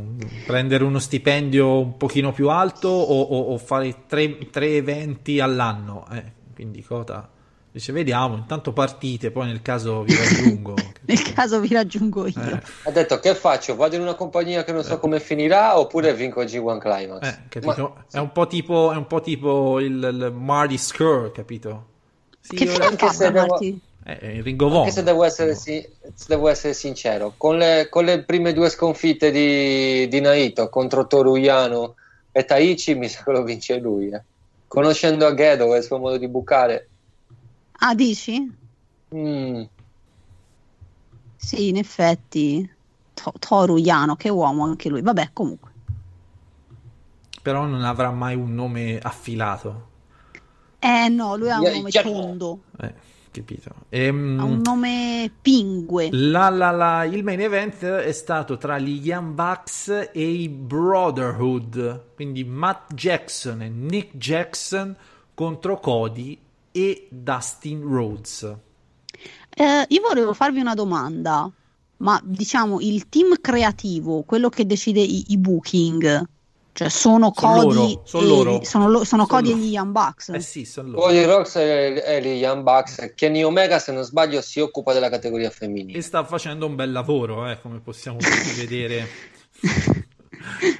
Prendere 0.47 0.85
uno 0.85 0.99
stipendio 0.99 1.81
un 1.81 1.97
pochino 1.97 2.33
più 2.33 2.51
alto 2.51 2.89
o, 2.89 3.21
o- 3.21 3.53
o 3.53 3.59
fare 3.59 4.05
tre, 4.07 4.39
tre 4.51 4.77
eventi 4.77 5.41
all'anno? 5.41 6.07
Eh, 6.13 6.25
quindi 6.55 6.83
Kota 6.83 7.29
dice 7.71 7.93
vediamo, 7.93 8.35
intanto 8.37 8.73
partite, 8.73 9.31
poi 9.31 9.47
nel 9.47 9.63
caso 9.63 10.03
vi 10.03 10.15
raggiungo. 10.15 10.75
Nel 11.09 11.33
caso 11.33 11.59
vi 11.61 11.69
raggiungo 11.73 12.27
io. 12.27 12.35
Eh, 12.39 12.63
ha 12.85 12.91
detto 12.91 13.19
che 13.19 13.35
faccio 13.35 13.75
vado 13.77 13.95
in 13.97 14.03
una 14.03 14.13
compagnia 14.15 14.63
che 14.63 14.73
non 14.73 14.85
so 14.85 14.99
come 14.99 15.21
finirà 15.21 15.79
oppure 15.79 16.13
vinco 16.15 16.43
il 16.43 16.49
G1 16.51 16.79
Climax 16.79 17.27
eh? 17.55 17.61
Ma- 17.65 18.05
È 18.11 18.19
un 18.19 18.31
po' 18.33 18.47
tipo, 18.47 18.93
è 18.93 18.97
un 18.97 19.07
po' 19.07 19.23
tipo 19.23 19.81
il, 19.81 19.93
il 19.95 20.33
Marty 20.37 20.77
Skrull, 20.77 21.33
capito? 21.33 21.87
Sì, 22.41 22.57
Che 22.57 22.67
fine 22.67 22.85
ha 22.85 22.89
anche 22.89 23.09
se 23.09 23.15
fatto 23.25 23.33
devo- 23.33 23.47
Marty? 23.47 23.81
Eh, 24.09 24.57
of 24.61 24.73
Anche 24.77 24.91
se 24.91 25.03
devo 25.03 25.25
essere, 25.25 25.55
si- 25.55 25.87
se 26.15 26.25
devo 26.29 26.49
essere 26.49 26.73
sincero, 26.75 27.35
con 27.37 27.59
le, 27.59 27.89
con 27.91 28.05
le 28.05 28.25
prime 28.25 28.53
due 28.53 28.71
sconfitte 28.71 29.31
di, 29.31 30.09
di 30.09 30.21
Naito 30.21 30.69
contro 30.69 31.07
Toruyano 31.07 31.95
e 32.33 32.45
Taichi, 32.45 32.95
mi 32.95 33.09
sa 33.09 33.23
che 33.23 33.33
lo 33.33 33.43
vince 33.43 33.79
lui. 33.79 34.11
eh. 34.11 34.25
Conoscendo 34.67 35.27
Aghedo 35.27 35.75
e 35.75 35.79
il 35.79 35.85
suo 35.85 35.99
modo 35.99 36.17
di 36.17 36.29
bucare, 36.29 36.91
Ah, 37.81 37.95
dici? 37.95 38.51
mm, 39.15 39.63
Sì, 41.37 41.69
in 41.69 41.77
effetti. 41.77 42.69
To- 43.15 43.33
Toru 43.39 43.79
Yano, 43.79 44.17
che 44.17 44.29
uomo 44.29 44.65
anche 44.65 44.89
lui. 44.89 45.03
Vabbè, 45.03 45.31
comunque. 45.33 45.73
Però 47.43 47.65
non 47.65 47.83
avrà 47.83 48.11
mai 48.11 48.35
un 48.35 48.55
nome 48.55 48.99
affilato. 48.99 49.87
Eh 50.81 51.09
no, 51.09 51.37
lui 51.37 51.51
ha 51.51 51.61
un 51.61 51.71
nome 51.71 51.91
tondo, 51.91 52.61
Eh, 52.81 52.95
capito? 53.39 53.71
Ehm, 53.89 54.39
ha 54.41 54.45
un 54.45 54.61
nome 54.63 55.31
pingue. 55.41 56.09
La, 56.13 56.49
la, 56.51 56.71
la- 56.71 57.05
il 57.05 57.23
main 57.25 57.41
event 57.41 57.85
è 57.85 58.13
stato 58.13 58.57
tra 58.57 58.79
gli 58.79 59.01
Young 59.05 59.33
Bucks 59.35 60.11
e 60.13 60.29
i 60.31 60.49
Brotherhood, 60.49 62.15
quindi 62.15 62.45
Matt 62.45 62.93
Jackson 62.95 63.63
e 63.63 63.69
Nick 63.69 64.17
Jackson 64.17 64.95
contro 65.35 65.79
Cody 65.79 66.39
e 66.73 67.07
Dustin 67.11 67.83
Rhodes. 67.83 68.57
Eh, 69.51 69.85
io 69.89 70.01
volevo 70.07 70.35
farvi 70.35 70.61
una 70.61 70.75
domanda, 70.75 71.51
ma 71.99 72.21
diciamo 72.23 72.81
il 72.81 73.09
team 73.09 73.35
creativo, 73.41 74.23
quello 74.23 74.49
che 74.49 74.67
decide 74.67 75.01
i, 75.01 75.27
i 75.29 75.39
booking, 75.39 76.25
cioè 76.79 76.89
sono 76.91 77.33
Sono 77.35 77.53
Cody, 77.55 77.75
loro, 77.75 78.03
sono 78.05 78.23
e, 78.23 78.27
loro. 78.29 78.65
sono, 78.65 78.85
lo- 78.89 78.93
sono 79.05 79.05
Sono 79.05 79.27
Cody 79.27 79.49
loro. 79.51 79.61
e 79.61 79.65
gli 79.67 79.71
Young 79.73 79.91
Bucks? 79.91 80.29
Eh 80.29 80.41
sì, 80.41 80.65
sono 80.65 80.89
loro. 80.91 81.01
Cody 81.07 81.25
Rocks 81.25 81.57
e, 81.57 82.03
e 82.07 82.23
gli 82.23 82.27
Young 82.41 82.63
Bucks. 82.63 83.13
Kenny 83.17 83.43
Omega, 83.43 83.81
se 83.81 83.91
non 83.91 84.05
sbaglio, 84.05 84.41
si 84.41 84.61
occupa 84.61 84.93
della 84.93 85.09
categoria 85.11 85.51
femminile. 85.51 85.99
E 85.99 86.03
sta 86.03 86.23
facendo 86.25 86.67
un 86.67 86.77
bel 86.77 86.93
lavoro, 86.93 87.51
eh, 87.51 87.61
come 87.61 87.81
possiamo 87.81 88.19
tutti 88.19 88.61
vedere. 88.61 89.09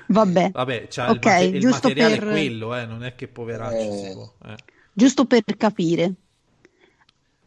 Vabbè, 0.07 0.51
Vabbè, 0.53 0.87
c'ha 0.89 1.11
Ok, 1.11 1.25
il, 1.25 1.31
mate- 1.31 1.45
il 1.57 1.67
materiale 1.67 2.17
per- 2.19 2.27
è 2.29 2.31
quello, 2.31 2.77
eh, 2.77 2.87
non 2.87 3.05
è 3.05 3.15
che 3.15 3.27
poveraccio 3.29 3.77
Eh. 3.77 4.05
si 4.07 4.13
può. 4.13 4.33
eh. 4.47 4.55
giusto 4.93 5.25
per 5.25 5.43
capire. 5.57 6.13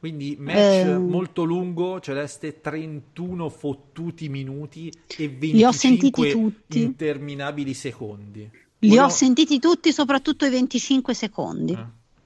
Quindi 0.02 0.36
match 0.40 0.56
Eh. 0.58 0.98
molto 0.98 1.44
lungo, 1.44 2.00
Celeste 2.00 2.60
31 2.60 3.50
fottuti 3.50 4.30
minuti 4.30 4.88
e 5.16 5.28
25 5.30 5.48
Li 5.54 5.64
ho 5.64 5.72
sentiti 5.72 6.32
tutti. 6.32 6.82
interminabili 6.82 7.76
secondi. 7.76 8.50
Li 8.80 8.88
Vogliamo- 8.88 9.06
ho 9.06 9.12
sentiti 9.12 9.60
tutti, 9.60 9.94
soprattutto 9.94 10.46
i 10.46 10.50
25 10.50 11.14
secondi. 11.14 11.74
Eh. 11.74 11.86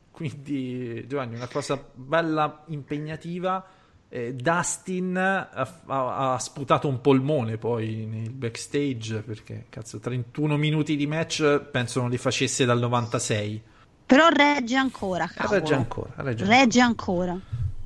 Quindi 0.09 1.05
Giovanni, 1.05 1.35
una 1.35 1.49
cosa 1.49 1.83
bella 1.93 2.63
impegnativa. 2.67 3.67
eh, 4.07 4.33
Dustin 4.33 5.17
ha, 5.17 5.49
ha- 5.87 6.33
ha 6.33 6.39
sputato 6.39 6.87
un 6.87 7.01
polmone 7.01 7.57
poi 7.57 8.05
nel 8.05 8.29
backstage 8.31 9.21
perché 9.21 9.65
cazzo 9.67 9.99
31 9.99 10.55
minuti 10.55 10.95
di 10.95 11.05
match 11.07 11.59
penso 11.71 11.99
non 11.99 12.09
li 12.11 12.17
facesse 12.17 12.63
dal 12.63 12.79
96. 12.79 13.61
Però 14.05 14.29
regge 14.29 14.75
ancora. 14.77 15.29
Regge 15.49 15.73
ancora, 15.73 16.13
regge 16.17 16.45
Regge 16.45 16.79
ancora. 16.79 17.37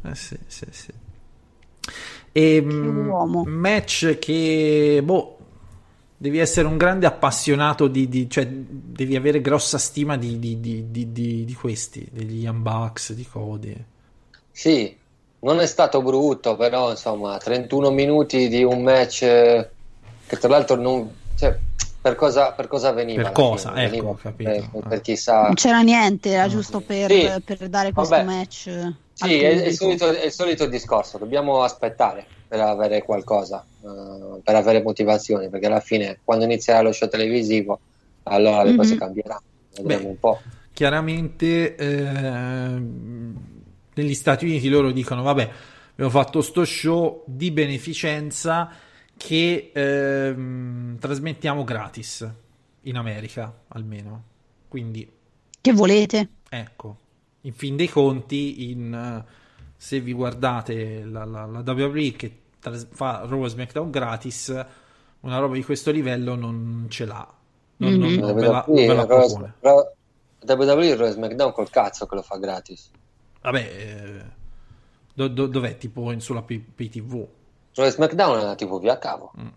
Eh, 0.03 0.15
sì, 0.15 0.37
sì, 0.47 0.65
sì. 0.71 0.91
E, 2.31 2.61
mm, 2.61 3.09
uomo. 3.09 3.41
match 3.41 4.19
che, 4.19 5.01
boh, 5.03 5.37
devi 6.17 6.37
essere 6.39 6.67
un 6.67 6.77
grande 6.77 7.05
appassionato 7.05 7.87
di, 7.87 8.07
di- 8.07 8.29
cioè 8.29 8.47
devi 8.47 9.15
avere 9.15 9.41
grossa 9.41 9.77
stima 9.77 10.17
di, 10.17 10.39
di- 10.39 10.59
di- 10.59 10.91
di- 10.91 11.11
di- 11.11 11.45
di 11.45 11.53
questi, 11.53 12.07
degli 12.11 12.47
Bucks, 12.49 13.13
di 13.13 13.25
Cody. 13.25 13.75
Sì, 14.51 14.95
non 15.39 15.59
è 15.59 15.65
stato 15.65 16.01
brutto, 16.01 16.55
però 16.55 16.89
insomma, 16.91 17.37
31 17.37 17.91
minuti 17.91 18.47
di 18.49 18.63
un 18.63 18.81
match 18.83 19.21
eh, 19.23 19.71
che 20.25 20.37
tra 20.37 20.49
l'altro 20.49 20.75
non... 20.75 21.17
Cioè, 21.35 21.57
per 22.01 22.15
cosa, 22.15 22.53
per 22.53 22.67
cosa 22.67 22.91
veniva? 22.91 23.23
Per 23.23 23.31
cosa? 23.31 23.69
fine? 23.71 23.83
Ecco, 23.85 23.95
Veniva 23.95 24.15
capito. 24.15 24.69
Per, 24.71 24.83
per 24.87 25.01
chissà... 25.01 25.45
Non 25.45 25.53
c'era 25.55 25.81
niente, 25.81 26.29
era 26.29 26.47
giusto 26.47 26.81
per, 26.81 27.09
Sì, 27.11 27.41
per 27.43 27.69
dare 27.69 27.93
questo 27.93 28.15
vabbè. 28.15 28.23
match. 28.23 28.93
Sì, 29.21 29.41
è, 29.41 29.61
è 29.61 29.67
il 29.67 29.73
solito, 29.73 30.07
è 30.09 30.25
il 30.25 30.31
solito 30.31 30.65
discorso, 30.65 31.17
dobbiamo 31.17 31.61
aspettare 31.63 32.25
per 32.47 32.61
avere 32.61 33.03
qualcosa, 33.03 33.67
eh, 33.81 34.41
per 34.41 34.55
avere 34.55 34.81
motivazioni, 34.81 35.49
perché 35.49 35.65
alla 35.67 35.81
fine 35.81 36.21
quando 36.23 36.45
inizierà 36.45 36.81
lo 36.81 36.91
show 36.93 37.09
televisivo, 37.09 37.81
allora 38.23 38.63
le 38.63 38.73
cose 38.75 38.95
Mhm. 38.95 38.97
cambieranno, 38.97 39.41
vedremo 39.75 40.07
Beh, 40.07 40.09
un 40.09 40.17
po'. 40.17 40.43
chiaramente 40.73 41.75
ehm, 41.75 43.35
negli 43.95 44.13
Stati 44.13 44.45
Uniti 44.45 44.69
loro 44.69 44.91
dicono 44.91 45.21
vabbè 45.23 45.51
abbiamo 45.91 46.09
fatto 46.11 46.41
sto 46.41 46.63
show 46.65 47.23
di 47.27 47.51
beneficenza 47.51 48.69
che 49.17 49.71
ehm, 49.73 50.97
trasmettiamo 50.97 51.63
gratis 51.63 52.27
in 52.83 52.95
America 52.95 53.63
almeno 53.69 54.23
quindi 54.67 55.09
Che 55.61 55.71
volete? 55.73 56.29
ecco 56.49 56.97
in 57.41 57.53
fin 57.53 57.75
dei 57.75 57.87
conti 57.89 58.69
in, 58.71 58.93
eh, 58.93 59.31
se 59.75 59.99
vi 59.99 60.13
guardate 60.13 61.03
la, 61.03 61.23
la, 61.25 61.45
la 61.45 61.59
WWE 61.65 62.11
che 62.13 62.37
tras- 62.59 62.87
fa 62.91 63.25
Raw 63.27 63.45
SmackDown 63.47 63.89
gratis 63.89 64.65
una 65.21 65.37
roba 65.37 65.53
di 65.55 65.63
questo 65.63 65.91
livello 65.91 66.35
non 66.35 66.87
ce 66.89 67.05
l'ha 67.05 67.27
non, 67.77 67.93
non- 67.93 68.11
Mhm. 68.11 68.19
non 68.19 68.33
ve 68.35 68.41
la, 68.41 68.63
non 68.67 68.75
WWE, 68.75 68.87
ve 68.87 68.93
la 68.93 69.05
propone 69.05 69.53
Raw- 69.61 69.91
WWE 70.45 70.95
Raw 70.95 71.11
SmackDown 71.11 71.51
col 71.53 71.69
cazzo 71.69 72.05
che 72.05 72.15
lo 72.15 72.21
fa 72.21 72.37
gratis. 72.37 72.89
Vabbè, 73.41 73.59
eh, 73.59 74.23
do- 75.13 75.27
do- 75.27 75.47
dov'è? 75.47 75.77
Tipo 75.77 76.11
in, 76.11 76.21
sulla 76.21 76.41
P- 76.41 76.59
PTV? 76.75 77.27
Raw 77.75 77.89
SmackDown 77.89 78.39
è 78.39 78.43
una 78.43 78.55
TV 78.55 78.79
via 78.79 78.97
cavo. 78.97 79.31
Mm. 79.39 79.47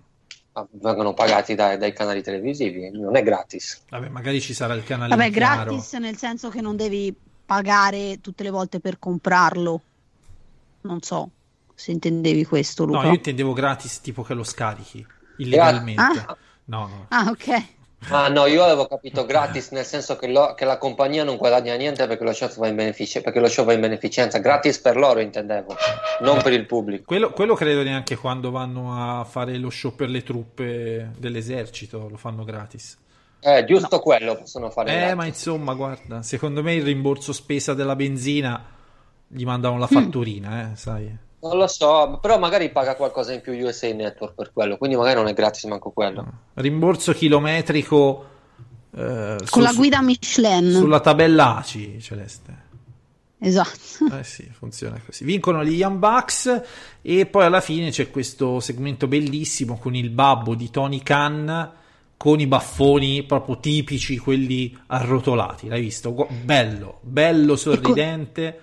Vengono 0.72 1.14
pagati 1.14 1.54
dai, 1.54 1.78
dai 1.78 1.92
canali 1.92 2.22
televisivi, 2.22 2.90
non 2.90 3.16
è 3.16 3.22
gratis. 3.22 3.84
Vabbè, 3.90 4.08
magari 4.08 4.40
ci 4.40 4.52
sarà 4.54 4.74
il 4.74 4.82
canale 4.84 5.14
Vabbè, 5.16 5.30
gratis 5.30 5.92
nel 5.94 6.16
senso 6.16 6.48
che 6.50 6.60
non 6.60 6.76
devi 6.76 7.14
pagare 7.44 8.20
tutte 8.20 8.42
le 8.42 8.50
volte 8.50 8.80
per 8.80 8.98
comprarlo. 8.98 9.80
Non 10.82 11.00
so 11.02 11.30
se 11.74 11.90
intendevi 11.92 12.44
questo, 12.44 12.84
Luca. 12.84 13.00
No, 13.02 13.06
io 13.08 13.14
intendevo 13.14 13.52
gratis, 13.52 14.00
tipo 14.00 14.22
che 14.22 14.34
lo 14.34 14.44
scarichi 14.44 15.04
illegalmente. 15.38 16.00
Ah. 16.02 16.36
No, 16.66 16.86
no. 16.86 17.06
Ah, 17.08 17.26
ok. 17.28 17.64
Ah 18.08 18.26
no, 18.28 18.46
io 18.46 18.64
avevo 18.64 18.86
capito 18.88 19.24
gratis 19.24 19.70
nel 19.70 19.84
senso 19.84 20.16
che, 20.16 20.26
lo- 20.26 20.54
che 20.54 20.64
la 20.64 20.76
compagnia 20.76 21.22
non 21.22 21.36
guadagna 21.36 21.76
niente 21.76 22.04
perché 22.08 22.24
lo 22.24 22.32
show 22.32 22.48
va 22.56 22.66
in 22.66 22.74
benefic- 22.74 23.20
perché 23.20 23.38
lo 23.38 23.48
show 23.48 23.64
va 23.64 23.74
in 23.74 23.80
beneficenza. 23.80 24.38
Gratis 24.38 24.80
per 24.80 24.96
loro 24.96 25.20
intendevo, 25.20 25.76
non 26.20 26.42
per 26.42 26.52
il 26.52 26.66
pubblico. 26.66 27.04
Quello, 27.04 27.30
quello 27.30 27.54
credo 27.54 27.84
neanche 27.84 28.16
quando 28.16 28.50
vanno 28.50 29.20
a 29.20 29.22
fare 29.24 29.56
lo 29.56 29.70
show 29.70 29.94
per 29.94 30.08
le 30.08 30.24
truppe 30.24 31.12
dell'esercito 31.16 32.08
lo 32.08 32.16
fanno 32.16 32.42
gratis. 32.42 32.98
Eh, 33.44 33.64
giusto 33.64 33.98
quello 33.98 34.36
possono 34.36 34.70
fare. 34.70 35.08
Eh, 35.10 35.14
ma 35.14 35.26
insomma, 35.26 35.74
guarda, 35.74 36.22
secondo 36.22 36.62
me 36.62 36.74
il 36.74 36.84
rimborso 36.84 37.32
spesa 37.32 37.74
della 37.74 37.96
benzina 37.96 38.64
gli 39.26 39.44
mandano 39.44 39.78
la 39.78 39.86
fatturina, 39.88 40.70
eh, 40.72 40.76
sai. 40.76 41.16
Non 41.40 41.56
lo 41.56 41.66
so, 41.66 42.18
però 42.22 42.38
magari 42.38 42.70
paga 42.70 42.94
qualcosa 42.94 43.32
in 43.32 43.40
più 43.40 43.52
USA 43.54 43.92
Network 43.92 44.34
per 44.34 44.52
quello, 44.52 44.76
quindi 44.76 44.96
magari 44.96 45.16
non 45.16 45.26
è 45.26 45.32
gratis 45.34 45.64
manco 45.64 45.90
quello. 45.90 46.24
Rimborso 46.54 47.12
chilometrico 47.12 48.26
eh, 48.94 49.36
su- 49.42 49.50
Con 49.50 49.62
la 49.62 49.70
su- 49.70 49.76
guida 49.76 50.00
Michelin. 50.02 50.70
sulla 50.70 51.00
tabella 51.00 51.56
ACI, 51.56 51.98
Celeste. 52.00 52.60
Esatto. 53.40 54.14
Eh 54.16 54.22
sì, 54.22 54.48
funziona 54.52 55.00
così. 55.04 55.24
Vincono 55.24 55.64
gli 55.64 55.72
Young 55.74 55.98
Bucks 55.98 56.62
e 57.02 57.26
poi 57.26 57.44
alla 57.44 57.60
fine 57.60 57.90
c'è 57.90 58.08
questo 58.08 58.60
segmento 58.60 59.08
bellissimo 59.08 59.78
con 59.78 59.96
il 59.96 60.10
babbo 60.10 60.54
di 60.54 60.70
Tony 60.70 61.02
Khan 61.02 61.72
con 62.22 62.38
i 62.38 62.46
baffoni 62.46 63.24
proprio 63.24 63.58
tipici, 63.58 64.16
quelli 64.16 64.78
arrotolati. 64.86 65.66
L'hai 65.66 65.80
visto? 65.80 66.28
Bello, 66.44 66.98
bello, 67.00 67.56
sorridente. 67.56 68.60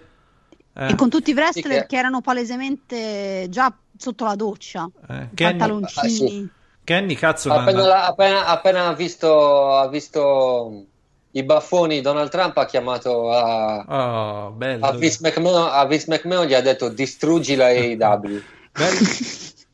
Eh, 0.74 0.91
E 0.91 0.95
con 0.95 1.10
tutti 1.10 1.32
i 1.32 1.34
wrestler 1.34 1.82
che- 1.82 1.88
che 1.88 1.97
erano 1.97 2.22
palesemente 2.22 3.47
già 3.49 3.76
sotto 3.97 4.24
la 4.24 4.36
doccia. 4.36 4.89
eh, 5.10 5.28
Kenny, 5.34 5.57
Pantaloncini. 5.57 6.05
Ah, 6.05 6.07
sì. 6.30 6.47
Kenny, 6.86 7.16
cazzo, 7.16 7.51
Appena, 7.51 7.82
la- 7.86 8.05
appena- 8.05 8.45
appena 8.45 8.88
ha 8.88 8.93
visto, 8.93 9.74
ha 9.76 9.89
visto 9.89 10.86
i 11.32 11.43
baffoni 11.43 11.99
Donald 11.99 12.30
Trump 12.30 12.55
ha 12.55 12.66
chiamato 12.66 13.30
a, 13.30 14.45
Oh, 14.47 14.51
bello. 14.51 14.86
a 14.86 14.93
Vince 14.93 15.18
McMahon, 15.20 15.68
a 15.70 15.86
Vince 15.86 16.05
McMahon 16.07 16.45
gli 16.47 16.53
ha 16.53 16.62
detto 16.62 16.88
distruggi 16.88 17.55
la 17.55 17.66
AEW. 17.66 18.41
bello, 18.72 18.99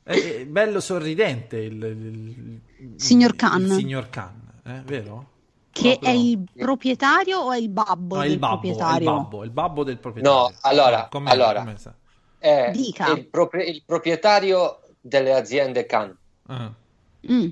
eh, 0.05 0.45
bello 0.49 0.79
sorridente 0.79 1.57
il, 1.57 1.73
il- 1.73 1.83
il- 1.83 2.59
Signor 2.97 3.36
Khan. 3.36 3.61
il 3.61 3.71
signor 3.71 4.09
Khan, 4.09 4.61
eh, 4.65 4.81
vero? 4.86 5.29
Che 5.71 5.89
Proprio- 5.99 6.09
è 6.09 6.13
il 6.13 6.43
proprietario 6.53 7.39
o 7.39 7.51
è 7.51 7.57
il 7.57 7.69
babbo 7.69 8.15
No, 8.15 8.21
del 8.21 8.31
il 8.31 8.38
babbo, 8.39 8.53
è 8.53 8.69
il 8.69 8.75
proprietario? 8.75 9.11
babbo, 9.11 9.43
il 9.43 9.49
babbo 9.51 9.83
del 9.83 9.97
proprietario. 9.97 10.39
No, 10.39 10.53
allora, 10.61 11.07
Com'è? 11.09 11.29
allora. 11.31 11.59
Com'è 11.63 11.77
sta? 11.77 11.93
È 12.38 12.71
Dica. 12.73 13.11
il, 13.11 13.27
propri- 13.27 13.67
il 13.69 13.83
proprietario 13.86 14.79
delle 15.01 15.33
aziende 15.33 15.86
Khan. 15.86 16.17
Ah. 16.47 16.71
Mm. 17.31 17.47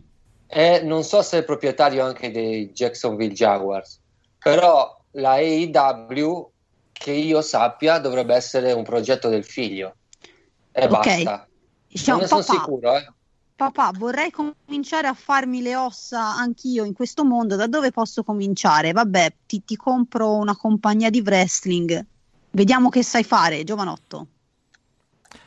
E 0.48 0.82
non 0.84 1.04
so 1.04 1.22
se 1.22 1.36
è 1.38 1.40
il 1.40 1.46
proprietario 1.46 2.06
anche 2.06 2.32
dei 2.32 2.72
Jacksonville 2.72 3.34
Jaguars, 3.34 4.00
però 4.38 4.98
la 5.12 5.32
AEW, 5.32 6.52
che 6.92 7.12
io 7.12 7.42
sappia, 7.42 7.98
dovrebbe 7.98 8.36
essere 8.36 8.72
un 8.72 8.84
progetto 8.84 9.30
del 9.30 9.44
figlio. 9.44 9.96
E 10.72 10.84
Ok. 10.86 10.90
basta. 10.90 11.48
Diciamo, 11.88 12.20
non 12.20 12.22
ne 12.22 12.28
sono 12.28 12.42
sicuro, 12.60 12.96
eh. 12.96 13.12
Papà, 13.56 13.92
vorrei 13.96 14.32
cominciare 14.32 15.08
a 15.08 15.14
farmi 15.14 15.62
le 15.62 15.76
ossa 15.76 16.36
anch'io 16.36 16.84
in 16.84 16.94
questo 16.94 17.24
mondo. 17.24 17.56
Da 17.56 17.68
dove 17.68 17.92
posso 17.92 18.24
cominciare? 18.24 18.92
Vabbè, 18.92 19.34
ti, 19.46 19.64
ti 19.64 19.76
compro 19.76 20.34
una 20.36 20.56
compagnia 20.56 21.10
di 21.10 21.22
wrestling. 21.22 22.06
Vediamo 22.52 22.90
che 22.90 23.04
sai 23.04 23.24
fare, 23.24 23.64
giovanotto. 23.64 24.28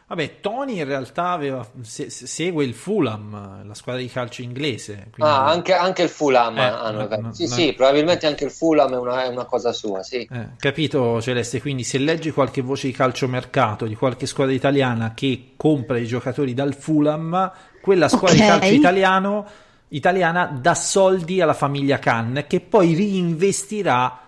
Vabbè, 0.09 0.39
Tony 0.41 0.79
in 0.79 0.85
realtà 0.85 1.31
aveva- 1.31 1.69
se- 1.83 2.11
se- 2.11 2.29
segue 2.29 2.65
il 2.65 2.75
Fulham, 2.75 3.67
la 3.67 3.75
squadra 3.75 4.01
di 4.01 4.09
calcio 4.09 4.41
inglese. 4.43 5.09
quindi- 5.11 5.33
Ah, 5.33 5.47
anche, 5.49 5.73
anche 5.75 6.03
il 6.03 6.09
Fulham 6.09 6.57
Eh, 6.59 6.63
hanno 6.63 7.09
no, 7.09 7.17
no, 7.23 7.33
Sì, 7.33 7.49
no. 7.49 7.55
sì, 7.55 7.73
probabilmente 7.73 8.25
anche 8.29 8.45
il 8.45 8.53
Fulham 8.53 8.93
è 8.93 8.99
una, 8.99 9.25
è 9.25 9.27
una 9.27 9.45
cosa 9.47 9.73
sua, 9.73 10.05
sì. 10.05 10.19
Eh, 10.31 10.51
capito 10.59 11.21
Celeste, 11.21 11.61
quindi 11.61 11.83
se 11.83 11.99
leggi 11.99 12.31
qualche 12.31 12.61
voce 12.63 12.87
di 12.87 12.93
calciomercato 12.93 13.85
di 13.87 13.97
qualche 13.97 14.27
squadra 14.27 14.55
italiana 14.55 15.13
che 15.13 15.55
compra 15.57 15.99
i 15.99 16.07
giocatori 16.07 16.55
dal 16.55 16.75
Fulham, 16.77 17.51
quella 17.87 18.09
squadra 18.09 18.34
di 18.34 18.43
Ok. 18.43 18.49
calcio 18.59 18.74
italiano, 18.74 19.47
italiana 19.89 20.47
dà 20.47 20.74
soldi 20.74 21.41
alla 21.41 21.55
famiglia 21.55 22.01
Khan 22.01 22.45
che 22.49 22.59
poi 22.59 22.95
reinvestirà 22.97 24.20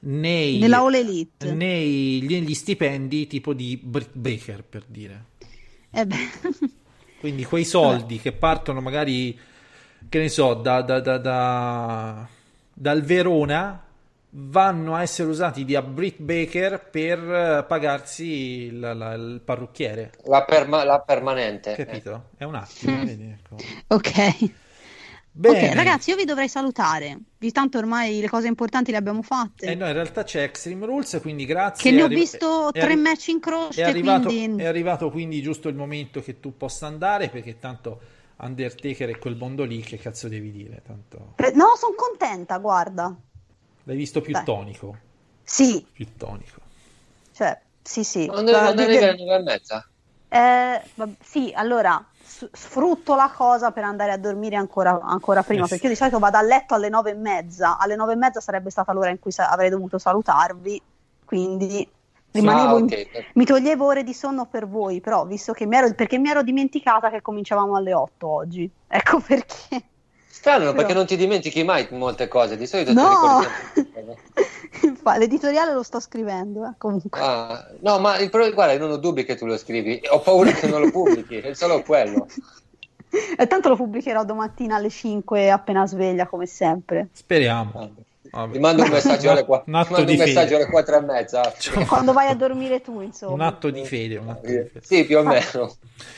nei, 0.00 0.58
Nella 0.58 0.80
All 0.80 0.92
Elite. 0.94 1.50
nei- 1.54 2.20
negli 2.28 2.52
stipendi 2.52 3.26
tipo 3.26 3.54
di 3.54 3.80
Britt 3.82 4.10
Baker 4.12 4.62
per 4.64 4.84
dire. 4.86 5.24
Eh 5.90 6.06
Quindi 7.18 7.44
quei 7.46 7.64
soldi 7.64 8.20
che 8.20 8.32
partono 8.32 8.82
magari, 8.82 9.36
che 10.10 10.18
ne 10.18 10.28
so, 10.28 10.52
da- 10.52 10.82
da- 10.82 11.00
da- 11.00 12.28
dal 12.74 13.02
Verona 13.02 13.82
vanno 14.30 14.94
a 14.94 15.02
essere 15.02 15.28
usati 15.28 15.64
da 15.64 15.82
Britt 15.82 16.20
Baker 16.20 16.88
per 16.90 17.18
eh, 17.18 17.64
pagarsi 17.66 18.24
il, 18.66 18.78
la- 18.80 19.14
il 19.14 19.40
parrucchiere. 19.44 20.12
La, 20.24 20.44
perma- 20.44 20.84
la 20.84 21.00
permanente. 21.00 21.72
eh. 21.72 21.76
Capito? 21.84 22.30
È 22.36 22.44
un 22.44 22.54
attimo, 22.54 23.00
vedi? 23.02 23.24
Ecco. 23.30 23.56
ok. 23.88 24.50
Bene. 25.38 25.68
Ok, 25.68 25.74
ragazzi, 25.74 26.10
io 26.10 26.16
vi 26.16 26.24
dovrei 26.24 26.48
salutare. 26.48 27.18
Vi 27.38 27.52
tanto 27.52 27.76
ormai 27.78 28.20
le 28.20 28.28
cose 28.28 28.46
importanti 28.48 28.90
le 28.90 28.96
abbiamo 28.96 29.22
fatte. 29.22 29.66
Eh 29.66 29.74
no, 29.74 29.86
in 29.86 29.92
realtà 29.92 30.24
c'è 30.24 30.42
Extreme 30.42 30.86
Rules, 30.86 31.18
quindi 31.20 31.44
grazie. 31.44 31.90
che 31.90 31.94
ne 31.94 32.00
È 32.00 32.02
ho 32.02 32.06
arri- 32.06 32.14
visto 32.14 32.72
è 32.72 32.80
tre 32.80 32.80
arri- 32.80 32.96
match 32.96 33.28
in 33.28 33.36
È 33.36 33.40
croce, 33.40 33.82
arrivato, 33.82 34.28
quindi... 34.28 34.62
è 34.62 34.66
arrivato 34.66 35.10
quindi 35.10 35.42
giusto 35.42 35.68
il 35.68 35.74
momento 35.74 36.22
che 36.22 36.40
tu 36.40 36.56
possa 36.56 36.86
andare 36.86 37.28
perché 37.28 37.58
tanto 37.58 38.00
Undertaker 38.38 39.10
è 39.10 39.18
quel 39.18 39.36
mondo 39.36 39.64
lì, 39.64 39.80
che 39.80 39.98
cazzo 39.98 40.28
devi 40.28 40.50
dire? 40.50 40.82
Tanto... 40.84 41.34
No, 41.54 41.74
sono 41.76 41.94
contenta, 41.94 42.56
guarda. 42.58 43.14
L'hai 43.86 43.96
visto 43.96 44.20
più 44.20 44.32
Dai. 44.32 44.44
tonico, 44.44 44.96
Sì, 45.44 45.86
più 45.92 46.16
tonico. 46.16 46.60
cioè, 47.32 47.56
sì, 47.82 48.02
sì. 48.02 48.24
Di- 48.26 48.30
arriva 48.32 48.68
alle 48.70 49.14
nove 49.16 49.34
e 49.36 49.42
mezza. 49.42 49.88
Eh, 50.28 50.82
sì, 51.22 51.52
allora 51.54 52.04
sfrutto 52.20 53.14
la 53.14 53.30
cosa 53.32 53.70
per 53.70 53.84
andare 53.84 54.10
a 54.10 54.16
dormire 54.18 54.56
ancora, 54.56 54.98
ancora 55.00 55.44
prima, 55.44 55.62
Eh 55.62 55.64
sì. 55.64 55.70
perché 55.70 55.84
io 55.86 55.92
di 55.92 55.96
solito 55.98 56.18
vado 56.18 56.36
a 56.36 56.42
letto 56.42 56.74
alle 56.74 56.88
nove 56.88 57.10
e 57.10 57.14
mezza. 57.14 57.78
Alle 57.78 57.94
nove 57.94 58.14
e 58.14 58.16
mezza 58.16 58.40
sarebbe 58.40 58.70
stata 58.70 58.92
l'ora 58.92 59.10
in 59.10 59.20
cui 59.20 59.30
sa- 59.30 59.50
avrei 59.50 59.70
dovuto 59.70 59.98
salutarvi, 59.98 60.82
quindi 61.24 61.88
rimanevo 62.32 62.74
Ah, 62.74 62.78
in- 62.80 62.84
ok. 62.86 63.30
mi 63.34 63.44
toglievo 63.44 63.86
ore 63.86 64.02
di 64.02 64.12
sonno 64.14 64.46
per 64.46 64.66
voi, 64.66 65.00
però 65.00 65.24
visto 65.26 65.52
che 65.52 65.64
mi 65.64 65.76
ero, 65.76 65.94
perché 65.94 66.18
mi 66.18 66.28
ero 66.28 66.42
dimenticata 66.42 67.08
che 67.08 67.22
cominciavamo 67.22 67.76
alle 67.76 67.94
8 67.94 68.26
oggi. 68.26 68.68
Ecco 68.88 69.20
perché. 69.20 69.82
Strano, 70.46 70.66
Però- 70.66 70.76
perché 70.76 70.94
non 70.94 71.06
ti 71.06 71.16
dimentichi 71.16 71.64
mai 71.64 71.88
molte 71.90 72.28
cose. 72.28 72.56
Di 72.56 72.68
solito 72.68 72.90
ti 72.90 72.96
No! 72.96 73.40
L'editoriale 75.18 75.72
lo 75.72 75.82
sto 75.82 75.98
scrivendo, 75.98 76.64
eh, 76.64 76.74
comunque. 76.78 77.20
Ah, 77.20 77.66
no, 77.80 77.98
ma 77.98 78.16
il 78.18 78.30
problema, 78.30 78.54
guarda, 78.54 78.72
io 78.74 78.78
non 78.78 78.92
ho 78.92 78.96
dubbi 78.96 79.24
che 79.24 79.34
tu 79.34 79.44
lo 79.44 79.56
scrivi. 79.56 80.00
Ho 80.08 80.20
paura 80.20 80.52
che 80.52 80.68
non 80.68 80.82
lo 80.82 80.90
pubblichi, 80.92 81.38
è 81.38 81.52
solo 81.54 81.82
quello. 81.82 82.28
E 83.38 83.46
tanto 83.46 83.70
lo 83.70 83.76
pubblicherò 83.76 84.24
domattina 84.24 84.76
alle 84.76 84.90
5 84.90 85.50
appena 85.50 85.86
sveglia, 85.86 86.26
come 86.26 86.44
sempre. 86.44 87.08
Speriamo. 87.12 87.94
Vabbè. 88.36 88.52
Ti 88.52 88.58
mando 88.58 88.82
un 88.82 88.90
messaggio 88.90 89.30
alle, 89.30 89.44
qua- 89.44 89.62
Un 89.66 89.72
ti 89.72 89.78
atto 89.78 89.92
mando 89.92 90.04
di 90.04 90.12
un 90.12 90.18
messaggio 90.18 90.48
fede. 90.50 90.62
alle 90.62 90.70
quattro 90.70 90.96
e 90.96 91.00
mezza. 91.00 91.52
Quando 91.86 92.12
vai 92.12 92.28
a 92.28 92.34
dormire 92.34 92.80
tu, 92.80 92.96
Un 92.96 93.02
insomma. 93.04 93.46
atto 93.46 93.70
di 93.70 93.84
fede, 93.84 94.16
un 94.18 94.28
atto 94.28 94.46
di 94.46 94.52
fede. 94.52 94.80
Sì, 94.82 95.04
più 95.06 95.18
o 95.18 95.22
meno. 95.22 95.74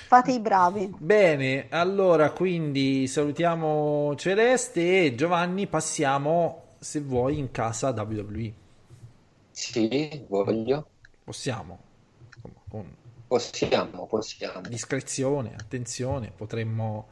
Fate 0.07 0.33
i 0.33 0.41
bravi. 0.41 0.93
Bene, 0.99 1.67
allora 1.71 2.31
quindi 2.33 3.07
salutiamo 3.07 4.15
Celeste 4.17 5.05
e 5.07 5.15
Giovanni, 5.15 5.67
passiamo 5.67 6.63
se 6.79 7.01
vuoi 7.01 7.39
in 7.39 7.51
casa 7.51 7.91
WWE. 7.91 8.53
Sì, 9.51 10.25
voglio. 10.29 10.87
Possiamo. 11.25 11.79
Con 12.69 12.97
Possiamo, 13.29 14.07
possiamo. 14.07 14.63
discrezione, 14.69 15.55
attenzione, 15.59 16.33
potremmo 16.35 17.09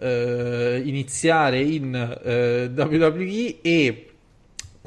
eh, 0.00 0.80
iniziare 0.84 1.60
in 1.60 1.94
eh, 2.22 2.70
WWE 2.74 3.58
e 3.60 4.07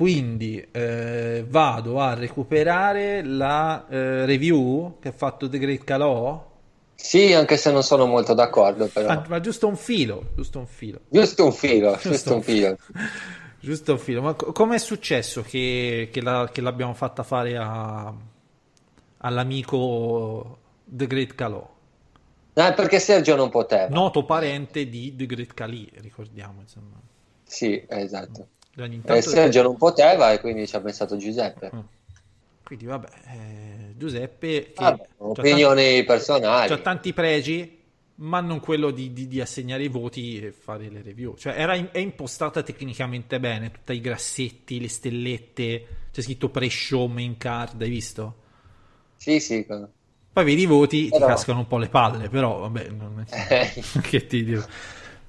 quindi 0.02 0.60
eh, 0.72 1.46
vado 1.48 2.00
a 2.00 2.16
recuperare 2.16 3.24
la 3.24 3.86
eh, 3.88 4.26
review 4.26 4.98
che 5.00 5.10
ha 5.10 5.12
fatto 5.12 5.48
The 5.48 5.60
Great 5.60 5.84
Calò. 5.84 6.44
Sì, 6.96 7.34
anche 7.34 7.56
se 7.56 7.72
non 7.72 7.84
sono 7.84 8.08
molto 8.08 8.34
d'accordo, 8.34 8.88
però. 8.88 9.10
Ma, 9.10 9.26
ma 9.30 9.40
giusto 9.40 9.68
un 9.68 9.76
filo, 9.76 10.32
giusto 10.34 10.58
un 10.58 10.66
filo. 10.66 11.02
Giusto 11.08 11.46
un 11.46 11.52
filo, 11.52 11.96
giusto 12.02 12.34
un 12.34 12.42
filo. 12.42 12.76
Giusto 13.62 13.92
un 13.92 14.00
filo. 14.00 14.22
Ma 14.24 14.34
co- 14.34 14.52
com'è 14.52 14.80
successo 14.80 15.44
che, 15.44 16.10
che 16.12 16.20
la- 16.20 16.50
che 16.52 16.62
l'abbiamo 16.62 16.96
fatta 16.96 17.22
fare 17.22 17.56
a- 17.58 18.12
all'amico 19.18 20.58
The 20.84 21.06
Great 21.06 21.36
Calò? 21.36 21.70
No, 22.54 22.74
perché 22.74 23.00
Sergio 23.00 23.36
non 23.36 23.52
poteva. 23.52 23.88
Noto 23.90 24.26
parente 24.26 24.90
di 24.90 25.16
The 25.16 25.28
Great 25.28 25.54
Khali, 25.54 25.88
ricordiamo, 25.98 26.62
insomma. 26.62 27.00
Sì, 27.44 27.86
esatto. 27.88 28.48
Ogni 28.84 28.98
E 28.98 29.02
tanto- 29.06 29.30
Sergio 29.30 29.62
non 29.64 29.78
poteva 29.78 30.32
e 30.32 30.40
quindi 30.40 30.68
ci 30.68 30.76
ha 30.76 30.82
pensato 30.82 31.18
Giuseppe. 31.18 31.72
Quindi 32.64 32.86
vabbè, 32.86 33.08
eh, 33.28 33.94
Giuseppe 33.98 34.72
che 34.74 34.84
Vabbè, 34.84 35.08
opinioni 35.18 35.84
tanti- 35.84 36.04
personali. 36.06 36.68
c'ha 36.70 36.78
tanti 36.78 37.12
pregi, 37.14 37.80
ma 38.16 38.40
non 38.40 38.60
quello 38.60 38.92
di, 38.92 39.12
di- 39.12 39.28
di 39.28 39.42
assegnare 39.42 39.84
i 39.84 39.88
voti 39.90 40.40
e 40.40 40.52
fare 40.52 40.90
le 40.90 41.02
review. 41.02 41.36
Cioè 41.36 41.54
era 41.58 41.76
in- 41.76 41.90
è 41.92 41.98
impostata 42.00 42.62
tecnicamente 42.64 43.40
bene, 43.40 43.72
tutti 43.72 43.92
i 43.94 44.00
grassetti, 44.00 44.80
le 44.80 44.88
stellette, 44.88 45.86
c'è 46.14 46.22
scritto 46.22 46.50
pre-show, 46.50 47.08
main 47.08 47.36
card, 47.38 47.82
hai 47.82 47.90
visto? 47.90 48.36
Sì, 49.18 49.40
sì. 49.40 49.66
Poi 49.66 50.46
vedi 50.46 50.62
i 50.62 50.66
voti, 50.66 51.10
Però- 51.10 51.26
ti 51.26 51.32
cascano 51.34 51.60
un 51.60 51.68
po' 51.68 51.78
le 51.78 51.90
palle, 51.90 52.30
però 52.30 52.60
vabbè, 52.60 52.88
non 52.90 53.26
è, 53.28 53.72
che 54.02 54.26
ti 54.28 54.46
dico, 54.46 54.64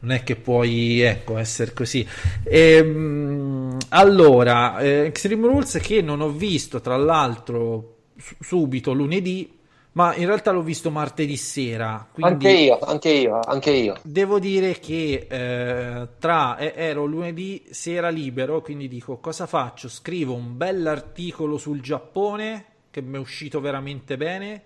non 0.03 0.13
è 0.13 0.23
che 0.23 0.37
puoi 0.37 1.01
ecco, 1.01 1.37
essere 1.39 1.73
così. 1.73 2.07
Ehm, 2.45 3.77
allora, 3.91 4.79
eh, 4.79 5.07
Extreme 5.07 5.47
Rules 5.47 5.79
che 5.81 6.03
non 6.03 6.21
ho 6.21 6.31
visto, 6.31 6.81
tra 6.81 6.97
l'altro, 6.97 7.97
su- 8.17 8.35
subito 8.41 8.93
lunedì, 8.93 9.59
ma 9.93 10.15
in 10.17 10.27
realtà 10.27 10.51
l'ho 10.51 10.63
visto 10.63 10.91
martedì 10.91 11.37
sera. 11.37 12.09
Anche 12.19 12.51
io, 12.51 12.79
anche 12.81 13.11
io, 13.11 13.39
anche 13.41 13.71
io. 13.71 13.95
Devo 14.03 14.39
dire 14.39 14.79
che 14.81 15.27
eh, 15.29 16.09
tra 16.19 16.57
eh, 16.57 16.73
ero 16.75 17.05
lunedì 17.05 17.65
sera 17.71 18.09
libero, 18.09 18.61
quindi 18.61 18.89
dico 18.89 19.19
cosa 19.19 19.47
faccio? 19.47 19.89
Scrivo 19.89 20.35
un 20.35 20.57
bell'articolo 20.57 21.59
sul 21.59 21.81
Giappone 21.81 22.67
che 22.91 23.03
mi 23.03 23.17
è 23.17 23.19
uscito 23.19 23.61
veramente 23.61 24.17
bene 24.17 24.63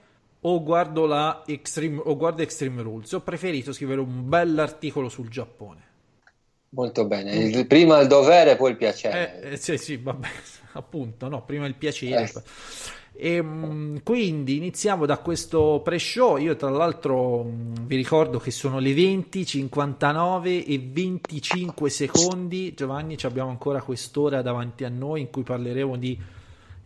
o 0.49 0.62
guardo 0.62 1.07
la 1.07 1.42
Extreme, 1.47 2.01
o 2.05 2.16
guardo 2.16 2.42
Extreme 2.42 2.82
Rules. 2.82 3.12
Ho 3.12 3.20
preferito 3.20 3.72
scrivere 3.72 4.01
un 4.01 4.28
bell'articolo 4.28 5.09
sul 5.09 5.28
Giappone. 5.28 5.84
Molto 6.70 7.07
bene. 7.07 7.34
Il- 7.34 7.66
prima 7.66 8.01
il 8.01 8.07
dovere, 8.07 8.57
poi 8.57 8.70
il 8.70 8.76
piacere. 8.76 9.40
Eh, 9.40 9.53
eh, 9.53 9.57
sì, 9.57 9.76
sì, 9.76 9.97
vabbè, 9.97 10.28
appunto, 10.72 11.28
no, 11.28 11.42
prima 11.44 11.66
il 11.66 11.74
piacere. 11.74 12.24
Eh. 12.24 12.42
E, 13.18 13.42
mm, 13.42 13.97
quindi 14.05 14.57
iniziamo 14.57 15.05
da 15.05 15.18
questo 15.18 15.80
pre-show. 15.82 16.36
Io, 16.36 16.55
tra 16.55 16.70
l'altro, 16.70 17.42
mm, 17.42 17.74
vi 17.86 17.97
ricordo 17.97 18.38
che 18.38 18.53
sono 18.53 18.78
le 18.78 18.94
20, 18.94 19.44
59 19.44 20.64
e 20.64 20.78
25 20.78 21.90
secondi. 21.90 22.72
Giovanni, 22.74 23.16
ci 23.16 23.26
abbiamo 23.26 23.51
ancora 23.51 23.82
quest'ora 23.82 24.42
davanti 24.42 24.84
a 24.84 24.90
noi 24.90 25.22
in 25.22 25.30
cui 25.30 25.42
parleremo 25.42 25.97
di 25.97 26.16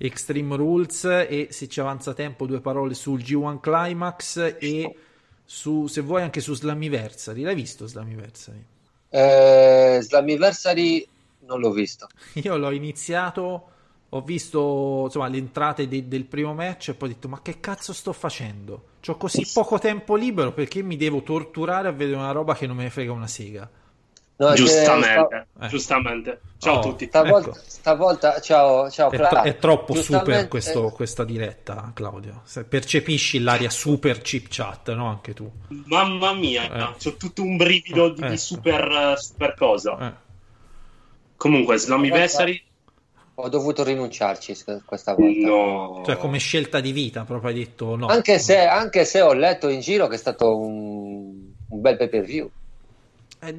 Extreme 0.06 0.56
Rules. 0.56 1.04
E 1.04 1.48
se 1.50 1.68
ci 1.68 1.80
avanza 1.80 2.14
tempo, 2.14 2.46
due 2.46 2.60
parole 2.60 2.94
sul 2.94 3.20
G1 3.20 3.60
Climax 3.60 4.56
e 4.58 4.94
su, 5.44 5.86
se 5.86 6.00
vuoi, 6.00 6.22
anche 6.22 6.40
su 6.40 6.54
Slammiversary. 6.54 7.42
L'hai 7.42 7.54
visto 7.54 7.86
Slammiversary? 7.86 8.64
Eh, 9.10 9.98
Slammiversary 10.02 11.06
non 11.40 11.60
l'ho 11.60 11.72
visto. 11.72 12.08
Io 12.34 12.56
l'ho 12.56 12.70
iniziato, 12.70 13.70
ho 14.08 14.20
visto 14.22 15.02
insomma 15.04 15.28
le 15.28 15.38
entrate 15.38 15.88
de- 15.88 16.06
del 16.08 16.24
primo 16.26 16.54
match 16.54 16.88
e 16.88 16.94
poi 16.94 17.10
ho 17.10 17.12
detto 17.12 17.28
ma 17.28 17.42
che 17.42 17.60
cazzo 17.60 17.92
sto 17.92 18.12
facendo? 18.12 18.84
C'ho 19.00 19.16
così 19.16 19.46
poco 19.52 19.78
tempo 19.78 20.14
libero 20.14 20.52
perché 20.52 20.82
mi 20.82 20.96
devo 20.96 21.22
torturare 21.22 21.88
a 21.88 21.92
vedere 21.92 22.16
una 22.18 22.32
roba 22.32 22.54
che 22.54 22.66
non 22.66 22.76
me 22.76 22.84
ne 22.84 22.90
frega 22.90 23.12
una 23.12 23.26
sega. 23.26 23.68
No, 24.40 24.54
Giustamente, 24.54 25.46
Eh. 25.60 25.66
giustamente. 25.68 26.40
Ciao 26.56 26.76
Oh. 26.76 26.78
a 26.78 26.82
tutti. 26.82 27.06
Stavolta, 27.08 27.50
Ecco. 27.50 27.58
stavolta- 27.66 28.40
ciao, 28.40 28.90
ciao 28.90 29.10
È, 29.10 29.16
Clara. 29.16 29.40
tro- 29.40 29.42
è 29.50 29.56
troppo 29.58 29.92
Giustamente- 29.92 30.32
super 30.32 30.48
questo- 30.48 30.90
questa 30.92 31.24
diretta, 31.24 31.90
Claudio. 31.94 32.40
Se 32.44 32.64
percepisci 32.64 33.40
l'aria 33.40 33.68
super 33.68 34.22
chip 34.22 34.46
chat, 34.48 34.94
no? 34.94 35.08
Anche 35.08 35.34
tu. 35.34 35.50
Mamma 35.84 36.32
mia, 36.32 36.62
Eh. 36.72 36.94
c'ho 36.98 37.16
tutto 37.16 37.42
un 37.42 37.58
brivido 37.58 38.08
di, 38.08 38.20
di 38.22 38.26
Ecco. 38.28 38.36
super, 38.36 38.80
eh, 39.12 39.20
super 39.20 39.54
cosa. 39.54 39.98
Eh. 40.08 40.12
Comunque, 41.36 41.76
Slammiversary, 41.76 42.62
Ho 43.42 43.48
dovuto 43.48 43.82
rinunciarci 43.84 44.54
questa 44.84 45.14
volta. 45.14 45.46
no. 45.48 46.02
Cioè, 46.04 46.16
come 46.18 46.36
scelta 46.38 46.80
di 46.80 46.92
vita, 46.92 47.24
proprio 47.24 47.50
hai 47.50 47.56
detto 47.56 47.96
no. 47.96 48.06
Anche, 48.06 48.38
se, 48.38 48.58
anche 48.66 49.04
se 49.06 49.20
ho 49.22 49.32
letto 49.32 49.68
in 49.68 49.80
giro 49.80 50.08
che 50.08 50.16
è 50.16 50.18
stato 50.18 50.58
un, 50.58 51.52
un 51.68 51.80
bel 51.80 51.96
pay 51.96 52.08
per 52.10 52.22
view. 52.24 52.50
Eh, 53.40 53.54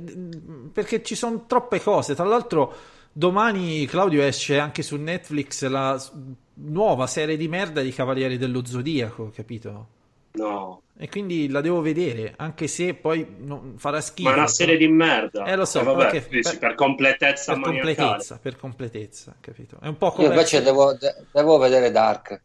perché 0.72 1.04
ci 1.04 1.16
sono 1.16 1.46
troppe 1.48 1.82
cose. 1.82 2.16
Tra 2.16 2.26
l'altro, 2.26 2.74
domani 3.12 3.86
Claudio 3.88 4.22
esce 4.24 4.60
anche 4.60 4.82
su 4.84 4.96
Netflix 4.98 5.66
la 5.66 6.02
nuova 6.56 7.08
serie 7.08 7.38
di 7.38 7.48
merda 7.48 7.82
di 7.82 7.92
Cavalieri 7.92 8.38
dello 8.38 8.64
Zodiaco, 8.66 9.32
capito? 9.36 9.88
No. 10.34 10.82
E 10.98 11.10
quindi 11.10 11.50
la 11.50 11.62
devo 11.62 11.82
vedere, 11.82 12.34
anche 12.38 12.68
se 12.68 12.94
poi 12.94 13.26
non- 13.40 13.74
farà 13.78 14.00
schifo. 14.00 14.30
Ma 14.30 14.36
è 14.36 14.38
una 14.38 14.48
serie 14.48 14.78
di 14.78 14.88
merda. 14.88 15.46
Eh, 15.46 15.56
lo 15.56 15.66
so, 15.66 15.84
vabbè, 15.84 16.10
perché- 16.10 16.28
dici, 16.30 16.50
per- 16.52 16.60
per 16.60 16.76
completezza 16.76 17.54
per 17.54 17.62
completezza, 17.64 18.40
per 18.42 18.56
completezza, 18.56 19.36
capito? 19.42 19.78
È 19.82 19.88
un 19.88 19.98
po' 19.98 20.06
Io 20.08 20.12
come 20.14 20.28
invece 20.28 20.62
devo, 20.62 20.94
de- 20.94 21.16
devo 21.32 21.58
vedere 21.58 21.90
Dark. 21.92 22.40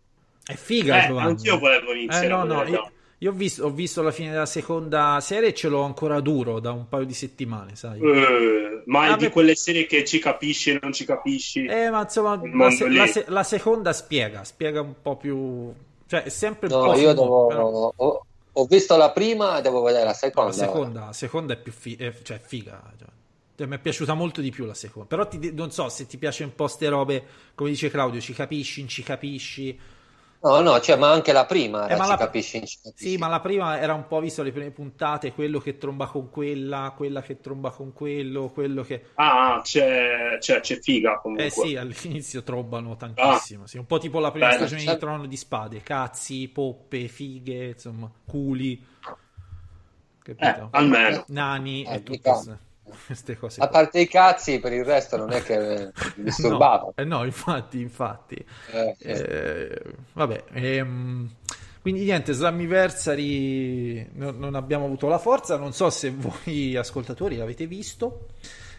è 0.44 0.54
figa, 0.54 1.04
Eh, 1.04 1.06
Giovanni. 1.08 1.28
anch'io 1.28 1.58
volevo 1.58 1.92
iniziare 1.92 2.26
Eh, 2.26 2.28
no, 2.28 2.40
a 2.40 2.44
no, 2.44 2.62
io, 2.64 2.90
io 3.18 3.30
ho, 3.30 3.34
visto, 3.34 3.64
ho 3.64 3.70
visto 3.70 4.02
la 4.02 4.10
fine 4.10 4.30
della 4.30 4.46
seconda 4.46 5.18
serie 5.20 5.48
e 5.50 5.54
ce 5.54 5.68
l'ho 5.68 5.82
ancora 5.82 6.20
duro 6.20 6.60
da 6.60 6.72
un 6.72 6.88
paio 6.88 7.04
di 7.04 7.14
settimane, 7.14 7.74
sai? 7.74 7.98
Eh, 8.00 8.82
ma 8.86 9.06
è 9.06 9.10
Ah, 9.12 9.16
di 9.16 9.24
beh- 9.26 9.30
quelle 9.32 9.54
serie 9.54 9.86
che 9.86 10.04
ci 10.04 10.18
capisci 10.18 10.70
e 10.70 10.78
non 10.82 10.92
ci 10.92 11.04
capisci. 11.04 11.64
Eh, 11.64 11.88
ma 11.90 12.02
insomma, 12.02 12.38
la, 12.42 12.70
se- 12.70 12.88
la 12.90 13.06
se- 13.06 13.24
la 13.28 13.42
seconda 13.42 13.92
spiega, 13.92 14.44
spiega 14.44 14.80
un 14.82 14.94
po' 15.00 15.16
più... 15.16 15.72
Cioè, 16.06 16.24
è 16.24 16.28
sempre 16.28 16.68
un 16.72 16.78
No, 16.78 16.84
po' 16.92 16.98
io 16.98 17.08
devo, 17.14 17.46
però 17.46 17.92
ho, 17.96 18.26
ho 18.52 18.64
visto 18.66 18.96
la 18.96 19.10
prima 19.10 19.58
e 19.58 19.62
devo 19.62 19.82
vedere 19.82 20.04
la 20.04 20.10
la 20.10 20.14
seconda. 20.14 20.52
seconda, 20.52 21.04
la 21.06 21.12
seconda 21.12 21.54
è 21.54 21.56
più 21.58 21.72
fi- 21.72 21.96
eh, 21.96 22.14
cioè, 22.22 22.38
figa. 22.38 22.80
Cioè. 22.98 23.08
Cioè, 23.56 23.66
mi 23.66 23.76
è 23.76 23.78
piaciuta 23.78 24.12
molto 24.12 24.42
di 24.42 24.50
più 24.50 24.66
la 24.66 24.74
seconda. 24.74 25.08
Però 25.08 25.26
ti- 25.26 25.52
non 25.54 25.70
so 25.70 25.88
se 25.88 26.06
ti 26.06 26.18
piace 26.18 26.44
un 26.44 26.54
po' 26.54 26.68
ste 26.68 26.88
robe, 26.90 27.24
come 27.54 27.70
dice 27.70 27.88
Claudio, 27.90 28.20
ci 28.20 28.34
capisci, 28.34 28.80
non 28.80 28.88
ci 28.90 29.02
capisci. 29.02 29.78
No, 30.46 30.60
no, 30.60 30.80
cioè, 30.80 30.96
ma 30.96 31.10
anche 31.10 31.32
la 31.32 31.44
prima, 31.44 31.88
Eh, 31.88 31.96
la- 31.96 32.16
capisci, 32.16 32.64
ci 32.66 32.78
capisci. 32.82 33.10
Sì, 33.10 33.16
ma 33.16 33.26
la 33.28 33.40
prima 33.40 33.80
era 33.80 33.94
un 33.94 34.06
po' 34.06 34.20
visto 34.20 34.42
le 34.42 34.52
prime 34.52 34.70
puntate, 34.70 35.32
quello 35.32 35.58
che 35.58 35.76
tromba 35.76 36.06
con 36.06 36.30
quella, 36.30 36.92
quella 36.96 37.20
che 37.20 37.40
tromba 37.40 37.70
con 37.70 37.92
quello, 37.92 38.48
quello 38.50 38.82
che... 38.82 39.02
Ah, 39.14 39.60
c'è, 39.62 40.36
c'è, 40.38 40.60
c'è 40.60 40.78
figa 40.78 41.18
comunque. 41.18 41.46
Eh 41.46 41.50
sì, 41.50 41.76
all'inizio 41.76 42.42
trombano 42.42 42.96
tantissimo. 42.96 43.66
Sì, 43.66 43.78
un 43.78 43.86
po' 43.86 43.98
tipo 43.98 44.20
la 44.20 44.30
prima 44.30 44.48
Bene, 44.48 44.66
stagione 44.66 44.92
di 44.92 44.98
Trono 44.98 45.26
di 45.26 45.36
Spade, 45.36 45.82
cazzi, 45.82 46.48
poppe, 46.48 47.08
fighe, 47.08 47.66
insomma, 47.70 48.10
culi. 48.24 48.80
Capito? 50.22 50.44
Eh, 50.44 50.68
almeno. 50.70 51.24
Nani 51.28 51.84
Eh, 51.84 51.94
e 51.94 52.02
tutte 52.02 52.30
A 53.58 53.68
parte 53.68 54.00
i 54.00 54.08
cazzi, 54.08 54.58
per 54.60 54.72
il 54.72 54.84
resto 54.84 55.16
non 55.16 55.32
è 55.32 55.42
che 55.42 55.90
mi 56.16 56.24
disturbava. 56.24 56.84
No, 56.84 56.92
eh, 56.94 57.04
no, 57.04 57.24
infatti, 57.24 57.80
infatti. 57.80 58.44
Eh, 58.72 58.96
Eh, 58.98 59.82
vabbè, 60.12 60.44
ehm, 60.52 61.28
quindi 61.82 62.02
niente, 62.04 62.32
Slammiversary 62.32 64.08
non, 64.12 64.38
non 64.38 64.54
abbiamo 64.54 64.84
avuto 64.84 65.08
la 65.08 65.18
forza, 65.18 65.56
non 65.56 65.72
so 65.72 65.90
se 65.90 66.10
voi 66.10 66.76
ascoltatori 66.76 67.36
l'avete 67.36 67.66
visto, 67.66 68.28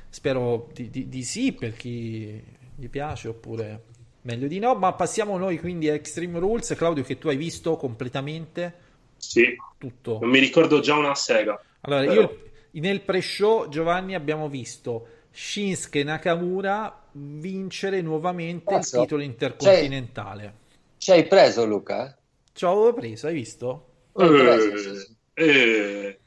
spero 0.09 0.69
di, 0.73 0.89
di- 0.89 1.09
di 1.09 1.23
sì 1.23 1.53
per 1.53 1.73
chi 1.75 2.41
gli 2.75 2.87
piace 2.89 3.27
oppure 3.29 3.81
meglio 4.21 4.47
di 4.47 4.59
no, 4.59 4.75
ma 4.75 4.93
passiamo 4.93 5.37
noi 5.37 5.59
quindi 5.59 5.89
a 5.89 5.93
Extreme 5.93 6.39
Rules, 6.39 6.73
Claudio 6.75 7.03
che 7.03 7.17
tu 7.17 7.27
hai 7.29 7.37
visto 7.37 7.75
completamente 7.77 8.73
Sì, 9.17 9.55
tutto. 9.77 10.19
non 10.21 10.29
mi 10.29 10.39
ricordo 10.39 10.79
già 10.79 10.95
una 10.95 11.15
sega. 11.15 11.59
Allora, 11.81 12.01
Però- 12.05 12.21
io 12.21 12.39
nel 12.79 13.01
pre-show, 13.01 13.67
Giovanni, 13.69 14.15
abbiamo 14.15 14.49
visto 14.49 15.07
Shinsuke 15.31 16.03
Nakamura 16.03 17.03
vincere 17.11 18.01
nuovamente 18.01 18.73
Cazzo. 18.73 18.97
il 18.97 19.01
titolo 19.03 19.21
intercontinentale. 19.23 20.53
Ci 20.97 21.11
hai 21.11 21.25
preso, 21.25 21.65
Luca? 21.65 22.17
Ci 22.53 22.65
avevo 22.65 22.93
preso, 22.93 23.27
hai 23.27 23.33
visto? 23.33 23.85
Ci 24.15 24.23
hai 24.23 24.29
preso, 24.29 24.77
sì, 24.77 24.95
sì. 24.99 25.15
Eh, 25.33 26.19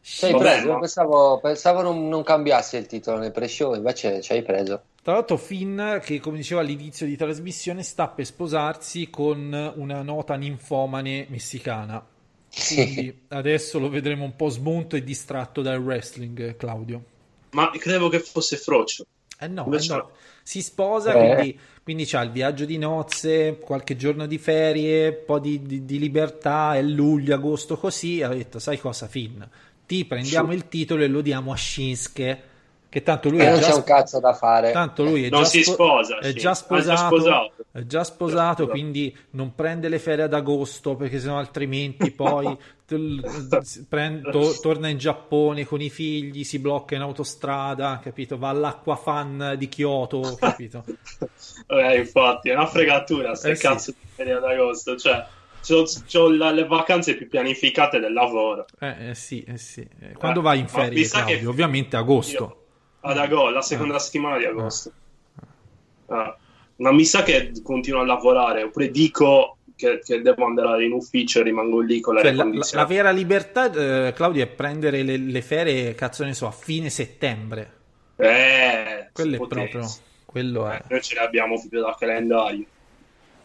Ci 0.00 0.24
hai 0.26 0.36
preso? 0.36 0.78
Pensavo, 0.78 1.40
pensavo 1.40 1.82
non, 1.82 2.08
non 2.08 2.22
cambiassi 2.22 2.76
il 2.76 2.86
titolo 2.86 3.18
nel 3.18 3.32
pre-show, 3.32 3.74
invece 3.74 4.20
ci 4.22 4.32
hai 4.32 4.42
preso. 4.42 4.82
Tra 5.02 5.12
l'altro 5.12 5.36
Finn, 5.36 5.98
che 5.98 6.18
come 6.20 6.38
dicevo 6.38 6.60
all'inizio 6.60 7.04
di 7.04 7.16
trasmissione, 7.16 7.82
sta 7.82 8.08
per 8.08 8.24
sposarsi 8.24 9.10
con 9.10 9.72
una 9.76 10.00
nota 10.00 10.34
ninfomane 10.34 11.26
messicana. 11.28 12.02
Quindi 12.62 13.24
adesso 13.28 13.78
lo 13.78 13.88
vedremo 13.88 14.24
un 14.24 14.36
po' 14.36 14.48
smonto 14.48 14.96
e 14.96 15.04
distratto 15.04 15.62
dal 15.62 15.78
wrestling, 15.82 16.56
Claudio. 16.56 17.04
Ma 17.50 17.70
credevo 17.70 18.08
che 18.08 18.18
fosse 18.20 18.56
Frocio. 18.56 19.06
Eh 19.38 19.48
no, 19.48 19.72
eh 19.72 19.80
no. 19.88 20.10
si 20.42 20.60
sposa, 20.62 21.12
Eh. 21.12 21.16
quindi, 21.16 21.58
quindi 21.82 22.04
c'ha 22.06 22.22
il 22.22 22.30
viaggio 22.30 22.64
di 22.64 22.78
nozze, 22.78 23.58
qualche 23.60 23.96
giorno 23.96 24.26
di 24.26 24.38
ferie, 24.38 25.08
un 25.08 25.22
po' 25.24 25.38
di, 25.38 25.62
di- 25.62 25.84
di 25.84 25.98
libertà, 25.98 26.74
è 26.76 26.82
luglio, 26.82 27.34
agosto, 27.34 27.76
così. 27.76 28.22
Ha 28.22 28.28
detto, 28.28 28.58
sai 28.58 28.78
cosa, 28.78 29.06
Finn? 29.08 29.42
Ti 29.86 30.04
prendiamo 30.06 30.52
il 30.52 30.68
titolo 30.68 31.02
e 31.02 31.08
lo 31.08 31.20
diamo 31.20 31.52
a 31.52 31.56
Shinsuke, 31.56 32.42
che 32.94 33.02
tanto 33.02 33.28
lui 33.28 33.40
E 33.40 33.46
è 33.46 33.50
non 33.50 33.58
già, 33.58 33.66
c'è 33.70 33.74
un 33.74 33.82
cazzo 33.82 34.20
da 34.20 34.34
fare. 34.34 34.70
tanto 34.70 35.02
lui 35.02 35.24
è 35.24 35.28
Non 35.28 35.42
già 35.42 35.48
si 35.48 35.62
spo- 35.64 35.72
sposa, 35.72 36.18
è 36.20 36.26
sì. 36.26 36.30
già 36.34 36.38
è 36.38 36.42
già 36.42 36.54
sposato, 36.54 37.16
sposato. 37.16 37.52
è 37.72 37.80
già 37.86 38.04
sposato, 38.04 38.62
Esatto. 38.62 38.68
quindi 38.68 39.16
non 39.30 39.52
prende 39.56 39.88
le 39.88 39.98
ferie 39.98 40.22
ad 40.22 40.32
agosto, 40.32 40.94
perché 40.94 41.18
sennò 41.18 41.36
altrimenti 41.36 42.12
poi 42.14 42.56
prend- 43.88 44.30
to- 44.30 44.56
torna 44.60 44.86
in 44.88 44.98
Giappone 44.98 45.64
con 45.64 45.80
i 45.80 45.90
figli, 45.90 46.44
si 46.44 46.60
blocca 46.60 46.94
in 46.94 47.00
autostrada, 47.00 47.98
capito? 48.00 48.38
Va 48.38 48.50
all'acquafan 48.50 49.54
di 49.58 49.68
Kyoto, 49.68 50.36
capito? 50.38 50.84
Eh, 51.66 51.96
infatti, 51.98 52.50
è 52.50 52.52
una 52.54 52.66
fregatura, 52.66 53.34
ste 53.34 53.50
Eh, 53.50 53.54
sì. 53.56 53.62
cazzo 53.62 53.90
di 53.92 54.06
ferie 54.14 54.34
ad 54.34 54.44
agosto. 54.44 54.96
Cioè, 54.96 55.24
c'ho, 55.66 55.84
c'ho 56.06 56.30
la- 56.30 56.50
le 56.50 56.66
vacanze 56.66 57.16
più 57.16 57.26
pianificate 57.28 57.98
del 57.98 58.12
lavoro. 58.12 58.66
Eh, 58.78 59.08
eh, 59.10 59.14
sì, 59.14 59.42
eh, 59.42 59.56
sì. 59.56 59.80
Eh, 60.00 60.12
Quando 60.12 60.42
vai 60.42 60.58
in 60.60 60.68
ferie, 60.68 61.02
sa 61.04 61.20
che- 61.24 61.32
Claudio? 61.32 61.50
Ovviamente 61.50 61.96
agosto. 61.96 62.42
Io- 62.44 62.63
ad 63.06 63.18
agosto, 63.18 63.50
la 63.50 63.62
seconda 63.62 63.98
settimana 63.98 64.38
di 64.38 64.44
agosto. 64.46 64.90
Ah, 66.06 66.36
ma 66.76 66.92
mi 66.92 67.04
sa 67.04 67.22
che 67.22 67.52
continuo 67.62 68.00
a 68.00 68.04
lavorare, 68.06 68.62
oppure 68.62 68.90
dico 68.90 69.56
che, 69.76 70.00
che 70.04 70.22
devo 70.22 70.44
andare 70.44 70.84
in 70.84 70.92
ufficio 70.92 71.40
e 71.40 71.42
rimango 71.44 71.80
lì 71.80 72.00
con 72.00 72.14
Cioè, 72.16 72.24
la, 72.24 72.30
la- 72.30 72.36
la 72.36 72.42
condizionata. 72.50 72.88
vera 72.88 73.10
libertà, 73.10 73.72
eh, 74.06 74.12
Claudio, 74.14 74.42
è 74.42 74.46
prendere 74.46 75.02
le, 75.02 75.16
le 75.16 75.42
ferie, 75.42 75.94
cazzo 75.94 76.24
ne 76.24 76.34
so, 76.34 76.46
a 76.46 76.50
fine 76.50 76.88
settembre. 76.90 77.72
Eh, 78.16 79.08
Quello 79.12 79.34
è 79.34 79.38
potesse. 79.38 79.68
proprio, 79.68 79.90
quello 80.24 80.68
è. 80.68 80.76
Eh, 80.76 80.82
noi 80.88 81.02
ce 81.02 81.14
le 81.14 81.20
abbiamo 81.20 81.58
proprio 81.58 81.82
da 81.82 81.96
calendario. 81.98 82.64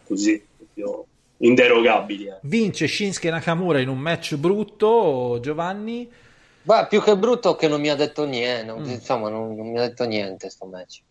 Così, 0.07 0.43
proprio 0.73 1.05
inderogabili. 1.37 2.27
eh. 2.27 2.37
Vince 2.41 2.87
Shinsuke 2.87 3.29
Nakamura 3.29 3.79
in 3.79 3.89
un 3.89 3.99
match 3.99 4.35
brutto, 4.35 5.39
Giovanni. 5.41 6.09
Ma 6.61 6.87
più 6.87 7.01
che 7.01 7.17
brutto 7.17 7.55
che 7.55 7.67
non 7.67 7.81
mi 7.81 7.89
ha 7.89 7.95
detto 7.95 8.23
niente, 8.25 8.63
non- 8.65 8.85
Mm. 8.85 8.89
insomma, 8.89 9.27
non, 9.29 9.55
non 9.55 9.71
mi 9.71 9.77
ha 9.77 9.87
detto 9.87 10.05
niente 10.05 10.49
sto 10.49 10.65
match. 10.67 11.01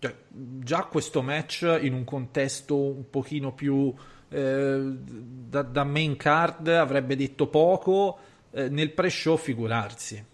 Cioè, 0.00 0.14
già 0.28 0.84
questo 0.84 1.22
match 1.22 1.78
in 1.82 1.92
un 1.92 2.04
contesto 2.04 2.76
un 2.76 3.10
pochino 3.10 3.52
più 3.52 3.92
eh, 4.28 4.80
da, 4.80 5.62
da 5.62 5.82
main 5.84 6.16
card 6.16 6.68
avrebbe 6.68 7.16
detto 7.16 7.48
poco, 7.48 8.18
eh, 8.52 8.68
nel 8.68 8.92
pre-show 8.92 9.36
figurarsi. 9.36 10.24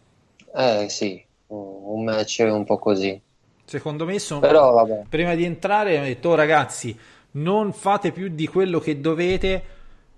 Eh 0.55 0.89
sì, 0.89 1.23
un 1.49 2.03
match 2.05 2.39
un 2.49 2.65
po' 2.65 2.79
così. 2.79 3.23
Secondo 3.65 4.05
me 4.05 4.19
sono... 4.19 4.41
Però 4.41 4.73
vabbè. 4.73 5.03
prima 5.09 5.35
di 5.35 5.45
entrare 5.45 5.99
ho 5.99 6.03
detto 6.03 6.31
"Oh, 6.31 6.35
ragazzi 6.35 6.97
non 7.33 7.73
fate 7.73 8.13
più 8.13 8.29
di 8.29 8.47
quello 8.47 8.79
che 8.79 9.01
dovete 9.01 9.63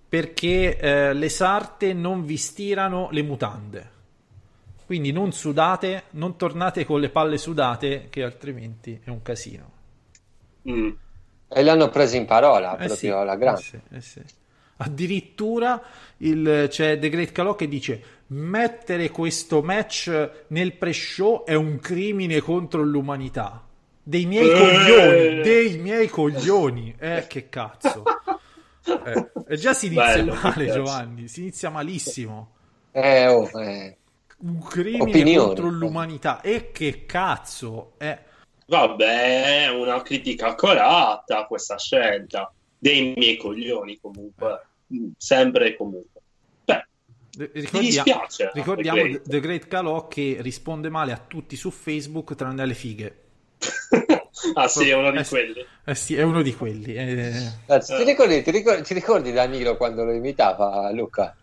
perché 0.09 0.77
eh, 0.79 1.13
le 1.15 1.29
sarte 1.29 1.93
non 1.93 2.25
vi 2.25 2.37
stirano 2.37 3.09
le 3.11 3.23
mutande 3.23 3.91
quindi 4.87 5.13
non 5.13 5.33
sudate 5.33 6.05
non 6.13 6.37
tornate 6.37 6.85
con 6.87 7.01
le 7.01 7.11
palle 7.11 7.37
sudate 7.39 8.07
che 8.09 8.23
altrimenti 8.23 8.99
è 9.05 9.11
un 9.11 9.21
casino 9.23 9.75
Mm. 10.69 10.91
E 11.49 11.63
l'hanno 11.63 11.89
preso 11.91 12.17
in 12.17 12.25
parola, 12.25 12.73
Eh 12.73 12.77
proprio 12.87 12.97
sì, 12.97 13.09
alla 13.09 13.35
eh 13.35 13.39
grande. 13.39 13.61
sì, 13.61 13.79
eh 13.93 14.01
sì. 14.01 14.21
addirittura 14.79 15.81
il- 16.19 16.67
c'è 16.69 16.99
The 16.99 17.09
Great 17.09 17.31
Calò 17.33 17.55
che 17.55 17.69
dice 17.69 18.03
mettere 18.29 19.11
questo 19.11 19.63
match 19.63 20.31
nel 20.49 20.73
pre-show 20.75 21.45
è 21.45 21.55
un 21.55 21.79
crimine 21.79 22.41
contro 22.41 22.83
l'umanità 22.83 23.65
dei 24.03 24.27
miei 24.27 24.51
Eh. 24.51 24.55
coglioni 24.59 25.43
dei 25.43 25.79
miei 25.79 26.09
coglioni 26.09 26.95
eh 26.99 27.27
che 27.29 27.49
cazzo 27.49 28.03
Eh, 28.85 29.31
e 29.49 29.57
già 29.57 29.73
si 29.73 29.87
inizia 29.87 30.15
Bello, 30.17 30.35
male. 30.43 30.67
Giovanni 30.67 31.29
si 31.29 31.41
inizia 31.41 31.71
malissimo 31.71 32.51
Eh, 32.93 33.27
oh, 33.29 33.49
eh. 33.61 33.97
Un 34.39 34.63
crimine 34.63 35.03
Opinioni. 35.03 35.47
contro 35.47 35.69
l'umanità 35.71 36.41
e 36.41 36.71
che 36.73 37.05
cazzo 37.07 37.93
eh, 37.99 38.19
Vabbè, 38.67 39.65
è 39.65 39.69
una 39.71 40.03
critica 40.03 40.49
accorata 40.49 41.39
a 41.39 41.47
questa 41.47 41.79
scelta. 41.79 42.53
Dei 42.79 43.15
miei 43.17 43.37
coglioni, 43.37 43.99
comunque. 44.01 44.61
Mm, 44.95 45.11
Sempre 45.17 45.69
e 45.69 45.77
comunque. 45.77 46.21
Beh, 46.65 46.87
Eh, 47.39 47.51
mi 47.55 47.61
ricordia- 47.61 48.03
dispiace. 48.03 48.51
ricordiamo 48.55 49.03
The 49.03 49.23
The 49.25 49.41
Great 49.41 49.69
Calò 49.69 50.09
che 50.09 50.39
risponde 50.41 50.89
male 50.91 51.13
a 51.13 51.19
tutti 51.27 51.55
su 51.57 51.71
Facebook 51.71 52.35
tranne 52.35 52.63
alle 52.63 52.75
fighe 52.75 53.21
ah, 54.55 54.69
sì, 54.69 54.89
è 54.89 54.95
uno 54.95 55.11
di 55.13 55.19
Eh 55.19 55.25
quelli. 55.27 55.67
Eh 55.85 55.95
sì, 55.95 56.15
è 56.17 56.23
uno 56.23 56.43
di 56.43 56.55
quelli. 56.55 56.95
eh. 56.95 57.33
Anzi, 57.67 57.97
ti, 57.97 58.05
ricordi, 58.05 58.43
ti, 58.43 58.51
ricordi, 58.51 58.83
ti 58.83 58.95
ricordi 58.95 59.33
Danilo 59.33 59.77
quando 59.77 60.05
lo 60.05 60.13
imitava 60.13 60.91
Luca? 60.93 61.35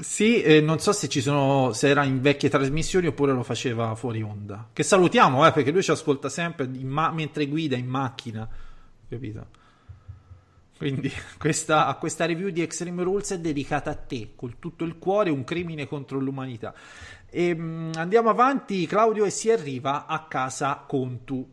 Sì, 0.00 0.42
eh, 0.42 0.60
non 0.60 0.80
so 0.80 0.92
se 0.92 1.08
ci 1.08 1.20
sono, 1.20 1.72
se 1.72 1.88
era 1.88 2.02
in 2.04 2.20
vecchie 2.20 2.48
trasmissioni 2.48 3.06
oppure 3.06 3.32
lo 3.32 3.44
faceva 3.44 3.94
fuori 3.94 4.22
onda. 4.22 4.68
Che 4.72 4.82
salutiamo, 4.82 5.46
eh, 5.46 5.52
perché 5.52 5.70
lui 5.70 5.82
ci 5.84 5.92
ascolta 5.92 6.28
sempre 6.28 6.66
ma- 6.66 7.12
mentre 7.12 7.46
guida 7.46 7.76
in 7.76 7.86
macchina, 7.86 8.48
capito? 9.08 9.46
Quindi 10.76 11.10
questa, 11.38 11.86
a 11.86 11.94
questa 11.94 12.26
review 12.26 12.50
di 12.50 12.60
Extreme 12.60 13.04
Rules 13.04 13.32
è 13.32 13.38
dedicata 13.38 13.90
a 13.90 13.94
te, 13.94 14.32
con 14.34 14.56
tutto 14.58 14.84
il 14.84 14.98
cuore, 14.98 15.30
un 15.30 15.44
crimine 15.44 15.86
contro 15.86 16.18
l'umanità. 16.18 16.74
E, 17.30 17.54
mh, 17.54 17.92
andiamo 17.94 18.30
avanti, 18.30 18.86
Claudio, 18.86 19.24
e 19.24 19.30
si 19.30 19.50
arriva 19.50 20.06
a 20.06 20.24
casa 20.26 20.84
Contu, 20.86 21.48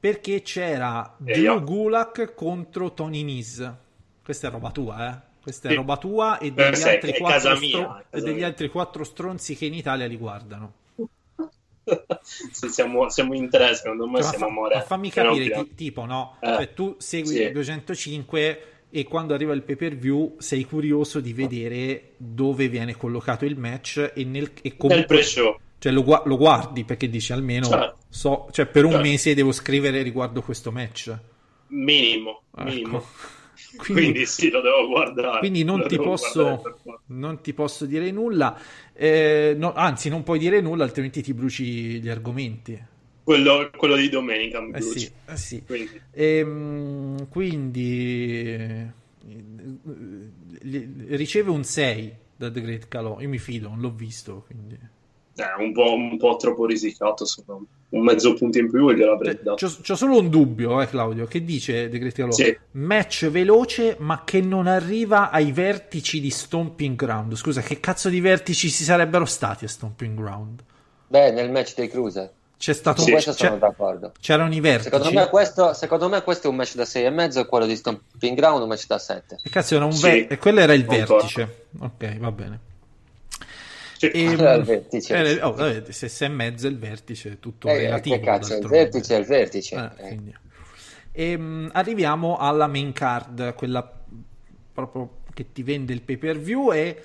perché 0.00 0.40
c'era 0.40 1.14
Drew. 1.18 1.62
Gulak 1.62 2.32
contro 2.34 2.94
Tony 2.94 3.22
Nese. 3.22 3.76
Questa 4.24 4.48
è 4.48 4.50
roba 4.50 4.70
tua, 4.70 5.08
eh? 5.10 5.30
Questa 5.42 5.68
è 5.68 5.74
roba 5.74 5.96
tua 5.96 6.38
e 6.38 6.46
Eh, 6.46 6.52
degli, 6.52 6.74
sai, 6.76 6.94
altri 6.94 7.12
quattro, 7.18 7.26
casa 7.50 7.58
mia, 7.58 7.68
stro- 7.68 7.96
è 7.98 8.04
casa 8.10 8.24
degli 8.24 8.42
altri 8.44 8.68
quattro 8.70 9.04
stronzi 9.04 9.56
che 9.56 9.66
in 9.66 9.74
Italia 9.74 10.06
li 10.06 10.16
guardano. 10.16 10.72
Sì, 12.22 12.68
siamo, 12.68 13.08
siamo 13.10 13.34
in 13.34 13.50
tre, 13.50 13.74
secondo 13.74 14.08
me 14.08 14.20
Cioè, 14.22 14.30
siamo 14.30 14.46
fa- 14.46 14.52
more. 14.52 14.74
ma 14.76 14.82
fammi 14.82 15.10
capire, 15.10 15.64
ti- 15.64 15.74
tipo, 15.74 16.04
no? 16.04 16.36
Eh, 16.40 16.46
Cioè, 16.46 16.72
tu 16.74 16.94
segui 16.98 17.34
sì. 17.34 17.50
205 17.50 18.62
e 18.88 19.04
quando 19.04 19.34
arriva 19.34 19.52
il 19.52 19.62
pay 19.62 19.74
per 19.74 19.96
view 19.96 20.36
sei 20.38 20.64
curioso 20.64 21.18
di 21.18 21.32
vedere 21.32 22.12
dove 22.18 22.68
viene 22.68 22.96
collocato 22.96 23.44
il 23.44 23.58
match 23.58 24.12
e, 24.14 24.24
nel, 24.24 24.52
e 24.54 24.60
Nel 24.62 24.76
comunque 24.76 25.06
pre-show. 25.06 25.58
cioè, 25.78 25.90
lo, 25.90 26.22
lo 26.24 26.36
guardi 26.36 26.84
perché 26.84 27.08
dici 27.08 27.32
almeno 27.32 27.66
Certo. 27.66 27.96
so, 28.08 28.48
cioè, 28.52 28.66
per 28.66 28.84
un 28.84 28.92
Certo. 28.92 29.06
mese 29.08 29.34
devo 29.34 29.50
scrivere 29.50 30.02
riguardo 30.02 30.40
questo 30.42 30.70
match. 30.70 31.12
Minimo, 31.68 32.42
Ecco. 32.54 32.64
minimo. 32.70 33.04
Quindi, 33.76 34.02
Quindi, 34.12 34.26
sì, 34.26 34.50
lo 34.50 34.60
devo 34.60 34.86
guardare. 34.88 35.38
quindi 35.40 35.64
non 35.64 35.86
ti 35.86 35.96
posso 35.96 36.62
non 37.06 37.40
ti 37.42 37.52
posso 37.52 37.84
dire 37.86 38.10
nulla. 38.10 38.58
Eh, 38.92 39.54
no, 39.56 39.72
anzi, 39.74 40.08
non 40.08 40.22
puoi 40.22 40.38
dire 40.38 40.60
nulla, 40.60 40.84
altrimenti 40.84 41.22
ti 41.22 41.34
bruci 41.34 42.00
gli 42.00 42.08
argomenti. 42.08 42.80
Quello, 43.24 43.70
quello 43.76 43.96
di 43.96 44.08
domenica 44.08 44.60
mi 44.60 44.72
Eh 44.72 44.80
sì, 44.80 45.10
eh 45.26 45.36
sì. 45.36 45.62
Quindi, 45.64 46.00
Ehm, 46.10 47.28
quindi 47.28 48.52
eh, 48.52 48.92
li- 50.62 51.16
riceve 51.16 51.50
un 51.50 51.64
6 51.64 52.12
da 52.36 52.50
The 52.50 52.60
Great 52.60 52.88
Calò. 52.88 53.20
Io 53.20 53.28
mi 53.28 53.38
fido, 53.38 53.68
non 53.68 53.80
l'ho 53.80 53.90
visto. 53.92 54.44
Quindi. 54.46 54.78
Eh, 55.36 55.62
un, 55.62 55.72
po', 55.72 55.92
un 55.94 56.16
po' 56.18 56.36
troppo 56.36 56.66
risicato, 56.66 57.24
secondo 57.24 57.60
me. 57.62 57.66
Un 57.98 58.04
mezzo 58.04 58.32
punto 58.32 58.56
in 58.58 58.70
più 58.70 58.90
gliel'avrei 58.90 59.34
Cioè, 59.34 59.42
dato. 59.42 59.66
c'ho, 59.66 59.72
c'ho 59.82 59.94
solo 59.96 60.18
un 60.18 60.30
dubbio, 60.30 60.80
eh, 60.80 60.88
Claudio. 60.88 61.26
Che 61.26 61.44
dice 61.44 61.90
The 61.90 61.98
Great 61.98 62.14
Calò? 62.14 62.30
Sì. 62.30 62.56
Match 62.72 63.28
veloce, 63.28 63.96
ma 63.98 64.22
che 64.24 64.40
non 64.40 64.66
arriva 64.66 65.30
ai 65.30 65.52
vertici 65.52 66.18
di 66.20 66.30
Stomping 66.30 66.96
Ground. 66.96 67.34
Scusa, 67.34 67.60
che 67.60 67.80
cazzo 67.80 68.08
di 68.08 68.20
vertici 68.20 68.70
ci 68.70 68.82
sarebbero 68.84 69.26
stati 69.26 69.66
a 69.66 69.68
Stomping 69.68 70.16
Ground? 70.18 70.62
Beh, 71.08 71.32
nel 71.32 71.50
match 71.50 71.74
dei 71.74 71.88
Cruiser. 71.90 72.30
C'è 72.56 72.72
stato 72.72 73.00
Su 73.02 73.06
un- 73.08 73.12
questo 73.14 73.32
sono 73.32 73.58
d'accordo. 73.58 74.12
c'erano 74.20 74.54
i 74.54 74.60
vertici. 74.60 74.88
Secondo 74.88 75.12
me, 75.12 75.28
questo, 75.28 75.74
secondo 75.74 76.08
me 76.08 76.22
questo 76.22 76.46
è 76.46 76.50
un 76.50 76.56
match 76.56 76.74
da 76.76 76.84
6,5 76.84 77.40
e 77.40 77.46
quello 77.46 77.66
di 77.66 77.76
Stomping 77.76 78.36
Ground 78.36 78.62
un 78.62 78.68
match 78.68 78.86
da 78.86 78.98
7. 78.98 79.36
E 79.42 79.50
cazzo, 79.50 79.74
era 79.74 79.84
un 79.84 79.92
Sì, 79.92 80.02
ver- 80.02 80.32
e 80.32 80.38
quello 80.38 80.60
era 80.60 80.72
il 80.72 80.86
concordo. 80.86 81.14
vertice. 81.16 81.64
Ok, 81.80 82.18
va 82.18 82.30
bene. 82.30 82.60
Sì. 84.08 84.10
E- 84.18 84.22
il 84.22 84.62
vertice. 84.64 85.14
era- 85.14 85.48
oh, 85.48 85.52
vabbè, 85.52 85.90
se 85.92 86.08
sei 86.08 86.28
in 86.28 86.34
mezzo 86.34 86.66
il 86.66 86.78
vertice, 86.78 87.32
è 87.32 87.38
tutto 87.38 87.68
Eh, 87.68 87.76
relativo. 87.78 88.16
che 88.16 88.22
cazzo, 88.22 88.56
il 88.56 88.66
vertice 88.66 89.16
è 89.16 89.18
il 89.18 89.24
vertice. 89.26 89.74
Eh, 89.76 90.04
Eh. 90.04 90.06
quindi. 90.08 90.34
Ehm, 91.12 91.68
arriviamo 91.72 92.36
alla 92.36 92.66
main 92.66 92.92
card, 92.92 93.54
quella 93.54 93.90
proprio 94.72 95.18
che 95.34 95.52
ti 95.52 95.62
vende 95.62 95.92
il 95.92 96.00
pay 96.02 96.16
per 96.16 96.38
view 96.38 96.72
e 96.72 97.02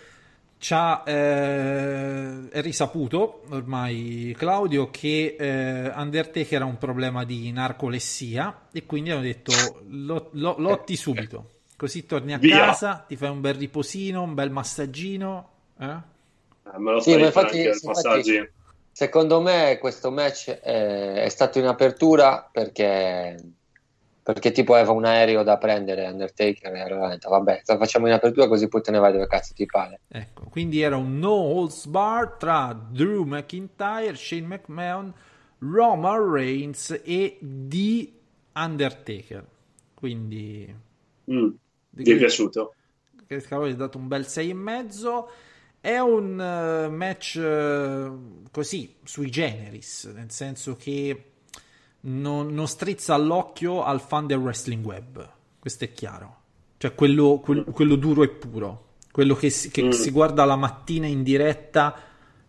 c'ha, 0.59 1.03
eh, 1.03 2.49
è 2.49 2.61
risaputo 2.61 3.43
ormai, 3.49 4.33
Claudio, 4.37 4.89
che 4.89 5.35
eh, 5.37 5.91
Undertaker 5.93 6.61
ha 6.61 6.65
un 6.65 6.77
problema 6.77 7.23
di 7.25 7.51
narcolessia 7.51 8.67
e 8.71 8.85
quindi 8.85 9.11
hanno 9.11 9.21
detto 9.21 9.51
lo- 9.89 10.29
lo- 10.33 10.55
lotti 10.57 10.95
subito, 10.95 11.49
così 11.75 12.05
torni 12.05 12.33
a 12.33 12.37
Via. 12.37 12.57
casa, 12.67 13.03
ti 13.07 13.15
fai 13.15 13.29
un 13.29 13.41
bel 13.41 13.55
riposino, 13.55 14.23
un 14.23 14.33
bel 14.33 14.49
massaggino. 14.51 15.49
eh? 15.79 16.15
Eh, 16.73 16.77
me 16.79 16.91
lo 16.93 16.99
Sì, 16.99 17.11
infatti- 17.19 17.57
anche 17.57 17.67
infatti- 17.69 17.87
massaggio. 17.87 18.47
Secondo 18.91 19.41
me 19.41 19.77
questo 19.79 20.09
match 20.09 20.49
è, 20.49 21.13
è 21.23 21.29
stato 21.29 21.59
in 21.59 21.65
apertura 21.67 22.49
perché, 22.51 23.35
perché 24.23 24.51
tipo 24.51 24.73
aveva 24.73 24.91
un 24.91 25.05
aereo 25.05 25.43
da 25.43 25.57
prendere 25.59 26.07
Undertaker 26.07 26.73
e 26.73 26.79
allora 26.81 27.09
detto 27.09 27.29
vabbè, 27.29 27.61
lo 27.63 27.77
facciamo 27.77 28.07
in 28.07 28.13
apertura 28.13 28.47
così 28.47 28.67
poi 28.67 28.81
te 28.81 28.89
ne 28.89 28.97
vai 28.97 29.11
dove 29.11 29.27
cazzo 29.27 29.53
ti 29.53 29.67
pare. 29.67 29.99
Ecco, 30.07 30.45
quindi 30.49 30.81
era 30.81 30.97
un 30.97 31.19
no 31.19 31.29
holds 31.29 31.85
bar 31.85 32.37
tra 32.39 32.73
Drew 32.73 33.23
McIntyre, 33.23 34.15
Shane 34.15 34.47
McMahon, 34.47 35.13
Roman 35.59 36.31
Reigns 36.31 36.99
e 37.03 37.37
The 37.39 38.11
Undertaker. 38.55 39.45
Quindi 39.93 40.75
Mm, 41.31 41.49
ti 41.91 42.11
è 42.13 42.17
piaciuto? 42.17 42.73
che 43.27 43.39
Scaloni 43.41 43.71
ha 43.73 43.75
dato 43.75 43.97
un 43.99 44.07
bel 44.07 44.25
6,5. 44.25 45.29
È 45.87 45.99
un 45.99 46.37
eh, 46.37 46.89
match 46.89 47.37
eh, 47.37 48.11
così 48.51 48.95
sui 49.05 49.29
generis, 49.29 50.11
nel 50.13 50.29
senso 50.31 50.75
che 50.75 51.23
non, 52.01 52.53
non 52.53 52.67
strizza 52.67 53.13
all'occhio 53.13 53.85
al 53.85 54.01
fan 54.01 54.27
del 54.27 54.39
wrestling 54.39 54.83
web. 54.83 55.29
Questo 55.57 55.85
è 55.85 55.93
chiaro. 55.93 56.35
Cioè 56.75 56.93
quello, 56.93 57.39
quel- 57.41 57.63
quello 57.71 57.95
duro 57.95 58.23
e 58.23 58.27
puro, 58.27 58.95
quello 59.13 59.33
che, 59.35 59.49
si, 59.49 59.71
che 59.71 59.83
Mm. 59.83 59.89
si 59.91 60.11
guarda 60.11 60.43
la 60.43 60.57
mattina 60.57 61.07
in 61.07 61.23
diretta 61.23 61.95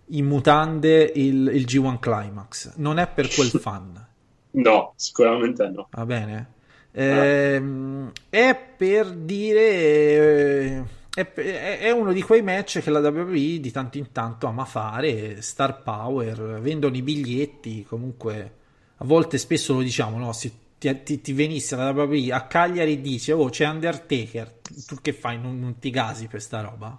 in 0.06 0.26
mutande 0.26 1.04
il, 1.14 1.46
il 1.54 1.64
G1 1.64 2.00
Climax. 2.00 2.74
Non 2.74 2.98
è 2.98 3.06
per 3.06 3.28
quel 3.32 3.50
fan. 3.60 4.04
No, 4.50 4.94
sicuramente 4.96 5.68
no. 5.68 5.86
Va 5.92 6.04
bene? 6.04 6.48
Ehm, 6.90 8.10
è 8.30 8.58
per 8.76 9.12
dire. 9.12 10.96
È, 11.22 11.78
è- 11.80 11.90
uno 11.90 12.12
di 12.12 12.22
quei 12.22 12.42
match 12.42 12.80
che 12.80 12.90
la 12.90 13.00
WWE 13.00 13.58
di 13.60 13.70
tanto 13.72 13.98
in 13.98 14.12
tanto 14.12 14.46
ama 14.46 14.64
fare. 14.64 15.40
Star 15.42 15.82
Power, 15.82 16.60
vendono 16.60 16.96
i 16.96 17.02
biglietti. 17.02 17.84
Comunque, 17.84 18.54
a 18.96 19.04
volte 19.04 19.38
spesso 19.38 19.74
lo 19.74 19.80
diciamo, 19.80 20.18
no? 20.18 20.32
Se 20.32 20.52
ti, 20.78 21.02
ti- 21.02 21.20
ti 21.20 21.32
venisse 21.32 21.74
la 21.76 21.90
WWE 21.90 22.32
a 22.32 22.46
Cagliari 22.46 22.92
e 22.92 23.00
dice: 23.00 23.32
Oh, 23.32 23.48
c'è 23.48 23.66
Undertaker. 23.66 24.52
Tu 24.86 24.96
che 25.02 25.12
fai? 25.12 25.38
Non, 25.40 25.58
non 25.58 25.78
ti 25.78 25.90
gasi 25.90 26.26
per 26.28 26.40
sta 26.42 26.60
roba? 26.60 26.96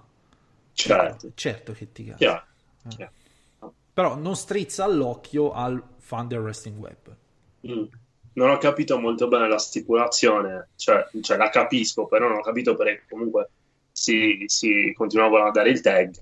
Certo, 0.74 1.32
Certo 1.36 1.72
che 1.74 1.92
ti 1.92 2.04
gasi. 2.06 2.18
chiaro. 2.18 2.44
Eh. 2.86 2.90
chiaro. 2.90 3.12
Però 3.94 4.16
non 4.16 4.36
strizza 4.36 4.86
all'occhio 4.86 5.52
al 5.52 5.82
fan 5.98 6.28
del 6.28 6.40
wrestling 6.40 6.78
web. 6.78 7.16
Mm. 7.68 7.84
Non 8.34 8.50
ho 8.52 8.58
capito 8.58 8.98
molto 8.98 9.28
bene 9.28 9.50
la 9.50 9.58
stipulazione, 9.58 10.70
cioè, 10.78 11.06
cioè 11.22 11.36
la 11.36 11.50
capisco, 11.50 12.06
però 12.06 12.30
non 12.30 12.38
ho 12.38 12.42
capito 12.42 12.76
perché 12.76 13.04
comunque 13.10 13.50
si, 14.00 14.44
si 14.48 14.94
continuavano 14.96 15.48
a 15.48 15.52
dare 15.52 15.70
il 15.70 15.82
tag, 15.82 16.14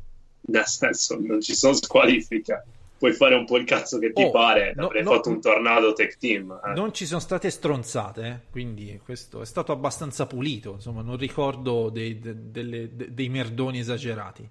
nel 0.47 0.65
senso 0.65 1.17
non 1.19 1.41
ci 1.41 1.53
sono 1.55 1.73
squalifiche, 1.73 2.63
puoi 2.97 3.13
fare 3.13 3.35
un 3.35 3.45
po' 3.45 3.57
il 3.57 3.65
cazzo 3.65 3.99
che 3.99 4.11
ti 4.11 4.23
Oh, 4.23 4.31
pare, 4.31 4.73
no, 4.75 4.85
avrei 4.85 5.03
no. 5.03 5.11
fatto 5.11 5.29
un 5.29 5.39
tornado 5.39 5.93
tag 5.93 6.17
team. 6.17 6.59
eh. 6.65 6.73
Non 6.73 6.93
ci 6.93 7.05
sono 7.05 7.19
state 7.19 7.49
stronzate, 7.51 8.25
eh, 8.25 8.39
quindi 8.51 8.99
questo 9.03 9.41
è 9.41 9.45
stato 9.45 9.71
abbastanza 9.71 10.25
pulito. 10.25 10.73
Insomma, 10.73 11.01
non 11.03 11.17
ricordo 11.17 11.89
dei, 11.89 12.19
de- 12.19 12.51
delle- 12.51 12.95
de- 12.95 13.13
dei 13.13 13.29
merdoni 13.29 13.79
esagerati. 13.79 14.47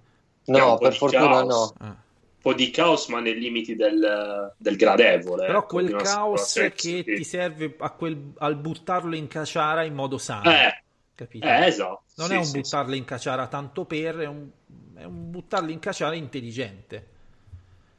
No, 0.46 0.78
per 0.78 0.94
fortuna 0.94 1.26
caos. 1.28 1.72
no. 1.80 1.86
Eh. 1.86 1.88
Un 2.46 2.52
po' 2.52 2.58
di 2.62 2.70
caos, 2.70 3.08
ma 3.08 3.18
nei 3.18 3.36
limiti 3.36 3.74
del, 3.74 4.52
del 4.56 4.76
gradevole. 4.76 5.46
Però 5.46 5.58
ecco, 5.58 5.66
quel 5.66 5.96
caos 5.96 6.52
che 6.76 7.02
ti 7.02 7.24
serve 7.24 7.74
a 7.78 7.90
quel- 7.90 8.34
al 8.38 8.54
buttarlo 8.56 9.16
in 9.16 9.26
caciara 9.26 9.82
in 9.82 9.94
modo 9.94 10.16
sano, 10.18 10.48
Eh, 10.52 10.82
capito? 11.16 11.58
eh, 11.58 11.66
esatto. 11.68 12.04
Non 12.14 12.30
Sì, 12.30 12.34
è 12.34 12.38
un 12.38 12.50
sì, 12.50 12.52
buttarlo 12.52 12.94
in 12.94 13.04
caciara 13.04 13.48
tanto 13.48 13.84
per, 13.86 14.16
è 14.18 14.26
un, 14.26 14.48
è 14.94 15.04
un 15.04 15.30
buttarlo 15.30 15.70
in 15.72 15.80
caciara 15.80 16.14
intelligente. 16.14 17.14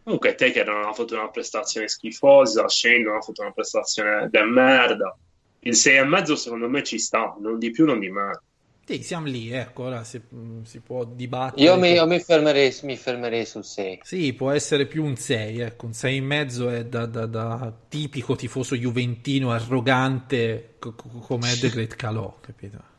Comunque 0.02 0.34
Taker 0.34 0.66
non 0.66 0.86
ha 0.88 0.94
fatto 0.94 1.14
una 1.14 1.30
prestazione 1.30 1.88
schifosa, 1.88 2.68
Shane 2.68 3.04
non 3.04 3.18
ha 3.18 3.22
fatto 3.22 3.42
una 3.44 3.52
prestazione 3.52 4.28
de 4.30 4.42
merda. 4.44 5.16
Il 5.60 5.76
6,5 5.76 6.36
secondo 6.36 6.68
me 6.68 6.84
ci 6.84 6.98
sta, 6.98 7.36
non 7.40 7.60
di 7.60 7.70
più, 7.72 7.86
non 7.86 8.00
di 8.00 8.10
meno. 8.10 8.42
Sì, 8.86 9.04
siamo 9.04 9.28
lì, 9.28 9.52
ecco, 9.52 9.84
ora 9.84 10.04
si, 10.06 10.20
si 10.64 10.80
può 10.80 11.04
dibattere. 11.06 11.56
Io 11.64 11.74
mi, 11.82 11.90
io 11.92 12.06
mi 12.08 12.20
fermerei, 12.22 12.74
mi 12.84 12.96
fermerei 12.96 13.46
sul 13.46 13.66
6. 13.66 14.02
Sì, 14.02 14.34
può 14.34 14.50
essere 14.52 14.88
più 14.88 15.04
un 15.04 15.18
6, 15.18 15.60
ecco, 15.60 15.86
un 15.86 15.94
6,5 15.94 16.78
è 16.80 16.86
da, 16.86 17.06
da- 17.06 17.26
da 17.28 17.72
tipico 17.90 18.36
tifoso 18.36 18.76
juventino 18.76 19.52
arrogante 19.52 20.76
co- 20.80 20.96
co- 20.96 21.10
come 21.20 21.52
è 21.52 21.58
The 21.60 21.70
Great 21.70 21.96
Calò, 21.96 22.40
capito? 22.40 22.96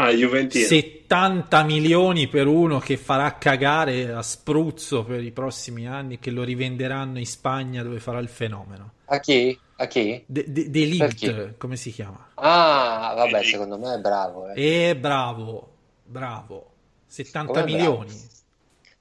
Ah, 0.00 0.10
Juventino. 0.10 0.64
70 0.64 1.64
milioni 1.64 2.28
per 2.28 2.46
uno 2.46 2.78
che 2.78 2.96
farà 2.96 3.36
cagare 3.36 4.12
a 4.12 4.22
spruzzo 4.22 5.02
per 5.02 5.24
i 5.24 5.32
prossimi 5.32 5.88
anni 5.88 6.20
che 6.20 6.30
lo 6.30 6.44
rivenderanno 6.44 7.18
in 7.18 7.26
Spagna 7.26 7.82
dove 7.82 7.98
farà 7.98 8.20
il 8.20 8.28
fenomeno. 8.28 8.92
A 9.06 9.18
chi? 9.18 9.58
A 9.78 9.86
chi? 9.86 10.22
De, 10.24 10.44
de, 10.46 11.54
come 11.58 11.74
si 11.74 11.90
chiama? 11.90 12.28
Ah, 12.34 13.12
vabbè, 13.16 13.30
Vedi. 13.32 13.46
secondo 13.46 13.76
me 13.76 13.94
è 13.94 13.98
bravo. 13.98 14.48
eh. 14.52 14.88
E 14.90 14.96
bravo, 14.96 15.68
bravo. 16.04 16.70
70 17.06 17.52
Com'è 17.52 17.64
milioni. 17.64 18.12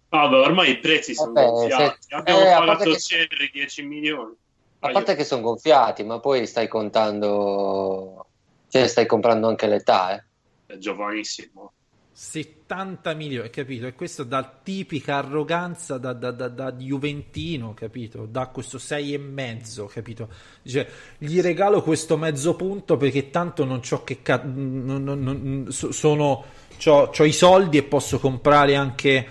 Ah, 0.09 0.27
beh, 0.29 0.35
ormai 0.37 0.71
i 0.71 0.79
prezzi 0.79 1.13
sono 1.13 1.33
Vabbè, 1.33 1.47
gonfiati. 1.47 1.97
se- 1.99 2.15
Abbiamo 2.15 2.39
eh, 2.39 2.53
pagato 2.57 2.91
che- 2.91 2.97
Cherry 2.97 3.49
10 3.53 3.83
milioni. 3.83 4.33
A 4.79 4.89
parte 4.89 5.13
che 5.15 5.23
sono 5.25 5.41
gonfiati, 5.41 6.03
ma 6.03 6.19
poi 6.19 6.47
stai 6.47 6.67
contando... 6.67 8.25
Cioè, 8.69 8.87
stai 8.87 9.05
comprando 9.05 9.47
anche 9.47 9.67
l'età, 9.67 10.15
eh. 10.15 10.23
È 10.67 10.77
giovanissimo. 10.77 11.71
70 12.11 13.13
milioni, 13.13 13.49
capito? 13.51 13.85
E 13.85 13.93
questo 13.93 14.23
da 14.23 14.59
tipica 14.63 15.17
arroganza 15.17 15.97
da, 15.99 16.13
da, 16.13 16.31
da, 16.31 16.47
da 16.47 16.71
Juventino, 16.73 17.73
capito? 17.75 18.25
Da 18.25 18.47
questo 18.47 18.79
6 18.79 19.13
e 19.13 19.17
mezzo, 19.19 19.85
capito? 19.85 20.27
Dice, 20.63 20.89
gli 21.19 21.39
regalo 21.41 21.81
questo 21.83 22.17
mezzo 22.17 22.55
punto 22.55 22.97
perché 22.97 23.29
tanto 23.29 23.65
non 23.65 23.81
c'ho 23.81 24.03
che 24.03 24.23
ca- 24.23 24.41
non- 24.43 25.03
non- 25.03 25.21
non- 25.21 25.65
so- 25.71 25.91
sono 25.91 26.43
c'ho, 26.79 27.09
c'ho 27.11 27.23
i 27.23 27.31
soldi 27.31 27.77
e 27.77 27.83
posso 27.83 28.17
comprare 28.19 28.75
anche 28.75 29.27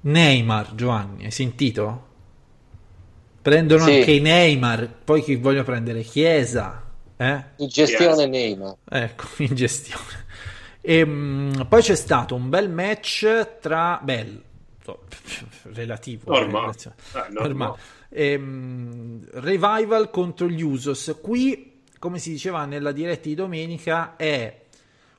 Neymar, 0.00 0.74
Giovanni, 0.74 1.24
hai 1.26 1.30
sentito? 1.30 2.04
Prendono 3.40 3.84
Sì. 3.84 3.98
anche 3.98 4.10
i 4.10 4.20
Neymar, 4.20 4.92
poi 5.04 5.22
chi 5.22 5.36
vogliono 5.36 5.62
prendere 5.64 6.02
Chiesa, 6.02 6.82
eh? 7.16 7.44
In 7.58 7.68
gestione 7.68 8.22
Yes. 8.22 8.28
Neymar. 8.30 8.74
Ecco, 8.88 9.24
in 9.38 9.54
gestione. 9.54 10.24
E, 10.88 11.04
mh, 11.04 11.66
poi 11.68 11.82
c'è 11.82 11.96
stato 11.96 12.36
un 12.36 12.48
bel 12.48 12.70
match 12.70 13.58
tra 13.60 13.98
bel 14.00 14.40
relativo 15.72 16.30
Normale. 16.32 16.74
eh, 16.76 16.88
Eh, 17.18 17.32
normale. 17.32 17.48
normale. 17.48 17.78
E, 18.08 18.38
mh, 18.38 19.26
Revival 19.32 20.10
contro 20.10 20.48
gli 20.48 20.62
Usos. 20.62 21.18
Qui, 21.20 21.82
come 21.98 22.20
si 22.20 22.30
diceva 22.30 22.64
nella 22.66 22.92
diretta 22.92 23.28
di 23.28 23.34
domenica, 23.34 24.14
è 24.14 24.60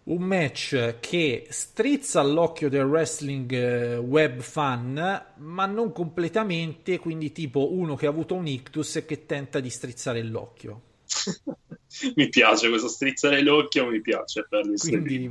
un 0.04 0.22
match 0.22 1.00
che 1.02 1.48
strizza 1.50 2.22
all'occhio 2.22 2.70
del 2.70 2.86
wrestling 2.86 3.52
eh, 3.52 3.98
web 3.98 4.40
fan, 4.40 5.26
ma 5.36 5.66
non 5.66 5.92
completamente, 5.92 6.98
quindi 6.98 7.34
tipo 7.34 7.74
uno 7.74 7.96
che 7.98 8.06
ha 8.06 8.10
avuto 8.10 8.36
un 8.36 8.48
ictus 8.48 8.96
e 8.96 9.06
che 9.06 9.26
tenta 9.26 9.60
di 9.60 9.70
strizzare 9.70 10.24
l'occhio. 10.24 10.82
mi 12.16 12.30
piace 12.30 12.70
questo 12.70 12.88
strizzare 12.88 13.42
l'occhio, 13.42 13.88
mi 13.90 14.02
piace 14.02 14.46
per 14.48 14.66
il 14.66 14.80
Quindi, 14.80 15.30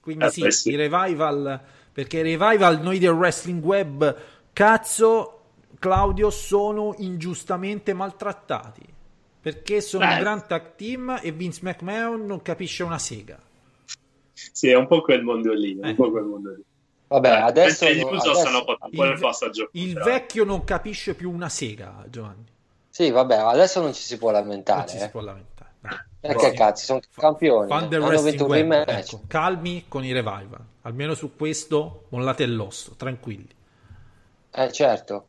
quindi 0.00 0.24
Eh, 0.24 0.30
sì, 0.30 0.40
beh, 0.42 0.50
sì. 0.50 0.70
i 0.70 0.76
revival, 0.76 1.60
perché 1.92 2.18
i 2.18 2.22
revival 2.22 2.80
noi 2.80 2.98
del 2.98 3.10
wrestling 3.10 3.62
web, 3.64 4.16
cazzo, 4.52 5.32
Claudio, 5.78 6.30
sono 6.30 6.94
ingiustamente 6.98 7.92
maltrattati. 7.92 8.94
Perché 9.40 9.80
sono 9.80 10.04
Beh. 10.06 10.14
un 10.14 10.18
gran 10.20 10.46
tag 10.48 10.74
team 10.74 11.20
e 11.22 11.30
Vince 11.30 11.60
McMahon 11.62 12.26
non 12.26 12.42
capisce 12.42 12.82
una 12.82 12.98
sega. 12.98 13.38
Sì, 14.32 14.68
è 14.68 14.74
un 14.74 14.86
po' 14.88 15.00
quel 15.02 15.22
mondo 15.22 15.52
lì, 15.52 15.78
Eh. 15.80 15.90
un 15.90 15.94
po' 15.94 16.10
quel 16.10 16.24
mondo 16.24 16.52
lì. 16.54 16.64
Vabbè, 17.08 17.28
Eh, 17.28 17.40
adesso... 17.42 17.84
Usos 17.86 18.26
adesso- 18.38 18.64
po' 18.64 18.76
Il, 19.72 19.88
il 19.88 19.92
vecchio 20.02 20.44
non 20.44 20.64
capisce 20.64 21.14
più 21.14 21.30
una 21.30 21.48
sega, 21.48 22.04
Giovanni. 22.10 22.44
Sì, 22.96 23.10
vabbè, 23.10 23.36
adesso 23.36 23.82
non 23.82 23.92
ci 23.92 24.00
si 24.00 24.16
può 24.16 24.30
Non 24.30 24.40
lamentare. 24.40 24.88
ci 24.88 24.96
si 24.96 25.04
eh. 25.04 25.10
può 25.10 25.20
lamentare. 25.20 25.72
Dai. 25.80 25.98
Perché 26.18 26.48
Sì. 26.48 26.56
cazzo, 26.56 26.84
sono 26.84 27.00
campioni. 27.14 27.68
Fan 27.68 27.84
eh. 27.84 27.88
del 27.88 28.00
Hanno 28.00 28.08
wrestling 28.08 28.38
vinto 28.38 28.44
un 28.50 28.70
web, 28.70 28.88
ecco, 28.88 29.20
calmi 29.26 29.84
con 29.86 30.02
i 30.02 30.12
revival. 30.12 30.64
Almeno 30.80 31.12
su 31.12 31.36
questo 31.36 32.06
mollate 32.08 32.46
l'osso, 32.46 32.94
tranquilli. 32.96 33.54
Eh, 34.50 34.72
certo. 34.72 35.26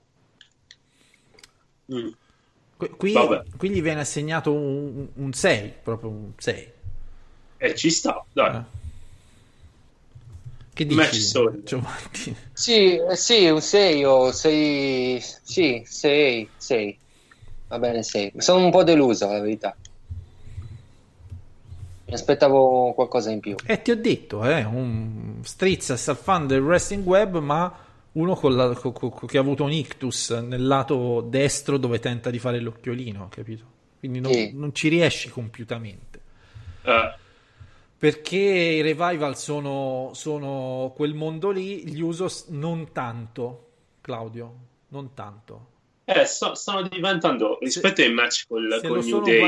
Mm. 1.91 2.07
Qui, 2.77 3.11
qui, 3.57 3.69
gli 3.69 3.81
viene 3.81 3.99
assegnato 3.99 4.53
un, 4.53 5.05
un 5.13 5.33
6, 5.33 5.73
proprio 5.83 6.09
un 6.09 6.31
6. 6.37 6.71
E 7.57 7.75
ci 7.75 7.89
sta, 7.89 8.23
dai. 8.31 8.55
Eh. 8.55 8.63
Che 10.73 10.85
dici. 10.85 11.19
Giovanni? 11.65 12.37
Sì, 12.53 12.95
eh, 12.95 13.15
sì, 13.17 13.49
un 13.49 13.61
6 13.61 14.05
o 14.05 14.31
6. 14.31 15.21
Sì, 15.43 15.83
6, 15.85 16.49
6. 16.55 16.99
Va 17.67 17.79
bene, 17.79 18.03
6. 18.03 18.33
Sono 18.37 18.65
un 18.65 18.71
po' 18.71 18.83
deluso, 18.83 19.27
la 19.31 19.39
verità. 19.39 19.75
Mi 22.05 22.13
aspettavo 22.13 22.93
qualcosa 22.93 23.31
in 23.31 23.39
più. 23.41 23.55
E 23.65 23.81
ti 23.81 23.91
ho 23.91 23.97
detto, 23.97 24.43
eh, 24.45 24.63
un 24.63 25.39
strizza 25.43 25.97
sta 25.97 26.15
fan 26.15 26.47
del 26.47 26.61
wrestling 26.61 27.05
web, 27.05 27.37
ma 27.39 27.71
uno 28.13 28.35
con 28.35 28.55
la- 28.55 28.73
co- 28.73 28.91
co- 28.93 29.25
che 29.25 29.37
ha 29.37 29.41
avuto 29.41 29.63
un 29.65 29.71
ictus 29.73 30.29
nel 30.31 30.65
lato 30.65 31.21
destro 31.21 31.77
dove 31.77 31.99
tenta 31.99 32.29
di 32.29 32.39
fare 32.39 32.59
l'occhiolino, 32.61 33.27
capito? 33.29 33.65
Quindi 33.99 34.19
non, 34.21 34.31
Sì. 34.31 34.51
non 34.53 34.73
ci 34.73 34.87
riesci 34.87 35.29
compiutamente. 35.29 36.21
Eh, 36.83 37.15
Perché 37.97 38.37
i 38.37 38.81
revival 38.81 39.35
sono, 39.37 40.11
sono 40.13 40.93
quel 40.95 41.15
mondo 41.15 41.49
lì, 41.49 41.83
gli 41.87 41.99
Usos 41.99 42.45
non 42.49 42.91
tanto, 42.91 43.65
Claudio, 44.01 44.53
non 44.89 45.13
tanto. 45.15 45.67
Eh, 46.09 46.25
sto- 46.25 46.55
stanno 46.55 46.83
diventando 46.87 47.57
rispetto 47.59 48.01
ai 48.01 48.13
match 48.13 48.45
col, 48.47 48.77
Se 48.79 48.87
col 48.87 48.97
lo 48.97 49.03
New 49.03 49.09
sono 49.11 49.23
Day 49.25 49.39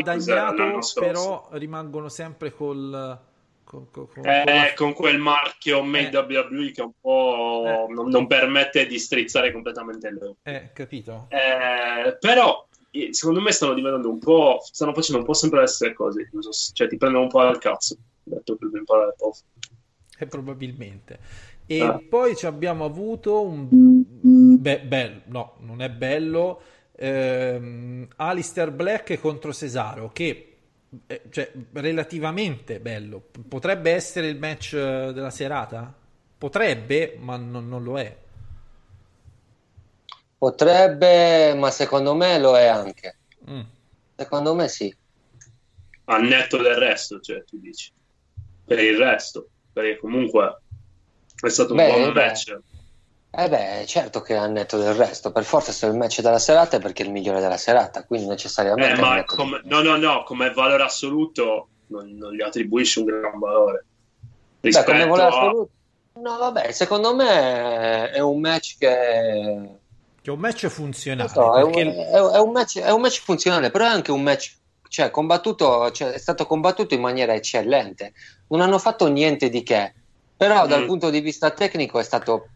però 0.94 1.48
rimangono 1.54 2.10
sempre 2.10 2.52
col... 2.54 3.18
con- 3.64 3.90
con- 3.92 4.08
con- 4.10 4.26
Eh, 4.28 4.74
con 4.76 4.94
quel 4.94 5.20
marchio 5.20 5.82
made 5.84 6.18
WWE 6.18 6.72
che 6.72 6.82
un 6.82 6.92
po' 7.00 7.64
Eh. 7.66 7.94
non, 7.94 8.10
non 8.10 8.28
permette 8.28 8.86
di 8.88 9.00
strizzare 9.00 9.54
completamente 9.54 10.12
le 10.12 10.36
Eh, 10.44 10.72
capito? 10.74 11.28
Eh, 11.30 12.18
però 12.20 12.68
eh, 12.92 13.14
secondo 13.14 13.40
me 13.40 13.52
stanno 13.52 13.74
diventando 13.74 14.10
un 14.10 14.20
po' 14.20 14.60
stanno 14.64 14.94
facendo 14.94 15.20
un 15.22 15.26
po' 15.28 15.34
sempre 15.34 15.62
le 15.62 15.68
stesse 15.68 15.94
cose 15.94 16.28
Usos. 16.34 16.72
cioè 16.74 16.88
ti 16.90 16.98
prendono 16.98 17.24
un 17.24 17.30
po' 17.30 17.40
al 17.40 17.58
cazzo 17.60 17.96
detto 18.24 18.56
per. 18.58 18.70
Eh, 20.20 20.26
probabilmente. 20.26 21.20
E 21.66 21.82
Ah. 21.82 22.00
poi 22.10 22.36
ci 22.36 22.46
abbiamo 22.48 22.84
avuto 22.84 23.42
un... 23.44 23.70
Beh, 24.22 24.82
bello, 24.82 25.22
no, 25.26 25.54
non 25.60 25.82
è 25.82 25.90
bello. 25.90 26.62
Ehm, 26.96 28.08
Alistair 28.18 28.72
Black 28.72 29.18
contro 29.20 29.54
Cesaro, 29.54 30.12
che 30.12 30.58
eh, 31.08 31.22
cioè, 31.30 31.52
relativamente 31.74 32.80
bello. 32.80 33.20
P- 33.20 33.42
Potrebbe 33.48 33.92
essere 33.92 34.28
il 34.28 34.38
match 34.38 34.74
eh, 34.74 35.14
della 35.14 35.30
serata? 35.30 35.94
Potrebbe, 36.38 37.18
ma 37.20 37.38
non, 37.38 37.68
non 37.68 37.84
lo 37.84 38.00
è. 38.00 38.18
Potrebbe, 40.38 41.54
ma 41.54 41.70
secondo 41.70 42.16
me 42.16 42.40
lo 42.40 42.58
è 42.58 42.66
anche. 42.66 43.20
Mm. 43.50 43.62
Secondo 44.16 44.56
me 44.56 44.68
sì. 44.68 44.94
a 46.06 46.18
netto 46.18 46.58
del 46.58 46.76
resto 46.76 47.20
cioè 47.20 47.44
tu 47.44 47.60
dici 47.60 47.92
per 48.66 48.80
il 48.80 48.98
resto 48.98 49.50
perché 49.72 49.98
comunque 49.98 50.62
è 51.42 51.50
stato 51.50 51.74
un 51.74 51.78
Beh, 51.78 51.88
buon 51.88 52.14
beh. 52.14 52.14
match 52.14 52.58
Eh 53.32 53.48
beh, 53.48 53.84
certo 53.86 54.22
che 54.22 54.34
è 54.34 54.38
al 54.38 54.52
netto 54.52 54.78
del 54.78 54.94
resto. 54.96 55.32
Per 55.32 55.44
forza 55.44 55.72
se 55.72 55.86
è 55.88 55.90
il 55.90 55.96
match 55.96 56.22
della 56.22 56.40
serata 56.40 56.78
è 56.78 56.80
perché 56.80 57.04
è 57.04 57.06
il 57.06 57.12
migliore 57.12 57.40
della 57.40 57.58
serata, 57.58 58.04
quindi 58.06 58.28
necessariamente 58.28 59.00
Eh, 59.00 59.04
ma 59.04 59.24
come, 59.24 59.62
no 59.66 59.82
no 59.82 59.98
no 59.98 60.24
come 60.24 60.52
valore 60.52 60.82
assoluto 60.84 61.68
non, 61.88 62.10
non 62.18 62.34
gli 62.34 62.42
attribuisci 62.42 63.00
un 63.00 63.06
gran 63.06 63.38
valore 63.38 63.86
Beh, 64.62 64.84
come 64.84 65.06
vuole 65.06 65.22
a 65.24 65.28
assoluto. 65.28 65.70
No, 66.20 66.38
vabbè, 66.38 66.72
secondo 66.72 67.16
me 67.16 68.10
è 68.12 68.20
un 68.20 68.40
match 68.42 68.78
che 68.80 68.88
Che 70.22 70.30
è 70.30 70.34
un 70.34 70.40
match 70.40 70.68
funzionale. 70.68 71.30
so, 71.30 71.56
è, 71.56 71.62
un, 71.62 71.72
perché 71.72 71.96
è- 72.08 72.12
è 72.12 72.40
un 72.40 72.52
match, 72.52 72.80
è 72.80 72.92
un 72.92 73.02
match 73.02 73.22
funzionale, 73.22 73.70
però 73.72 73.86
è 73.86 73.90
anche 73.90 74.12
un 74.12 74.22
match 74.24 74.58
cioè 74.90 75.12
combattuto, 75.12 75.92
cioè, 75.92 76.10
è 76.14 76.18
stato 76.18 76.46
combattuto 76.48 76.96
in 76.96 77.02
maniera 77.02 77.34
eccellente. 77.36 78.14
Non 78.48 78.62
hanno 78.62 78.80
fatto 78.80 79.08
niente 79.08 79.50
di 79.50 79.62
che, 79.64 79.94
però 80.36 80.66
dal 80.66 80.82
Mm. 80.84 80.88
punto 80.88 81.10
di 81.12 81.20
vista 81.22 81.52
tecnico 81.52 82.00
è 82.00 82.04
stato 82.04 82.48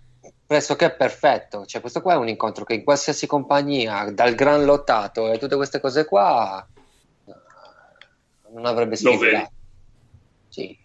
pressoché 0.45 0.91
perfetto. 0.91 1.65
Cioè, 1.65 1.81
questo 1.81 2.01
qua 2.01 2.13
è 2.13 2.17
un 2.17 2.27
incontro 2.27 2.63
che 2.63 2.73
in 2.73 2.83
qualsiasi 2.83 3.27
compagnia, 3.27 4.09
dal 4.11 4.35
gran 4.35 4.63
lottato 4.65 5.31
e 5.31 5.37
tutte 5.37 5.55
queste 5.55 5.79
cose 5.79 6.05
qua, 6.05 6.65
non 8.51 8.65
avrebbe 8.65 8.95
sfigato. 8.95 9.51
Sì. 10.49 10.77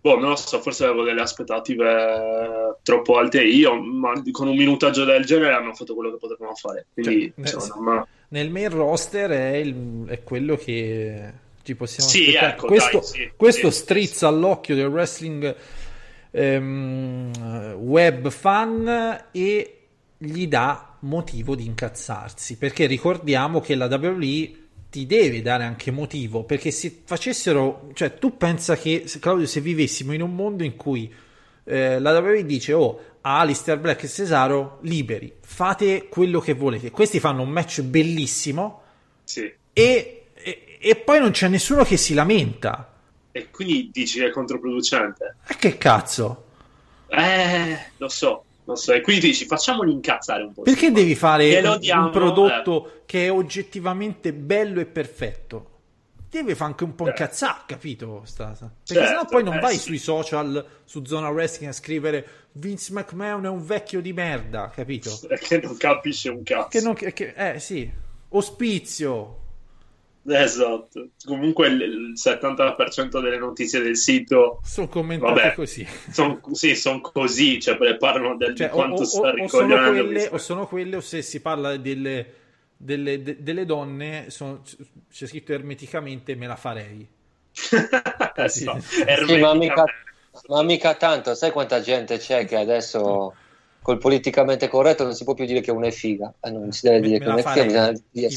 Boh, 0.00 0.18
non 0.20 0.30
lo 0.30 0.36
so, 0.36 0.60
forse 0.60 0.84
avevo 0.84 1.02
delle 1.02 1.20
aspettative 1.22 2.78
troppo 2.82 3.16
alte 3.16 3.42
io, 3.42 3.74
ma 3.80 4.12
con 4.30 4.46
un 4.46 4.56
minutaggio 4.56 5.04
del 5.04 5.24
genere 5.24 5.54
hanno 5.54 5.74
fatto 5.74 5.94
quello 5.94 6.12
che 6.12 6.18
potevano 6.18 6.54
fare. 6.54 6.86
Quindi, 6.92 7.32
Cioè, 7.42 7.54
insomma, 7.54 7.92
eh, 7.94 7.96
ma- 7.96 8.06
nel 8.28 8.50
main 8.50 8.70
roster 8.70 9.30
è, 9.30 9.56
il- 9.56 10.04
è 10.08 10.22
quello 10.22 10.56
che 10.56 11.32
ci 11.62 11.74
possiamo 11.74 12.08
Sì, 12.08 12.24
aspettare. 12.26 12.52
ecco, 12.52 12.66
questo 12.66 12.98
dai, 12.98 13.06
sì, 13.06 13.32
questo 13.34 13.70
sì, 13.70 13.76
strizza 13.78 14.28
all'occhio 14.28 14.74
del 14.76 14.86
wrestling 14.86 15.56
ehm, 16.36 17.74
web 17.78 18.28
fan 18.28 19.24
e 19.32 19.78
gli 20.18 20.46
dà 20.46 20.96
motivo 21.00 21.54
di 21.54 21.64
incazzarsi 21.64 22.56
perché 22.56 22.86
ricordiamo 22.86 23.60
che 23.60 23.74
la 23.74 23.86
WWE 23.86 24.64
ti 24.90 25.06
deve 25.06 25.42
dare 25.42 25.64
anche 25.64 25.90
motivo 25.90 26.44
perché 26.44 26.70
se 26.70 27.02
facessero 27.04 27.90
cioè 27.94 28.18
tu 28.18 28.36
pensa 28.36 28.76
che 28.76 29.04
Claudio 29.20 29.46
se 29.46 29.60
vivessimo 29.60 30.12
in 30.12 30.22
un 30.22 30.34
mondo 30.34 30.62
in 30.62 30.76
cui 30.76 31.12
eh, 31.64 31.98
la 31.98 32.18
WWE 32.18 32.44
dice 32.44 32.72
oh 32.72 33.00
a 33.22 33.40
Alistair 33.40 33.78
Black 33.78 34.04
e 34.04 34.08
Cesaro 34.08 34.78
liberi 34.82 35.32
fate 35.40 36.06
quello 36.08 36.40
che 36.40 36.52
volete 36.54 36.90
questi 36.90 37.18
fanno 37.18 37.42
un 37.42 37.50
match 37.50 37.82
bellissimo 37.82 38.82
sì. 39.24 39.52
e, 39.72 40.22
e- 40.32 40.78
e 40.78 40.96
poi 40.96 41.18
non 41.18 41.30
c'è 41.30 41.48
nessuno 41.48 41.82
che 41.84 41.96
si 41.96 42.14
lamenta 42.14 42.95
E 43.36 43.50
quindi 43.50 43.90
dici 43.92 44.18
che 44.18 44.26
è 44.26 44.30
controproducente? 44.30 45.36
e 45.46 45.56
che 45.56 45.76
cazzo 45.76 46.44
Eh, 47.08 47.78
lo 47.98 48.08
so, 48.08 48.44
lo 48.64 48.74
so. 48.76 48.92
E 48.92 49.00
quindi 49.02 49.26
dici, 49.26 49.44
facciamoli 49.44 49.92
incazzare 49.92 50.42
un 50.42 50.52
po'. 50.54 50.62
perché 50.62 50.90
devi 50.90 51.14
fare 51.14 51.60
un, 51.60 51.78
diamo, 51.78 52.06
un 52.06 52.10
prodotto 52.12 53.02
che 53.04 53.26
è 53.26 53.30
oggettivamente 53.30 54.32
bello 54.32 54.80
e 54.80 54.86
perfetto 54.86 55.70
deve 56.28 56.54
fare 56.54 56.70
anche 56.70 56.84
un 56.84 56.94
po' 56.94 57.04
Certo. 57.06 57.22
incazzare 57.22 57.58
capito 57.66 58.22
sta- 58.24 58.54
sta- 58.54 58.66
perché 58.66 58.94
Certo, 58.94 59.06
sennò 59.06 59.24
poi 59.26 59.44
non 59.44 59.54
eh, 59.54 59.60
vai 59.60 59.74
sì. 59.76 59.80
sui 59.80 59.98
social 59.98 60.66
su 60.84 61.04
Zona 61.04 61.28
Wrestling 61.28 61.70
a 61.70 61.74
scrivere 61.74 62.26
Vince 62.52 62.92
McMahon 62.92 63.44
è 63.44 63.48
un 63.48 63.64
vecchio 63.64 64.00
di 64.00 64.12
merda 64.12 64.68
capito 64.74 65.10
Che 65.40 65.60
non 65.60 65.76
capisce 65.76 66.28
un 66.30 66.42
cazzo. 66.42 66.68
che 66.68 66.80
non 66.80 66.94
che- 66.94 67.34
eh 67.36 67.58
sì 67.60 67.90
ospizio 68.30 69.44
Esatto. 70.34 71.08
Comunque 71.24 71.68
il, 71.68 71.80
il 71.82 72.12
70% 72.16 73.20
delle 73.20 73.38
notizie 73.38 73.80
del 73.80 73.96
sito 73.96 74.60
sono 74.64 74.88
commentate 74.88 75.40
Vabbè. 75.40 75.54
così 75.54 75.86
sono 76.10 76.40
sì, 76.52 76.74
son 76.74 77.00
così, 77.00 77.60
cioè 77.60 77.76
parlano 77.96 78.36
del, 78.36 78.54
Cioè, 78.54 78.68
di 78.68 78.72
quanto 78.72 79.02
o- 79.02 79.04
sta 79.04 79.18
o- 79.18 79.42
o 79.42 79.48
sono 79.48 79.66
ricogliendo 79.66 79.90
quelle, 79.90 80.08
questo. 80.08 80.34
o 80.34 80.38
sono 80.38 80.66
quelle 80.66 80.96
o 80.96 81.00
se 81.00 81.22
si 81.22 81.40
parla 81.40 81.76
delle, 81.76 82.32
delle, 82.76 83.22
de- 83.22 83.42
delle 83.42 83.64
donne 83.64 84.30
sono- 84.30 84.62
c'è 85.10 85.26
scritto 85.26 85.52
ermeticamente 85.52 86.34
me 86.34 86.46
la 86.46 86.56
farei 86.56 87.06
Esatto, 88.34 88.80
Sì, 88.80 89.38
ma 89.38 89.54
ermeticamente. 89.54 89.56
mica, 89.56 89.84
ma 90.48 90.62
mica 90.62 90.94
tanto, 90.96 91.34
sai 91.34 91.50
quanta 91.52 91.80
gente 91.80 92.18
c'è 92.18 92.44
che 92.44 92.56
adesso 92.56 93.34
col 93.80 93.98
politicamente 93.98 94.68
corretto 94.68 95.04
non 95.04 95.14
si 95.14 95.24
può 95.24 95.34
più 95.34 95.44
dire 95.46 95.60
che 95.60 95.70
una 95.70 95.86
è 95.86 95.90
figa, 95.92 96.34
Eh, 96.40 96.50
non 96.50 96.70
si 96.72 96.86
deve 96.86 97.00
Me- 97.00 97.06
dire 97.06 97.18
me 97.18 97.24
che 97.24 97.28
una 97.28 97.40
è 97.40 97.42
figa, 97.44 97.92
bisogna 97.92 98.02
dire 98.10 98.28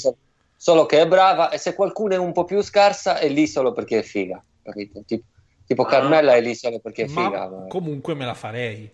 solo 0.61 0.85
che 0.85 0.99
è 0.99 1.07
brava 1.07 1.51
e 1.51 1.57
se 1.57 1.73
qualcuno 1.73 2.13
è 2.15 2.17
un 2.17 2.33
po' 2.33 2.43
più 2.43 2.61
scarsa 2.61 3.17
è 3.17 3.29
lì 3.29 3.47
solo 3.47 3.71
perché 3.71 3.99
è 3.99 4.01
figa, 4.01 4.43
capito? 4.61 5.01
Tipo, 5.05 5.23
tipo 5.65 5.83
Ah. 5.83 5.87
Carmella 5.87 6.33
è 6.35 6.41
lì 6.41 6.53
solo 6.53 6.79
perché 6.79 7.03
è 7.03 7.07
ma 7.07 7.23
figa, 7.25 7.47
ma- 7.47 7.65
comunque 7.69 8.13
me 8.13 8.25
la 8.25 8.33
farei 8.33 8.89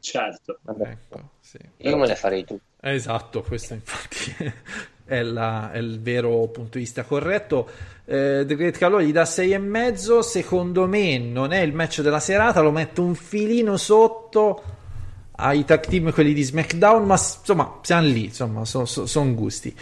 Certo. 0.00 0.58
vabbè, 0.62 0.88
ecco, 0.88 1.20
sì. 1.40 1.58
io 1.78 1.96
me 1.96 2.06
le 2.06 2.14
farei 2.14 2.44
tutte. 2.44 2.60
esatto 2.82 3.42
questo 3.42 3.72
infatti 3.74 4.34
è, 5.06 5.22
la- 5.22 5.72
è 5.72 5.78
il 5.78 6.00
vero 6.02 6.46
punto 6.48 6.76
di 6.76 6.84
vista 6.84 7.04
corretto 7.04 7.68
eh, 8.04 8.44
The 8.46 8.54
Great 8.54 8.76
Calore 8.76 9.06
gli 9.06 9.12
dà 9.12 9.22
6,5 9.22 10.18
secondo 10.20 10.86
me 10.86 11.16
non 11.18 11.52
è 11.52 11.60
il 11.60 11.72
match 11.72 12.02
della 12.02 12.20
serata 12.20 12.60
lo 12.60 12.70
metto 12.70 13.02
un 13.02 13.14
filino 13.14 13.76
sotto 13.78 14.62
ai 15.36 15.64
tag 15.64 15.86
team 15.86 16.12
quelli 16.12 16.32
di 16.34 16.42
SmackDown 16.42 17.04
ma 17.06 17.14
insomma 17.14 17.78
siamo 17.82 18.06
lì 18.06 18.24
insomma 18.26 18.64
sono 18.66 19.34
gusti 19.34 19.74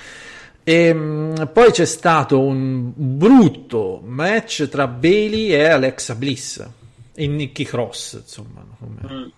Ehm, 0.68 1.48
poi 1.52 1.70
c'è 1.70 1.84
stato 1.84 2.40
un 2.40 2.90
brutto 2.92 4.02
match 4.04 4.66
tra 4.68 4.88
Bailey 4.88 5.52
e 5.52 5.68
Alexa 5.68 6.16
Bliss 6.16 6.68
e 7.14 7.26
Nikki 7.28 7.62
Cross 7.62 8.14
insomma 8.20 8.64
Mm. 8.80 9.22
Un 9.22 9.30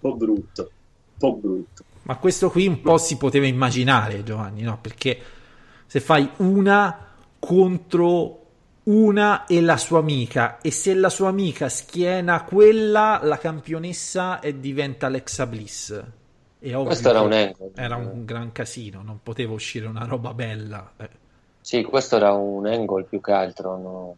po' 0.00 0.14
brutto. 0.14 0.62
Un 0.62 1.18
po' 1.18 1.34
brutto. 1.34 1.84
Ma 2.02 2.16
questo 2.16 2.48
qui 2.48 2.66
un 2.66 2.80
po' 2.80 2.96
si 2.96 3.18
poteva 3.18 3.46
immaginare, 3.46 4.22
Giovanni, 4.22 4.62
no? 4.62 4.78
Perché 4.80 5.20
se 5.86 6.00
fai 6.00 6.30
una 6.36 7.06
contro 7.38 8.46
una 8.84 9.44
e 9.44 9.60
la 9.60 9.76
sua 9.76 9.98
amica, 9.98 10.60
e 10.62 10.70
se 10.70 10.94
la 10.94 11.10
sua 11.10 11.28
amica 11.28 11.68
schiena 11.68 12.42
quella, 12.44 13.20
la 13.22 13.36
campionessa 13.36 14.40
e 14.40 14.58
diventa 14.60 15.06
Alexa 15.06 15.46
Bliss. 15.46 16.02
Questo 16.60 17.10
era 17.10 17.20
un 17.20 17.32
angle. 17.32 17.70
Era 17.74 17.96
un 17.96 18.24
gran 18.24 18.52
casino, 18.52 19.02
non 19.02 19.20
poteva 19.22 19.52
uscire 19.52 19.86
una 19.86 20.04
roba 20.04 20.34
bella. 20.34 20.92
eh. 20.96 21.08
Sì, 21.60 21.82
questo 21.84 22.16
era 22.16 22.32
un 22.32 22.66
angle 22.66 23.04
più 23.04 23.20
che 23.20 23.32
altro, 23.32 23.76
no? 23.76 24.16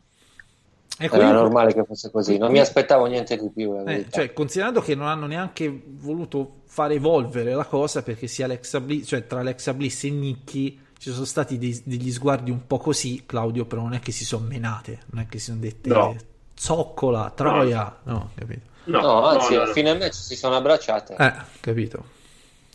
Ecco, 1.03 1.15
Era 1.17 1.29
io- 1.29 1.33
normale 1.33 1.73
che 1.73 1.83
fosse 1.85 2.11
così, 2.11 2.37
non 2.37 2.51
mi 2.53 2.59
aspettavo 2.59 3.07
niente 3.07 3.37
di 3.37 3.49
più. 3.49 3.83
Eh, 3.87 4.07
cioè, 4.11 4.33
considerando 4.35 4.81
che 4.83 4.95
non 4.95 5.07
hanno 5.07 5.27
neanche 5.27 5.83
voluto 5.87 6.61
far 6.67 6.91
evolvere 6.93 7.55
la 7.55 7.65
cosa 7.65 8.03
perché 8.03 8.27
sia 8.27 8.45
Alexa 8.45 8.81
Bliss, 8.81 9.07
cioè 9.09 9.27
tra 9.27 9.41
Alexa 9.41 9.73
Bliss 9.73 10.05
e 10.05 10.11
Nikki 10.11 10.79
ci 10.99 11.11
sono 11.11 11.25
stati 11.25 11.57
dei- 11.57 11.81
degli 11.85 12.13
sguardi 12.13 12.51
un 12.51 12.67
po' 12.67 12.77
così, 12.79 13.23
Claudio, 13.25 13.65
però 13.65 13.81
non 13.83 13.95
è 13.95 14.01
che 14.01 14.13
si 14.13 14.25
sono 14.27 14.47
menate, 14.47 15.01
non 15.07 15.23
è 15.23 15.27
che 15.27 15.39
si 15.39 15.47
sono 15.47 15.61
dette 15.61 15.89
No. 15.89 16.15
zoccola, 16.55 17.33
troia, 17.35 17.99
no, 18.05 18.31
capito? 18.35 18.69
No, 18.85 19.01
no, 19.01 19.25
anzi, 19.27 19.55
no, 19.55 19.63
a 19.63 19.67
no. 19.67 19.73
fine 19.73 19.95
match 19.97 20.15
si 20.15 20.37
sono 20.37 20.57
abbracciate. 20.57 21.15
Eh, 21.19 21.33
capito. 21.61 22.05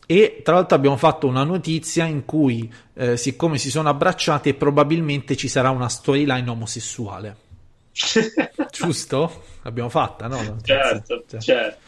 E 0.07 0.41
tra 0.43 0.55
l'altro 0.55 0.75
abbiamo 0.75 0.97
fatto 0.97 1.27
una 1.27 1.43
notizia 1.43 2.05
in 2.05 2.25
cui, 2.25 2.71
eh, 2.93 3.17
siccome 3.17 3.57
si 3.57 3.69
sono 3.69 3.89
abbracciate, 3.89 4.53
probabilmente 4.53 5.35
ci 5.35 5.47
sarà 5.47 5.69
una 5.71 5.89
storyline 5.89 6.49
omosessuale. 6.49 7.37
Giusto? 8.71 9.43
L'abbiamo 9.63 9.89
fatta, 9.89 10.27
no? 10.27 10.57
certo, 10.61 11.23
Cioè. 11.27 11.39
certo. 11.39 11.83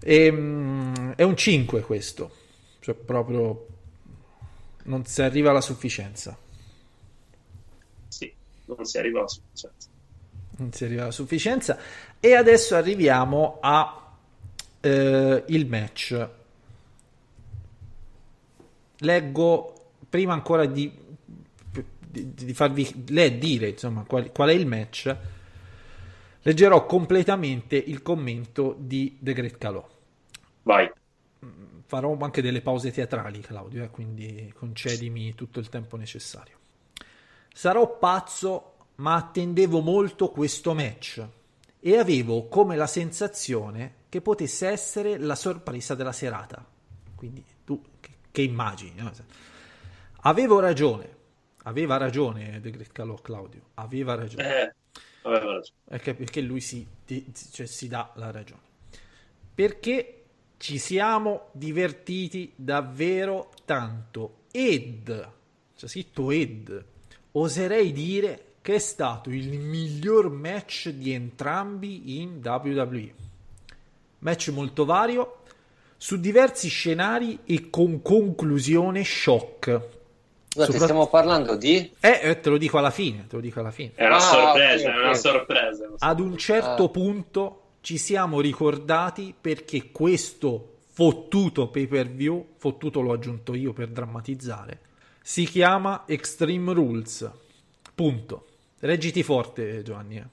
E, 0.00 0.30
mm, 0.30 1.10
è 1.16 1.22
un 1.22 1.36
5 1.36 1.80
questo, 1.80 2.30
cioè 2.80 2.94
proprio 2.94 3.66
non 4.84 5.04
si 5.04 5.22
arriva 5.22 5.50
alla 5.50 5.60
sufficienza. 5.60 6.36
Sì, 8.08 8.32
non 8.66 8.84
si 8.84 8.98
arriva 8.98 9.20
alla 9.20 9.28
sufficienza. 9.28 9.88
Non 10.58 10.72
si 10.72 10.84
arriva 10.84 11.02
alla 11.02 11.10
sufficienza. 11.10 11.78
E 12.20 12.34
adesso 12.34 12.74
arriviamo 12.74 13.58
a 13.60 14.16
eh, 14.80 15.44
il 15.46 15.66
match. 15.66 16.28
Leggo 19.00 19.92
prima 20.08 20.32
ancora 20.32 20.66
di, 20.66 20.92
di, 21.98 22.34
di 22.34 22.54
farvi 22.54 23.04
le- 23.08 23.38
dire 23.38 23.68
insomma 23.68 24.04
qual, 24.04 24.32
qual 24.32 24.50
è 24.50 24.54
il 24.54 24.66
match. 24.66 25.16
Leggerò 26.42 26.86
completamente 26.86 27.76
il 27.76 28.02
commento 28.02 28.74
di 28.78 29.18
The 29.20 29.32
Great 29.32 29.58
Calò. 29.58 29.86
Vai. 30.62 30.90
farò 31.86 32.16
anche 32.20 32.42
delle 32.42 32.60
pause 32.60 32.90
teatrali, 32.90 33.40
Claudio, 33.40 33.82
eh, 33.82 33.90
quindi 33.90 34.52
concedimi 34.54 35.34
tutto 35.34 35.58
il 35.58 35.68
tempo 35.68 35.96
necessario. 35.96 36.56
Sarò 37.52 37.96
pazzo, 37.98 38.74
ma 38.96 39.14
attendevo 39.14 39.80
molto 39.80 40.28
questo 40.28 40.74
match 40.74 41.26
e 41.80 41.96
avevo 41.96 42.46
come 42.48 42.76
la 42.76 42.86
sensazione 42.86 43.94
che 44.08 44.20
potesse 44.20 44.68
essere 44.68 45.16
la 45.18 45.34
sorpresa 45.34 45.94
della 45.94 46.12
serata. 46.12 46.64
Quindi 47.14 47.44
tu 47.64 47.80
che, 48.00 48.10
che 48.30 48.42
immagini? 48.42 48.94
no? 48.96 49.12
Avevo 50.22 50.60
ragione, 50.60 51.16
aveva 51.64 51.96
ragione 51.96 52.60
De 52.60 52.70
Great 52.70 52.92
Calò, 52.92 53.14
Claudio, 53.14 53.62
aveva 53.74 54.14
ragione. 54.14 54.62
Eh, 54.62 54.74
aveva 55.22 55.44
ragione. 55.54 55.78
Perché, 55.84 56.14
perché 56.14 56.40
lui 56.40 56.60
si, 56.60 56.86
ti- 57.04 57.32
cioè, 57.52 57.66
si 57.66 57.88
dà 57.88 58.10
la 58.16 58.30
ragione. 58.30 58.62
Perché 59.54 60.24
ci 60.58 60.78
siamo 60.78 61.48
divertiti 61.52 62.52
davvero 62.56 63.50
tanto. 63.64 64.40
Ed, 64.50 65.30
c'è 65.76 65.86
scritto 65.86 66.30
Ed, 66.30 66.84
oserei 67.32 67.92
dire 67.92 68.44
che 68.60 68.74
è 68.74 68.78
stato 68.78 69.30
il 69.30 69.58
miglior 69.58 70.30
match 70.30 70.88
di 70.90 71.12
entrambi 71.12 72.20
in 72.20 72.40
WWE. 72.42 73.14
Match 74.18 74.48
molto 74.50 74.84
vario, 74.84 75.42
su 75.98 76.18
diversi 76.18 76.68
scenari 76.68 77.40
e 77.44 77.68
con 77.68 78.00
conclusione 78.00 79.04
shock. 79.04 79.66
Scusate, 80.48 80.72
Soprat- 80.72 80.82
stiamo 80.82 81.08
parlando 81.08 81.56
di... 81.56 81.92
Eh, 82.00 82.20
eh, 82.22 82.40
te 82.40 82.48
lo 82.48 82.56
dico 82.56 82.78
alla 82.78 82.90
fine, 82.90 83.26
te 83.28 83.34
lo 83.36 83.42
dico 83.42 83.60
alla 83.60 83.70
fine. 83.70 83.90
È 83.94 84.06
una 84.06 84.16
Ah, 84.16 84.20
sorpresa, 84.20 84.88
ok, 84.88 84.94
è 84.94 84.98
una 85.02 85.14
sorpresa. 85.14 85.88
ad 85.98 86.20
un 86.20 86.36
certo 86.38 86.84
Ah. 86.84 86.88
punto 86.88 87.62
ci 87.82 87.98
siamo 87.98 88.40
ricordati 88.40 89.34
perché 89.38 89.90
questo 89.90 90.76
fottuto 90.92 91.68
pay 91.68 91.86
per 91.86 92.08
view, 92.08 92.46
fottuto 92.56 93.00
l'ho 93.00 93.12
aggiunto 93.12 93.54
io 93.54 93.72
per 93.72 93.88
drammatizzare, 93.88 94.80
si 95.22 95.44
chiama 95.44 96.04
Extreme 96.06 96.72
Rules. 96.72 97.28
Punto. 97.94 98.46
Reggiti 98.80 99.22
forte, 99.22 99.82
Giovanni. 99.82 100.16
eh. 100.16 100.24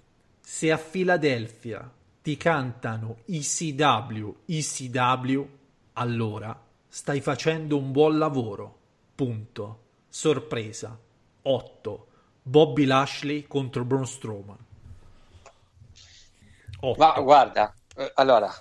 Se 0.42 0.72
a 0.72 0.78
Filadelfia 0.78 1.92
ti 2.26 2.38
cantano 2.38 3.18
ECW, 3.28 4.36
ECW, 4.48 5.48
allora 5.94 6.60
stai 6.88 7.22
facendo 7.22 7.78
un 7.78 7.92
buon 7.92 8.18
lavoro. 8.18 8.80
Punto. 9.14 9.84
Sorpresa. 10.10 10.98
8. 11.44 12.08
Bobby 12.42 12.86
Lashley 12.86 13.46
contro 13.46 13.84
Braun 13.84 14.08
Strowman. 14.08 14.58
8. 16.80 17.00
Ma 17.00 17.12
guarda, 17.20 17.72
eh, 17.96 18.12
allora, 18.16 18.52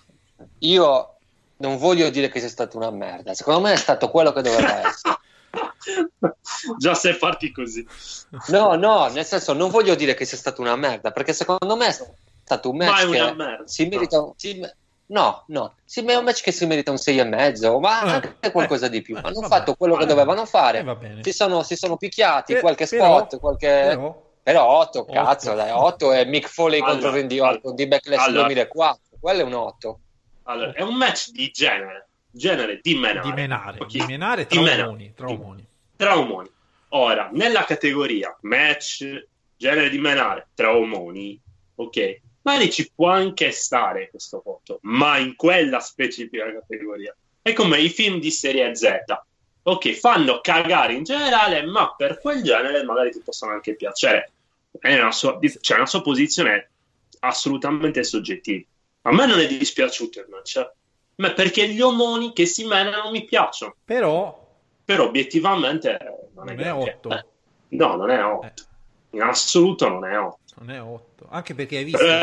io 0.58 1.16
non 1.56 1.78
voglio 1.78 2.10
dire 2.10 2.28
che 2.28 2.40
sia 2.40 2.50
stata 2.50 2.76
una 2.76 2.90
merda, 2.90 3.32
secondo 3.32 3.60
me 3.60 3.72
è 3.72 3.76
stato 3.76 4.10
quello 4.10 4.34
che 4.34 4.42
doveva 4.42 4.84
essere. 4.86 5.18
Già 6.76 6.94
sei 6.94 7.14
farti 7.14 7.50
così. 7.50 7.86
No, 8.48 8.74
no, 8.74 9.08
nel 9.08 9.24
senso 9.24 9.54
non 9.54 9.70
voglio 9.70 9.94
dire 9.94 10.12
che 10.12 10.26
sia 10.26 10.36
stata 10.36 10.60
una 10.60 10.76
merda, 10.76 11.12
perché 11.12 11.32
secondo 11.32 11.76
me 11.76 11.86
è 11.86 11.92
stato 12.44 12.70
un 12.70 12.76
Ma 12.76 12.84
match 12.86 13.08
una 13.08 13.24
che 13.30 13.34
merda. 13.34 13.66
si 13.66 13.86
merita 13.88 14.20
un... 14.22 14.32
si- 14.36 14.70
No, 15.06 15.44
no, 15.48 15.74
ma 16.02 16.12
è 16.12 16.16
un 16.16 16.24
match 16.24 16.42
che 16.42 16.50
si 16.50 16.64
merita 16.64 16.90
un 16.90 16.96
6 16.96 17.18
e 17.18 17.24
mezzo, 17.24 17.78
ma 17.78 18.04
Eh, 18.04 18.10
anche 18.10 18.50
qualcosa 18.50 18.88
di 18.88 19.02
più. 19.02 19.16
eh, 19.16 19.20
Hanno 19.22 19.40
vabbè. 19.40 19.48
fatto 19.48 19.74
quello 19.74 19.96
che 19.96 20.04
Eh, 20.04 20.06
dovevano 20.06 20.46
fare. 20.46 20.78
eh. 20.78 21.22
Si 21.22 21.32
sono, 21.32 21.62
si 21.62 21.76
sono 21.76 21.96
picchiati, 21.98 22.54
Eh, 22.54 22.60
qualche 22.60 22.86
però- 22.86 23.18
spot, 23.18 23.38
qualche... 23.38 23.66
Però, 23.68 24.22
Però 24.42 24.64
8, 24.66 25.00
Otto. 25.00 25.12
cazzo, 25.12 25.54
dai, 25.54 25.70
8 25.70 26.12
è 26.12 26.24
Mick 26.26 26.48
Foley 26.48 26.78
Allora, 26.80 26.92
contro 26.92 27.10
Randy 27.12 27.36
allora, 27.38 27.52
Orton 27.54 27.74
di 27.74 27.86
Backlash 27.86 28.26
allora. 28.26 28.42
2004, 28.44 29.00
quello 29.20 29.40
è 29.40 29.44
un 29.44 29.52
8. 29.54 29.98
Allora, 30.44 30.72
è 30.72 30.82
un 30.82 30.94
match 30.96 31.30
di 31.30 31.50
genere, 31.50 32.08
genere 32.30 32.78
di 32.82 32.94
menare. 32.94 33.20
di 33.28 33.32
menare, 33.32 33.78
Ok? 33.80 33.86
di 33.88 34.04
menare 34.06 34.42
Di 34.46 34.54
tra 34.54 34.60
menare. 34.62 34.82
omoni, 34.82 35.12
tra 35.14 35.28
omoni. 35.28 35.66
Tra 35.96 36.18
omoni. 36.18 36.50
Ora, 36.88 37.28
nella 37.32 37.64
categoria 37.64 38.36
match, 38.42 39.26
genere 39.56 39.88
di 39.90 39.98
menare, 39.98 40.48
tra 40.54 40.74
omoni, 40.76 41.40
ok, 41.76 42.20
magari 42.44 42.70
ci 42.70 42.90
può 42.94 43.08
anche 43.08 43.50
stare 43.50 44.08
questo 44.10 44.40
voto, 44.44 44.78
ma 44.82 45.18
in 45.18 45.34
quella 45.34 45.80
specifica 45.80 46.50
categoria. 46.52 47.14
È 47.42 47.52
come 47.52 47.78
i 47.80 47.88
film 47.88 48.20
di 48.20 48.30
serie 48.30 48.74
Z. 48.74 48.88
Ok, 49.66 49.92
fanno 49.92 50.40
cagare 50.40 50.92
in 50.92 51.04
generale, 51.04 51.62
ma 51.64 51.94
per 51.94 52.20
quel 52.20 52.42
genere 52.42 52.82
magari 52.84 53.10
ti 53.10 53.20
possono 53.20 53.52
anche 53.52 53.74
piacere. 53.74 54.30
È 54.78 54.94
una 54.98 55.12
sua, 55.12 55.38
cioè, 55.60 55.76
una 55.76 55.86
sua 55.86 56.02
posizione 56.02 56.70
assolutamente 57.20 58.04
soggettiva. 58.04 58.64
A 59.02 59.12
me 59.12 59.26
non 59.26 59.40
è 59.40 59.46
dispiaciuto 59.46 60.20
il 60.20 60.26
match, 60.28 60.56
eh. 60.56 60.70
ma 61.16 61.32
perché 61.32 61.68
gli 61.68 61.80
omoni 61.80 62.32
che 62.32 62.44
si 62.46 62.66
menano 62.66 63.10
mi 63.10 63.24
piacciono. 63.24 63.74
Però 63.84 64.42
Però 64.84 65.04
obiettivamente 65.04 65.96
non 65.98 66.08
è, 66.08 66.26
non 66.34 66.48
è 66.50 66.54
granché. 66.54 66.90
8, 66.90 67.08
Eh, 67.10 67.24
no, 67.68 67.96
non 67.96 68.10
è 68.10 68.22
8. 68.22 68.62
In 69.10 69.22
assoluto 69.22 69.88
non 69.88 70.04
è 70.04 70.18
8. 70.18 70.38
Non 70.58 70.70
è 70.70 70.80
8. 70.80 71.26
Anche 71.30 71.54
perché 71.54 71.78
hai 71.78 71.84
visto, 71.84 72.02
Eh, 72.04 72.20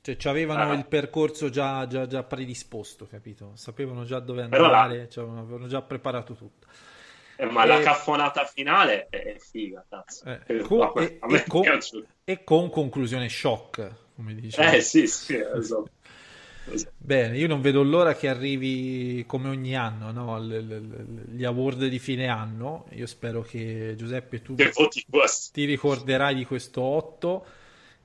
cioè 0.00 0.16
ci 0.16 0.28
avevano 0.28 0.72
eh. 0.72 0.76
il 0.76 0.86
percorso 0.86 1.48
già, 1.48 1.86
già, 1.86 2.06
già 2.06 2.22
predisposto, 2.22 3.06
capito? 3.06 3.52
Sapevano 3.54 4.04
già 4.04 4.18
dove 4.20 4.40
là- 4.48 4.56
andare, 4.56 5.08
cioè, 5.08 5.24
avevano 5.24 5.66
già 5.68 5.80
preparato 5.82 6.34
tutto. 6.34 6.66
eh, 7.36 7.46
ma 7.46 7.64
Eh, 7.64 7.66
la 7.66 7.80
caffonata 7.80 8.44
finale 8.44 9.08
è 9.08 9.36
figa, 9.38 9.84
cazzo. 9.88 10.24
Eh, 10.24 10.40
Eh, 10.46 10.58
con- 10.60 10.92
e- 10.96 11.18
e 11.30 11.44
con-. 11.46 11.64
E 12.24 12.44
con 12.44 12.70
conclusione 12.70 13.28
shock, 13.28 13.90
come 14.14 14.34
dice. 14.34 14.60
Eh 14.62 14.80
sì, 14.80 15.06
sì, 15.06 15.36
esatto. 15.36 15.88
Bene, 16.96 17.36
io 17.36 17.48
non 17.48 17.60
vedo 17.60 17.82
l'ora 17.82 18.14
che 18.14 18.28
arrivi 18.28 19.24
come 19.26 19.48
ogni 19.48 19.76
anno, 19.76 20.12
no? 20.12 20.38
L- 20.38 20.46
l- 20.48 21.34
gli 21.34 21.44
award 21.44 21.86
di 21.86 21.98
fine 21.98 22.28
anno. 22.28 22.86
Io 22.90 23.06
spero 23.06 23.42
che 23.42 23.94
Giuseppe 23.96 24.40
tu 24.42 24.54
ti 25.52 25.64
ricorderai 25.64 26.34
di 26.34 26.44
questo 26.44 26.80
8 26.82 27.44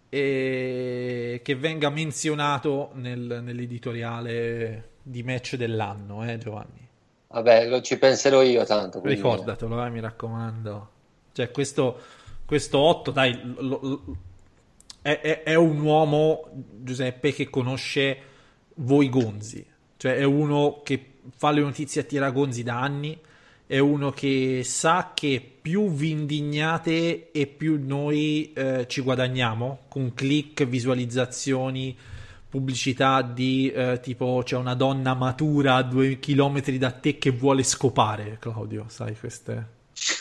e 0.10 1.42
che 1.44 1.56
venga 1.56 1.90
menzionato 1.90 2.92
nel- 2.94 3.42
nell'editoriale 3.44 4.90
di 5.04 5.22
match 5.24 5.56
dell'anno, 5.56 6.30
eh 6.30 6.38
Giovanni? 6.38 6.86
Vabbè, 7.30 7.68
lo 7.68 7.82
ci 7.82 7.98
penserò 7.98 8.42
io 8.42 8.66
tanto. 8.66 9.00
quindi- 9.00 9.22
Ricordatelo, 9.22 9.86
eh, 9.86 9.90
mi 9.90 10.00
raccomando. 10.00 10.90
Cioè, 11.34 11.52
questo, 11.52 12.00
questo 12.46 12.80
8, 12.80 13.12
dai, 13.12 13.40
lo- 13.60 13.80
lo- 13.82 14.04
è, 15.02 15.20
è- 15.20 15.44
è 15.44 15.56
un 15.56 15.80
uomo, 15.80 16.50
Giuseppe, 16.82 17.34
che 17.34 17.50
conosce 17.50 18.18
voi 18.78 19.10
gonzi. 19.10 19.66
Cioè, 19.98 20.16
è 20.16 20.24
uno 20.24 20.82
che 20.84 21.14
fa 21.36 21.52
le 21.52 21.62
notizie 21.62 22.02
a 22.02 22.04
tiragonzi 22.04 22.64
da 22.64 22.80
anni. 22.82 23.20
È 23.66 23.80
uno 23.80 24.12
che 24.12 24.62
sa 24.64 25.12
che 25.14 25.44
più 25.62 25.92
vi 25.92 26.12
indignate 26.12 27.32
e 27.32 27.48
più 27.48 27.82
noi 27.84 28.54
eh, 28.54 28.86
ci 28.88 29.02
guadagniamo 29.02 29.80
con 29.90 30.14
click, 30.14 30.64
visualizzazioni, 30.66 31.98
pubblicità 32.50 33.22
di 33.22 33.70
eh, 33.70 34.00
tipo 34.02 34.42
c'è 34.46 34.56
una 34.56 34.74
donna 34.74 35.14
matura 35.16 35.76
a 35.76 35.84
due 35.84 36.18
chilometri 36.20 36.78
da 36.78 36.92
te 36.92 37.18
che 37.18 37.32
vuole 37.32 37.64
scopare, 37.64 38.38
Claudio, 38.40 38.86
sai 38.88 39.18
queste... 39.20 39.76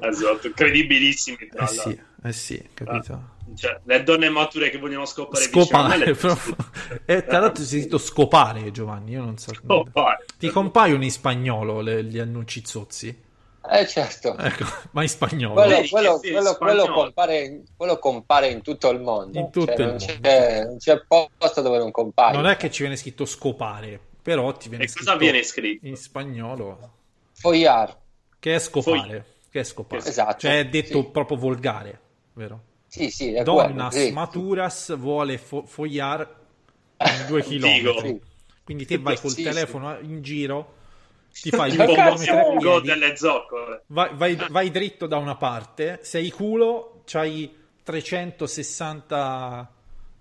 esatto, 0.00 0.50
credibilissimi. 0.54 1.38
Eh 1.52 1.66
sì, 1.66 2.00
eh 2.22 2.32
sì, 2.32 2.68
capito? 2.72 3.38
Cioè, 3.56 3.80
le 3.84 4.02
donne 4.02 4.28
mature 4.30 4.70
che 4.70 4.78
vogliono 4.78 5.04
scopare 5.06 5.42
Scopare, 5.44 5.98
me, 5.98 6.04
le- 6.06 6.14
proprio. 6.16 6.56
E 7.04 7.24
tra 7.24 7.38
l'altro 7.40 7.62
si 7.64 7.76
è 7.76 7.80
scritto 7.80 7.98
scopare, 7.98 8.70
Giovanni, 8.70 9.12
io 9.12 9.22
non 9.22 9.36
so. 9.38 9.52
Scopare. 9.54 10.24
Ti 10.38 10.48
compaiono 10.50 11.04
in 11.04 11.10
spagnolo 11.10 11.80
le- 11.80 12.04
gli 12.04 12.18
annunci 12.18 12.62
zozzi? 12.64 13.28
Eh 13.72 13.86
certo. 13.86 14.36
Ecco, 14.38 14.64
ma 14.92 15.02
in 15.02 15.08
spagnolo. 15.08 15.54
Quello, 15.54 15.86
quello- 15.88 16.18
sì, 16.18 16.30
quello- 16.30 16.52
spagnolo. 16.52 16.82
quello 16.84 16.92
compare, 16.94 17.40
in- 17.44 17.62
quello 17.76 17.98
compare 17.98 18.48
in 18.48 18.62
tutto 18.62 18.88
il 18.90 19.00
mondo. 19.00 19.38
In 19.38 19.50
tutto 19.50 19.66
Cioè, 19.66 19.74
il 19.74 19.80
non, 19.86 19.96
mondo. 19.98 20.20
C'è, 20.20 20.64
non 20.64 20.76
c'è 20.78 21.04
posto 21.06 21.60
dove 21.60 21.78
non 21.78 21.90
compare. 21.90 22.36
Non 22.36 22.46
è 22.46 22.56
che 22.56 22.70
ci 22.70 22.80
viene 22.82 22.96
scritto 22.96 23.24
scopare, 23.26 24.00
però 24.22 24.52
ti 24.52 24.68
viene 24.70 24.84
E 24.84 24.86
cosa 24.86 25.02
scritto 25.02 25.18
viene 25.18 25.42
scritto? 25.42 25.86
in 25.86 25.96
spagnolo 25.96 26.90
Foiar. 27.34 27.96
che 28.38 28.54
è 28.54 28.58
scopare. 28.58 29.24
Che 29.50 29.60
è 29.60 29.64
scopare. 29.64 30.02
Esatto, 30.08 30.38
Cioè 30.38 30.60
è 30.60 30.66
detto 30.68 31.00
sì. 31.02 31.08
proprio 31.10 31.36
volgare, 31.36 32.00
vero? 32.34 32.62
Sì, 32.90 33.08
sì, 33.10 33.32
è 33.32 33.42
Donnas 33.44 33.92
quello, 33.92 34.06
sì. 34.06 34.12
maturas 34.12 34.96
vuole 34.96 35.38
fo- 35.38 35.64
foiar 35.64 36.38
in 36.98 37.26
due 37.28 37.42
chilometri. 37.42 38.20
Quindi 38.64 38.84
te 38.84 38.98
vai 38.98 39.16
col 39.18 39.30
Sì, 39.30 39.36
sì. 39.36 39.42
telefono 39.44 39.96
in 40.00 40.20
giro, 40.22 40.74
ti 41.30 41.50
fai 41.50 41.70
due 41.76 41.86
chilometri 41.86 42.82
delle 42.82 43.16
zoccole. 43.16 43.84
vai, 43.86 44.14
vai- 44.16 44.36
vai 44.50 44.70
dritto 44.70 45.06
da 45.06 45.18
una 45.18 45.36
parte, 45.36 46.00
sei 46.02 46.30
culo, 46.30 47.02
c'hai 47.04 47.54
360 47.82 49.72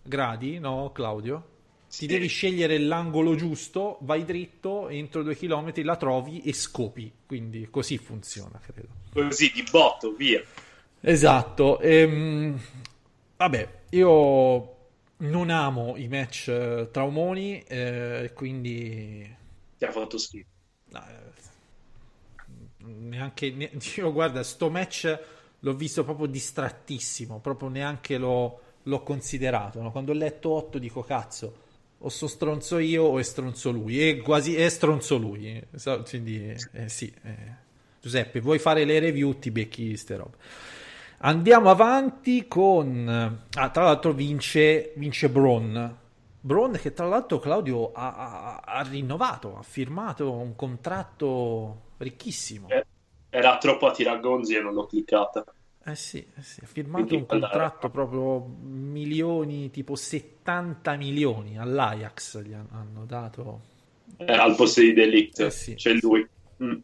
gradi, 0.03 0.59
no 0.59 0.91
Claudio? 0.93 1.47
Ti 1.89 1.95
Sì. 1.95 2.05
devi 2.05 2.27
scegliere 2.27 2.77
l'angolo 2.77 3.33
giusto, 3.33 3.97
vai 4.01 4.23
dritto, 4.23 4.89
entro 4.89 5.23
due 5.23 5.35
chilometri 5.35 5.81
la 5.81 5.95
trovi 5.95 6.41
e 6.43 6.53
scopi. 6.53 7.11
Quindi 7.25 7.67
così 7.71 7.97
funziona, 7.97 8.59
credo. 8.63 8.89
Così 9.11 9.51
di 9.51 9.63
botto, 9.69 10.13
via. 10.13 10.43
Esatto. 11.01 11.79
ehm, 11.79 12.59
vabbè, 13.37 13.69
io 13.91 14.75
non 15.17 15.49
amo 15.49 15.95
i 15.97 16.07
match 16.07 16.47
eh, 16.49 16.89
tra 16.91 17.03
omoni, 17.05 17.61
eh, 17.63 18.31
quindi 18.33 19.35
Ti 19.77 19.85
ha 19.85 19.91
fatto 19.91 20.17
schifo. 20.19 20.51
eh, 20.93 21.31
neanche 22.85 23.51
ne- 23.51 23.71
io 23.95 24.11
guarda, 24.11 24.43
sto 24.43 24.69
match 24.69 25.19
l'ho 25.59 25.73
visto 25.73 26.03
proprio 26.03 26.25
distrattissimo, 26.27 27.39
proprio 27.39 27.69
neanche 27.69 28.17
l'ho, 28.17 28.59
l'ho 28.83 29.03
considerato. 29.03 29.81
no? 29.81 29.91
Quando 29.91 30.11
ho 30.11 30.15
letto 30.15 30.49
8 30.51 30.77
dico 30.79 31.03
cazzo. 31.03 31.67
O 32.01 32.07
so 32.07 32.27
stronzo 32.27 32.77
io 32.77 33.03
o 33.03 33.19
è 33.19 33.23
stronzo 33.23 33.71
lui? 33.71 33.99
E 34.07 34.19
quasi 34.19 34.55
è 34.55 34.69
stronzo 34.69 35.17
lui. 35.17 35.61
so- 35.75 36.01
Quindi, 36.07 36.55
eh, 36.71 36.87
sì. 36.87 37.13
eh. 37.23 37.67
Giuseppe, 38.01 38.39
vuoi 38.39 38.57
fare 38.59 38.85
le 38.85 38.99
review? 38.99 39.37
Ti 39.37 39.51
becchi 39.51 39.97
ste 39.97 40.15
robe. 40.15 40.37
Andiamo 41.21 41.69
avanti 41.69 42.47
con... 42.47 43.39
Ah, 43.57 43.69
tra 43.69 43.83
l'altro 43.83 44.13
vince, 44.13 44.93
vince 44.95 45.29
Braun. 45.29 45.97
Braun 46.41 46.71
che 46.81 46.93
tra 46.93 47.07
l'altro 47.07 47.39
Claudio 47.39 47.91
ha, 47.91 48.15
ha- 48.15 48.61
ha 48.63 48.81
rinnovato, 48.83 49.57
ha 49.57 49.61
firmato 49.61 50.31
un 50.31 50.55
contratto 50.55 51.81
ricchissimo. 51.97 52.69
Eh, 52.69 52.85
Era 53.29 53.57
troppo 53.57 53.87
a 53.87 53.91
tiragonzi 53.91 54.55
e 54.55 54.61
non 54.61 54.73
l'ho 54.73 54.85
cliccata. 54.85 55.43
Eh 55.83 55.95
sì, 55.95 56.25
eh 56.37 56.41
sì, 56.41 56.61
ha 56.63 56.67
firmato 56.67 57.05
Quindi, 57.07 57.15
un 57.23 57.25
allora- 57.29 57.49
contratto 57.49 57.89
proprio 57.89 58.45
milioni, 58.61 59.69
tipo 59.71 59.95
70 59.95 60.95
milioni 60.95 61.57
all'Ajax 61.57 62.41
gli 62.41 62.53
han- 62.53 62.67
hanno 62.71 63.03
dato. 63.05 63.61
Era 64.17 64.43
al 64.43 64.55
posto 64.55 64.79
di 64.79 64.93
Delict. 64.93 65.39
Eh 65.41 65.51
sì. 65.51 65.75
C'è 65.75 65.93
lui. 65.99 66.25
Mm. 66.63 66.75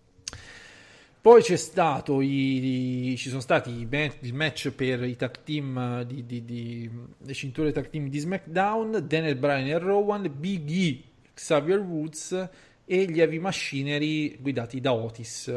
Poi 1.25 1.41
c'è 1.41 1.55
stato 1.55 2.21
i, 2.21 3.15
ci 3.17 3.29
sono 3.29 3.41
stati 3.41 3.71
i 3.71 3.87
il 4.19 4.33
match 4.35 4.69
per 4.69 5.03
i 5.03 5.15
tag 5.15 5.41
team 5.43 6.03
di, 6.03 6.23
di- 6.23 6.45
di- 6.45 6.91
le 7.17 7.33
cinture 7.33 7.71
tag 7.71 7.89
team 7.89 8.09
di 8.09 8.19
SmackDown, 8.19 9.03
Daniel 9.07 9.35
Bryan 9.35 9.67
e 9.67 9.79
Rowan, 9.79 10.31
Big 10.37 10.69
E, 10.69 11.03
Xavier 11.33 11.79
Woods 11.79 12.49
e 12.85 13.05
gli 13.05 13.19
Heavy 13.19 13.39
Machinery 13.39 14.39
guidati 14.39 14.79
da 14.79 14.93
Otis, 14.93 15.51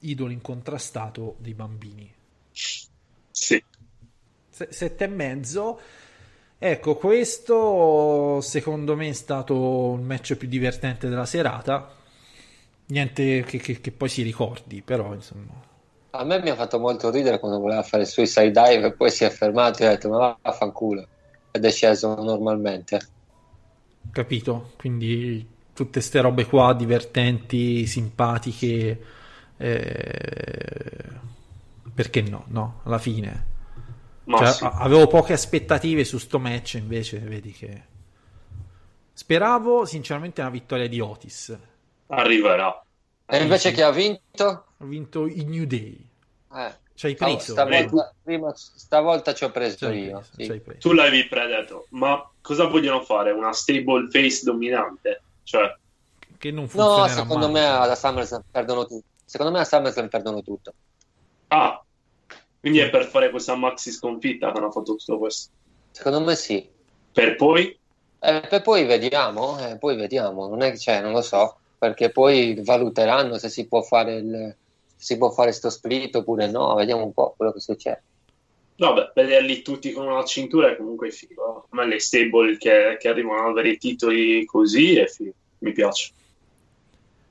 idolo 0.00 0.32
incontrastato 0.32 1.36
dei 1.38 1.54
bambini. 1.54 2.12
Sì. 2.50 3.62
Se- 4.50 4.68
sette 4.68 5.04
e 5.04 5.06
mezzo. 5.06 5.78
Ecco, 6.58 6.96
questo 6.96 8.40
secondo 8.40 8.96
me 8.96 9.10
è 9.10 9.12
stato 9.12 9.94
il 9.96 10.02
match 10.02 10.34
più 10.34 10.48
divertente 10.48 11.08
della 11.08 11.24
serata. 11.24 12.02
Niente 12.86 13.42
che, 13.42 13.58
che- 13.58 13.80
che 13.80 13.92
poi 13.92 14.08
si 14.08 14.22
ricordi, 14.22 14.80
però 14.82 15.12
insomma. 15.14 15.52
A 16.16 16.24
me 16.24 16.40
mi 16.40 16.48
ha 16.48 16.54
fatto 16.54 16.78
molto 16.78 17.10
ridere 17.10 17.38
quando 17.38 17.58
voleva 17.58 17.82
fare 17.82 18.04
il 18.04 18.08
suicide 18.08 18.50
dive 18.50 18.86
e 18.86 18.94
poi 18.96 19.10
si 19.10 19.24
è 19.24 19.28
fermato 19.28 19.82
e 19.82 19.86
ha 19.86 19.90
detto 19.90 20.08
ma 20.08 20.34
vaffanculo 20.40 21.06
ed 21.50 21.62
è 21.62 21.70
sceso 21.70 22.14
normalmente. 22.14 22.98
Capito? 24.10 24.72
Quindi 24.76 25.44
tutte 25.72 26.00
ste 26.00 26.20
robe 26.20 26.46
qua 26.46 26.72
divertenti, 26.74 27.84
simpatiche. 27.86 29.00
eh, 29.56 31.20
Perché 31.94 32.22
no? 32.22 32.44
No, 32.48 32.80
alla 32.84 32.98
fine. 32.98 33.52
Cioè, 34.32 34.48
sì. 34.48 34.72
avevo 34.72 35.06
poche 35.06 35.32
aspettative 35.32 36.04
su 36.04 36.18
sto 36.18 36.38
match, 36.38 36.74
invece 36.74 37.18
vedi 37.18 37.52
che. 37.52 37.82
Speravo 39.14 39.86
sinceramente 39.86 40.42
una 40.42 40.50
vittoria 40.50 40.88
di 40.88 41.00
Otis. 41.00 41.58
Arriverà. 42.14 42.82
E 43.26 43.42
invece 43.42 43.72
chi 43.72 43.82
ha 43.82 43.90
vinto? 43.90 44.46
Ha 44.78 44.84
vinto 44.86 45.26
i 45.26 45.44
New 45.44 45.64
Day. 45.66 46.08
Eh, 46.52 46.80
Ci 46.94 47.06
hai 47.06 47.16
preso? 47.16 47.52
stavolta, 47.52 48.14
prima- 48.22 48.52
stavolta 48.54 49.34
ci 49.34 49.44
ho 49.44 49.50
preso 49.50 49.76
Ci 49.76 49.84
hai 49.84 49.98
io. 50.04 50.30
preso, 50.36 50.58
sì. 50.58 50.60
preso. 50.60 50.80
Tu 50.80 50.92
l'avevi 50.92 51.26
predetto. 51.28 51.86
Ma 51.90 52.22
cosa 52.40 52.66
vogliono 52.66 53.02
fare? 53.02 53.32
Una 53.32 53.52
stable 53.52 54.08
face 54.10 54.44
dominante? 54.44 55.24
Cioè, 55.42 55.78
Che 56.38 56.50
non 56.50 56.68
No, 56.72 57.06
funzionerà 57.06 57.08
secondo 57.08 57.46
mai. 57.46 57.50
me 57.50 57.64
alla 57.66 57.94
SummerSlam 57.94 58.42
perdono 58.50 58.84
tutto. 58.86 59.06
Secondo 59.24 59.52
me 59.52 59.60
a 59.60 59.64
SummerSlam 59.64 60.08
perdono 60.08 60.42
tutto. 60.42 60.74
ah, 61.48 61.82
quindi 62.60 62.78
è 62.80 62.90
per 62.90 63.06
fare 63.06 63.30
questa 63.30 63.54
maxi 63.56 63.90
sconfitta 63.92 64.52
che 64.52 64.58
hanno 64.58 64.70
fatto 64.70 64.94
tutto 64.96 65.18
questo. 65.18 65.52
Secondo 65.92 66.20
me 66.20 66.34
sì. 66.36 66.70
Per 67.12 67.36
poi 67.36 67.80
Eh, 68.20 68.40
per 68.48 68.62
poi 68.62 68.84
vediamo, 68.86 69.58
eh, 69.58 69.76
poi 69.78 69.96
vediamo, 69.96 70.48
non 70.48 70.62
è 70.62 70.70
che 70.70 70.78
cioè, 70.78 71.00
non 71.02 71.12
lo 71.12 71.20
so, 71.22 71.60
perché 71.84 72.10
poi 72.10 72.58
valuteranno 72.62 73.36
se 73.36 73.50
si 73.50 73.66
può 73.66 73.82
fare 73.82 74.14
il 74.14 74.56
si 74.96 75.18
può 75.18 75.30
fare 75.30 75.52
sto 75.52 75.68
split 75.68 76.14
oppure 76.16 76.50
no, 76.50 76.74
vediamo 76.76 77.04
un 77.04 77.12
po' 77.12 77.34
quello 77.36 77.52
che 77.52 77.60
succede. 77.60 78.02
Vabbè, 78.76 79.12
vederli 79.14 79.60
tutti 79.60 79.92
con 79.92 80.06
una 80.06 80.24
cintura 80.24 80.70
è 80.70 80.76
comunque 80.76 81.10
figo. 81.10 81.66
A 81.68 81.76
me 81.76 81.86
le 81.86 82.00
stable 82.00 82.56
che, 82.56 82.96
che 82.98 83.08
arrivano 83.08 83.42
ad 83.42 83.50
avere 83.50 83.72
i 83.72 83.78
titoli 83.78 84.46
così 84.46 84.96
è 84.96 85.06
figo. 85.06 85.32
Mi 85.58 85.72
piace. 85.72 86.10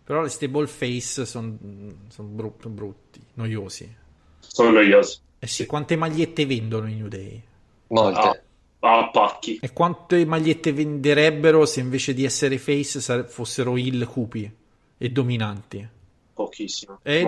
Però 0.04 0.22
le 0.22 0.30
stable 0.30 0.68
face 0.68 1.26
sono 1.26 1.58
brutti, 1.58 2.70
brutti, 2.70 3.20
noiosi. 3.34 3.92
Sono 4.40 4.70
noiosi. 4.70 5.20
Eh 5.40 5.48
sì, 5.48 5.66
quante 5.66 5.96
magliette 5.96 6.46
vendono 6.46 6.88
i 6.88 6.94
New 6.94 7.08
Day? 7.08 7.42
Molte. 7.88 8.20
Ah, 8.20 8.40
a 8.86 9.10
pacchi. 9.10 9.60
E 9.62 9.72
quante 9.72 10.26
magliette 10.26 10.74
venderebbero 10.74 11.66
se 11.66 11.80
invece 11.80 12.14
di 12.14 12.26
essere 12.26 12.58
face 12.58 13.00
sare- 13.00 13.24
fossero 13.28 13.78
heel 13.78 14.06
cupi 14.06 14.52
e 14.98 15.10
dominanti? 15.10 15.88
Pochissimo. 16.34 17.00
E 17.04 17.24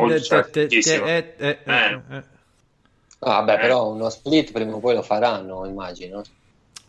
Vabbè, 3.18 3.60
però 3.60 3.92
uno 3.92 4.10
split 4.10 4.52
prima 4.52 4.76
o 4.76 4.80
poi 4.80 4.96
lo 4.96 5.02
faranno, 5.02 5.66
immagino. 5.66 6.22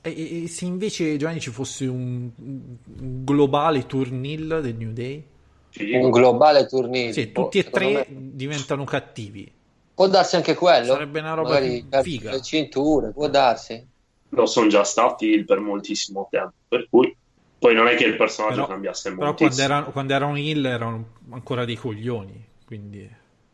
E- 0.03 0.45
e- 0.45 0.49
se 0.49 0.65
invece 0.65 1.17
Giovanni 1.17 1.41
ci 1.41 1.51
fosse 1.51 1.87
un, 1.87 2.29
un 2.37 3.25
globale 3.25 3.87
turnil 3.87 4.61
del 4.63 4.75
New 4.75 4.93
Day? 4.93 5.23
Figo. 5.71 5.99
Un 6.05 6.11
globale 6.11 6.67
turniere. 6.67 7.13
Sì, 7.13 7.27
boh, 7.27 7.43
tutti 7.45 7.59
e 7.59 7.71
tre 7.71 7.93
me- 7.93 8.07
diventano 8.09 8.85
cattivi. 8.85 9.51
Può 9.95 10.09
darsi 10.09 10.37
anche 10.37 10.55
quello. 10.55 10.93
Sarebbe 10.93 11.21
una 11.21 11.35
roba 11.35 11.49
Magari 11.51 11.87
figa. 12.03 12.33
le 12.33 12.43
cinture, 12.43 13.13
può 13.13 13.29
darsi. 13.29 13.95
Lo 14.31 14.47
sono 14.47 14.69
già 14.69 14.85
stati 14.85 15.45
per 15.45 15.61
moltissimo 15.61 16.27
tempo. 16.31 16.55
Per 16.69 16.89
cui 16.91 17.15
poi 17.59 17.75
non 17.75 17.87
è 17.89 17.95
che 17.97 18.05
il 18.05 18.17
personaggio 18.17 18.55
Però, 18.57 18.67
cambiasse 18.67 19.15
però 19.15 19.35
quando, 19.35 19.61
erano, 19.63 19.91
quando 19.93 20.13
erano 20.13 20.37
heel 20.37 20.65
erano 20.65 21.09
ancora 21.31 21.65
dei 21.65 21.77
coglioni. 21.77 22.45
Quindi 22.65 23.09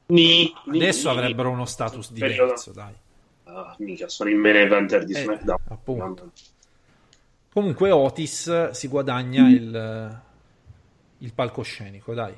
Ni- 0.07 0.53
adesso 0.69 1.11
ni- 1.11 1.19
avrebbero 1.19 1.51
uno 1.51 1.66
status 1.66 2.11
Periodo- 2.11 2.43
diverso, 2.44 2.73
dai. 2.73 2.94
Ah, 3.44 3.74
mica, 3.78 4.09
sono 4.09 4.31
in 4.31 4.39
main 4.39 4.57
eventer 4.57 5.05
di 5.05 5.12
Eh, 5.12 5.23
SmackDown. 5.23 5.59
appunto. 5.69 6.32
Comunque 7.53 7.90
Otis 7.90 8.70
si 8.70 8.89
guadagna 8.89 9.47
il, 9.51 10.20
il 11.19 11.32
palcoscenico, 11.35 12.15
dai. 12.15 12.35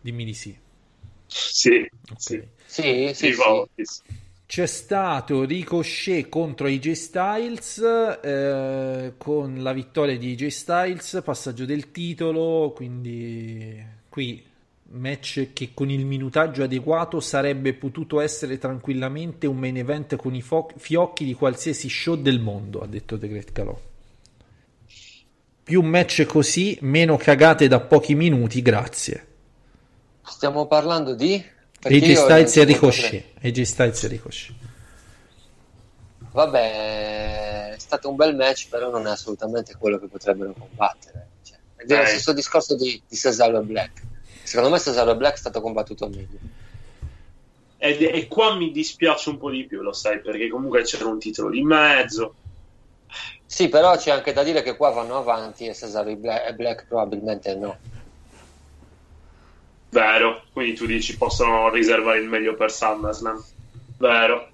Dimmi 0.00 0.24
di 0.24 0.34
sì. 0.34 0.56
Sì, 1.26 1.88
Ok. 2.10 2.18
sì. 2.20 2.42
Sì, 2.66 3.10
sì, 3.14 3.32
sì. 3.32 4.02
C'è 4.48 4.64
stato 4.64 5.44
Ricochet 5.44 6.30
contro 6.30 6.68
AJ 6.68 6.92
Styles 6.92 7.78
eh, 8.22 9.12
con 9.18 9.62
la 9.62 9.74
vittoria 9.74 10.16
di 10.16 10.32
AJ 10.32 10.46
Styles, 10.46 11.20
passaggio 11.22 11.66
del 11.66 11.90
titolo, 11.90 12.72
quindi 12.74 13.78
qui 14.08 14.42
match 14.92 15.52
che 15.52 15.72
con 15.74 15.90
il 15.90 16.06
minutaggio 16.06 16.62
adeguato 16.62 17.20
sarebbe 17.20 17.74
potuto 17.74 18.20
essere 18.20 18.56
tranquillamente 18.56 19.46
un 19.46 19.58
main 19.58 19.76
event 19.76 20.16
con 20.16 20.34
i 20.34 20.40
fo- 20.40 20.70
fiocchi 20.74 21.26
di 21.26 21.34
qualsiasi 21.34 21.90
show 21.90 22.14
del 22.14 22.40
mondo, 22.40 22.80
ha 22.80 22.86
detto 22.86 23.18
The 23.18 23.28
Great 23.28 23.52
Calò. 23.52 23.78
Più 25.62 25.82
match 25.82 26.24
così, 26.24 26.78
meno 26.80 27.18
cagate 27.18 27.68
da 27.68 27.80
pochi 27.80 28.14
minuti, 28.14 28.62
grazie. 28.62 29.26
Stiamo 30.22 30.66
parlando 30.66 31.14
di... 31.14 31.56
AJ 31.82 32.12
Styles 32.14 32.56
e 32.56 32.64
Ricochet. 32.64 33.24
AJ 33.42 33.60
Styles 33.62 34.02
e 34.04 34.08
Ricochet. 34.08 34.54
Vabbè, 36.32 37.72
è 37.74 37.78
stato 37.78 38.08
un 38.10 38.16
bel 38.16 38.34
match, 38.36 38.68
però 38.68 38.90
non 38.90 39.06
è 39.06 39.10
assolutamente 39.10 39.74
quello 39.78 39.98
che 39.98 40.06
potrebbero 40.06 40.54
combattere. 40.56 41.28
Cioè, 41.42 41.56
è 41.76 41.84
lo 41.86 42.02
Eh. 42.02 42.06
stesso 42.06 42.32
discorso 42.32 42.76
di, 42.76 43.00
di 43.08 43.16
Cesaro 43.16 43.58
e 43.60 43.62
Black. 43.62 44.02
Secondo 44.42 44.70
me 44.70 44.78
Cesaro 44.80 45.12
e 45.12 45.16
Black 45.16 45.34
è 45.34 45.38
stato 45.38 45.60
combattuto 45.60 46.08
meglio. 46.08 46.38
Ed- 47.78 48.02
E, 48.02 48.26
qua 48.28 48.54
mi 48.56 48.70
dispiace 48.72 49.30
un 49.30 49.38
po' 49.38 49.50
di 49.50 49.64
più, 49.66 49.82
lo 49.82 49.92
sai, 49.92 50.20
perché 50.20 50.48
comunque 50.48 50.82
c'era 50.82 51.06
un 51.06 51.18
titolo 51.18 51.50
di 51.50 51.62
mezzo. 51.62 52.34
Sì, 53.46 53.68
però 53.68 53.96
c'è 53.96 54.10
anche 54.10 54.32
da 54.32 54.42
dire 54.42 54.62
che 54.62 54.76
qua 54.76 54.90
vanno 54.90 55.16
avanti 55.16 55.66
e 55.66 55.74
Cesaro 55.74 56.10
e 56.10 56.16
Black, 56.16 56.48
e 56.48 56.54
Black 56.54 56.86
probabilmente 56.86 57.54
no. 57.54 57.78
Vero, 59.90 60.42
quindi 60.52 60.74
tu 60.74 60.86
dici 60.86 61.16
possono 61.16 61.70
riservare 61.70 62.18
il 62.18 62.28
meglio 62.28 62.54
per 62.54 62.70
SummerSlam. 62.70 63.42
Vero. 63.98 64.48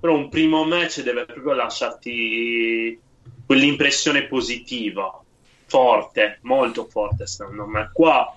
Però 0.00 0.14
un 0.14 0.28
primo 0.28 0.64
match 0.64 1.02
deve 1.02 1.24
proprio 1.24 1.54
lasciarti 1.54 2.98
quell'impressione 3.46 4.24
positiva, 4.24 5.20
forte, 5.66 6.38
molto 6.42 6.86
forte 6.86 7.26
secondo 7.26 7.66
me. 7.66 7.90
Qua 7.92 8.36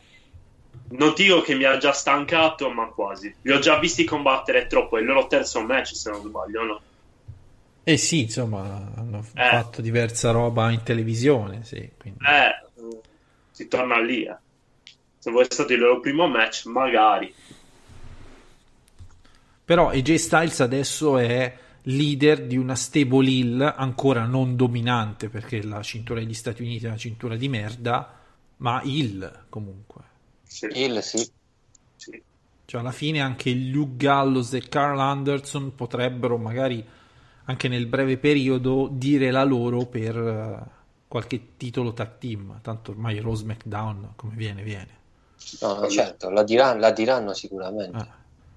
non 0.92 1.14
dico 1.16 1.42
che 1.42 1.56
mi 1.56 1.66
ha 1.66 1.78
già 1.78 1.92
stancato, 1.92 2.70
ma 2.70 2.86
quasi. 2.88 3.34
Li 3.42 3.52
ho 3.52 3.60
già 3.60 3.78
visti 3.78 4.06
combattere 4.06 4.68
troppo, 4.68 4.98
è 4.98 5.02
il 5.02 5.06
loro 5.06 5.28
terzo 5.28 5.62
match 5.62 5.96
se 5.96 6.10
non 6.10 6.22
sbaglio, 6.22 6.64
no? 6.64 6.82
Eh 7.84 7.98
sì, 7.98 8.22
insomma, 8.22 8.92
hanno 8.96 9.26
Eh. 9.36 9.50
fatto 9.50 9.82
diversa 9.82 10.32
roba 10.32 10.70
in 10.72 10.84
televisione, 10.84 11.64
sì, 11.64 11.90
quindi- 11.98 12.24
Eh, 12.24 12.68
si 13.52 13.68
torna 13.68 14.00
lì, 14.00 14.24
eh. 14.24 14.36
Se 15.20 15.32
fosse 15.32 15.52
stato 15.52 15.74
il 15.74 15.80
loro 15.80 16.00
primo 16.00 16.28
match, 16.28 16.66
magari. 16.66 17.34
Però 19.66 19.90
AJ 19.90 20.16
Styles 20.16 20.60
adesso 20.62 21.18
è 21.18 21.58
leader 21.84 22.46
di 22.46 22.58
una 22.58 22.76
stable 22.76 23.30
hill 23.30 23.62
ancora 23.62 24.26
non 24.26 24.56
dominante 24.56 25.30
perché 25.30 25.64
la 25.64 25.82
cintura 25.82 26.20
degli 26.20 26.34
Stati 26.34 26.62
Uniti 26.62 26.86
è 26.86 26.88
una 26.88 26.98
cintura 26.98 27.36
di 27.36 27.48
merda, 27.48 28.18
ma 28.58 28.82
hill 28.84 29.46
comunque. 29.50 30.02
Sì, 30.44 30.68
Il 30.74 31.02
sì. 31.04 31.30
sì. 31.96 32.24
Cioè 32.66 32.82
alla 32.82 32.92
fine 32.92 33.20
anche 33.20 33.52
Luke 33.52 33.96
Gallows 33.98 34.54
e 34.54 34.68
Carl 34.68 35.00
Anderson 35.00 35.76
potrebbero 35.76 36.38
magari 36.38 36.84
anche 37.46 37.68
nel 37.68 37.88
breve 37.88 38.18
periodo 38.18 38.88
dire 38.92 39.32
la 39.32 39.44
loro 39.44 39.86
per 39.86 40.16
eh, 40.16 40.78
qualche 41.08 41.58
titolo 41.58 41.94
tag 41.94 42.18
team, 42.20 42.60
tanto 42.62 42.92
ormai 42.92 43.20
Rose 43.20 43.44
McDown 43.44 44.14
come 44.16 44.36
viene 44.36 44.62
viene. 44.64 44.99
No, 45.62 45.88
certo, 45.90 46.30
la 46.30 46.44
diranno, 46.44 46.80
la 46.80 46.92
diranno 46.92 47.34
sicuramente. 47.34 47.98
Ah. 47.98 48.08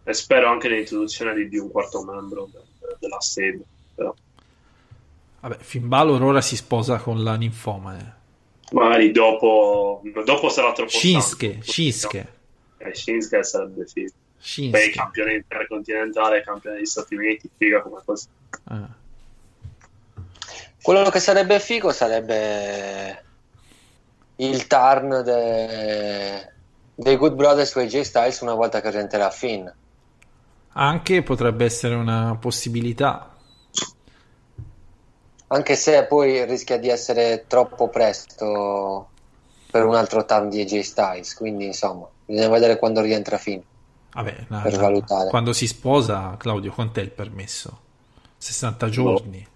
E 0.05 0.15
spero 0.15 0.49
anche 0.49 0.69
nell'introduzione 0.69 1.33
di, 1.35 1.49
di 1.49 1.59
un 1.59 1.71
quarto 1.71 2.03
membro 2.03 2.49
de- 2.53 2.97
della. 2.99 3.19
Però. 3.95 4.15
Vabbè, 5.41 5.57
Finn 5.61 5.89
Balor 5.89 6.23
ora 6.23 6.41
si 6.41 6.57
sposa 6.57 6.99
con 6.99 7.23
la 7.23 7.35
ninfomane. 7.37 8.17
Magari 8.73 9.11
dopo, 9.13 10.03
dopo 10.25 10.49
sarà 10.49 10.73
troppo 10.73 10.91
Shinsuke, 10.91 11.47
stanco. 11.49 11.71
Shinsuke, 11.71 12.33
Eh, 12.79 12.95
Shinsuke 12.95 13.45
sarebbe 13.45 13.87
figo. 13.87 14.13
Shinsuke. 14.39 14.91
campione 14.91 15.35
intercontinentale, 15.35 16.43
campione 16.43 16.77
degli 16.77 16.87
Stati 16.87 17.15
Uniti, 17.15 17.49
figa 17.57 17.81
come 17.83 18.01
cosa. 18.05 18.27
Ah. 18.65 18.89
Quello 20.83 21.11
che 21.11 21.21
sarebbe 21.21 21.61
figo 21.61 21.93
sarebbe 21.93 23.25
il 24.37 24.67
turn 24.67 25.23
de- 25.23 26.52
dei 27.03 27.17
Good 27.17 27.35
Brothers 27.35 27.71
su 27.71 27.79
AJ 27.79 28.01
Styles 28.01 28.41
una 28.41 28.55
volta 28.55 28.81
che 28.81 28.91
rientrerà 28.91 29.31
Finn. 29.31 29.67
Anche 30.75 31.23
potrebbe 31.23 31.65
essere 31.65 31.95
una 31.95 32.37
possibilità. 32.41 33.29
Anche 35.49 35.75
se 35.77 36.05
poi 36.07 36.45
rischia 36.47 36.79
di 36.79 36.89
essere 36.89 37.45
troppo 37.47 37.89
presto 37.89 39.09
per 39.71 39.85
un 39.85 39.95
altro 39.95 40.25
turn 40.25 40.49
di 40.49 40.63
AJ 40.63 40.79
Styles. 40.81 41.35
Quindi 41.35 41.67
insomma, 41.67 42.07
bisogna 42.25 42.49
vedere 42.49 42.79
quando 42.79 43.03
rientra 43.03 43.37
Finn. 43.37 43.61
Vabbè, 44.15 44.47
na- 44.49 44.61
Per 44.61 44.73
na- 44.73 44.79
valutare. 44.79 45.29
quando 45.29 45.53
si 45.53 45.67
sposa, 45.67 46.37
Claudio, 46.39 46.73
quant'è 46.73 47.01
il 47.03 47.11
permesso? 47.11 47.81
60 48.39 48.89
giorni. 48.89 49.47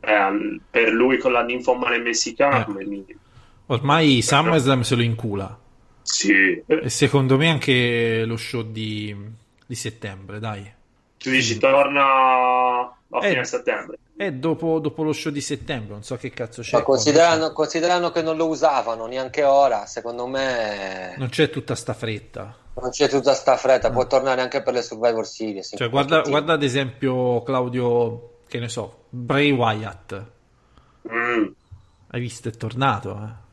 Eh, 0.00 0.12
al- 0.12 0.60
per 0.68 0.88
lui 0.90 1.18
con 1.18 1.32
la 1.32 1.42
ninfomane 1.42 1.98
messicana 1.98 2.60
Eh. 2.60 2.64
come 2.64 2.84
minimo. 2.84 3.20
Ormai 3.66 4.22
SummerSlam 4.22 4.80
se 4.80 4.94
lo 4.96 5.02
incula. 5.02 5.56
Sì. 6.10 6.62
E 6.66 6.88
secondo 6.88 7.36
me 7.36 7.48
anche 7.50 8.24
lo 8.24 8.36
show 8.36 8.62
di, 8.62 9.14
di 9.66 9.74
settembre, 9.74 10.38
dai. 10.38 10.72
Tu 11.18 11.30
dici 11.30 11.58
torna 11.58 12.02
a 12.04 12.96
Eh. 13.22 13.28
fine 13.28 13.44
settembre. 13.44 13.98
E 14.16 14.32
dopo, 14.32 14.78
dopo 14.80 15.02
lo 15.02 15.12
show 15.12 15.30
di 15.30 15.40
settembre, 15.40 15.92
non 15.92 16.02
so 16.02 16.16
che 16.16 16.30
cazzo 16.30 16.62
c'è. 16.62 16.76
Ma 16.76 16.82
qua, 16.82 16.94
considerando, 16.94 17.52
considerando 17.52 18.10
che 18.10 18.22
non 18.22 18.36
lo 18.36 18.48
usavano 18.48 19.06
neanche 19.06 19.44
ora, 19.44 19.86
secondo 19.86 20.26
me 20.26 21.14
Non 21.18 21.28
c'è 21.28 21.50
tutta 21.50 21.74
sta 21.76 21.92
fretta. 21.94 22.56
non 22.80 22.90
c'è 22.90 23.08
tutta 23.08 23.34
sta 23.34 23.56
fretta. 23.56 23.90
Può 23.90 24.06
tornare 24.06 24.40
anche 24.40 24.62
per 24.62 24.72
le 24.74 24.82
Survivor 24.82 25.26
Series. 25.26 25.74
Cioè, 25.76 25.88
guarda, 25.88 26.22
guarda 26.22 26.54
ad 26.54 26.62
esempio, 26.62 27.42
Claudio, 27.42 28.38
che 28.48 28.58
ne 28.58 28.68
so, 28.68 29.04
Bray 29.10 29.50
Wyatt. 29.52 30.24
Mm. 31.12 31.46
Hai 32.10 32.20
visto? 32.20 32.48
È 32.48 32.52
tornato, 32.52 33.10
eh. 33.22 33.46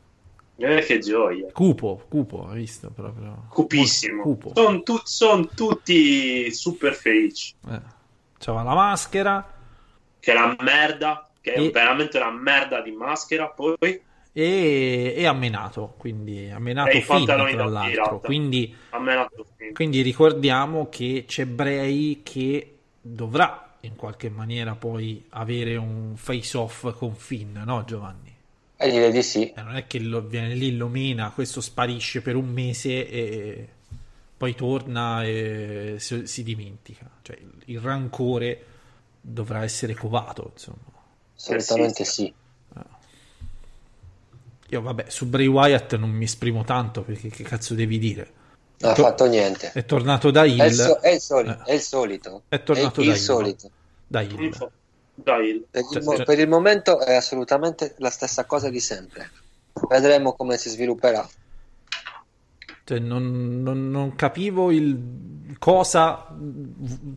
Eh, 0.58 0.80
che 0.86 0.98
gioia. 1.00 1.50
Cupo, 1.52 2.02
cupo, 2.08 2.48
hai 2.48 2.56
visto 2.60 2.90
proprio. 2.90 3.46
Cupissimo. 3.50 4.22
Cupo. 4.22 4.52
Sono 5.04 5.48
tutti 5.54 6.52
super 6.52 6.94
felici. 6.94 7.54
Eh. 7.70 7.80
C'aveva 8.38 8.62
la 8.64 8.74
maschera 8.74 9.54
Che 10.18 10.32
è 10.32 10.34
la 10.34 10.56
merda, 10.60 11.28
che 11.40 11.52
è 11.52 11.60
E- 11.60 11.70
veramente 11.70 12.16
una 12.18 12.30
merda 12.30 12.80
di 12.80 12.90
maschera. 12.92 13.48
Poi 13.48 13.76
e, 14.32 15.14
e 15.16 15.26
ha 15.26 15.32
menato, 15.32 15.94
quindi 15.96 16.50
ha 16.50 16.58
menato 16.58 17.00
Finn, 17.00 17.24
tra 17.24 17.64
l'altro. 17.64 18.20
Quindi, 18.20 18.74
a 18.90 18.98
me 18.98 19.14
la 19.14 19.30
Finn. 19.56 19.72
quindi 19.72 20.02
ricordiamo 20.02 20.88
che 20.90 21.24
c'è 21.26 21.46
Bray 21.46 22.22
che 22.22 22.76
dovrà 23.00 23.76
in 23.80 23.96
qualche 23.96 24.28
maniera 24.28 24.74
poi 24.74 25.24
avere 25.30 25.76
un 25.76 26.12
face-off 26.16 26.94
con 26.98 27.14
Finn, 27.14 27.56
no 27.64 27.84
Giovanni? 27.86 28.35
E 28.78 28.90
direi 28.90 29.10
di 29.10 29.22
sì. 29.22 29.50
Eh, 29.52 29.62
non 29.62 29.76
è 29.76 29.86
che 29.86 29.98
lo, 30.00 30.20
viene 30.22 30.54
lì, 30.54 30.76
lo 30.76 30.88
mena, 30.88 31.30
questo 31.30 31.60
sparisce 31.60 32.20
per 32.20 32.36
un 32.36 32.46
mese 32.48 33.08
e 33.08 33.68
poi 34.36 34.54
torna 34.54 35.24
e 35.24 35.96
si, 35.98 36.26
si 36.26 36.42
dimentica. 36.42 37.08
Cioè, 37.22 37.36
il, 37.38 37.52
il 37.66 37.80
rancore 37.80 38.64
dovrà 39.20 39.62
essere 39.64 39.94
covato, 39.94 40.50
insomma. 40.52 40.76
Assolutamente 41.36 42.02
Eh 42.02 42.04
sì, 42.04 42.12
sì. 42.12 42.34
Io, 44.70 44.80
vabbè, 44.82 45.04
su 45.08 45.26
Bray 45.26 45.46
Wyatt 45.46 45.94
non 45.96 46.10
mi 46.10 46.24
esprimo 46.24 46.64
tanto 46.64 47.02
perché 47.02 47.28
che 47.28 47.44
cazzo 47.44 47.74
devi 47.74 47.98
dire? 47.98 48.32
Non 48.78 48.90
ha 48.90 48.94
To- 48.94 49.02
fatto 49.04 49.26
niente. 49.26 49.70
È 49.72 49.84
tornato 49.84 50.30
da 50.32 50.42
È 50.42 50.46
il, 50.48 50.56
Hill. 50.58 50.70
so- 50.72 50.98
è 51.00 51.10
il 51.10 51.20
soli- 51.20 51.48
Eh. 51.48 51.62
è 51.62 51.72
il 51.72 51.80
solito. 51.80 52.42
È 52.48 52.62
tornato 52.62 53.00
il 53.00 53.06
da 53.06 53.12
Hill. 53.14 53.20
solito. 53.20 53.70
Da 54.06 54.20
Hill. 54.22 54.70
Dai, 55.16 55.64
Per 55.70 55.82
il, 55.82 55.88
Cioè, 55.92 56.02
mo- 56.02 56.14
cioè- 56.16 56.24
per 56.24 56.38
il 56.38 56.48
momento 56.48 57.00
è 57.00 57.14
assolutamente 57.14 57.94
la 57.98 58.10
stessa 58.10 58.44
cosa 58.44 58.68
di 58.70 58.80
sempre. 58.80 59.30
Vedremo 59.88 60.32
come 60.34 60.56
si 60.56 60.68
svilupperà. 60.68 61.26
Cioè, 62.84 62.98
non, 63.00 63.62
non- 63.62 63.90
non 63.90 64.14
capivo 64.14 64.70
il 64.70 65.56
cosa 65.58 66.26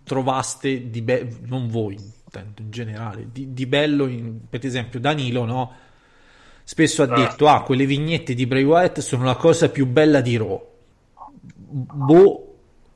trovaste 0.03 0.89
di 0.89 1.01
bello, 1.01 1.35
non 1.45 1.67
voi 1.67 1.93
intendo, 1.95 2.61
in 2.61 2.71
generale, 2.71 3.27
di, 3.31 3.53
di 3.53 3.65
bello, 3.65 4.07
in- 4.07 4.39
per 4.49 4.65
esempio 4.65 4.99
Danilo, 4.99 5.45
no? 5.45 5.71
Spesso 6.63 7.03
ha 7.03 7.05
Ah. 7.11 7.15
detto, 7.15 7.47
ah, 7.47 7.63
quelle 7.63 7.85
vignette 7.85 8.33
di 8.33 8.45
Bray 8.47 8.63
Wyatt 8.63 8.99
sono 8.99 9.23
la 9.25 9.35
cosa 9.35 9.69
più 9.69 9.85
bella 9.85 10.21
di 10.21 10.37
Raw. 10.37 10.67
Boh, 11.71 12.48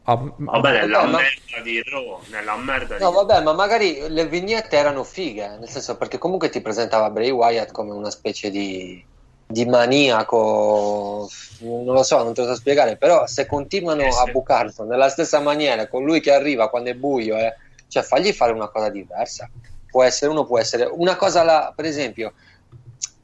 a- 0.06 0.16
vabbè, 0.38 0.72
nella 0.82 1.00
Vabbè, 1.00 1.12
ma- 1.12 1.18
merda 1.18 1.62
di 1.64 1.82
Raw, 1.84 2.24
nella 2.28 2.58
merda 2.58 3.00
No, 3.00 3.12
di 3.12 3.12
vabbè, 3.12 3.42
ma 3.42 3.54
magari 3.54 4.08
le 4.10 4.28
vignette 4.28 4.78
erano 4.78 5.04
fighe, 5.04 5.58
nel 5.58 5.68
senso 5.70 5.98
perché 5.98 6.18
comunque 6.18 6.50
ti 6.50 6.62
presentava 6.62 7.10
Bray 7.10 7.32
Wyatt 7.32 7.72
come 7.72 7.92
una 7.92 8.12
specie 8.12 8.50
di, 8.52 9.04
di 9.46 9.66
maniaco, 9.66 11.28
non 11.60 11.84
lo 11.86 12.04
so, 12.04 12.24
non 12.24 12.34
te 12.34 12.42
lo 12.42 12.48
so 12.48 12.56
spiegare, 12.56 12.98
però 12.98 13.26
se 13.26 13.46
continuano 13.46 14.04
Eh, 14.06 14.12
a 14.16 14.26
sì. 14.26 14.32
bucarlo 14.32 14.86
nella 14.86 15.10
stessa 15.10 15.40
maniera, 15.40 15.88
con 15.88 16.04
lui 16.06 16.20
che 16.22 16.32
arriva 16.34 16.70
quando 16.70 16.92
è 16.92 16.96
buio, 16.96 17.38
eh, 17.38 17.56
cioè 17.88 18.04
fagli 18.04 18.32
fare 18.32 18.52
una 18.54 18.70
cosa 18.70 18.90
diversa. 18.90 19.50
Può 19.90 20.04
essere 20.04 20.32
uno, 20.32 20.46
può 20.46 20.60
essere 20.60 20.86
una 20.86 21.16
cosa 21.16 21.44
là, 21.44 21.74
per 21.76 21.86
esempio, 21.86 22.34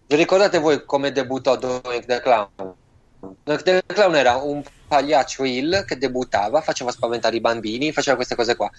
vi 0.08 0.16
ricordate 0.16 0.58
voi 0.60 0.84
come 0.86 1.12
debuttò 1.12 1.56
Dominic 1.58 2.06
the 2.06 2.20
Clown? 2.22 2.76
The 3.44 3.84
Clown 3.86 4.16
era 4.16 4.36
un 4.38 4.64
pagliaccio 4.88 5.44
Hill 5.44 5.86
che 5.86 5.98
debuttava, 5.98 6.62
faceva 6.62 6.92
spaventare 6.92 7.36
i 7.36 7.42
bambini, 7.42 7.92
faceva 7.92 8.16
queste 8.16 8.36
cose 8.36 8.56
qua, 8.56 8.70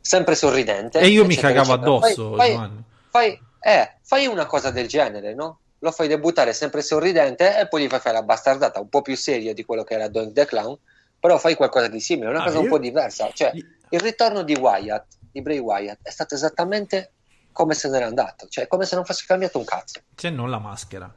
sempre 0.00 0.34
sorridente. 0.34 1.00
E 1.00 1.08
io 1.08 1.24
mi 1.24 1.34
cagavo 1.34 1.72
eccetera. 1.74 1.96
addosso, 1.96 2.34
Fai, 2.36 2.50
Giovanni. 2.52 2.84
fai, 3.10 3.40
eh, 3.60 3.92
fai 4.02 4.26
una 4.26 4.46
cosa 4.46 4.70
del 4.70 4.86
genere, 4.86 5.34
no? 5.34 5.58
Lo 5.80 5.90
fai 5.92 6.08
debuttare 6.08 6.52
sempre 6.52 6.82
sorridente 6.82 7.58
e 7.58 7.68
poi 7.68 7.84
gli 7.84 7.88
fai 7.88 8.00
fare 8.00 8.16
la 8.16 8.22
bastardata 8.22 8.80
un 8.80 8.88
po' 8.88 9.02
più 9.02 9.16
seria 9.16 9.52
di 9.54 9.64
quello 9.64 9.84
che 9.84 9.94
era 9.94 10.08
Doink 10.08 10.32
the 10.32 10.44
Clown, 10.46 10.76
però 11.20 11.38
fai 11.38 11.54
qualcosa 11.54 11.88
di 11.88 12.00
simile, 12.00 12.30
una 12.30 12.40
Ah, 12.40 12.44
cosa 12.46 12.58
un 12.58 12.64
io- 12.64 12.70
po' 12.70 12.78
diversa. 12.78 13.30
Cioè, 13.32 13.50
il 13.90 14.00
ritorno 14.00 14.42
di 14.42 14.54
Wyatt, 14.54 15.06
di 15.32 15.42
Bray 15.42 15.58
Wyatt, 15.58 16.00
è 16.02 16.10
stato 16.10 16.34
esattamente 16.34 17.12
come 17.52 17.74
se 17.74 17.88
n'era 17.88 18.06
andato, 18.06 18.46
cioè 18.48 18.66
come 18.68 18.84
se 18.86 18.94
non 18.94 19.04
fosse 19.04 19.24
cambiato 19.26 19.58
un 19.58 19.64
cazzo. 19.64 20.00
Se 20.14 20.30
non 20.30 20.50
la 20.50 20.58
maschera. 20.58 21.12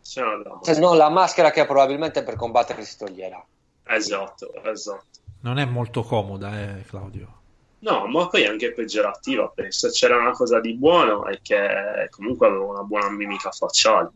Se 0.00 0.20
no. 0.20 0.60
Se 0.62 0.78
no, 0.80 0.94
la 0.94 1.08
maschera 1.08 1.50
che 1.50 1.64
probabilmente 1.66 2.22
per 2.22 2.36
combattere 2.36 2.84
si 2.84 2.96
toglierà. 2.96 3.44
Esatto, 3.84 4.52
esatto. 4.64 5.04
Non 5.42 5.58
è 5.58 5.64
molto 5.64 6.02
comoda, 6.02 6.58
eh, 6.60 6.82
Claudio. 6.86 7.38
No, 7.80 8.06
ma 8.06 8.28
poi 8.28 8.42
è 8.42 8.46
anche 8.46 8.72
peggiorativa, 8.72 9.48
perché 9.48 9.72
se 9.72 9.88
c'era 9.90 10.16
una 10.18 10.32
cosa 10.32 10.60
di 10.60 10.74
buono 10.76 11.24
è 11.26 11.38
che 11.40 12.08
comunque 12.10 12.46
aveva 12.46 12.64
una 12.64 12.82
buona 12.82 13.08
mimica 13.10 13.50
facciale. 13.50 14.10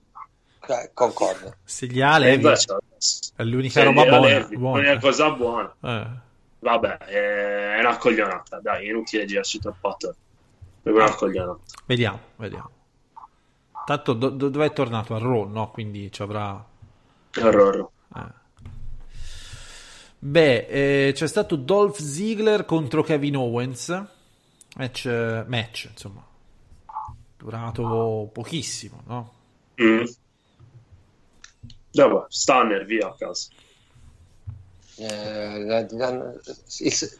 Eh, 0.66 0.90
concordo. 0.92 1.56
Se 1.64 1.86
gli 1.86 2.00
ha 2.00 2.16
E 2.16 2.20
levi, 2.20 2.34
invece 2.44 2.72
adesso- 2.72 3.32
è 3.36 3.42
l'unica 3.42 3.80
se 3.80 3.84
roba 3.84 4.02
buona. 4.04 4.20
levi, 4.20 4.56
buona. 4.56 4.76
l'unica 4.82 4.98
cosa 5.00 5.30
buona. 5.30 5.74
Eh. 5.82 6.06
Vabbè, 6.58 6.96
è 6.98 7.78
una 7.80 7.96
coglionata, 7.98 8.60
dai, 8.60 8.86
è 8.86 8.90
inutile 8.90 9.24
girarci 9.26 9.58
troppo 9.58 9.88
attorno. 9.88 10.16
È 10.82 10.88
una 10.90 11.14
coglionata. 11.14 11.58
Vediamo, 11.86 12.18
vediamo. 12.36 12.70
Tanto 13.84 14.12
do- 14.14 14.30
do- 14.30 14.48
dove 14.48 14.66
è 14.66 14.72
tornato? 14.72 15.14
A 15.14 15.18
Raw, 15.18 15.48
no? 15.48 15.70
Quindi 15.70 16.10
ci 16.10 16.22
avrà... 16.22 16.64
Errore. 17.32 17.88
Eh. 18.16 18.42
Beh, 20.18 21.08
eh, 21.08 21.12
c'è 21.12 21.26
stato 21.26 21.56
Dolph 21.56 21.98
Ziggler 22.00 22.64
contro 22.64 23.02
Kevin 23.02 23.36
Owens. 23.36 24.04
Match, 24.76 25.06
match, 25.46 25.88
insomma. 25.90 26.24
Durato 27.36 28.30
pochissimo, 28.32 29.02
no? 29.06 29.32
Mm. 29.82 30.04
Vabbè, 31.92 32.24
Stunner 32.28 32.84
via 32.86 33.08
a 33.08 33.14
casa. 33.18 33.48
Eh, 34.96 35.86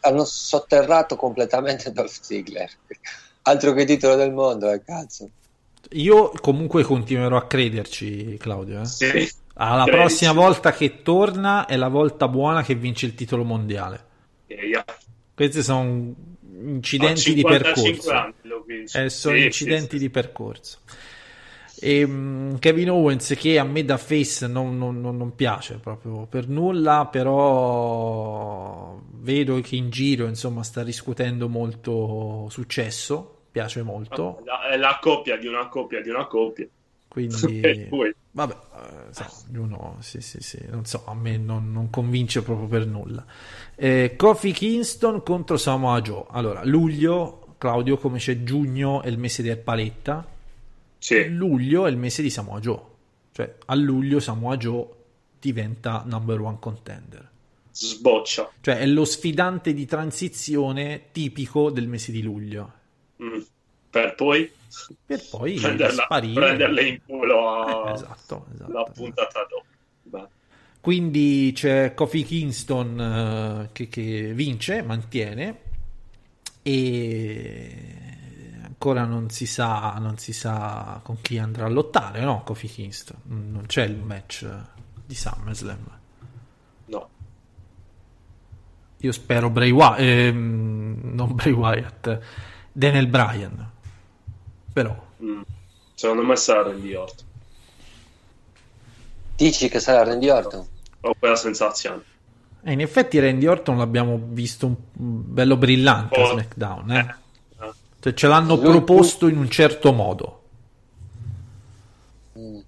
hanno 0.01 0.25
sotterrato 0.25 1.15
completamente 1.15 1.91
Dolph 1.91 2.19
Ziggler. 2.21 2.71
Altro 3.43 3.73
che 3.73 3.85
titolo 3.85 4.15
del 4.15 4.33
mondo, 4.33 4.71
eh, 4.71 4.81
cazzo. 4.83 5.29
Io 5.91 6.31
comunque 6.41 6.83
continuerò 6.83 7.37
a 7.37 7.45
crederci, 7.47 8.37
Claudio. 8.37 8.81
eh. 8.81 8.85
Sì. 8.85 9.29
Alla 9.57 9.83
Credici. 9.83 9.97
prossima 9.97 10.31
volta 10.33 10.71
che 10.73 11.01
torna 11.01 11.65
è 11.65 11.77
la 11.77 11.87
volta 11.87 12.27
buona 12.27 12.61
che 12.63 12.75
vince 12.75 13.05
il 13.05 13.15
titolo 13.15 13.43
mondiale. 13.43 14.03
Io- 14.47 14.83
Questi 15.33 15.63
sono 15.63 16.13
incidenti 16.65 17.33
di 17.33 17.41
55 17.43 17.57
percorso. 17.57 18.99
Eh, 18.99 19.09
sono 19.09 19.35
Sì, 19.37 19.43
incidenti 19.43 19.97
sì, 19.97 19.97
di 19.99 20.09
percorso. 20.09 20.79
E, 21.77 22.05
mm, 22.05 22.55
Kevin 22.55 22.89
Owens 22.89 23.33
che 23.37 23.59
a 23.59 23.63
me 23.63 23.83
da 23.83 23.97
face 23.97 24.47
non, 24.47 24.77
non- 24.77 24.99
non- 25.01 25.17
non 25.17 25.35
piace 25.35 25.75
proprio 25.77 26.25
per 26.25 26.47
nulla, 26.47 27.07
però 27.11 28.97
vedo 29.19 29.59
che 29.61 29.75
in 29.75 29.89
giro 29.89 30.25
insomma 30.27 30.63
sta 30.63 30.83
riscuotendo 30.83 31.49
molto 31.49 32.47
successo, 32.49 33.34
piace 33.55 33.83
molto, 33.83 34.41
La- 34.43 34.67
è 34.69 34.75
la 34.77 34.97
coppia 35.01 35.37
di 35.37 35.47
una 35.47 35.69
coppia 35.69 36.01
di 36.01 36.09
una 36.09 36.25
coppia. 36.27 36.67
quindi 37.07 37.87
vabbè, 38.31 38.53
eh, 38.53 39.13
so, 39.13 39.25
ognuno, 39.49 39.95
sì, 40.01 40.19
sì, 40.19 40.41
sì, 40.41 40.59
non 40.69 40.83
so, 40.85 41.03
a 41.05 41.13
me 41.15 41.37
non, 41.37 41.71
non 41.71 41.89
convince 41.89 42.41
proprio 42.43 42.67
per 42.67 42.85
nulla. 42.85 43.25
Eh, 43.75 44.15
Kofi 44.17 44.51
Kingston 44.51 45.23
contro 45.23 45.55
Samoa 45.55 46.01
Joe. 46.01 46.25
Allora, 46.31 46.65
luglio, 46.65 47.55
Claudio, 47.57 47.97
come 47.97 48.17
c'è 48.19 48.43
giugno 48.43 49.01
è 49.01 49.07
il 49.07 49.17
mese 49.17 49.41
del 49.41 49.57
paletta, 49.57 50.27
sì, 50.97 51.29
luglio 51.29 51.85
è 51.85 51.89
il 51.89 51.97
mese 51.97 52.21
di 52.21 52.29
Samoa 52.29 52.59
Joe. 52.59 52.81
Cioè, 53.31 53.55
a 53.67 53.75
luglio 53.75 54.19
Samoa 54.19 54.57
Joe 54.57 54.85
diventa 55.39 56.03
number 56.05 56.41
one 56.41 56.57
contender. 56.59 57.29
sboccia. 57.71 58.51
Cioè, 58.61 58.77
è 58.79 58.85
lo 58.85 59.05
sfidante 59.05 59.73
di 59.73 59.85
transizione 59.85 61.09
tipico 61.11 61.69
del 61.71 61.87
mese 61.87 62.11
di 62.11 62.21
luglio. 62.21 62.73
Mm. 63.23 63.41
Per 63.89 64.15
poi 64.15 64.51
Per 65.05 65.21
poi 65.29 65.55
prenderla, 65.59 66.03
sparire. 66.03 66.33
prenderle 66.33 66.83
in 66.83 66.99
culo 67.05 67.49
a- 67.49 67.89
Eh, 67.89 67.93
esatto, 67.93 68.45
esatto, 68.53 68.71
la 68.71 68.81
esatto. 68.81 68.91
puntata 68.93 69.39
dopo. 69.49 69.65
Beh. 70.03 70.27
Quindi 70.81 71.51
c'è 71.55 71.93
Kofi 71.93 72.23
Kingston 72.23 72.99
eh, 72.99 73.69
che, 73.71 73.87
che 73.87 74.33
vince, 74.33 74.81
mantiene 74.83 75.61
e 76.61 78.03
ancora 78.63 79.05
non 79.05 79.29
si 79.29 79.45
sa, 79.45 79.95
non 79.99 80.17
si 80.17 80.33
sa 80.33 80.99
con 81.03 81.21
chi 81.21 81.37
andrà 81.37 81.65
a 81.65 81.69
lottare, 81.69 82.21
no? 82.21 82.43
Kofi 82.43 82.67
Kingston, 82.67 83.17
non 83.23 83.63
c'è 83.65 83.83
il 83.85 83.95
match 83.97 84.47
di 85.05 85.15
SummerSlam. 85.15 85.99
No. 86.87 87.09
Io 88.97 89.11
spero 89.11 89.49
Bray 89.49 89.71
Wyatt, 89.71 89.99
ehm, 89.99 90.99
non 91.13 91.33
Bray 91.35 91.51
Wyatt, 91.53 92.19
Daniel 92.77 93.07
Bryan, 93.07 93.71
però 94.73 95.03
Mm. 95.23 95.41
Secondo 95.93 96.23
me 96.23 96.35
sarà 96.35 96.63
Randy 96.63 96.93
Orton. 96.93 97.25
Dici 99.37 99.69
che 99.69 99.79
sarà 99.79 100.03
Randy 100.03 100.27
Orton? 100.29 100.65
Ho 101.01 101.15
quella 101.17 101.35
sensazione. 101.37 102.03
eh, 102.63 102.71
in 102.73 102.81
effetti 102.81 103.17
Randy 103.19 103.45
Orton 103.45 103.77
l'abbiamo 103.77 104.19
visto 104.21 104.65
un 104.65 104.75
bello 104.91 105.55
brillante 105.55 106.19
a 106.19 106.23
Oh. 106.23 106.31
SmackDown, 106.31 106.91
eh? 106.91 107.15
Eh. 107.61 107.71
Cioè, 108.01 108.13
ce 108.13 108.27
l'hanno 108.27 108.55
Lui- 108.55 108.69
proposto 108.71 109.27
in 109.27 109.37
un 109.37 109.49
certo 109.49 109.93
modo. 109.93 110.43
Mm. 112.37 112.59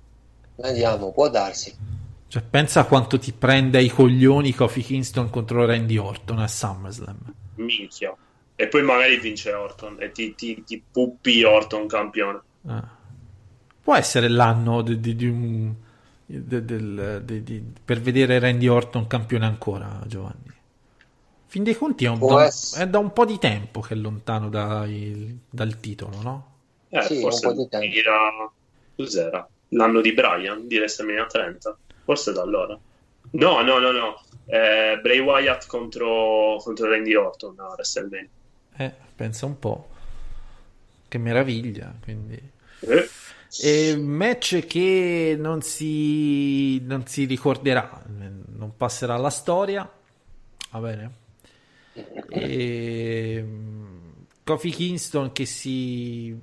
Vediamo, 0.56 1.12
può 1.12 1.30
darsi. 1.30 1.76
Cioè, 2.30 2.42
pensa 2.44 2.86
quanto 2.86 3.18
ti 3.20 3.32
prende 3.34 3.78
ai 3.80 3.90
coglioni 3.90 4.54
Kofi 4.54 4.82
Kingston 4.82 5.30
contro 5.30 5.66
Randy 5.66 5.98
Orton 5.98 6.40
a 6.40 6.48
SummerSlam. 6.48 7.18
Minchia. 7.56 8.16
E 8.60 8.68
poi 8.68 8.82
magari 8.82 9.20
vince 9.20 9.54
Orton 9.54 9.98
e 10.00 10.12
ti, 10.12 10.34
ti, 10.34 10.64
ti 10.64 10.82
puppi 10.92 11.44
Orton 11.44 11.86
campione. 11.86 12.42
Eh. 12.68 12.82
Può 13.84 13.96
essere 13.96 14.28
l'anno 14.30 14.82
di, 14.82 15.00
di- 15.00 15.16
di 15.16 15.28
un- 15.28 15.74
di- 16.26 17.44
di- 17.44 17.64
per 17.86 18.02
vedere 18.02 18.40
Randy 18.40 18.68
Orton 18.68 19.06
campione 19.06 19.46
ancora, 19.46 20.02
Giovanni. 20.08 20.56
Fin 21.46 21.64
dei 21.64 21.76
conti 21.76 22.06
è, 22.06 22.10
un- 22.10 22.20
da, 22.20 22.46
essere. 22.46 22.84
è 22.84 22.88
da 22.88 22.98
un 22.98 23.14
po' 23.14 23.26
di 23.26 23.38
tempo 23.38 23.80
che 23.80 23.94
è 23.94 23.98
lontano 23.98 24.50
dai- 24.50 25.38
dal 25.50 25.80
titolo, 25.80 26.20
no? 26.22 26.56
Eh, 26.90 27.02
Sì, 27.04 27.20
forse 27.20 27.46
un 27.48 27.54
po' 27.56 27.62
di 27.62 27.70
tempo. 27.70 27.96
era... 27.98 28.52
Cos'era? 28.96 29.48
L'anno 29.70 30.02
di 30.02 30.14
Brian 30.14 30.68
di 30.68 30.78
WrestleMania 30.78 31.26
30? 31.28 31.78
Forse 32.04 32.34
da 32.34 32.42
allora. 32.42 32.78
No, 33.32 33.62
no, 33.62 33.78
no, 33.78 33.92
no. 33.92 34.22
Eh, 34.48 34.98
Bray 35.02 35.20
Wyatt 35.20 35.68
contro, 35.68 36.58
contro 36.60 36.90
Randy 36.90 37.14
Orton 37.14 37.56
a 37.60 37.68
WrestleMania. 37.68 38.30
Eh, 38.78 38.94
pensa 39.16 39.46
un 39.46 39.60
po'. 39.60 39.90
Che 41.08 41.18
meraviglia, 41.18 41.94
quindi... 42.02 42.40
Eh, 42.80 43.10
E 43.62 43.96
match 43.96 44.66
che 44.66 45.36
non 45.40 45.62
si, 45.62 46.80
non 46.82 47.08
si 47.08 47.26
ricorderà, 47.26 48.04
non 48.08 48.74
passerà 48.76 49.14
alla 49.16 49.30
storia. 49.30 49.90
Va 50.72 50.80
bene. 50.80 51.12
E, 52.30 53.46
Kofi 54.44 54.70
Kingston 54.70 55.32
che 55.32 55.46
si 55.46 56.38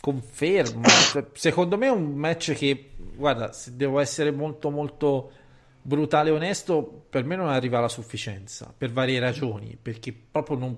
conferma. 0.00 0.88
Secondo 1.34 1.78
me 1.78 1.86
è 1.86 1.90
un 1.90 2.14
match 2.14 2.52
che, 2.54 2.90
guarda, 3.14 3.52
se 3.52 3.76
devo 3.76 4.00
essere 4.00 4.30
molto 4.30 4.70
molto 4.70 5.30
brutale 5.80 6.30
e 6.30 6.32
onesto, 6.32 7.06
per 7.08 7.24
me 7.24 7.36
non 7.36 7.48
arriva 7.48 7.78
alla 7.78 7.88
sufficienza, 7.88 8.74
per 8.76 8.90
varie 8.92 9.20
ragioni, 9.20 9.78
perché 9.80 10.12
proprio 10.12 10.56
non, 10.56 10.76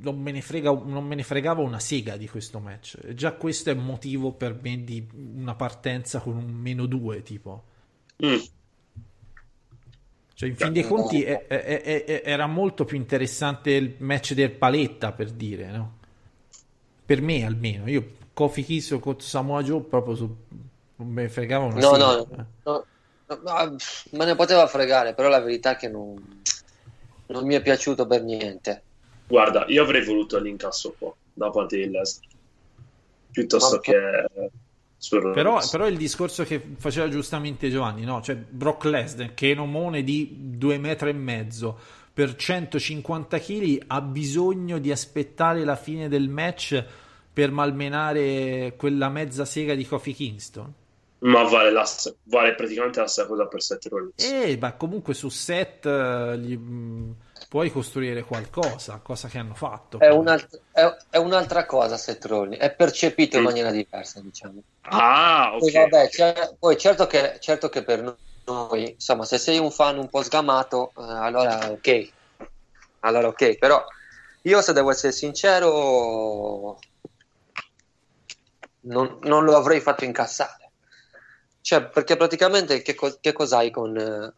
non 0.00 0.20
me 0.20 0.30
ne 0.32 0.40
frega, 0.42 0.70
non 0.72 1.04
me 1.06 1.14
ne 1.14 1.22
fregava 1.22 1.62
una 1.62 1.80
sega 1.80 2.16
di 2.16 2.28
questo 2.28 2.58
match. 2.60 3.12
Già 3.14 3.32
questo 3.34 3.70
è 3.70 3.74
motivo 3.74 4.32
per 4.32 4.58
me 4.60 4.82
di 4.84 5.06
una 5.34 5.54
partenza 5.54 6.20
con 6.20 6.36
un 6.36 6.50
meno 6.52 6.86
due, 6.86 7.22
tipo. 7.22 7.64
mm. 8.24 8.36
Cioè, 10.34 10.48
in 10.50 10.56
fin 10.56 10.72
dei 10.72 10.82
conti 10.86 11.22
è- 11.22 11.46
è- 11.46 12.04
è- 12.04 12.22
era 12.24 12.46
molto 12.46 12.84
più 12.84 12.96
interessante 12.98 13.70
il 13.70 13.94
match 13.98 14.34
del 14.34 14.50
paletta, 14.50 15.12
per 15.12 15.30
dire, 15.30 15.70
no? 15.70 15.98
Per 17.06 17.22
me 17.22 17.44
almeno. 17.44 17.88
Io 17.88 18.04
Kofi 18.34 18.62
Kingston 18.62 19.00
contro 19.00 19.26
Samoa 19.26 19.62
Joe 19.62 19.80
proprio 19.80 20.14
su... 20.14 20.36
non 20.96 21.08
me 21.08 21.22
ne 21.22 21.28
fregava 21.30 21.64
una 21.64 21.80
No, 21.80 21.92
sega. 21.94 22.04
no, 22.04 22.20
Eh. 22.20 22.44
no, 22.64 22.86
no, 23.28 23.40
ma, 23.44 23.70
pff, 23.74 24.12
me 24.12 24.24
ne 24.26 24.34
poteva 24.34 24.66
fregare, 24.66 25.14
però 25.14 25.28
la 25.28 25.40
verità 25.40 25.70
è 25.72 25.76
che 25.76 25.88
non, 25.88 26.42
non 27.28 27.46
mi 27.46 27.54
è 27.54 27.62
piaciuto 27.62 28.06
per 28.06 28.22
niente. 28.22 28.82
Guarda, 29.26 29.64
io 29.68 29.82
avrei 29.82 30.04
voluto 30.04 30.38
l'incasso 30.38 30.94
qua 30.98 31.12
da 31.32 31.50
parte 31.50 31.76
di 31.76 31.90
Lesnar 31.90 32.34
piuttosto 33.30 33.74
Ma- 33.74 33.80
che 33.80 34.28
su 34.98 35.20
Però, 35.20 35.60
però 35.70 35.86
il 35.86 35.96
discorso 35.98 36.42
che 36.44 36.60
faceva 36.78 37.08
giustamente 37.08 37.68
Giovanni, 37.68 38.04
no? 38.04 38.22
Cioè 38.22 38.34
Brock 38.34 38.84
Lesnar, 38.84 39.34
che 39.34 39.50
è 39.50 39.52
un 39.52 39.60
omone 39.60 40.02
di 40.02 40.34
due 40.56 40.78
metri 40.78 41.10
e 41.10 41.12
mezzo 41.12 41.78
per 42.14 42.34
150 42.34 43.38
kg, 43.38 43.82
ha 43.88 44.00
bisogno 44.00 44.78
di 44.78 44.90
aspettare 44.90 45.64
la 45.64 45.76
fine 45.76 46.08
del 46.08 46.30
match 46.30 46.82
per 47.30 47.50
malmenare 47.50 48.72
quella 48.78 49.10
mezza 49.10 49.44
sega 49.44 49.74
di 49.74 49.86
Kofi 49.86 50.14
Kingston. 50.14 50.72
Ma 51.18 51.42
vale, 51.42 51.70
la, 51.70 51.86
vale 52.24 52.54
praticamente 52.54 53.00
la 53.00 53.06
stessa 53.06 53.28
cosa 53.28 53.46
per 53.46 53.62
Seth 53.62 53.86
Rollins. 53.88 54.24
E 54.24 54.56
ma 54.58 54.72
comunque 54.72 55.12
su 55.12 55.28
set 55.28 55.84
eh, 55.84 56.38
gli, 56.38 56.56
mh, 56.56 57.14
puoi 57.48 57.70
costruire 57.70 58.22
qualcosa, 58.22 58.98
cosa 59.02 59.28
che 59.28 59.38
hanno 59.38 59.54
fatto. 59.54 59.98
È, 59.98 60.08
un'alt- 60.08 60.62
è- 60.72 60.96
è 61.10 61.16
un'altra 61.16 61.64
cosa 61.66 61.96
Seth 61.96 62.24
Rollins, 62.26 62.60
è 62.60 62.74
percepito 62.74 63.36
in 63.36 63.42
maniera 63.44 63.70
diversa, 63.70 64.20
diciamo. 64.20 64.62
Ah, 64.82 65.52
ok. 65.54 65.60
Poi, 65.60 65.72
vabbè, 65.72 66.08
c'è- 66.08 66.56
poi 66.58 66.76
certo 66.76 67.06
che, 67.06 67.38
certo 67.40 67.68
che 67.68 67.82
per 67.82 68.18
noi, 68.44 68.90
insomma, 68.92 69.24
se 69.24 69.38
sei 69.38 69.58
un 69.58 69.70
fan 69.70 69.98
un 69.98 70.08
po' 70.08 70.22
sgamato, 70.22 70.92
eh, 70.96 71.02
allora 71.02 71.70
ok. 71.70 72.14
Allora 73.00 73.28
ok, 73.28 73.56
però 73.58 73.84
io 74.42 74.60
se 74.60 74.72
devo 74.72 74.90
essere 74.90 75.12
sincero, 75.12 76.78
non, 78.82 79.18
non 79.22 79.44
lo 79.44 79.56
avrei 79.56 79.80
fatto 79.80 80.04
incassare. 80.04 80.72
Cioè, 81.60 81.88
perché 81.88 82.16
praticamente 82.16 82.82
che, 82.82 82.94
co- 82.94 83.18
che 83.20 83.32
cos'hai 83.32 83.70
con... 83.70 83.96
eh, 83.96 84.32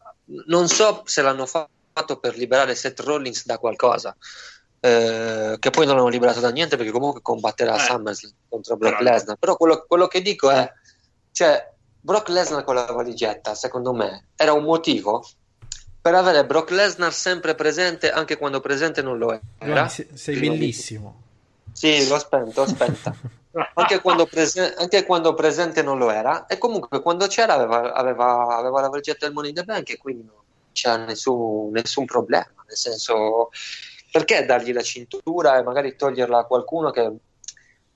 non 0.47 0.67
so 0.67 1.03
se 1.05 1.21
l'hanno 1.21 1.45
fa- 1.45 1.69
fatto 1.99 2.17
per 2.19 2.35
liberare 2.37 2.75
Seth 2.75 2.99
Rollins 3.01 3.45
da 3.45 3.57
qualcosa, 3.57 4.15
eh, 4.79 5.57
che 5.59 5.69
poi 5.69 5.85
non 5.85 5.95
l'hanno 5.97 6.07
liberato 6.07 6.39
da 6.39 6.49
niente 6.51 6.77
perché 6.77 6.91
comunque 6.91 7.21
combatterà 7.21 7.75
Eh. 7.75 7.79
SummerSlam 7.79 8.33
contro 8.47 8.77
Brock 8.77 8.97
Però- 8.97 9.09
Lesnar. 9.11 9.37
Però 9.37 9.55
quello, 9.57 9.85
quello 9.87 10.07
che 10.07 10.21
dico 10.21 10.49
è, 10.49 10.71
cioè, 11.31 11.71
Brock 12.01 12.29
Lesnar 12.29 12.63
con 12.63 12.75
la 12.75 12.85
valigetta, 12.85 13.53
secondo 13.55 13.93
me, 13.93 14.27
era 14.35 14.53
un 14.53 14.63
motivo 14.63 15.25
per 16.01 16.15
avere 16.15 16.45
Brock 16.45 16.69
Lesnar 16.71 17.11
sempre 17.13 17.55
presente 17.55 18.09
anche 18.09 18.37
quando 18.37 18.61
presente 18.61 19.01
non 19.01 19.17
lo 19.17 19.31
era. 19.33 19.41
Giovanni, 19.59 19.89
se- 19.89 20.07
sei 20.13 20.39
bellissimo. 20.39 21.23
Sì, 21.73 22.07
l'ho 22.07 22.17
spento, 22.17 22.61
aspetta. 22.61 23.13
Anche 23.73 23.99
quando, 23.99 24.25
prese- 24.27 24.75
anche 24.75 25.05
quando 25.05 25.33
presente 25.33 25.81
non 25.81 25.97
lo 25.97 26.09
era, 26.11 26.45
e 26.45 26.57
comunque 26.57 27.01
quando 27.01 27.27
c'era 27.27 27.53
aveva, 27.55 27.93
aveva, 27.93 28.55
aveva 28.55 28.79
la 28.81 28.87
valigetta 28.89 29.25
del 29.25 29.33
Money 29.33 29.49
in 29.49 29.55
the 29.55 29.63
Bank 29.63 29.89
e 29.89 29.97
quindi 29.97 30.23
non 30.23 30.35
c'era 30.71 30.97
nessun, 31.05 31.71
nessun 31.71 32.05
problema. 32.05 32.51
Nel 32.67 32.77
senso, 32.77 33.49
perché 34.11 34.45
dargli 34.45 34.73
la 34.73 34.81
cintura 34.81 35.57
e 35.57 35.63
magari 35.63 35.95
toglierla 35.95 36.39
a 36.39 36.45
qualcuno 36.45 36.91
che, 36.91 37.11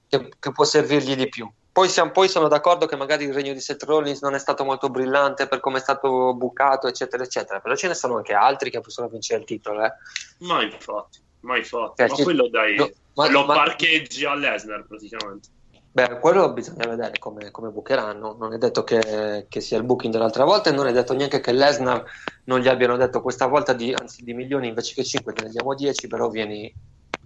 che- 0.08 0.30
che 0.40 0.52
può 0.52 0.64
servirgli 0.64 1.16
di 1.16 1.30
più? 1.30 1.50
Poi, 1.72 1.90
siamo- 1.90 2.12
poi 2.12 2.30
sono 2.30 2.48
d'accordo 2.48 2.86
che 2.86 2.96
magari 2.96 3.24
il 3.26 3.34
regno 3.34 3.52
di 3.52 3.60
Seth 3.60 3.82
Rollins 3.84 4.22
non 4.22 4.36
è 4.36 4.40
stato 4.40 4.64
molto 4.64 4.90
brillante 4.90 5.48
per 5.48 5.60
come 5.60 5.78
è 5.78 5.82
stato 5.82 6.36
bucato, 6.36 6.88
eccetera, 6.88 7.24
eccetera, 7.24 7.60
però 7.60 7.76
ce 7.76 7.88
ne 7.88 7.96
sono 7.96 8.18
anche 8.18 8.34
altri 8.34 8.70
che 8.70 8.80
possono 8.80 9.08
vincere 9.08 9.40
il 9.40 9.46
titolo. 9.48 9.84
Eh. 9.84 9.92
Ma 10.40 10.62
infatti, 10.62 11.20
ma 11.40 11.58
infatti. 11.58 11.94
Cioè, 11.98 12.10
ma 12.10 12.16
ci- 12.16 12.24
quello 12.24 12.48
dai, 12.48 12.76
no, 12.76 12.92
ma- 13.14 13.28
lo 13.28 13.46
ma- 13.46 13.56
parcheggi 13.56 14.24
a 14.24 14.36
Lesnar 14.36 14.86
praticamente. 14.86 15.50
Beh, 15.96 16.18
quello 16.18 16.52
bisogna 16.54 16.88
vedere 16.88 17.20
come, 17.20 17.52
come 17.52 17.70
bookeranno. 17.70 18.36
Non 18.40 18.52
è 18.52 18.58
detto 18.58 18.84
che, 18.84 19.46
che 19.48 19.62
sia 19.62 19.78
il 19.78 19.84
booking 19.84 20.12
dell'altra 20.12 20.44
volta 20.44 20.72
e 20.72 20.74
non 20.74 20.88
è 20.88 20.92
detto 20.92 21.14
neanche 21.14 21.40
che 21.40 21.52
Lesnar 21.52 22.04
non 22.46 22.62
gli 22.62 22.68
abbiano 22.68 22.98
detto 22.98 23.22
questa 23.22 23.46
volta 23.46 23.74
di, 23.74 23.94
anzi 23.94 24.24
di 24.24 24.34
milioni 24.34 24.70
invece 24.70 24.96
che 24.96 25.04
5 25.04 25.34
te 25.34 25.44
ne 25.44 25.50
diamo 25.52 25.76
10, 25.76 26.08
però 26.08 26.30
vieni, 26.30 26.74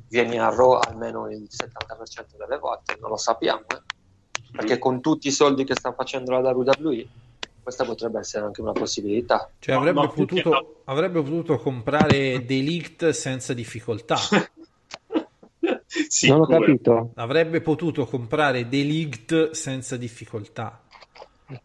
vieni 0.10 0.38
a 0.38 0.50
Raw 0.50 0.74
almeno 0.74 1.30
il 1.30 1.48
70% 1.50 2.36
delle 2.38 2.58
volte. 2.58 2.98
Non 3.00 3.12
lo 3.12 3.16
sappiamo, 3.16 3.62
eh. 3.68 3.82
perché 4.52 4.78
con 4.80 5.00
tutti 5.00 5.30
i 5.30 5.32
soldi 5.32 5.64
che 5.64 5.76
sta 5.76 5.94
facendo 5.94 6.38
la 6.38 6.52
WWE 6.52 7.08
questa 7.64 7.86
potrebbe 7.86 8.20
essere 8.20 8.46
anche 8.46 8.60
una 8.60 8.74
possibilità. 8.74 9.50
Cioè, 9.60 9.76
avrebbe, 9.76 10.10
più 10.10 10.26
che 10.26 10.42
potuto, 10.42 10.82
avrebbe 10.86 11.22
potuto 11.22 11.58
comprare 11.58 12.44
Delict 12.46 13.10
senza 13.10 13.54
difficoltà. 13.54 14.18
Sicuro. 16.08 16.46
Non 16.46 16.54
ho 16.54 16.60
capito. 16.60 17.12
Avrebbe 17.16 17.62
potuto 17.62 18.06
comprare 18.06 18.68
Delict 18.68 19.52
senza 19.52 19.98
difficoltà. 19.98 20.82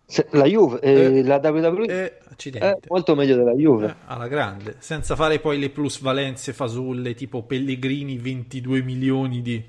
Se- 0.06 0.28
la 0.30 0.44
Juve, 0.44 0.78
eh, 0.80 1.18
Eh, 1.18 1.22
la 1.24 1.40
WWE 1.42 1.84
E 1.86 2.18
è 2.52 2.78
molto 2.88 3.16
meglio 3.16 3.34
della 3.34 3.52
Juve. 3.52 3.86
Eh, 3.88 3.94
alla 4.06 4.28
grande, 4.28 4.76
senza 4.78 5.16
fare 5.16 5.40
poi 5.40 5.58
le 5.58 5.70
plusvalenze 5.70 6.52
fasulle 6.52 7.14
tipo 7.14 7.42
Pellegrini 7.42 8.16
22 8.16 8.80
milioni 8.82 9.42
di, 9.42 9.60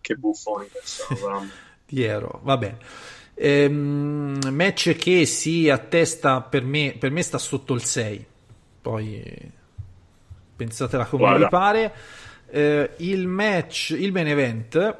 Che 0.00 0.14
buffoni 0.14 0.66
di 1.86 2.02
euro. 2.04 2.40
Va 2.42 2.56
bene. 2.56 2.78
Ehm, 3.34 4.38
match 4.50 4.94
che 4.96 5.26
si 5.26 5.68
attesta 5.68 6.40
per 6.40 6.62
me, 6.64 6.94
per 6.98 7.10
me 7.10 7.22
sta 7.22 7.36
sotto 7.38 7.74
il 7.74 7.84
6. 7.84 8.26
Poi 8.80 9.22
eh, 9.22 9.50
pensatela 10.56 11.04
come 11.04 11.22
Guarda. 11.24 11.44
vi 11.44 11.50
pare. 11.50 11.92
Eh, 12.50 12.90
il 12.98 13.26
match, 13.26 13.90
il 13.98 14.12
main 14.12 14.26
event, 14.26 14.98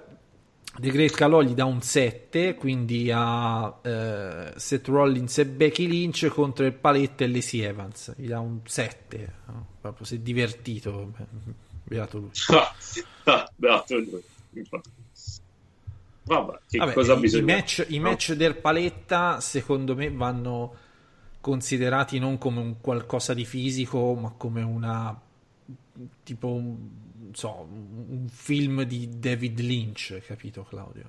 The 0.78 0.90
Great 0.90 1.12
Calò 1.14 1.43
gli 1.43 1.52
dà 1.52 1.64
un 1.64 1.82
7, 1.82 2.55
quindi 2.55 3.10
a 3.12 3.78
eh, 3.82 4.52
Seth 4.56 4.86
Rollins 4.89 5.39
e 5.39 5.47
Becky 5.47 5.86
Lynch 5.86 6.28
contro 6.28 6.64
il 6.64 6.72
Paletta 6.72 7.24
e 7.24 7.28
Lacey 7.28 7.60
Evans. 7.60 8.14
Gli 8.16 8.28
dà 8.28 8.40
un 8.40 8.60
7. 8.64 9.32
no? 9.47 9.66
Proprio 9.81 10.06
si 10.06 10.14
è 10.16 10.18
divertito. 10.18 11.12
Beato 11.85 12.18
lui. 12.18 12.31
Ah, 13.24 13.48
beato 13.55 13.97
lui. 13.97 14.22
Vabbè, 16.24 16.59
che 16.68 16.78
Vabbè, 16.78 16.93
cosa 16.93 17.14
i- 17.14 17.43
match, 17.43 17.85
i 17.89 17.98
match 17.98 18.32
del 18.32 18.56
Paletta, 18.56 19.40
secondo 19.40 19.94
me, 19.94 20.10
vanno 20.10 20.74
considerati 21.40 22.18
non 22.18 22.39
come 22.39 22.60
un 22.60 22.81
qualcosa 22.81 23.35
di 23.35 23.44
fisico, 23.44 24.14
ma 24.14 24.32
come 24.36 24.62
una 24.62 25.18
tipo 26.22 26.48
un, 26.48 26.89
so, 27.32 27.66
un 27.70 28.28
film 28.28 28.82
di 28.82 29.09
David 29.18 29.59
Lynch, 29.60 30.20
capito 30.27 30.64
Claudio? 30.64 31.09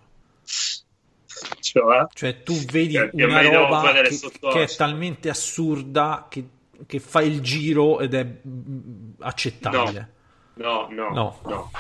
Cioè, 1.59 2.07
Cioè 2.13 2.43
tu 2.43 2.53
vedi 2.65 2.93
Che- 2.93 3.09
che 3.15 3.23
una 3.23 3.41
devo 3.41 3.55
roba 3.68 3.91
che, 3.93 4.19
che 4.51 4.63
è 4.63 4.76
talmente 4.76 5.30
assurda 5.30 6.27
che, 6.30 6.45
che 6.85 6.99
fa 6.99 7.22
il 7.22 7.41
giro 7.41 7.99
ed 7.99 8.13
è 8.13 8.23
mm, 8.47 9.11
accettabile. 9.19 10.13
no, 10.55 10.88
no, 10.91 11.09
No. 11.13 11.39
no, 11.45 11.72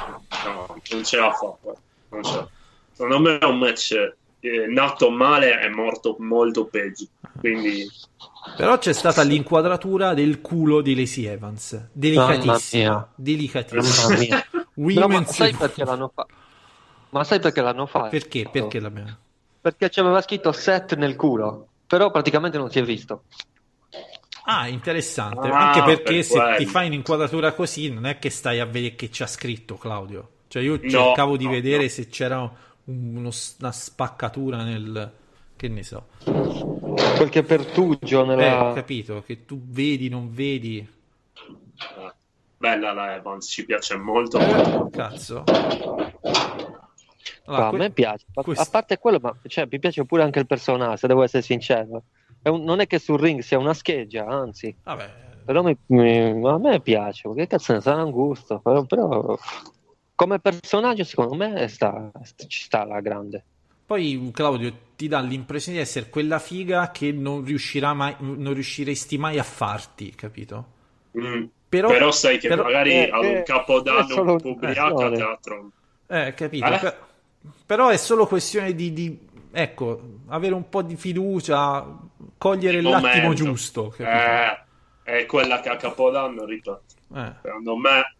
no, 0.45 0.81
non 0.91 1.03
ce 1.03 1.17
la 1.17 1.31
fa. 1.33 1.57
Non 2.09 2.23
ce 2.23 2.35
la 2.35 2.43
fa. 2.45 2.49
Secondo 2.93 3.19
me 3.19 3.37
è 3.39 3.45
un 3.45 3.57
match 3.57 4.13
eh, 4.41 4.67
nato 4.67 5.09
male 5.09 5.61
e 5.61 5.69
morto 5.69 6.17
molto 6.19 6.65
peggio. 6.67 7.05
Quindi, 7.39 7.87
Però 8.57 8.77
c'è 8.77 8.93
stata 8.93 9.21
l'inquadratura 9.23 10.13
del 10.13 10.41
culo 10.41 10.81
di 10.81 10.95
Lacey 10.95 11.25
Evans, 11.25 11.89
delicatissima, 11.91 13.11
delicatissima. 13.15 14.17
Mamma. 14.17 14.45
No, 14.93 15.07
ma 15.07 15.23
sai 15.25 15.53
perché 15.53 15.83
l'hanno 15.83 16.11
fatto? 16.13 16.33
Ma 17.09 17.23
sai 17.23 17.39
perché 17.39 17.61
l'hanno 17.61 17.85
fatto? 17.85 18.09
Perché? 18.09 18.49
Perché 18.49 18.79
l'abbiamo... 18.79 19.17
Perché 19.61 19.89
c'aveva 19.89 20.21
scritto 20.21 20.51
set 20.51 20.95
nel 20.95 21.15
culo, 21.15 21.67
però 21.85 22.09
praticamente 22.09 22.57
non 22.57 22.71
si 22.71 22.79
è 22.79 22.83
visto. 22.83 23.25
Ah, 24.43 24.67
interessante. 24.67 25.47
Ah, 25.49 25.67
Anche 25.71 25.83
perché 25.83 26.03
per 26.13 26.23
se 26.23 26.39
quello. 26.39 26.57
ti 26.57 26.65
fai 26.65 26.87
un'inquadratura 26.87 27.53
così, 27.53 27.91
non 27.91 28.05
è 28.05 28.17
che 28.17 28.29
stai 28.29 28.59
a 28.59 28.65
vedere 28.65 28.95
che 28.95 29.09
c'ha 29.11 29.27
scritto 29.27 29.77
Claudio. 29.77 30.29
Cioè, 30.47 30.63
io 30.63 30.79
No, 30.81 30.89
cercavo 30.89 31.37
di 31.37 31.45
no, 31.45 31.51
vedere 31.51 31.83
no. 31.83 31.89
se 31.89 32.07
c'era 32.07 32.51
uno- 32.91 33.31
una 33.59 33.71
spaccatura 33.71 34.63
nel. 34.63 35.11
Che 35.55 35.67
ne 35.67 35.83
so. 35.83 36.07
Qualche 36.23 37.43
pertugio 37.43 38.23
Eh, 38.23 38.25
nella... 38.25 38.71
ho 38.71 38.73
capito 38.73 39.21
che 39.23 39.45
tu 39.45 39.61
vedi, 39.63 40.09
non 40.09 40.33
vedi. 40.33 40.79
eh, 40.79 42.13
bella 42.57 42.93
la 42.93 43.15
Evans, 43.15 43.47
ci 43.47 43.65
piace 43.65 43.95
molto. 43.95 44.39
Eh, 44.39 44.89
cazzo. 44.91 45.43
Allora, 47.45 47.69
que- 47.69 47.77
a 47.77 47.79
me 47.79 47.91
piace, 47.91 48.25
a- 48.33 48.41
questo- 48.43 48.63
a 48.63 48.65
parte 48.69 48.97
quello, 48.97 49.19
ma 49.21 49.35
cioè, 49.47 49.67
mi 49.69 49.79
piace 49.79 50.05
pure 50.05 50.23
anche 50.23 50.39
il 50.39 50.47
personaggio, 50.47 50.97
se 50.97 51.07
devo 51.07 51.23
essere 51.23 51.43
sincero. 51.43 52.03
È 52.41 52.49
un- 52.49 52.63
non 52.63 52.79
è 52.79 52.87
che 52.87 52.97
sul 52.99 53.19
ring 53.19 53.41
sia 53.41 53.59
una 53.59 53.73
scheggia, 53.73 54.25
anzi, 54.25 54.75
Vabbè, 54.83 55.09
però 55.45 55.61
mi- 55.61 55.77
mi- 55.87 56.47
a 56.47 56.57
me 56.57 56.79
piace, 56.81 57.31
che 57.35 57.47
cazzo 57.47 57.73
ne 57.73 57.81
sarà 57.81 58.03
un 58.03 58.11
gusto, 58.11 58.59
però, 58.59 58.83
però 58.85 59.37
come 60.21 60.37
personaggio 60.37 61.03
secondo 61.03 61.33
me 61.33 61.67
sta, 61.67 62.11
ci 62.45 62.61
sta 62.61 62.85
la 62.85 62.99
grande. 62.99 63.43
Poi 63.87 64.29
Claudio 64.31 64.71
ti 64.95 65.07
dà 65.07 65.19
l'impressione 65.19 65.77
di 65.79 65.83
essere 65.83 66.09
quella 66.09 66.37
figa 66.37 66.91
che 66.91 67.11
non 67.11 67.43
riuscirà 67.43 67.95
mai, 67.95 68.15
non 68.19 68.53
riusciresti 68.53 69.17
mai 69.17 69.39
a 69.39 69.43
farti, 69.43 70.13
capito? 70.13 70.65
Mm. 71.19 71.45
Però, 71.67 71.87
Però, 71.87 72.11
sai 72.11 72.37
che 72.37 72.49
però- 72.49 72.61
magari 72.65 72.91
eh, 72.91 73.09
ad 73.11 73.23
eh, 73.23 73.37
un 73.37 73.43
capodanno 73.43 73.99
è 74.01 74.11
solo 74.11 74.31
un 74.33 74.41
po' 74.41 74.49
ubriaca 74.49 75.07
eh, 75.07 75.11
teatro. 75.15 75.71
Eh, 76.05 76.33
capito. 76.35 76.65
Eh? 76.67 76.77
Per- 76.77 76.97
però 77.65 77.87
è 77.89 77.97
solo 77.97 78.27
questione 78.27 78.75
di, 78.75 78.93
di, 78.93 79.19
ecco, 79.51 80.01
avere 80.27 80.53
un 80.53 80.69
po' 80.69 80.83
di 80.83 80.95
fiducia, 80.97 81.97
cogliere 82.37 82.77
Il 82.77 82.83
l'attimo 82.83 83.09
momento. 83.23 83.33
giusto. 83.33 83.87
capito? 83.87 84.07
Eh, 84.07 84.63
è 85.03 85.25
quella 85.25 85.59
che 85.61 85.69
a 85.69 85.77
capodanno, 85.77 86.45
ripeto. 86.45 86.81
Eh, 87.15 87.33
Secondo 87.41 87.75
me, 87.75 88.15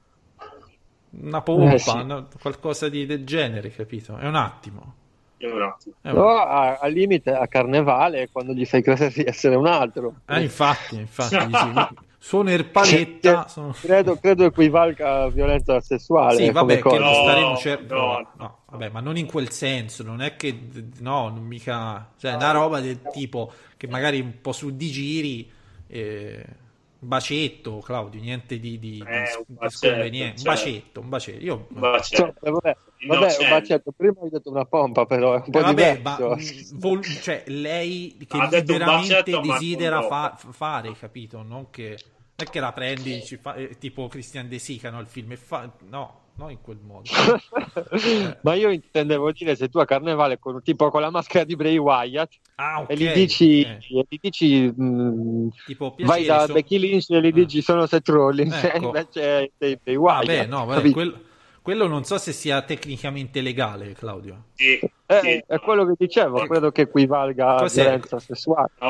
una 1.11 1.41
pompa, 1.41 1.73
Eh, 1.73 1.79
sì. 1.79 2.03
no? 2.03 2.27
qualcosa 2.39 2.89
di, 2.89 3.05
del 3.05 3.25
genere, 3.25 3.69
capito? 3.71 4.17
È 4.17 4.27
un 4.27 4.35
attimo. 4.35 4.95
Io 5.38 5.55
un 5.55 5.61
attimo. 5.63 5.95
Eh, 6.03 6.11
No, 6.13 6.27
a- 6.29 6.77
al 6.77 6.91
limite 6.93 7.31
a 7.31 7.47
carnevale 7.47 8.29
quando 8.31 8.53
gli 8.53 8.65
fai 8.65 8.81
credere 8.83 9.11
di 9.11 9.23
essere 9.25 9.55
un 9.55 9.65
altro. 9.67 10.13
eh, 10.27 10.41
infatti, 10.41 10.95
infatti, 10.95 11.45
dici, 11.47 11.73
sono 12.17 12.49
Erpaletta, 12.49 13.47
sono... 13.47 13.73
Credo, 13.73 14.15
credo 14.17 14.45
equivalga 14.45 15.23
a 15.23 15.29
violenza 15.29 15.81
sessuale. 15.81 16.35
Sì, 16.35 16.49
vabbè, 16.51 16.59
come 16.59 16.75
che 16.75 16.81
cosa. 16.81 16.97
non 16.99 17.07
No, 17.09 17.13
staremo 17.15 17.57
cer- 17.57 17.89
no. 17.89 18.31
no, 18.38 18.57
vabbè, 18.69 18.89
ma 18.89 18.99
non 19.01 19.17
in 19.17 19.25
quel 19.25 19.49
senso, 19.51 20.03
non 20.03 20.21
è 20.21 20.35
che 20.35 20.57
no, 20.99 21.29
non 21.29 21.43
mica, 21.43 22.11
cioè, 22.17 22.33
è 22.33 22.35
una 22.35 22.51
roba 22.51 22.79
del 22.79 23.01
tipo 23.11 23.51
che 23.75 23.88
magari 23.88 24.19
un 24.19 24.39
po' 24.41 24.51
su 24.51 24.75
di 24.75 24.89
giri 24.91 25.51
eh, 25.88 26.45
un 26.47 26.60
bacetto, 27.07 27.80
Claudio, 27.80 28.22
niente 28.22 28.60
di, 28.60 28.78
di, 28.78 28.91
di- 28.91 28.99
Eh, 29.06 29.36
un 29.38 29.44
di 29.48 29.53
bacetto, 29.56 29.88
sconveniente, 29.88 30.32
un 30.32 30.38
certo. 30.38 30.49
bacetto, 30.49 30.99
un 30.99 31.10
bacetto. 31.10 31.44
Io 31.44 31.68
Bacetto. 31.69 32.22
Insomma, 32.26 32.34
vabbè, 32.61 32.78
vabbè, 33.07 33.38
un 33.40 33.49
bacetto. 33.49 33.91
Prima 33.91 34.14
hai 34.22 34.30
detto 34.30 34.49
una 34.52 34.65
pompa, 34.65 35.06
però 35.06 35.34
è 35.34 35.44
un 35.45 35.52
po' 35.52 35.60
Eh, 35.60 35.61
vabbè, 35.61 35.99
ma 36.03 36.15
diverso. 36.15 36.76
mh, 36.76 36.80
vol- 36.80 37.03
cioè, 37.03 37.44
lei 37.48 38.18
che 38.28 38.38
Ha 38.38 38.44
un 38.44 38.49
bacetto, 38.49 39.41
ma 39.41 39.53
desidera 39.53 40.02
fa- 40.03 40.38
fare, 40.38 40.91
capito? 40.94 41.41
Non 41.41 41.69
che, 41.72 41.88
non 41.90 42.36
è 42.36 42.44
che 42.45 42.60
la 42.60 42.72
prendi, 42.72 43.19
fa- 43.41 43.56
eh, 43.56 43.78
tipo 43.80 44.07
Christian 44.07 44.48
De 44.48 44.60
Sica, 44.60 44.90
no? 44.91 44.99
Il 44.99 45.07
film, 45.07 45.32
e 45.32 45.38
fa- 45.38 45.72
no, 45.90 46.19
no 46.35 46.49
in 46.49 46.59
quel 46.61 46.79
modo. 46.81 47.03
Ma 48.41 48.53
io 48.55 48.69
intendevo 48.71 49.31
dire 49.31 49.55
se 49.55 49.69
tu 49.69 49.77
a 49.79 49.85
carnevale 49.85 50.39
con 50.39 50.61
tipo 50.63 50.89
con 50.89 51.01
la 51.01 51.09
maschera 51.09 51.43
di 51.43 51.55
Bray 51.55 51.77
Wyatt 51.77 52.33
Ah, 52.55 52.81
ok. 52.81 52.89
e 52.89 52.95
gli 52.95 53.11
dici, 53.11 53.61
ok. 53.67 53.89
e 53.91 54.05
gli 54.09 54.17
dici 54.19 54.61
mh, 54.75 55.49
Tipo, 55.65 55.95
vai 55.99 56.25
da 56.25 56.45
so- 56.47 56.53
Becky 56.53 56.77
Lynch 56.79 57.09
e 57.09 57.21
gli 57.21 57.31
dici 57.31 57.61
sono 57.61 57.85
Seth 57.85 58.07
Rollins 58.09 58.63
e 58.63 58.67
Ecco. 58.73 58.85
invece 58.87 59.51
sei 59.57 59.77
Bray 59.81 59.95
Wyatt. 59.95 60.25
Vabbè, 60.25 60.45
no, 60.47 60.65
vabbè, 60.65 60.89
quel- 60.91 61.23
quello 61.61 61.85
non 61.87 62.03
so 62.05 62.17
se 62.17 62.31
sia 62.31 62.61
tecnicamente 62.63 63.39
legale, 63.41 63.93
Claudio. 63.93 64.45
Sì, 64.55 64.79
Eh, 65.05 65.19
sì. 65.21 65.43
è 65.45 65.59
quello 65.59 65.85
che 65.85 65.93
dicevo, 65.97 66.45
credo 66.47 66.71
che 66.71 66.81
equivalga 66.81 67.55
a 67.55 67.59
Cos'è? 67.59 67.81
violenza 67.83 68.17
sessuale. 68.19 68.71
No, 68.79 68.87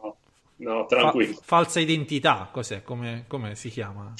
no, 0.00 0.16
no, 0.56 0.86
Fa- 0.88 0.96
tranquillo. 0.96 1.38
falsa 1.40 1.78
identità, 1.78 2.48
cos'è? 2.52 2.82
Come, 2.82 3.24
come 3.28 3.54
si 3.54 3.68
chiama? 3.70 4.12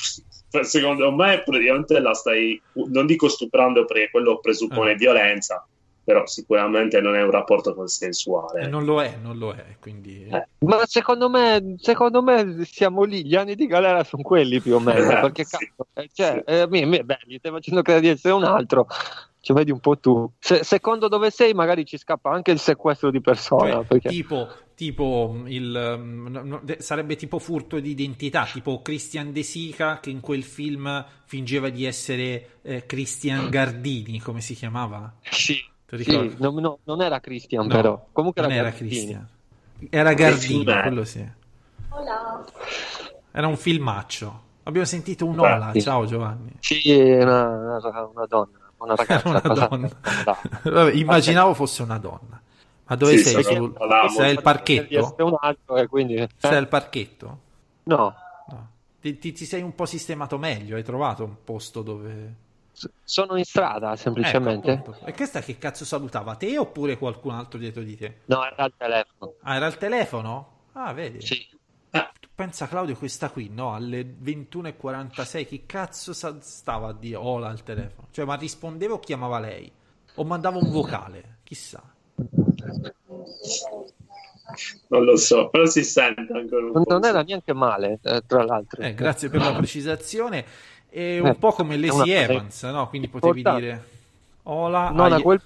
Secondo 0.63 1.11
me 1.13 1.43
praticamente 1.43 1.99
la 1.99 2.15
stai, 2.15 2.61
non 2.91 3.07
dico 3.07 3.29
stuprando 3.29 3.85
perché 3.85 4.11
quello 4.11 4.39
presuppone 4.39 4.93
Eh. 4.93 4.97
violenza, 4.97 5.67
però 6.05 6.27
sicuramente 6.27 7.01
non 7.01 7.17
è 7.17 7.23
un 7.23 7.31
rapporto 7.31 7.75
consensuale. 7.75 8.69
non 8.69 8.85
lo 8.85 9.03
è, 9.03 9.17
non 9.21 9.39
lo 9.39 9.53
è, 9.53 9.77
quindi... 9.81 10.27
Eh, 10.31 10.49
Ma 10.59 10.85
secondo 10.85 11.31
me, 11.31 11.75
secondo 11.79 12.23
me 12.23 12.65
siamo 12.65 13.05
lì, 13.05 13.25
gli 13.27 13.35
anni 13.35 13.55
di 13.55 13.67
galera 13.67 14.05
sono 14.05 14.23
quelli 14.23 14.61
più 14.61 14.75
o 14.75 14.81
meno, 14.81 15.11
Eh, 15.11 15.21
perché 15.21 15.45
sì. 15.45 15.57
cazzo, 15.57 15.89
eh, 15.95 16.09
cioè, 16.13 16.43
eh, 16.47 16.69
mi- 16.69 16.85
mi- 16.85 17.03
beh, 17.03 17.19
gli 17.25 17.37
stai 17.39 17.53
facendo 17.53 17.83
credere 17.83 18.07
di 18.07 18.13
essere 18.13 18.35
un 18.35 18.45
altro, 18.45 18.87
ci 19.41 19.53
vedi 19.55 19.71
un 19.71 19.81
po' 19.81 19.99
tu. 19.99 20.31
Se- 20.39 20.63
secondo 20.63 21.09
dove 21.09 21.31
sei 21.31 21.55
magari 21.55 21.85
ci 21.87 21.97
scappa 21.97 22.31
anche 22.31 22.51
il 22.51 22.59
sequestro 22.59 23.11
di 23.11 23.21
persona, 23.21 23.73
Cioè, 23.73 23.85
perché... 23.85 24.09
tipo, 24.11 24.51
tipo 24.75 25.43
il, 25.47 25.65
no- 26.29 26.43
no, 26.43 26.61
de- 26.63 26.79
sarebbe 26.81 27.17
tipo 27.17 27.39
furto 27.39 27.79
di 27.81 27.91
identità, 27.91 28.45
tipo 28.51 28.83
Christian 28.83 29.33
De 29.33 29.43
Sica 29.43 30.01
che 30.01 30.11
in 30.11 30.21
quel 30.21 30.43
film 30.43 31.05
fingeva 31.25 31.69
di 31.69 31.85
essere 31.85 32.59
eh, 32.63 32.85
Christian 32.87 33.49
Gardini, 33.51 34.21
come 34.21 34.41
si 34.41 34.55
chiamava? 34.55 35.15
Sì, 35.23 35.57
sì, 35.97 36.35
no, 36.39 36.51
no, 36.59 36.79
non 36.85 37.03
era 37.03 37.21
Christian 37.21 37.67
No, 37.67 37.75
però, 37.75 38.09
comunque 38.13 38.43
non 38.43 38.51
era, 38.53 38.69
era. 38.69 38.77
Christian. 38.77 39.29
Era 39.91 40.13
Gardini, 40.15 40.65
è? 40.65 40.81
quello 40.83 41.05
sì. 41.05 41.25
Era 43.33 43.47
un 43.47 43.57
filmaccio. 43.57 44.43
Abbiamo 44.65 44.87
sentito 44.87 45.27
un'ola. 45.27 45.71
Sì. 45.73 45.83
Ciao 45.83 46.07
Giovanni. 46.07 46.53
Sì, 46.61 46.91
una, 46.91 47.47
una- 47.79 48.05
una 48.13 48.27
donna, 48.27 48.59
una 48.79 48.95
ragazza. 48.95 49.29
Era 49.29 49.41
una 49.45 49.67
donna. 49.69 49.89
Vabbè, 50.63 50.93
immaginavo 50.93 51.55
fosse 51.55 51.83
una 51.83 51.99
donna. 51.99 52.41
Ma 52.87 52.97
dove 52.97 53.17
Sì, 53.17 53.23
sei? 53.25 53.43
parlavamo. 53.43 54.11
Sei 54.11 54.31
al 54.37 54.43
parchetto? 54.43 55.17
un 55.19 55.37
altro 55.41 55.87
quindi... 55.89 56.15
eh, 56.17 56.29
Sei 56.39 56.57
al 56.57 56.69
parchetto? 56.69 57.39
No, 57.87 58.15
No. 58.49 58.69
Ti, 59.01 59.19
ti- 59.19 59.33
ti 59.33 59.45
sei 59.45 59.63
un 59.63 59.75
po' 59.75 59.87
sistemato 59.87 60.39
meglio? 60.39 60.77
Hai 60.77 60.83
trovato 60.83 61.25
un 61.25 61.37
posto 61.45 61.83
dove... 61.83 62.35
sono 63.05 63.37
in 63.37 63.45
strada 63.45 63.97
semplicemente. 63.97 64.73
Ecco, 64.73 64.95
e 65.05 65.13
questa 65.13 65.41
che 65.41 65.59
cazzo 65.59 65.85
salutava? 65.85 66.37
Te 66.37 66.59
oppure 66.59 66.99
qualcun 66.99 67.33
altro 67.35 67.59
dietro 67.59 67.83
di 67.83 67.97
te? 67.97 68.17
no, 68.27 68.45
era 68.45 68.65
al 68.65 68.73
telefono. 68.77 69.35
Ah, 69.43 69.57
era 69.57 69.67
il 69.67 69.77
telefono? 69.77 70.49
Ah, 70.73 70.93
vedi. 70.93 71.21
Sì. 71.21 71.47
Tu 72.21 72.29
pensa 72.35 72.67
Claudio 72.67 72.97
questa 72.97 73.31
qui, 73.31 73.49
no? 73.49 73.75
Alle 73.75 74.03
21.46 74.05 75.47
chi 75.47 75.65
cazzo 75.67 76.13
stava 76.13 76.89
a 76.89 76.93
dire 76.93 77.17
hola 77.17 77.49
al 77.49 77.63
telefono? 77.63 78.09
Cioè, 78.11 78.25
ma 78.25 78.35
rispondeva 78.35 78.95
o 78.95 79.01
chiamava 79.01 79.39
lei? 79.39 79.71
O 80.17 80.25
mandava 80.25 80.59
un 80.59 80.71
vocale? 80.71 81.39
Chissà. 81.45 81.83
Non 84.89 85.05
lo 85.05 85.17
so, 85.17 85.49
però 85.49 85.67
si 85.67 85.83
sente 85.83 86.33
ancora 86.33 86.67
un 86.67 86.73
Non, 86.73 86.85
po'. 86.85 86.93
non 86.93 87.05
era 87.05 87.23
neanche 87.23 87.53
male, 87.53 87.99
eh, 88.03 88.23
tra 88.27 88.45
l'altro. 88.45 88.83
Eh, 88.83 88.95
grazie 88.95 89.29
per 89.29 89.41
la 89.41 89.55
precisazione. 89.55 90.45
È 90.89 91.19
un 91.19 91.27
Eh, 91.29 91.35
po' 91.35 91.53
come 91.53 91.77
Lacey 91.77 92.11
Evans, 92.11 92.63
no? 92.65 92.89
Quindi 92.89 93.09
potevi 93.09 93.39
Importante. 93.39 93.67
dire 93.67 93.85
hola. 94.45 94.91
Non 94.91 95.13
a 95.13 95.21
quel 95.21 95.41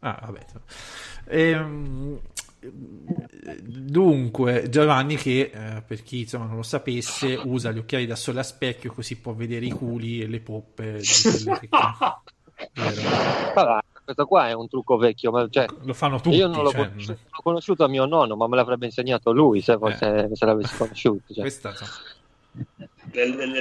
Ah, 0.00 0.18
vabbè. 0.22 0.44
Ehm, 1.26 2.18
dunque, 3.62 4.68
Giovanni 4.68 5.16
che, 5.16 5.50
eh, 5.52 5.82
per 5.86 6.02
chi 6.02 6.20
insomma 6.20 6.46
non 6.46 6.56
lo 6.56 6.62
sapesse, 6.62 7.38
usa 7.44 7.70
gli 7.72 7.78
occhiali 7.78 8.06
da 8.06 8.16
sole 8.16 8.40
a 8.40 8.44
specchio 8.44 8.92
così 8.92 9.16
può 9.16 9.32
vedere 9.32 9.66
i 9.66 9.70
culi 9.70 10.20
e 10.22 10.26
le 10.26 10.40
poppe 10.40 10.98
di 11.00 11.06
quelle 11.44 11.58
che... 11.60 11.68
Vero. 13.54 13.80
Questo 14.08 14.24
qua 14.26 14.48
è 14.48 14.54
un 14.54 14.68
trucco 14.68 14.96
vecchio, 14.96 15.30
ma 15.30 15.46
cioè, 15.50 15.66
Lo 15.82 15.92
fanno 15.92 16.18
tutti. 16.18 16.34
io 16.36 16.46
non 16.46 16.62
l'ho, 16.62 16.70
cioè, 16.70 16.88
conosciuto, 16.88 17.18
l'ho 17.30 17.42
conosciuto 17.42 17.84
a 17.84 17.88
mio 17.88 18.06
nonno, 18.06 18.36
ma 18.36 18.48
me 18.48 18.56
l'avrebbe 18.56 18.86
insegnato 18.86 19.32
lui 19.32 19.60
se, 19.60 19.76
fosse, 19.76 20.30
se 20.32 20.46
l'avessi 20.46 20.76
conosciuto. 20.78 21.34
cioè. 21.34 21.42
questa, 21.42 21.74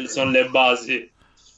sono 0.08 0.32
le 0.32 0.48
basi. 0.48 1.12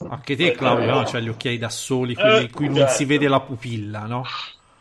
Anche 0.10 0.36
te, 0.36 0.54
Claudio, 0.54 0.86
no? 0.90 1.04
C'hai 1.04 1.22
gli 1.22 1.30
occhiali 1.30 1.60
da 1.60 1.70
soli, 1.70 2.16
quelli 2.16 2.46
in 2.46 2.52
cui 2.52 2.66
non 2.66 2.78
certo. 2.78 2.94
si 2.94 3.06
vede 3.06 3.28
la 3.28 3.40
pupilla, 3.42 4.06
no? 4.08 4.24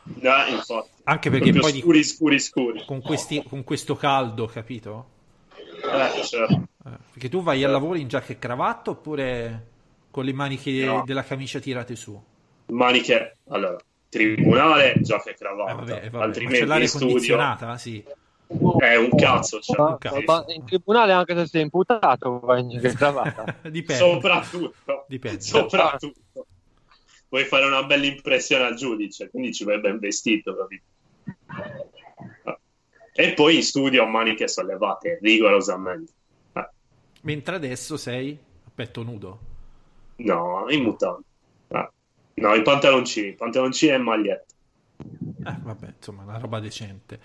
No, 0.04 0.46
infatti. 0.48 0.88
Anche 1.04 1.28
perché 1.28 1.50
Proprio 1.52 1.62
poi 1.62 1.72
di- 1.72 1.80
scuri, 1.80 2.02
scuri, 2.04 2.38
scuri. 2.40 2.84
con, 2.86 3.02
questi- 3.02 3.42
con 3.42 3.62
questo 3.64 3.94
caldo, 3.96 4.46
capito? 4.46 5.06
Eh, 5.50 6.22
certo. 6.24 6.54
Eh, 6.86 6.90
perché 7.12 7.28
tu 7.28 7.42
vai 7.42 7.62
al 7.62 7.72
lavoro 7.72 7.98
in 7.98 8.08
giacca 8.08 8.32
e 8.32 8.38
cravatta 8.38 8.88
oppure 8.90 9.66
con 10.10 10.24
le 10.24 10.32
maniche 10.32 10.84
No. 10.84 11.02
della 11.04 11.24
camicia 11.24 11.58
tirate 11.58 11.94
su? 11.94 12.18
Maniche, 12.68 13.36
allora, 13.48 13.76
tribunale, 14.08 14.94
giacca 15.00 15.30
e 15.30 15.32
Eh, 15.32 15.36
cravatta. 15.36 15.74
vabbè, 15.74 15.92
vabbè. 15.92 16.10
Ma 16.10 16.22
Altrimenti 16.22 16.64
l'aria 16.66 16.82
in 16.84 16.88
studio? 16.88 17.76
Sì. 17.76 18.04
è 18.78 18.96
un 18.96 19.10
cazzo. 19.16 19.60
Cioè, 19.60 19.76
Ma, 19.78 19.98
sì. 20.00 20.24
ma 20.24 20.44
in 20.48 20.64
tribunale, 20.64 21.12
anche 21.12 21.36
se 21.36 21.46
sei 21.46 21.62
imputato, 21.62 22.38
vai 22.40 22.60
in 22.62 22.80
che 22.80 22.92
cravatta. 22.94 23.56
Dipende. 23.68 23.94
Soprattutto, 24.02 25.04
Dipende. 25.08 25.40
soprattutto. 25.40 26.46
Vuoi 27.28 27.44
fare 27.44 27.66
una 27.66 27.82
bella 27.84 28.06
impressione 28.06 28.64
al 28.64 28.74
giudice, 28.74 29.28
quindi 29.28 29.52
ci 29.52 29.64
vai 29.64 29.78
ben 29.80 29.98
vestito, 29.98 30.56
capito? 30.56 30.82
E 33.12 33.32
poi 33.34 33.56
in 33.56 33.62
studio 33.62 34.04
a 34.04 34.06
maniche 34.06 34.48
sollevate, 34.48 35.18
rigorosamente. 35.20 36.12
Eh, 36.54 36.68
Mentre 37.22 37.56
adesso 37.56 37.96
sei 37.96 38.38
a 38.64 38.70
petto 38.74 39.02
nudo. 39.02 39.38
No, 40.16 40.64
in 40.68 40.82
mutande. 40.84 41.24
No, 42.40 42.54
i 42.54 42.62
pantaloncini, 42.62 43.32
pantaloncini 43.34 43.92
e 43.92 43.98
maglietta. 43.98 44.54
Eh, 44.98 45.56
vabbè, 45.62 45.94
insomma, 45.96 46.22
una 46.22 46.38
roba 46.38 46.60
decente. 46.60 47.20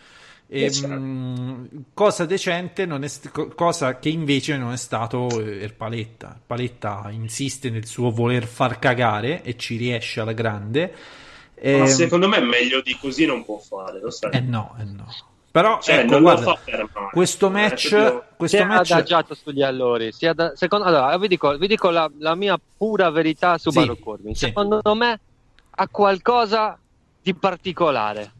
E, 0.47 0.71
certo. 0.71 0.99
mh, 0.99 1.85
cosa 1.93 2.25
decente, 2.25 2.85
non 2.85 3.03
è 3.03 3.09
cosa 3.55 3.97
che 3.97 4.09
invece 4.09 4.57
non 4.57 4.71
è 4.73 4.77
stato 4.77 5.27
eh, 5.41 5.63
Erpaletta. 5.63 6.39
Paletta 6.45 7.09
insiste 7.11 7.69
nel 7.69 7.85
suo 7.85 8.11
voler 8.11 8.45
far 8.45 8.77
cagare 8.79 9.41
e 9.43 9.57
ci 9.57 9.77
riesce 9.77 10.19
alla 10.19 10.33
grande. 10.33 10.93
Ma 11.61 11.85
Ehm, 11.85 11.85
secondo 11.85 12.27
me 12.27 12.41
meglio 12.41 12.81
di 12.81 12.97
così 12.99 13.25
non 13.25 13.45
può 13.45 13.57
fare, 13.57 13.99
lo 14.01 14.11
sai. 14.11 14.31
Eh 14.31 14.41
no, 14.41 14.75
eh 14.79 14.83
no. 14.83 15.32
Però 15.53 15.79
Cioè, 15.79 15.99
ecco, 15.99 16.13
non 16.13 16.21
guarda, 16.23 16.45
lo 16.45 16.55
fa 16.55 16.61
per 16.65 16.89
male. 16.95 17.09
questo 17.11 17.45
Eh, 17.45 17.49
match, 17.51 17.89
proprio- 17.89 18.25
questo 18.37 18.57
si 18.57 18.63
è 18.63 18.65
match 18.65 18.89
adagiato 18.91 19.35
sugli 19.35 19.61
allori. 19.61 20.11
si 20.11 20.25
è 20.25 20.29
ada- 20.29 20.55
secondo- 20.55 20.85
allora, 20.85 21.15
vi 21.19 21.27
dico, 21.27 21.55
vi 21.57 21.67
dico 21.67 21.91
la, 21.91 22.09
la 22.17 22.33
mia 22.33 22.59
pura 22.77 23.11
verità 23.11 23.59
su 23.59 23.69
Sì, 23.69 23.77
Baron 23.77 23.99
Corbin. 23.99 24.33
sì. 24.33 24.45
Secondo 24.47 24.81
me 24.95 25.19
ha 25.69 25.87
qualcosa 25.89 26.75
di 27.21 27.35
particolare 27.35 28.31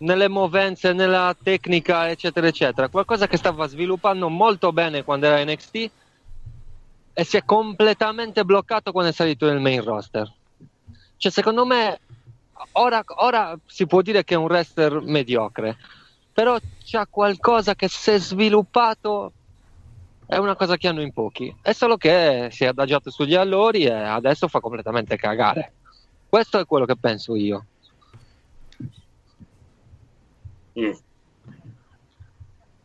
nelle 0.00 0.28
movenze, 0.28 0.92
nella 0.92 1.34
tecnica, 1.42 2.10
eccetera, 2.10 2.46
eccetera. 2.46 2.88
Qualcosa 2.88 3.26
che 3.26 3.38
stava 3.38 3.66
sviluppando 3.66 4.28
molto 4.28 4.70
bene 4.70 5.04
quando 5.04 5.24
era 5.24 5.42
NXT 5.42 5.90
e 7.14 7.24
si 7.24 7.38
è 7.38 7.42
completamente 7.46 8.44
bloccato 8.44 8.92
quando 8.92 9.12
è 9.12 9.14
salito 9.14 9.46
nel 9.46 9.60
main 9.60 9.82
roster. 9.82 10.30
Cioè, 11.16 11.32
secondo 11.32 11.64
me, 11.64 12.00
ora, 12.72 13.02
ora 13.16 13.58
si 13.64 13.86
può 13.86 14.02
dire 14.02 14.24
che 14.24 14.34
è 14.34 14.36
un 14.36 14.44
wrestler 14.44 15.00
mediocre, 15.00 15.76
però 16.38 16.56
c'ha 16.84 17.04
qualcosa 17.10 17.74
che 17.74 17.88
si 17.88 18.12
è 18.12 18.18
sviluppato, 18.20 19.32
è 20.24 20.36
una 20.36 20.54
cosa 20.54 20.76
che 20.76 20.86
hanno 20.86 21.02
in 21.02 21.12
pochi. 21.12 21.52
È 21.60 21.72
solo 21.72 21.96
che 21.96 22.46
si 22.52 22.62
è 22.62 22.68
adagiato 22.68 23.10
sugli 23.10 23.34
allori 23.34 23.86
e 23.86 23.90
adesso 23.90 24.46
fa 24.46 24.60
completamente 24.60 25.16
cagare. 25.16 25.72
Questo 26.28 26.60
è 26.60 26.64
quello 26.64 26.84
che 26.84 26.94
penso 26.96 27.34
io. 27.34 27.66
Mm. 30.78 30.92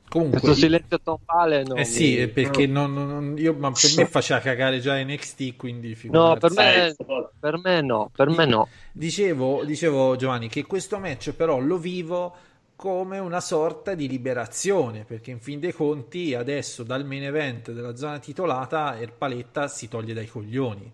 Comunque, 0.09 0.39
Questo 0.39 0.59
silenzio 0.59 0.99
tombale 1.03 1.61
no, 1.61 1.75
eh 1.75 1.85
sì, 1.85 2.15
mi- 2.15 2.27
perché 2.30 2.65
non, 2.65 2.91
non- 2.91 3.35
io, 3.38 3.53
ma 3.53 3.69
per 3.69 3.91
me 3.95 4.05
faceva 4.07 4.39
cagare 4.39 4.80
già 4.80 4.95
NXT, 4.99 5.55
quindi 5.57 5.95
No, 6.05 6.38
per 6.38 6.51
me, 6.53 6.95
per 7.39 7.59
me 7.59 7.81
no, 7.81 8.09
per 8.11 8.30
me 8.30 8.45
no. 8.45 8.67
Dicevo, 8.91 9.63
dicevo 9.63 10.15
Giovanni 10.15 10.49
che 10.49 10.65
questo 10.65 10.97
match 10.97 11.34
però 11.34 11.59
lo 11.59 11.77
vivo 11.77 12.35
come 12.75 13.19
una 13.19 13.39
sorta 13.39 13.93
di 13.95 14.07
liberazione, 14.07 15.05
perché 15.05 15.31
in 15.31 15.39
fin 15.39 15.59
dei 15.59 15.71
conti 15.71 16.33
adesso 16.33 16.83
dal 16.83 17.05
main 17.05 17.23
event 17.23 17.71
della 17.71 17.95
zona 17.95 18.19
titolata 18.19 18.97
il 18.99 19.11
paletta 19.11 19.67
si 19.67 19.87
toglie 19.87 20.13
dai 20.13 20.27
coglioni. 20.27 20.91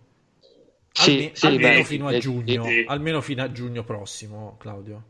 Sì, 0.91 1.11
Alme- 1.11 1.31
sì, 1.33 1.45
almeno 1.45 1.77
beh, 1.79 1.83
fino 1.83 2.07
a 2.07 2.11
sì, 2.11 2.19
giugno, 2.19 2.63
sì. 2.65 2.83
almeno 2.87 3.21
fino 3.21 3.43
a 3.43 3.51
giugno 3.51 3.83
prossimo, 3.83 4.55
Claudio. 4.59 5.03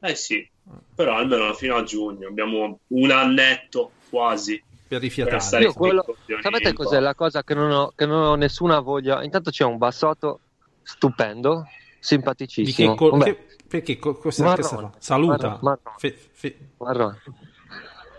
Eh 0.00 0.14
sì, 0.14 0.48
però 0.94 1.16
almeno 1.16 1.52
fino 1.54 1.76
a 1.76 1.82
giugno 1.82 2.28
abbiamo 2.28 2.80
un 2.88 3.10
annetto 3.10 3.92
quasi. 4.08 4.62
Per 4.88 5.00
rifiatare. 5.00 5.62
Io 5.62 5.72
quello- 5.72 6.04
sapete 6.42 6.72
cos'è 6.72 6.98
la 7.00 7.14
cosa 7.14 7.42
che 7.44 7.54
non, 7.54 7.70
ho, 7.70 7.92
che 7.94 8.06
non 8.06 8.22
ho 8.22 8.34
nessuna 8.34 8.80
voglia? 8.80 9.22
Intanto 9.22 9.50
c'è 9.50 9.64
un 9.64 9.78
bassotto 9.78 10.40
stupendo, 10.82 11.62
Di 11.62 11.68
che 11.70 11.96
simpaticissimo. 12.00 12.94
col- 12.94 13.10
Vabbè, 13.10 13.24
che- 13.24 13.49
perché 13.70 13.98
co- 13.98 14.16
cosa, 14.18 14.42
Marrone. 14.44 14.90
Saluta. 14.98 15.32
Marrone, 15.36 15.58
marrone. 15.62 15.96
Fe- 15.98 16.18
fe- 16.32 16.56
marrone. 16.78 17.22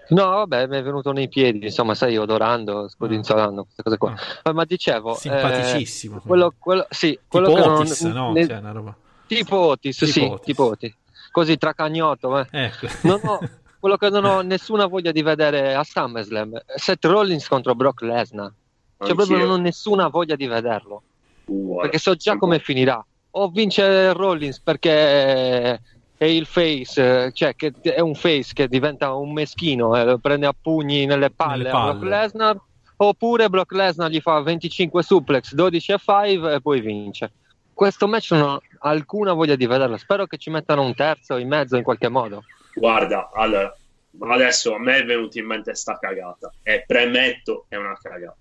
No, 0.09 0.25
vabbè, 0.29 0.67
mi 0.67 0.77
è 0.77 0.83
venuto 0.83 1.11
nei 1.13 1.29
piedi, 1.29 1.65
insomma, 1.65 1.93
sai, 1.95 2.17
odorando, 2.17 2.89
scodinzolando, 2.89 3.63
queste 3.63 3.81
cose 3.83 3.97
qua. 3.97 4.13
Ah. 4.43 4.51
Ma 4.51 4.65
dicevo, 4.65 5.13
Simpaticissimo. 5.13 6.17
eh, 6.17 6.21
quello, 6.25 6.53
quello, 6.57 6.85
sì, 6.89 7.17
quello 7.27 7.47
tipo 7.47 7.61
che 7.61 7.65
non- 7.67 7.77
Otis, 7.79 8.01
no? 8.03 8.31
ne- 8.33 8.45
Cioè, 8.47 8.57
una 8.57 8.71
roba. 8.71 8.95
tipo 9.27 9.55
Otis, 9.57 9.97
Tipo 9.97 10.11
sì, 10.11 10.19
Otis. 10.21 10.45
tipo 10.45 10.63
Otis. 10.65 10.95
Così 11.31 11.57
tracagnotto, 11.57 12.39
eh. 12.39 12.47
Ecco. 12.51 12.87
Non 13.03 13.21
ho, 13.23 13.39
quello 13.79 13.95
che 13.95 14.09
non 14.09 14.25
ho 14.25 14.41
nessuna 14.41 14.85
voglia 14.87 15.13
di 15.13 15.21
vedere 15.21 15.75
a 15.75 15.83
SummerSlam 15.83 16.57
è 16.57 16.63
Seth 16.75 17.05
Rollins 17.05 17.47
contro 17.47 17.73
Brock 17.73 18.01
Lesnar. 18.01 18.47
Cioè, 18.49 19.09
Anch'io. 19.09 19.15
proprio 19.15 19.37
non 19.37 19.49
ho 19.51 19.61
nessuna 19.61 20.09
voglia 20.09 20.35
di 20.35 20.45
vederlo. 20.45 21.03
Uguale. 21.45 21.83
Perché 21.83 21.97
so 21.99 22.15
già 22.15 22.35
come 22.37 22.59
finirà. 22.59 23.03
O 23.31 23.49
vince 23.49 24.13
Rollins 24.13 24.59
perché 24.59 25.79
è 26.21 26.25
il 26.25 26.45
face, 26.45 27.31
cioè 27.33 27.55
che 27.55 27.73
è 27.81 27.99
un 27.99 28.13
face 28.13 28.51
che 28.53 28.67
diventa 28.67 29.13
un 29.13 29.33
meschino, 29.33 29.95
eh, 29.95 30.19
prende 30.19 30.45
a 30.45 30.53
pugni 30.59 31.05
nelle 31.05 31.31
palle, 31.31 31.63
Nelle 31.63 31.69
a 31.69 31.71
palle. 31.71 31.93
Brock 31.93 32.09
Lesnar. 32.09 32.61
Oppure 32.97 33.49
Brock 33.49 33.71
Lesnar 33.71 34.11
gli 34.11 34.19
fa 34.19 34.39
25 34.41 35.01
suplex, 35.01 35.53
12 35.55 35.91
e 35.91 35.97
5 35.97 36.53
e 36.53 36.61
poi 36.61 36.81
vince. 36.81 37.31
Questo 37.73 38.07
match 38.07 38.31
non 38.33 38.41
ho 38.43 38.61
alcuna 38.81 39.33
voglia 39.33 39.55
di 39.55 39.65
vederlo. 39.65 39.97
Spero 39.97 40.27
che 40.27 40.37
ci 40.37 40.51
mettano 40.51 40.83
un 40.83 40.93
terzo 40.93 41.37
in 41.37 41.47
mezzo 41.47 41.77
in 41.77 41.83
qualche 41.83 42.09
modo. 42.09 42.43
Guarda, 42.75 43.31
allora, 43.33 43.75
adesso 44.19 44.75
a 44.75 44.79
me 44.79 44.97
è 44.97 45.03
venuta 45.03 45.39
in 45.39 45.47
mente 45.47 45.73
sta 45.73 45.97
cagata 45.97 46.51
e 46.61 46.83
premetto 46.85 47.65
è 47.67 47.77
una 47.77 47.97
cagata. 47.99 48.37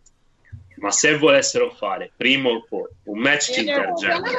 Ma 0.81 0.91
se 0.91 1.17
volessero 1.19 1.71
fare 1.71 2.11
prima 2.17 2.49
o 2.49 2.65
poi 2.69 2.89
un 3.05 3.19
match 3.19 3.57
intergender, 3.59 4.33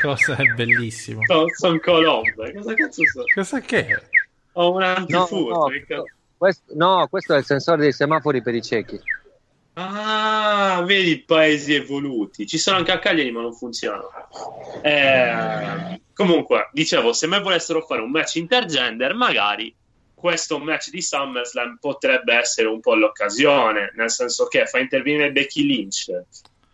Cosa 0.00 0.36
è 0.36 0.44
bellissimo. 0.46 1.24
no, 1.26 1.46
sono 1.52 1.78
colombe, 1.80 2.52
cosa 2.54 2.74
cazzo 2.74 3.04
sono? 3.06 3.24
Cosa 3.34 3.60
che 3.60 3.86
è? 3.86 4.02
Ho 4.52 4.72
un 4.72 4.80
No, 4.80 4.86
antifurto. 4.86 5.54
no, 5.58 5.66
cazzo- 5.86 6.04
questo, 6.36 6.72
no, 6.74 7.06
questo 7.08 7.34
è 7.34 7.38
il 7.38 7.44
sensore 7.44 7.82
dei 7.82 7.92
semafori 7.92 8.42
per 8.42 8.54
i 8.54 8.62
ciechi. 8.62 9.00
Ah, 9.74 10.82
vedi 10.86 11.10
i 11.10 11.22
paesi 11.24 11.74
evoluti. 11.74 12.46
Ci 12.46 12.56
sono 12.58 12.78
anche 12.78 12.92
a 12.92 12.98
Cagliari, 12.98 13.30
ma 13.30 13.42
non 13.42 13.52
funzionano. 13.52 14.08
Eh, 14.82 16.00
comunque, 16.14 16.70
dicevo, 16.72 17.12
se 17.12 17.26
me 17.26 17.40
volessero 17.40 17.82
fare 17.82 18.00
un 18.00 18.10
match 18.10 18.36
intergender, 18.36 19.14
magari 19.14 19.74
questo 20.26 20.58
match 20.58 20.90
di 20.90 21.00
SummerSlam 21.00 21.78
potrebbe 21.80 22.34
essere 22.34 22.66
un 22.66 22.80
po' 22.80 22.96
l'occasione, 22.96 23.92
nel 23.94 24.10
senso 24.10 24.48
che 24.48 24.66
fa 24.66 24.80
intervenire 24.80 25.30
Becky 25.30 25.62
Lynch. 25.62 26.08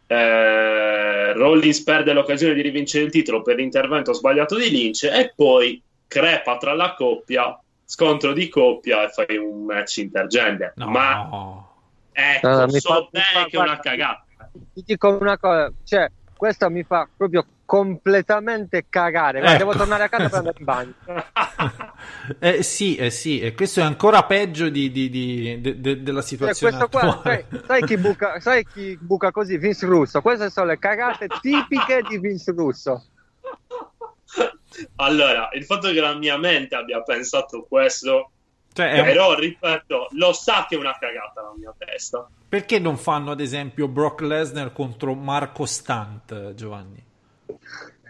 eh, 0.06 1.32
Rollins 1.34 1.82
perde 1.82 2.14
l'occasione 2.14 2.54
di 2.54 2.62
rivincere 2.62 3.04
il 3.04 3.10
titolo 3.10 3.42
per 3.42 3.56
l'intervento 3.56 4.14
sbagliato 4.14 4.56
di 4.56 4.70
Lynch 4.70 5.04
e 5.04 5.34
poi 5.36 5.82
crepa 6.06 6.56
tra 6.56 6.72
la 6.72 6.94
coppia, 6.94 7.58
scontro 7.84 8.32
di 8.32 8.48
coppia 8.48 9.04
e 9.04 9.08
fai 9.10 9.36
un 9.36 9.66
match 9.66 9.98
intergender. 9.98 10.72
No. 10.76 10.86
Ma 10.88 11.66
Ecco, 12.14 12.46
Allora, 12.46 12.66
mi 12.66 12.80
so 12.80 12.88
fa- 12.94 13.08
bene 13.10 13.26
fa- 13.32 13.44
che 13.44 13.56
è 13.56 13.60
una 13.60 13.78
cagata. 13.80 14.24
Ti 14.74 14.82
dico 14.86 15.08
una 15.18 15.38
cosa, 15.38 15.70
cioè, 15.84 16.10
questa 16.36 16.70
mi 16.70 16.82
fa 16.84 17.06
proprio 17.14 17.44
completamente 17.72 18.84
cagare. 18.90 19.40
Guarda, 19.40 19.56
Ecco. 19.56 19.64
Devo 19.64 19.78
tornare 19.78 20.02
a 20.04 20.08
casa 20.10 20.28
per 20.28 20.38
andare 20.40 20.58
in 20.58 20.64
bagno. 20.66 20.92
Eh 22.38 22.62
sì, 22.62 22.96
eh 22.96 23.08
sì, 23.08 23.40
e 23.40 23.54
questo 23.54 23.80
è 23.80 23.82
ancora 23.82 24.24
peggio 24.24 24.68
di, 24.68 24.90
di- 24.90 25.08
di- 25.08 25.58
de- 25.58 25.80
de- 25.80 26.02
della 26.02 26.20
Cioè, 26.20 26.28
situazione 26.28 26.76
questo 26.76 26.98
qua, 26.98 27.20
sai, 27.22 27.44
sai 27.66 27.82
chi 27.86 27.96
buca, 27.96 28.40
sai 28.40 28.66
chi 28.66 28.98
buca 29.00 29.30
così? 29.30 29.56
Vince 29.56 29.86
Russo. 29.86 30.20
Queste 30.20 30.50
sono 30.50 30.66
le 30.66 30.78
cagate 30.78 31.28
tipiche 31.40 32.02
di 32.06 32.18
Vince 32.18 32.50
Russo. 32.50 33.06
allora, 34.96 35.48
il 35.54 35.64
fatto 35.64 35.88
che 35.90 36.00
la 36.00 36.14
mia 36.14 36.36
mente 36.36 36.74
abbia 36.74 37.00
pensato 37.02 37.64
questo, 37.66 38.32
Cioè, 38.74 39.02
però 39.02 39.34
ripeto, 39.34 40.08
lo 40.10 40.34
sa 40.34 40.66
che 40.68 40.74
è 40.74 40.78
una 40.78 40.94
cagata 41.00 41.40
la 41.40 41.54
mia 41.56 41.72
testa. 41.78 42.28
Perché 42.50 42.78
non 42.78 42.98
fanno 42.98 43.30
ad 43.30 43.40
esempio 43.40 43.88
Brock 43.88 44.20
Lesnar 44.20 44.72
contro 44.74 45.14
Marco 45.14 45.64
Stunt, 45.64 46.52
Giovanni? 46.52 47.02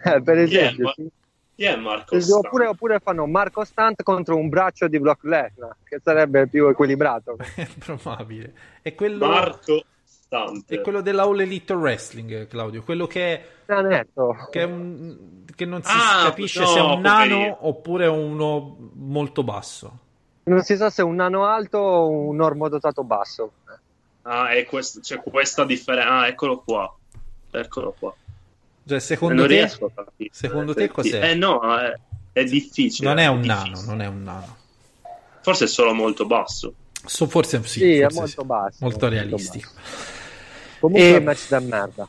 Eh, 0.03 0.21
per 0.21 0.45
Chi 0.47 0.55
è, 0.57 0.61
esempio, 0.63 0.83
Ma- 0.85 0.93
sì. 0.95 1.09
chi 1.55 1.63
è 1.63 1.75
Marco 1.75 2.15
Oppure, 2.15 2.21
Stunt? 2.21 2.65
oppure 2.65 2.99
fanno 2.99 3.25
Marco 3.25 3.63
Stunt 3.63 4.03
contro 4.03 4.35
un 4.37 4.49
braccio 4.49 4.87
di 4.87 4.99
Brock 4.99 5.23
Lesnar, 5.23 5.75
che 5.83 5.99
sarebbe 6.03 6.47
più 6.47 6.67
equilibrato. 6.67 7.37
È 7.55 7.67
probabile. 7.79 8.53
È 8.81 8.93
quello, 8.95 9.27
Marco 9.27 9.83
Stunt. 10.05 10.65
è 10.71 10.81
quello 10.81 11.01
della 11.01 11.23
All 11.23 11.39
Elite 11.39 11.73
Wrestling, 11.73 12.47
Claudio. 12.47 12.83
Quello 12.83 13.05
che 13.07 13.33
è, 13.35 13.45
Nanetto. 13.67 14.47
che, 14.49 14.59
è 14.61 14.63
un- 14.63 15.45
che 15.55 15.65
non 15.65 15.81
si 15.83 15.91
Ah, 15.93 16.23
capisce 16.25 16.59
no, 16.61 16.65
se 16.65 16.79
è 16.79 16.81
un 16.81 17.01
nano 17.01 17.27
poverino. 17.35 17.57
oppure 17.67 18.07
uno 18.07 18.75
molto 18.95 19.43
basso. 19.43 19.97
Non 20.45 20.61
si 20.63 20.75
sa 20.75 20.89
se 20.89 21.01
è 21.01 21.05
un 21.05 21.15
nano 21.15 21.45
alto 21.45 21.77
o 21.77 22.09
un 22.09 22.35
normodotato 22.35 23.03
basso. 23.03 23.51
Ah, 24.23 24.49
è 24.49 24.65
questo, 24.65 24.99
c'è 25.01 25.21
questa 25.21 25.63
differenza. 25.65 26.09
Ah, 26.19 26.27
eccolo 26.27 26.59
qua. 26.59 26.93
Eccolo 27.51 27.95
qua. 27.97 28.13
Cioè, 28.87 28.99
secondo 28.99 29.35
non 29.35 29.47
te, 29.47 29.53
riesco 29.53 29.91
a 29.95 30.03
capire. 30.03 30.29
secondo 30.33 30.73
te 30.73 30.87
cos'è? 30.89 31.29
Eh 31.31 31.35
no, 31.35 31.61
è, 31.77 31.93
è 32.33 32.43
difficile. 32.43 33.07
non 33.07 33.17
è 33.17 33.27
un 33.27 33.41
difficile. 33.41 33.69
nano, 33.71 33.81
non 33.85 34.01
è 34.01 34.07
un 34.07 34.23
nano. 34.23 34.57
Forse 35.41 35.65
è 35.65 35.67
solo 35.67 35.93
molto 35.93 36.25
basso. 36.25 36.73
So- 37.05 37.27
forse 37.27 37.61
sì, 37.63 37.79
Sì, 37.79 37.93
è 37.97 38.03
forse 38.09 38.17
molto 38.19 38.41
sì. 38.41 38.47
basso, 38.47 38.77
molto 38.79 38.99
molto 38.99 39.07
realistico. 39.09 39.69
Comunque 40.79 41.07
E- 41.09 41.13
è 41.13 41.17
un 41.17 41.23
match 41.23 41.47
da 41.49 41.59
merda. 41.59 42.07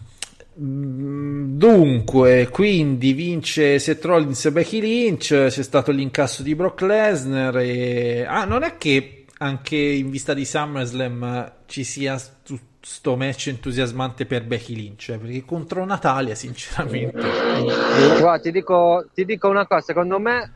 Mm, 0.60 1.56
Dunque, 1.58 2.48
quindi 2.48 3.12
vince 3.12 3.78
Seth 3.80 4.04
Rollins 4.04 4.44
e 4.44 4.52
Becky 4.52 4.80
Lynch, 4.80 5.28
c'è 5.48 5.62
stato 5.62 5.90
l'incasso 5.90 6.42
di 6.42 6.54
Brock 6.54 6.80
Lesnar 6.82 7.56
e... 7.58 8.24
Ah, 8.24 8.44
non 8.44 8.62
è 8.62 8.76
che 8.78 9.24
anche 9.38 9.76
in 9.76 10.10
vista 10.10 10.32
di 10.32 10.44
SummerSlam 10.44 11.52
ci 11.66 11.82
sia 11.82 12.16
stu- 12.18 12.58
sto 12.84 13.16
match 13.16 13.48
entusiasmante 13.48 14.26
per 14.26 14.44
Becky 14.44 14.74
Lynch, 14.74 15.08
eh, 15.08 15.18
perché 15.18 15.44
contro 15.44 15.84
Natalia, 15.84 16.34
sinceramente... 16.34 17.18
Guarda, 17.18 18.38
ti 18.40 18.50
dico, 18.50 19.06
ti 19.14 19.24
dico 19.24 19.48
una 19.48 19.66
cosa, 19.66 19.80
secondo 19.80 20.18
me 20.18 20.52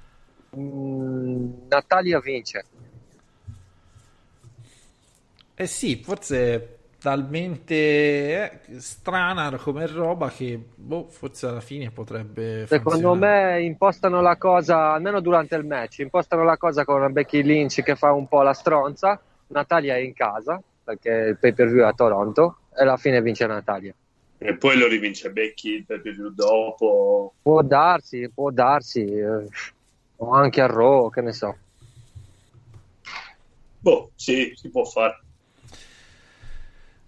mm, 0.57 1.51
Natalia 1.69 2.21
vince. 2.21 2.65
Eh 5.55 5.67
sì, 5.67 6.01
forse 6.05 6.55
è 6.55 6.77
talmente 7.01 7.75
eh, 7.75 8.81
strana 8.81 9.57
come 9.57 9.87
roba 9.87 10.29
che 10.31 10.61
boh, 10.75 11.07
forse 11.09 11.47
alla 11.47 11.61
fine 11.61 11.91
potrebbe 11.91 12.67
Secondo 12.67 13.15
me 13.15 13.63
impostano 13.63 14.21
la 14.21 14.37
cosa, 14.37 14.93
almeno 14.93 15.21
durante 15.21 15.55
il 15.55 15.65
match, 15.65 16.01
impostano 16.01 16.45
la 16.45 16.57
cosa 16.57 16.85
con 16.85 17.11
Becky 17.13 17.43
Lynch 17.43 17.83
che 17.83 17.97
fa 17.97 18.13
un 18.13 18.29
po' 18.29 18.43
la 18.43 18.53
stronza, 18.53 19.19
Natalia 19.49 19.95
è 19.95 20.01
in 20.01 20.13
casa, 20.13 20.61
perché 20.89 21.11
il 21.11 21.37
pay 21.39 21.53
per 21.53 21.69
view 21.69 21.83
è 21.85 21.87
a 21.89 21.93
Toronto, 21.93 22.61
e 22.75 22.81
alla 22.83 22.97
fine 22.97 23.21
vince 23.21 23.47
Natalia. 23.47 23.95
E 24.39 24.57
poi 24.57 24.79
lo 24.79 24.87
rivince 24.87 25.31
Becky 25.31 25.75
il 25.77 25.85
pay 25.85 26.01
per 26.01 26.13
view 26.15 26.31
dopo. 26.31 27.35
Può 27.43 27.61
darsi, 27.63 28.31
può 28.33 28.51
darsi, 28.51 29.05
eh, 29.05 29.47
o 30.17 30.31
anche 30.33 30.61
a 30.63 30.67
Raw, 30.67 31.11
che 31.11 31.21
ne 31.21 31.33
so. 31.33 31.57
Boh, 33.81 34.11
sì, 34.15 34.53
si 34.55 34.71
può 34.71 34.85
fare. 34.85 35.21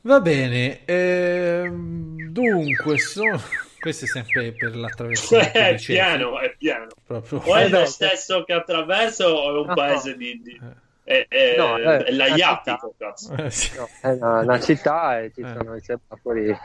Va 0.03 0.21
bene, 0.21 0.85
ehm, 0.85 2.31
dunque, 2.31 2.99
so- 2.99 3.41
questo 3.81 4.05
è 4.05 4.09
sempre 4.09 4.53
per 4.53 4.77
l'attraversamento 4.77 5.53
è 5.59 5.73
di 5.73 5.79
Cefri, 5.79 5.95
pieno, 5.95 6.39
è 6.39 6.55
pieno. 6.57 6.87
proprio. 7.07 7.39
O 7.45 7.55
è 7.57 7.65
Eh 7.65 7.69
lo 7.71 7.85
stesso 7.87 8.45
che 8.45 8.53
attraverso 8.53 9.25
o 9.27 9.57
è 9.57 9.61
un 9.61 9.67
No. 9.69 9.75
paese 9.75 10.17
di... 10.17 10.41
di- 10.43 10.61
è, 11.11 11.27
è, 11.29 11.55
No, 11.57 11.77
eh, 11.77 12.05
è 12.05 12.11
l'aiatico, 12.13 12.95
cazzo. 12.97 13.35
Eh, 13.37 13.51
sì. 13.51 13.77
No, 13.77 13.89
è 14.01 14.09
una, 14.13 14.41
una 14.41 14.61
città 14.61 15.21
e 15.21 15.33
ci 15.35 15.41
Eh. 15.41 15.53
sono 15.57 15.75
i 15.75 15.81
semafori 15.81 16.59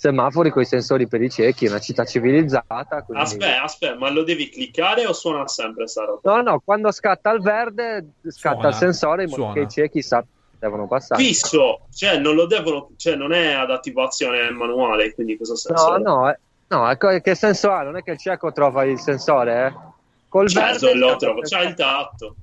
semafori 0.00 0.48
con 0.50 0.62
i 0.62 0.64
sensori 0.64 1.06
per 1.06 1.20
i 1.20 1.28
ciechi, 1.28 1.66
è 1.66 1.68
una 1.68 1.78
città 1.78 2.04
civilizzata. 2.06 3.02
Quindi... 3.02 3.22
Aspetta, 3.22 3.62
aspetta, 3.62 3.96
ma 3.96 4.08
lo 4.10 4.22
devi 4.24 4.48
cliccare 4.48 5.04
o 5.06 5.12
suona 5.12 5.46
sempre 5.46 5.86
sta 5.88 6.04
roba? 6.06 6.36
No, 6.36 6.40
no, 6.42 6.60
quando 6.64 6.90
scatta 6.90 7.30
il 7.32 7.42
verde 7.42 8.06
scatta 8.28 8.54
Suona, 8.54 8.68
il 8.68 8.74
sensore 8.74 9.22
in 9.24 9.28
modo 9.28 9.42
suona. 9.42 9.54
che 9.54 9.60
i 9.60 9.68
ciechi 9.68 10.00
sa- 10.00 10.24
devono 10.58 10.86
passare. 10.86 11.22
Fisso, 11.22 11.80
cioè 11.94 12.16
non 12.18 12.34
lo 12.34 12.46
devono, 12.46 12.90
cioè 12.96 13.14
non 13.14 13.32
è 13.34 13.52
ad 13.52 13.70
attivazione 13.70 14.50
manuale, 14.50 15.12
quindi 15.14 15.36
cosa 15.36 15.54
senso? 15.54 15.96
No, 15.98 15.98
no, 15.98 16.30
eh, 16.30 16.38
no, 16.68 16.90
ecco, 16.90 17.18
che 17.20 17.34
senso 17.34 17.70
ha? 17.70 17.82
Non 17.82 17.96
è 17.98 18.02
che 18.02 18.12
il 18.12 18.18
cieco 18.18 18.52
trova 18.52 18.84
il 18.84 18.98
sensore, 18.98 19.66
eh? 19.66 19.88
Col 20.28 20.48
Certo, 20.48 20.86
verde 20.86 20.98
lo 20.98 21.16
trovo, 21.16 21.40
c'ha 21.42 21.60
il 21.60 21.74
tatto. 21.74 22.36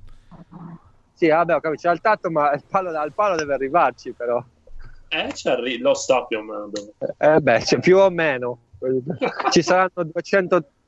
Sì, 1.18 1.26
vabbè, 1.26 1.56
ho 1.56 1.58
capito, 1.58 1.88
c'è 1.88 1.92
il 1.92 2.00
tatto, 2.00 2.30
ma 2.30 2.52
il 2.52 2.62
palo, 2.64 2.96
al 2.96 3.12
palo 3.12 3.34
deve 3.34 3.54
arrivarci, 3.54 4.12
però. 4.12 4.40
Eh, 5.08 5.34
arri- 5.46 5.78
lo 5.78 5.92
sta 5.94 6.24
più 6.26 6.38
o 6.38 6.42
meno. 6.42 6.70
Eh 7.18 7.40
beh, 7.40 7.58
c'è 7.58 7.80
più 7.80 7.96
o 7.96 8.08
meno. 8.08 8.66
Ci 9.50 9.62
saranno 9.62 9.90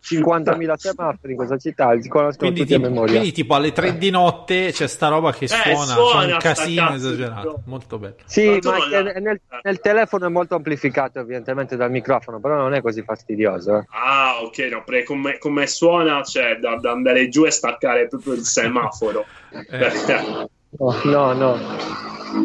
250.000 0.01 0.72
semafori 0.77 1.32
in 1.32 1.36
questa 1.36 1.59
città, 1.59 1.89
Quindi, 1.89 2.39
tutti 2.39 2.60
a 2.60 2.64
tipo, 2.64 2.81
memoria. 2.81 3.12
quindi 3.12 3.32
tipo 3.32 3.55
alle 3.55 3.72
3 3.72 3.98
di 3.98 4.10
notte 4.10 4.72
c'è 4.72 4.86
sta 4.86 5.09
roba 5.09 5.32
che 5.32 5.47
suona, 5.47 5.70
Eh, 5.70 5.77
suona 5.86 6.27
c'è 6.27 6.32
un 6.32 6.39
casino 6.39 6.94
esagerato, 6.94 7.62
molto 7.66 7.98
bello. 7.98 8.14
Sì, 8.24 8.59
Ma 8.62 8.78
ma 8.78 9.02
nel, 9.18 9.40
nel 9.62 9.81
telefono 9.81 10.27
è 10.27 10.28
molto 10.31 10.55
amplificato 10.55 11.18
evidentemente 11.20 11.77
dal 11.77 11.90
microfono, 11.90 12.40
però 12.40 12.56
non 12.56 12.72
è 12.74 12.81
così 12.81 13.02
fastidioso. 13.02 13.77
eh. 13.77 13.85
Ah, 13.90 14.39
ok, 14.43 14.59
no, 14.70 14.82
perché 14.85 15.05
come, 15.05 15.39
come 15.39 15.66
suona, 15.66 16.22
cioè 16.22 16.56
da, 16.56 16.77
da 16.77 16.90
andare 16.93 17.28
giù 17.28 17.44
e 17.44 17.51
staccare 17.51 18.09
proprio 18.09 18.32
il 18.35 18.43
semaforo. 18.44 19.24
Eh, 19.70 20.48
No, 20.78 20.94
no, 21.02 21.32
no, 21.32 21.59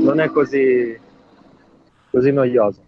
non 0.03 0.19
è 0.19 0.31
così, 0.31 0.97
così 2.09 2.31
noioso. 2.31 2.81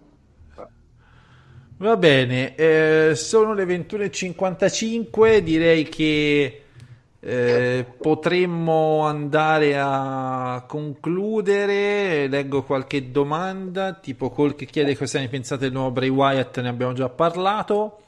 Va 1.79 1.95
bene, 1.95 2.55
eh, 2.55 3.13
sono 3.13 3.53
le 3.53 3.63
21.55, 3.65 5.37
direi 5.37 5.87
che 5.87 6.63
eh, 7.19 7.85
potremmo 8.01 9.01
andare 9.01 9.77
a 9.77 10.65
concludere. 10.67 12.27
Leggo 12.27 12.63
qualche 12.63 13.11
domanda, 13.11 13.93
tipo 13.93 14.31
Cole 14.31 14.55
che 14.55 14.65
chiede 14.65 14.97
cosa 14.97 15.19
ne 15.19 15.27
pensate 15.27 15.65
del 15.65 15.71
nuovo 15.71 15.91
Bray 15.91 16.09
Wyatt, 16.09 16.61
ne 16.61 16.69
abbiamo 16.69 16.93
già 16.93 17.09
parlato. 17.09 18.01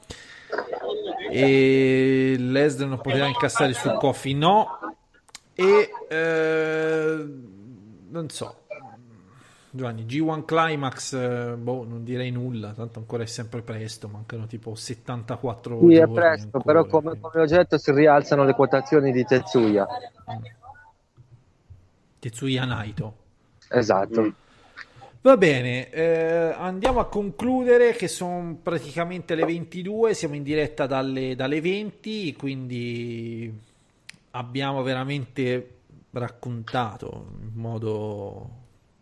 E 1.30 2.34
Lesnar 2.36 2.88
non 2.88 3.00
poteva 3.00 3.26
incassare 3.26 3.72
su 3.72 3.88
Kofi, 3.92 4.34
no. 4.34 4.80
E 5.54 5.90
eh, 6.08 7.24
non 8.08 8.28
so, 8.30 8.59
Giovanni, 9.72 10.04
G1 10.04 10.44
Climax, 10.44 11.12
eh, 11.12 11.54
boh, 11.56 11.84
non 11.84 12.02
direi 12.02 12.32
nulla, 12.32 12.72
tanto 12.72 12.98
ancora 12.98 13.22
è 13.22 13.26
sempre 13.26 13.62
presto, 13.62 14.08
mancano 14.08 14.46
tipo 14.46 14.74
74 14.74 15.78
Sì, 15.86 15.94
è 15.94 16.08
presto, 16.08 16.56
ancora, 16.56 16.64
però 16.64 16.86
come, 16.86 17.02
quindi- 17.10 17.20
come 17.20 17.44
ho 17.44 17.46
detto 17.46 17.78
si 17.78 17.92
rialzano 17.92 18.44
le 18.44 18.54
quotazioni 18.54 19.12
di 19.12 19.24
Tetsuya. 19.24 19.86
Tetsuya 22.18 22.64
Naito. 22.64 23.14
Esatto. 23.68 24.22
Mm. 24.22 24.28
Va 25.22 25.36
bene, 25.36 25.90
eh, 25.90 26.54
andiamo 26.56 26.98
a 26.98 27.06
concludere 27.06 27.92
che 27.92 28.08
sono 28.08 28.58
praticamente 28.60 29.34
le 29.34 29.44
22, 29.44 30.14
siamo 30.14 30.34
in 30.34 30.42
diretta 30.42 30.86
dalle, 30.86 31.36
dalle 31.36 31.60
20, 31.60 32.34
quindi 32.34 33.52
abbiamo 34.30 34.82
veramente 34.82 35.74
raccontato 36.12 37.26
in 37.42 37.52
modo 37.54 38.59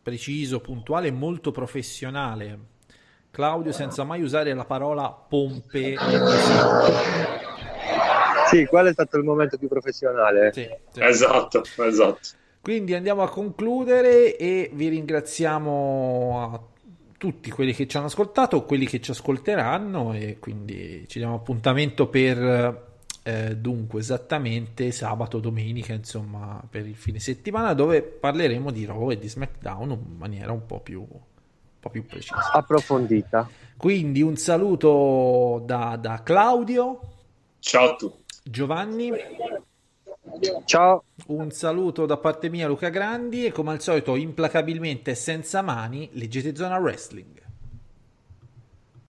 preciso, 0.09 0.61
puntuale 0.61 1.09
e 1.09 1.13
molto 1.13 1.51
professionale. 1.51 2.59
Claudio 3.31 3.73
senza 3.73 4.05
mai 4.05 4.23
usare 4.23 4.55
la 4.55 4.65
parola 4.65 5.11
pompe. 5.11 5.97
Sì, 8.49 8.65
quello 8.65 8.89
è 8.89 8.93
stato 8.93 9.19
il 9.19 9.25
momento 9.25 9.59
più 9.59 9.69
professionale. 9.69 10.51
Sì, 10.55 10.67
sì. 10.91 11.01
Esatto, 11.03 11.63
esatto. 11.87 12.19
Quindi 12.63 12.95
andiamo 12.95 13.23
a 13.23 13.29
concludere 13.29 14.37
e 14.37 14.71
vi 14.73 14.89
ringraziamo 14.89 16.53
a 16.53 16.61
tutti 17.19 17.51
quelli 17.51 17.75
che 17.75 17.87
ci 17.87 17.97
hanno 17.99 18.07
ascoltato, 18.07 18.65
quelli 18.65 18.87
che 18.87 19.01
ci 19.01 19.11
ascolteranno 19.11 20.15
e 20.15 20.39
quindi 20.41 21.05
ci 21.09 21.19
diamo 21.19 21.35
appuntamento 21.35 22.09
per 22.09 22.88
eh, 23.29 23.57
dunque 23.57 24.01
esattamente 24.01 24.91
sabato, 24.91 25.39
domenica, 25.39 25.93
insomma, 25.93 26.63
per 26.69 26.87
il 26.87 26.97
fine 26.97 27.19
settimana 27.19 27.75
dove 27.75 28.01
parleremo 28.01 28.71
di 28.71 28.87
Raw 28.87 29.11
e 29.11 29.19
di 29.19 29.29
SmackDown 29.29 29.91
in 29.91 30.17
maniera 30.17 30.51
un 30.53 30.65
po' 30.65 30.81
più, 30.81 31.01
un 31.01 31.21
po' 31.79 31.91
più 31.91 32.07
precisa. 32.07 32.53
Approfondita. 32.53 33.47
Quindi 33.77 34.23
un 34.23 34.37
saluto 34.37 35.63
da, 35.67 35.99
da 36.01 36.23
Claudio, 36.23 37.01
Ciao 37.59 37.91
a 37.91 37.97
tutti. 37.97 38.25
Giovanni. 38.45 39.13
Ciao. 40.65 41.05
Un 41.27 41.51
saluto 41.51 42.07
da 42.07 42.17
parte 42.17 42.49
mia 42.49 42.67
Luca 42.67 42.89
Grandi 42.89 43.45
e 43.45 43.53
come 43.53 43.73
al 43.73 43.83
solito 43.83 44.17
implacabilmente 44.17 45.15
senza 45.15 45.61
mani 45.61 46.09
leggete 46.13 46.57
Zona 46.57 46.79
Wrestling. 46.79 47.43